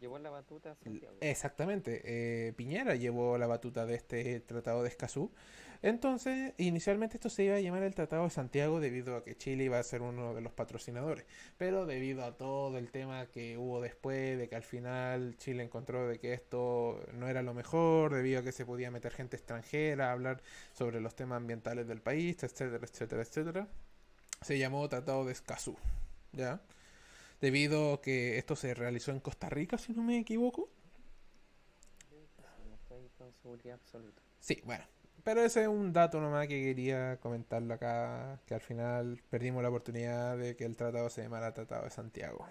Llevó 0.00 0.18
la 0.18 0.30
batuta 0.30 0.72
a 0.72 0.74
Santiago. 0.76 1.16
Exactamente, 1.20 2.02
eh, 2.04 2.52
Piñera 2.52 2.94
llevó 2.94 3.38
la 3.38 3.46
batuta 3.46 3.86
de 3.86 3.94
este 3.94 4.40
Tratado 4.40 4.82
de 4.82 4.88
Escazú. 4.88 5.32
Entonces, 5.84 6.54
inicialmente 6.56 7.18
esto 7.18 7.28
se 7.28 7.44
iba 7.44 7.56
a 7.56 7.60
llamar 7.60 7.82
el 7.82 7.94
Tratado 7.94 8.24
de 8.24 8.30
Santiago 8.30 8.80
debido 8.80 9.16
a 9.16 9.22
que 9.22 9.36
Chile 9.36 9.64
iba 9.64 9.78
a 9.78 9.82
ser 9.82 10.00
uno 10.00 10.32
de 10.32 10.40
los 10.40 10.50
patrocinadores. 10.50 11.26
Pero 11.58 11.84
debido 11.84 12.24
a 12.24 12.38
todo 12.38 12.78
el 12.78 12.90
tema 12.90 13.26
que 13.26 13.58
hubo 13.58 13.82
después, 13.82 14.38
de 14.38 14.48
que 14.48 14.56
al 14.56 14.62
final 14.62 15.36
Chile 15.36 15.62
encontró 15.62 16.08
de 16.08 16.18
que 16.18 16.32
esto 16.32 17.04
no 17.12 17.28
era 17.28 17.42
lo 17.42 17.52
mejor, 17.52 18.14
debido 18.14 18.40
a 18.40 18.42
que 18.42 18.52
se 18.52 18.64
podía 18.64 18.90
meter 18.90 19.12
gente 19.12 19.36
extranjera 19.36 20.08
a 20.08 20.12
hablar 20.12 20.42
sobre 20.72 21.02
los 21.02 21.14
temas 21.14 21.36
ambientales 21.36 21.86
del 21.86 22.00
país, 22.00 22.42
etcétera, 22.42 22.86
etcétera, 22.86 23.20
etcétera, 23.20 23.68
se 24.40 24.58
llamó 24.58 24.88
Tratado 24.88 25.26
de 25.26 25.32
Escazú. 25.32 25.76
¿Ya? 26.32 26.62
debido 27.42 27.92
a 27.92 28.00
que 28.00 28.38
esto 28.38 28.56
se 28.56 28.72
realizó 28.72 29.10
en 29.10 29.20
Costa 29.20 29.50
Rica, 29.50 29.76
si 29.76 29.92
no 29.92 30.02
me 30.02 30.18
equivoco. 30.18 30.70
Sí, 34.40 34.62
bueno. 34.64 34.84
Pero 35.24 35.42
ese 35.42 35.62
es 35.62 35.68
un 35.68 35.92
dato 35.92 36.20
nomás 36.20 36.46
que 36.46 36.62
quería 36.62 37.18
comentarlo 37.18 37.74
acá, 37.74 38.40
que 38.46 38.54
al 38.54 38.60
final 38.60 39.22
perdimos 39.30 39.62
la 39.62 39.70
oportunidad 39.70 40.36
de 40.36 40.54
que 40.54 40.64
el 40.64 40.76
tratado 40.76 41.08
se 41.10 41.22
llamara 41.22 41.54
Tratado 41.54 41.84
de 41.84 41.90
Santiago. 41.90 42.46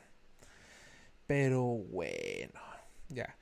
Pero 1.28 1.64
bueno, 1.64 2.60
ya. 3.10 3.38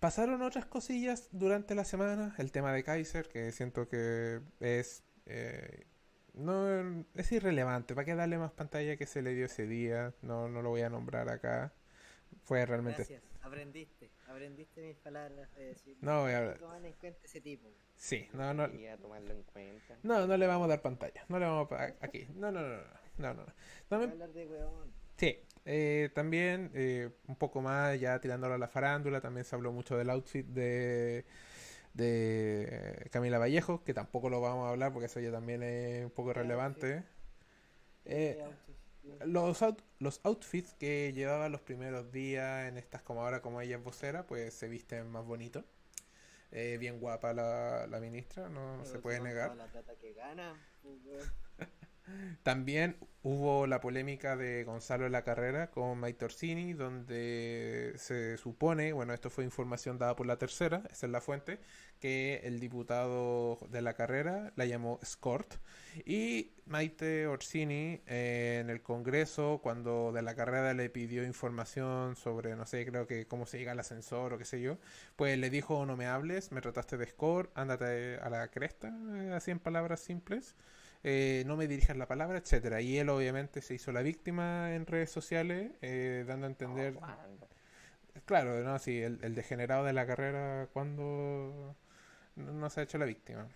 Pasaron 0.00 0.42
otras 0.42 0.66
cosillas 0.66 1.28
durante 1.30 1.76
la 1.76 1.84
semana, 1.84 2.34
el 2.38 2.50
tema 2.50 2.72
de 2.72 2.82
Kaiser, 2.82 3.28
que 3.28 3.52
siento 3.52 3.88
que 3.88 4.40
es 4.58 5.04
eh, 5.26 5.86
no 6.34 7.04
es 7.14 7.32
irrelevante. 7.32 7.94
¿Para 7.94 8.04
qué 8.04 8.14
darle 8.14 8.38
más 8.38 8.52
pantalla 8.52 8.96
que 8.96 9.06
se 9.06 9.22
le 9.22 9.34
dio 9.34 9.46
ese 9.46 9.66
día? 9.66 10.14
No, 10.22 10.48
no 10.48 10.62
lo 10.62 10.70
voy 10.70 10.82
a 10.82 10.88
nombrar 10.88 11.28
acá. 11.28 11.72
Fue 12.44 12.64
realmente. 12.64 12.98
Gracias, 12.98 13.22
aprendiste, 13.42 14.10
aprendiste 14.32 14.82
mis 14.82 14.96
palabras 14.96 15.54
de 15.54 15.66
decir. 15.66 15.96
No 16.00 16.22
voy 16.22 16.32
a 16.32 16.38
hablar. 16.38 16.58
Toman 16.58 16.84
en 16.84 16.92
cuenta 16.94 17.20
ese 17.24 17.40
tipo. 17.40 17.68
Sí, 17.96 18.28
no, 18.32 18.52
no. 18.52 18.70
Quería 18.70 18.96
tomarlo 18.96 19.32
en 19.32 19.42
cuenta. 19.44 19.96
No, 20.02 20.26
no 20.26 20.36
le 20.36 20.46
vamos 20.46 20.66
a 20.66 20.68
dar 20.68 20.82
pantalla. 20.82 21.24
No 21.28 21.38
le 21.38 21.46
vamos 21.46 21.70
a. 21.72 21.94
Aquí. 22.00 22.26
No, 22.34 22.50
no, 22.50 22.60
no, 23.18 23.34
no. 23.34 23.46
No, 23.90 23.98
me- 23.98 24.04
hablar 24.06 24.32
de 24.32 24.46
weón. 24.46 24.92
Sí, 25.16 25.38
eh, 25.66 26.10
también 26.14 26.70
eh, 26.74 27.10
un 27.28 27.36
poco 27.36 27.60
más 27.60 27.98
ya 28.00 28.20
tirándolo 28.20 28.54
a 28.54 28.58
la 28.58 28.66
farándula, 28.68 29.20
también 29.20 29.44
se 29.44 29.54
habló 29.54 29.70
mucho 29.70 29.96
del 29.96 30.10
outfit 30.10 30.44
de, 30.46 31.24
de 31.94 33.08
Camila 33.12 33.38
Vallejo, 33.38 33.84
que 33.84 33.94
tampoco 33.94 34.28
lo 34.30 34.40
vamos 34.40 34.66
a 34.66 34.70
hablar 34.70 34.92
porque 34.92 35.06
eso 35.06 35.20
ya 35.20 35.30
también 35.30 35.62
es 35.62 36.04
un 36.04 36.10
poco 36.10 36.32
¿Qué 36.32 36.40
relevante. 36.40 37.04
¿Qué 38.04 38.32
Eh, 38.32 38.42
autos? 38.42 39.26
Los, 39.28 39.62
out- 39.62 39.82
los 40.02 40.20
outfits 40.24 40.74
que 40.74 41.12
llevaba 41.14 41.48
los 41.48 41.60
primeros 41.60 42.10
días 42.10 42.68
en 42.68 42.76
estas 42.76 43.02
como 43.02 43.22
ahora 43.22 43.40
como 43.40 43.60
ella 43.60 43.76
es 43.76 43.82
vocera, 43.84 44.26
pues 44.26 44.52
se 44.52 44.68
visten 44.68 45.08
más 45.08 45.24
bonito. 45.24 45.64
Eh, 46.50 46.76
bien 46.78 47.00
guapa 47.00 47.32
la, 47.32 47.86
la 47.86 48.00
ministra, 48.00 48.48
no 48.48 48.78
Pero 48.78 48.84
se 48.84 48.98
puede 48.98 49.20
negar. 49.20 49.54
la 49.56 49.66
plata 49.66 49.94
que 49.96 50.12
gana, 50.12 50.54
pues. 50.82 50.98
También 52.42 52.96
hubo 53.22 53.66
la 53.68 53.80
polémica 53.80 54.36
de 54.36 54.64
Gonzalo 54.64 55.08
la 55.08 55.22
Carrera 55.22 55.70
con 55.70 55.98
Maite 55.98 56.24
Orsini, 56.24 56.72
donde 56.72 57.94
se 57.96 58.36
supone, 58.36 58.92
bueno, 58.92 59.14
esto 59.14 59.30
fue 59.30 59.44
información 59.44 59.98
dada 59.98 60.16
por 60.16 60.26
la 60.26 60.38
tercera, 60.38 60.82
esa 60.90 61.06
es 61.06 61.12
la 61.12 61.20
fuente, 61.20 61.60
que 62.00 62.40
el 62.44 62.58
diputado 62.58 63.58
de 63.70 63.80
la 63.80 63.94
carrera 63.94 64.52
la 64.56 64.66
llamó 64.66 64.98
escort. 65.02 65.54
Y 66.04 66.50
Maite 66.66 67.28
Orsini 67.28 68.00
eh, 68.06 68.58
en 68.60 68.70
el 68.70 68.82
Congreso, 68.82 69.60
cuando 69.62 70.10
de 70.12 70.22
la 70.22 70.34
carrera 70.34 70.74
le 70.74 70.90
pidió 70.90 71.24
información 71.24 72.16
sobre, 72.16 72.56
no 72.56 72.66
sé, 72.66 72.84
creo 72.86 73.06
que 73.06 73.28
cómo 73.28 73.46
se 73.46 73.58
llega 73.58 73.72
al 73.72 73.80
ascensor 73.80 74.32
o 74.32 74.38
qué 74.38 74.44
sé 74.44 74.60
yo, 74.60 74.78
pues 75.14 75.38
le 75.38 75.48
dijo, 75.50 75.86
no 75.86 75.96
me 75.96 76.06
hables, 76.06 76.50
me 76.50 76.60
trataste 76.60 76.96
de 76.96 77.04
escort, 77.04 77.56
ándate 77.56 78.16
a 78.16 78.28
la 78.30 78.48
cresta, 78.48 78.92
eh, 79.14 79.32
así 79.32 79.52
en 79.52 79.60
palabras 79.60 80.00
simples 80.00 80.56
eh, 81.04 81.42
no 81.46 81.56
me 81.56 81.66
dirijas 81.66 81.96
la 81.96 82.06
palabra, 82.06 82.38
etcétera. 82.38 82.80
Y 82.80 82.98
él 82.98 83.08
obviamente 83.08 83.60
se 83.62 83.74
hizo 83.74 83.92
la 83.92 84.02
víctima 84.02 84.74
en 84.74 84.86
redes 84.86 85.10
sociales, 85.10 85.72
eh, 85.82 86.24
dando 86.26 86.46
a 86.46 86.50
entender, 86.50 86.94
No, 86.94 87.00
claro, 88.26 88.62
no, 88.62 88.78
sí, 88.78 89.00
el, 89.00 89.18
el 89.22 89.34
degenerado 89.34 89.84
de 89.84 89.92
la 89.92 90.06
carrera 90.06 90.68
cuando 90.72 91.74
no, 92.36 92.52
no 92.52 92.70
se 92.70 92.80
ha 92.80 92.82
hecho 92.84 92.98
la 92.98 93.04
víctima. 93.06 93.48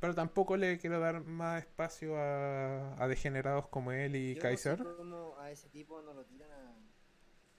Pero 0.00 0.14
tampoco 0.14 0.56
le 0.56 0.78
quiero 0.78 1.00
dar 1.00 1.22
más 1.24 1.62
espacio 1.62 2.16
a, 2.18 3.02
a 3.02 3.08
degenerados 3.08 3.68
como 3.68 3.92
él 3.92 4.16
y 4.16 4.34
Yo 4.34 4.42
Kaiser. 4.42 4.78
No 4.80 4.90
sé 4.90 4.96
cómo 4.96 5.38
a 5.38 5.50
ese 5.50 5.68
tipo 5.70 6.02
no 6.02 6.12
lo 6.12 6.24
tiran 6.26 6.50
a, 6.50 6.74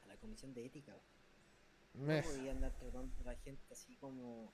a 0.03 0.07
la 0.07 0.15
comisión 0.17 0.53
de 0.53 0.65
ética. 0.65 0.91
weón. 0.91 2.07
Me- 2.07 2.21
¿Cómo 2.21 2.35
podían 2.35 2.55
andar 2.57 2.73
tratando 2.77 3.15
a 3.21 3.23
la 3.23 3.35
gente 3.37 3.63
así 3.71 3.95
como. 3.95 4.51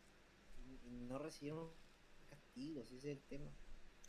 y- 0.66 0.88
y 0.88 0.92
no 0.92 1.18
recibieron 1.18 1.70
castigos? 2.30 2.88
Ese 2.88 2.98
es 2.98 3.06
el 3.18 3.22
tema. 3.24 3.50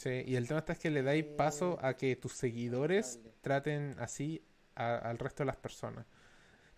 Sí, 0.03 0.25
y 0.27 0.35
el 0.37 0.49
tema 0.49 0.59
está 0.61 0.73
es 0.73 0.79
que 0.81 0.91
le 0.91 1.03
dais 1.03 1.25
paso 1.25 1.79
a 1.81 1.95
que 1.97 2.17
tus 2.17 2.33
seguidores 2.33 3.21
traten 3.41 3.95
así 4.01 4.45
a- 4.75 4.97
al 4.97 5.19
resto 5.19 5.43
de 5.43 5.47
las 5.47 5.57
personas. 5.57 6.07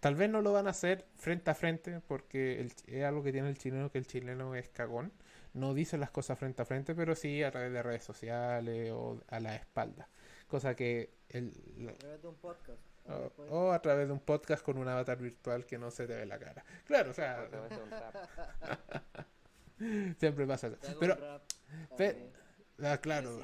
Tal 0.01 0.15
vez 0.15 0.29
no 0.29 0.43
lo 0.43 0.53
van 0.53 0.67
a 0.67 0.71
hacer 0.71 1.07
frente 1.17 1.51
a 1.51 1.55
frente 1.55 2.01
porque 2.07 2.61
el 2.61 2.73
es 2.87 3.05
algo 3.05 3.23
que 3.23 3.33
tiene 3.33 3.49
el 3.49 3.57
chileno 3.57 3.91
que 3.91 3.97
el 3.97 4.07
chileno 4.07 4.55
es 4.55 4.69
cagón. 4.69 5.11
No 5.55 5.73
dice 5.73 5.97
las 5.97 6.11
cosas 6.11 6.39
frente 6.39 6.61
a 6.61 6.67
frente, 6.67 6.95
pero 6.95 7.15
sí 7.15 7.43
a 7.43 7.51
través 7.51 7.73
de 7.73 7.83
redes 7.83 8.05
sociales 8.05 8.91
o 8.93 9.19
a 9.29 9.41
la 9.41 9.55
espalda. 9.57 10.07
Cosa 10.47 10.75
que 10.77 11.15
el, 11.31 11.53
la- 11.79 11.93
A 11.93 11.95
través 11.97 12.21
de 12.21 12.29
un 12.29 12.35
podcast. 12.37 12.79
o, 13.49 13.73
a 13.73 13.81
través 13.81 14.07
de 14.07 14.13
un 14.13 14.21
podcast 14.21 14.63
con 14.63 14.77
un 14.77 14.87
avatar 14.89 15.17
virtual 15.17 15.65
que 15.65 15.79
no 15.79 15.91
se 15.91 16.07
te 16.07 16.15
ve 16.17 16.27
la 16.27 16.39
cara. 16.39 16.63
Claro, 16.85 17.11
o 17.13 17.15
sea, 17.15 17.41
A 17.41 17.49
través 17.49 17.71
de 17.71 17.77
un 17.83 17.91
rap. 17.91 18.15
siempre 20.19 20.47
pasa 20.47 20.67
eso. 20.67 20.77
Pero, 21.01 21.17
ah, 22.83 22.99
claro, 22.99 23.41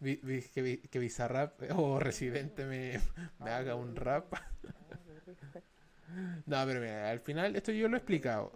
vi- 0.00 0.20
vi- 0.22 0.42
que, 0.42 0.62
vi- 0.62 0.78
que 0.78 0.98
Bizarrap 0.98 1.60
o 1.76 1.98
Residente 1.98 2.64
me, 2.66 3.00
me 3.40 3.50
haga 3.50 3.74
un 3.74 3.96
rap. 3.96 4.32
No, 6.46 6.64
pero 6.64 6.80
mira, 6.80 7.10
al 7.10 7.20
final 7.20 7.54
esto 7.54 7.70
yo 7.70 7.86
lo 7.86 7.96
he 7.96 7.98
explicado. 7.98 8.50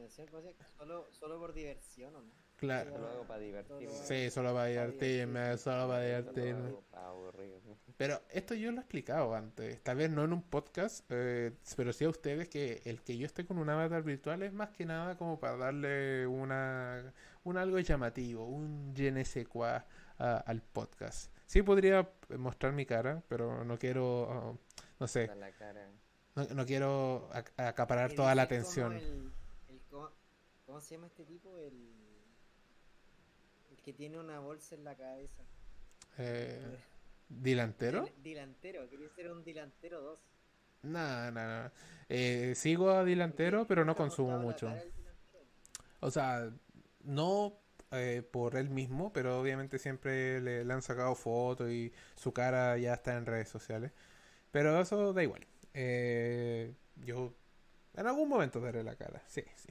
Solo, 0.78 1.06
solo 1.12 1.38
por 1.38 1.52
diversión, 1.52 2.16
¿o 2.16 2.22
no? 2.22 2.30
Claro. 2.56 2.96
Lo 2.96 3.08
hago 3.08 3.26
para 3.26 3.40
divertirme. 3.40 3.88
Sí, 3.92 4.30
solo 4.30 4.54
para 4.54 4.66
divertirme, 4.66 5.58
solo 5.58 5.88
para 5.88 6.02
divertirme. 6.02 6.74
Pero 7.98 8.22
esto 8.30 8.54
yo 8.54 8.70
lo 8.70 8.78
he 8.78 8.80
explicado 8.80 9.34
antes, 9.34 9.82
tal 9.82 9.96
vez 9.96 10.10
no 10.10 10.24
en 10.24 10.32
un 10.32 10.42
podcast, 10.42 11.04
eh, 11.10 11.52
pero 11.76 11.92
sí 11.92 12.04
a 12.04 12.08
ustedes 12.08 12.48
que 12.48 12.80
el 12.86 13.02
que 13.02 13.18
yo 13.18 13.26
esté 13.26 13.44
con 13.44 13.58
un 13.58 13.68
avatar 13.68 14.02
virtual 14.02 14.42
es 14.42 14.52
más 14.52 14.70
que 14.70 14.86
nada 14.86 15.16
como 15.18 15.38
para 15.38 15.56
darle 15.56 16.26
una, 16.26 17.12
un 17.44 17.56
algo 17.58 17.78
llamativo, 17.80 18.46
un 18.46 18.94
je 18.96 19.10
ne 19.12 19.24
sais 19.24 19.46
quoi 19.46 19.80
a- 20.18 20.38
al 20.38 20.62
podcast. 20.62 21.30
Sí 21.46 21.62
podría 21.62 22.08
mostrar 22.38 22.72
mi 22.72 22.86
cara, 22.86 23.22
pero 23.28 23.64
no 23.64 23.78
quiero, 23.78 24.28
ah, 24.30 24.56
no 25.00 25.06
sé, 25.08 25.30
no, 26.34 26.44
no 26.44 26.64
quiero 26.66 27.28
ac- 27.32 27.52
acaparar 27.56 28.12
toda 28.14 28.34
la 28.34 28.42
atención. 28.42 28.94
el- 28.94 29.32
el 29.68 29.80
co- 29.90 30.12
¿Cómo 30.66 30.80
se 30.80 30.94
llama 30.94 31.08
este 31.08 31.24
tipo? 31.24 31.56
El, 31.58 31.74
el 33.70 33.82
que 33.82 33.92
tiene 33.92 34.18
una 34.18 34.38
bolsa 34.40 34.74
en 34.74 34.84
la 34.84 34.94
cabeza. 34.94 35.42
Eh, 36.18 36.78
¿Delantero? 37.28 38.04
Dil- 38.06 38.22
Dilantero, 38.22 38.88
quería 38.88 39.08
ser 39.10 39.30
un 39.30 39.44
dilantero 39.44 40.00
2. 40.00 40.18
No, 40.82 41.30
no, 41.30 41.62
no. 41.64 41.70
Eh, 42.08 42.54
sigo 42.56 42.90
a 42.90 43.04
delantero, 43.04 43.66
pero 43.66 43.84
no 43.84 43.94
consumo 43.94 44.38
mucho. 44.38 44.72
O 46.00 46.10
sea, 46.10 46.50
no 47.04 47.61
eh, 47.92 48.22
por 48.30 48.56
él 48.56 48.70
mismo, 48.70 49.12
pero 49.12 49.40
obviamente 49.40 49.78
siempre 49.78 50.40
le, 50.40 50.64
le 50.64 50.72
han 50.72 50.82
sacado 50.82 51.14
fotos 51.14 51.70
y 51.70 51.92
su 52.16 52.32
cara 52.32 52.76
ya 52.78 52.94
está 52.94 53.16
en 53.16 53.26
redes 53.26 53.48
sociales. 53.48 53.92
Pero 54.50 54.80
eso 54.80 55.12
da 55.12 55.22
igual. 55.22 55.46
Eh, 55.74 56.74
yo 56.96 57.34
en 57.96 58.06
algún 58.06 58.28
momento 58.28 58.60
daré 58.60 58.82
la 58.82 58.96
cara, 58.96 59.22
sí, 59.28 59.42
sí. 59.56 59.68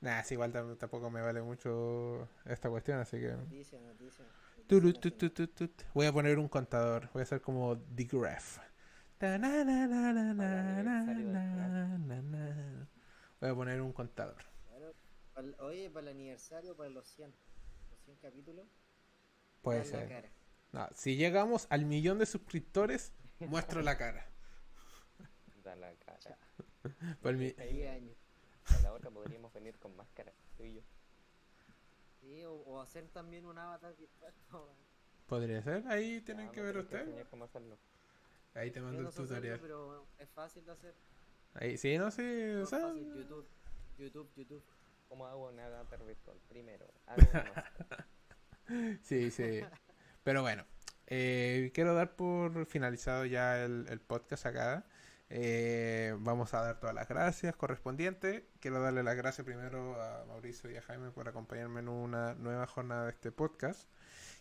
Nada, 0.00 0.20
es 0.20 0.32
igual 0.32 0.52
tam- 0.52 0.76
tampoco 0.76 1.10
me 1.10 1.22
vale 1.22 1.40
mucho 1.42 2.28
esta 2.44 2.68
cuestión, 2.68 2.98
así 2.98 3.18
que... 3.18 3.28
Noticia, 3.32 3.80
noticia. 3.80 4.24
Voy 5.94 6.06
a 6.06 6.12
poner 6.12 6.38
un 6.38 6.48
contador, 6.48 7.08
voy 7.12 7.20
a 7.20 7.22
hacer 7.24 7.40
como 7.40 7.78
The 7.78 8.04
Graph. 8.04 8.58
Voy 13.40 13.50
a 13.50 13.54
poner 13.54 13.80
un 13.80 13.92
contador. 13.92 14.53
Oye, 15.58 15.90
para 15.90 16.06
el 16.10 16.16
aniversario, 16.16 16.76
para 16.76 16.90
los 16.90 17.06
100, 17.08 17.30
los 17.90 18.00
100 18.04 18.16
capítulos, 18.18 18.66
Puede 19.62 19.84
ser. 19.84 20.08
cara. 20.08 20.30
No, 20.72 20.88
si 20.94 21.16
llegamos 21.16 21.66
al 21.70 21.84
millón 21.86 22.18
de 22.18 22.26
suscriptores, 22.26 23.12
muestro 23.40 23.82
la 23.82 23.96
cara. 23.96 24.26
Da 25.64 25.74
la 25.76 25.94
cara. 25.96 26.38
Por 27.22 27.34
mi- 27.34 27.54
Ahí 27.58 27.72
10 27.74 27.90
años. 27.96 28.16
a 28.66 28.82
la 28.82 28.92
otra 28.92 29.10
podríamos 29.10 29.52
venir 29.52 29.78
con 29.78 29.96
máscara, 29.96 30.32
tú 30.56 30.64
y 30.64 30.74
yo. 30.74 30.82
Sí, 32.20 32.44
o, 32.44 32.52
o 32.54 32.80
hacer 32.80 33.08
también 33.08 33.44
un 33.46 33.58
avatar 33.58 33.94
virtual. 33.96 34.32
Podría 35.26 35.62
ser, 35.62 35.86
ahí 35.88 36.20
tienen 36.20 36.48
Ah, 36.48 36.52
que 36.52 36.60
ver 36.60 36.76
ustedes. 36.76 37.04
enseñar 37.06 37.28
cómo 37.28 37.44
hacerlo. 37.44 37.78
Ahí 38.54 38.70
te 38.70 38.80
mando 38.80 39.00
no 39.02 39.08
el 39.08 39.14
tutorial. 39.14 39.58
pero 39.60 40.06
es 40.18 40.28
fácil 40.30 40.64
de 40.66 40.72
hacer. 40.72 40.94
Ahí, 41.54 41.78
sí, 41.78 41.96
no 41.98 42.10
sé, 42.10 42.56
o 42.56 42.62
Es 42.64 42.68
sea, 42.68 42.92
YouTube, 42.92 43.46
YouTube, 43.98 44.30
YouTube. 44.36 44.62
¿Cómo 45.14 45.28
hago 45.28 45.48
avatar 45.48 46.04
virtual? 46.04 46.36
Primero, 46.48 46.92
una 47.16 47.44
máscara. 47.54 48.08
sí, 49.00 49.30
sí. 49.30 49.60
Pero 50.24 50.42
bueno, 50.42 50.64
eh, 51.06 51.70
quiero 51.72 51.94
dar 51.94 52.16
por 52.16 52.66
finalizado 52.66 53.24
ya 53.24 53.64
el, 53.64 53.86
el 53.90 54.00
podcast 54.00 54.44
acá. 54.44 54.86
Eh, 55.30 56.16
vamos 56.18 56.52
a 56.52 56.62
dar 56.62 56.80
todas 56.80 56.96
las 56.96 57.06
gracias 57.06 57.54
correspondientes. 57.54 58.42
Quiero 58.58 58.82
darle 58.82 59.04
las 59.04 59.14
gracias 59.14 59.44
primero 59.44 60.02
a 60.02 60.24
Mauricio 60.24 60.68
y 60.68 60.78
a 60.78 60.82
Jaime 60.82 61.12
por 61.12 61.28
acompañarme 61.28 61.78
en 61.78 61.90
una 61.90 62.34
nueva 62.34 62.66
jornada 62.66 63.04
de 63.04 63.10
este 63.10 63.30
podcast. 63.30 63.88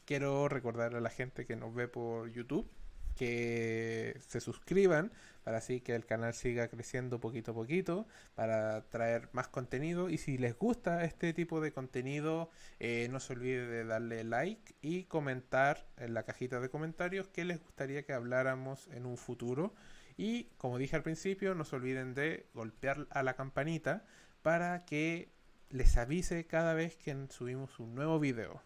Quiero 0.05 0.49
recordar 0.49 0.95
a 0.95 1.01
la 1.01 1.11
gente 1.11 1.45
que 1.45 1.55
nos 1.55 1.75
ve 1.75 1.87
por 1.87 2.31
YouTube 2.31 2.67
que 3.15 4.19
se 4.27 4.39
suscriban 4.39 5.11
para 5.43 5.57
así 5.57 5.81
que 5.81 5.93
el 5.95 6.05
canal 6.05 6.33
siga 6.33 6.67
creciendo 6.69 7.19
poquito 7.19 7.51
a 7.51 7.53
poquito 7.53 8.07
para 8.35 8.81
traer 8.89 9.29
más 9.33 9.47
contenido. 9.47 10.09
Y 10.09 10.17
si 10.17 10.37
les 10.37 10.57
gusta 10.57 11.03
este 11.03 11.33
tipo 11.33 11.61
de 11.61 11.71
contenido 11.71 12.49
eh, 12.79 13.07
no 13.11 13.19
se 13.19 13.33
olvide 13.33 13.67
de 13.67 13.85
darle 13.85 14.23
like 14.23 14.75
y 14.81 15.03
comentar 15.03 15.85
en 15.97 16.13
la 16.13 16.23
cajita 16.23 16.59
de 16.59 16.69
comentarios 16.69 17.27
qué 17.27 17.45
les 17.45 17.59
gustaría 17.61 18.03
que 18.03 18.13
habláramos 18.13 18.87
en 18.93 19.05
un 19.05 19.17
futuro. 19.17 19.73
Y 20.15 20.45
como 20.57 20.77
dije 20.77 20.95
al 20.95 21.03
principio 21.03 21.55
no 21.55 21.65
se 21.65 21.75
olviden 21.75 22.13
de 22.13 22.47
golpear 22.53 23.07
a 23.09 23.23
la 23.23 23.35
campanita 23.35 24.05
para 24.41 24.85
que 24.85 25.29
les 25.69 25.97
avise 25.97 26.45
cada 26.45 26.73
vez 26.73 26.95
que 26.95 27.15
subimos 27.29 27.79
un 27.79 27.95
nuevo 27.95 28.19
video 28.19 28.61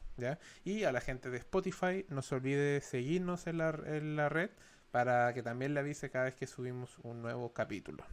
y 0.64 0.84
a 0.84 0.92
la 0.92 1.02
gente 1.02 1.30
de 1.30 1.38
Spotify 1.38 2.06
no 2.10 2.22
se 2.22 2.36
olvide 2.36 2.82
seguirnos 2.82 3.48
en 3.48 3.58
la, 3.60 3.70
en 3.86 4.16
la 4.16 4.30
red 4.30 4.50
para 4.92 5.34
que 5.34 5.44
también 5.44 5.74
le 5.74 5.80
avise 5.80 6.10
cada 6.10 6.26
vez 6.26 6.36
que 6.36 6.48
subimos 6.48 6.98
un 7.04 7.22
nuevo 7.22 7.54
capítulo. 7.54 8.04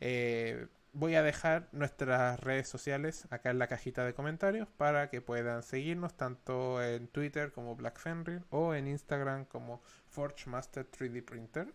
Eh, 0.00 0.66
voy 0.92 1.14
a 1.14 1.22
dejar 1.22 1.68
nuestras 1.72 2.40
redes 2.40 2.68
sociales 2.68 3.26
acá 3.30 3.50
en 3.50 3.58
la 3.58 3.66
cajita 3.66 4.04
de 4.04 4.14
comentarios 4.14 4.68
para 4.76 5.10
que 5.10 5.20
puedan 5.20 5.62
seguirnos 5.62 6.16
tanto 6.16 6.82
en 6.82 7.06
Twitter 7.08 7.52
como 7.52 7.76
Black 7.76 7.98
Fenrir 7.98 8.42
o 8.50 8.74
en 8.74 8.88
Instagram 8.88 9.44
como 9.44 9.82
ForgeMaster 10.08 10.90
3D 10.90 11.24
Printer. 11.24 11.72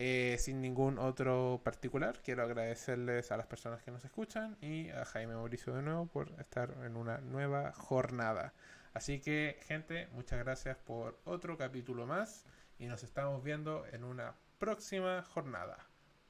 Eh, 0.00 0.36
sin 0.38 0.60
ningún 0.60 0.96
otro 0.96 1.60
particular, 1.64 2.20
quiero 2.22 2.44
agradecerles 2.44 3.32
a 3.32 3.36
las 3.36 3.48
personas 3.48 3.82
que 3.82 3.90
nos 3.90 4.04
escuchan 4.04 4.56
y 4.60 4.90
a 4.90 5.04
Jaime 5.04 5.34
Mauricio 5.34 5.74
de 5.74 5.82
nuevo 5.82 6.06
por 6.06 6.30
estar 6.38 6.72
en 6.84 6.96
una 6.96 7.18
nueva 7.18 7.72
jornada. 7.72 8.54
Así 8.94 9.18
que, 9.18 9.58
gente, 9.66 10.06
muchas 10.12 10.38
gracias 10.38 10.76
por 10.76 11.18
otro 11.24 11.58
capítulo 11.58 12.06
más 12.06 12.44
y 12.78 12.86
nos 12.86 13.02
estamos 13.02 13.42
viendo 13.42 13.86
en 13.90 14.04
una 14.04 14.36
próxima 14.60 15.24
jornada. 15.24 15.78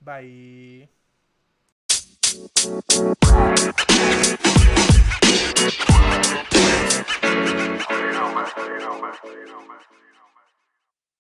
Bye. 0.01 0.89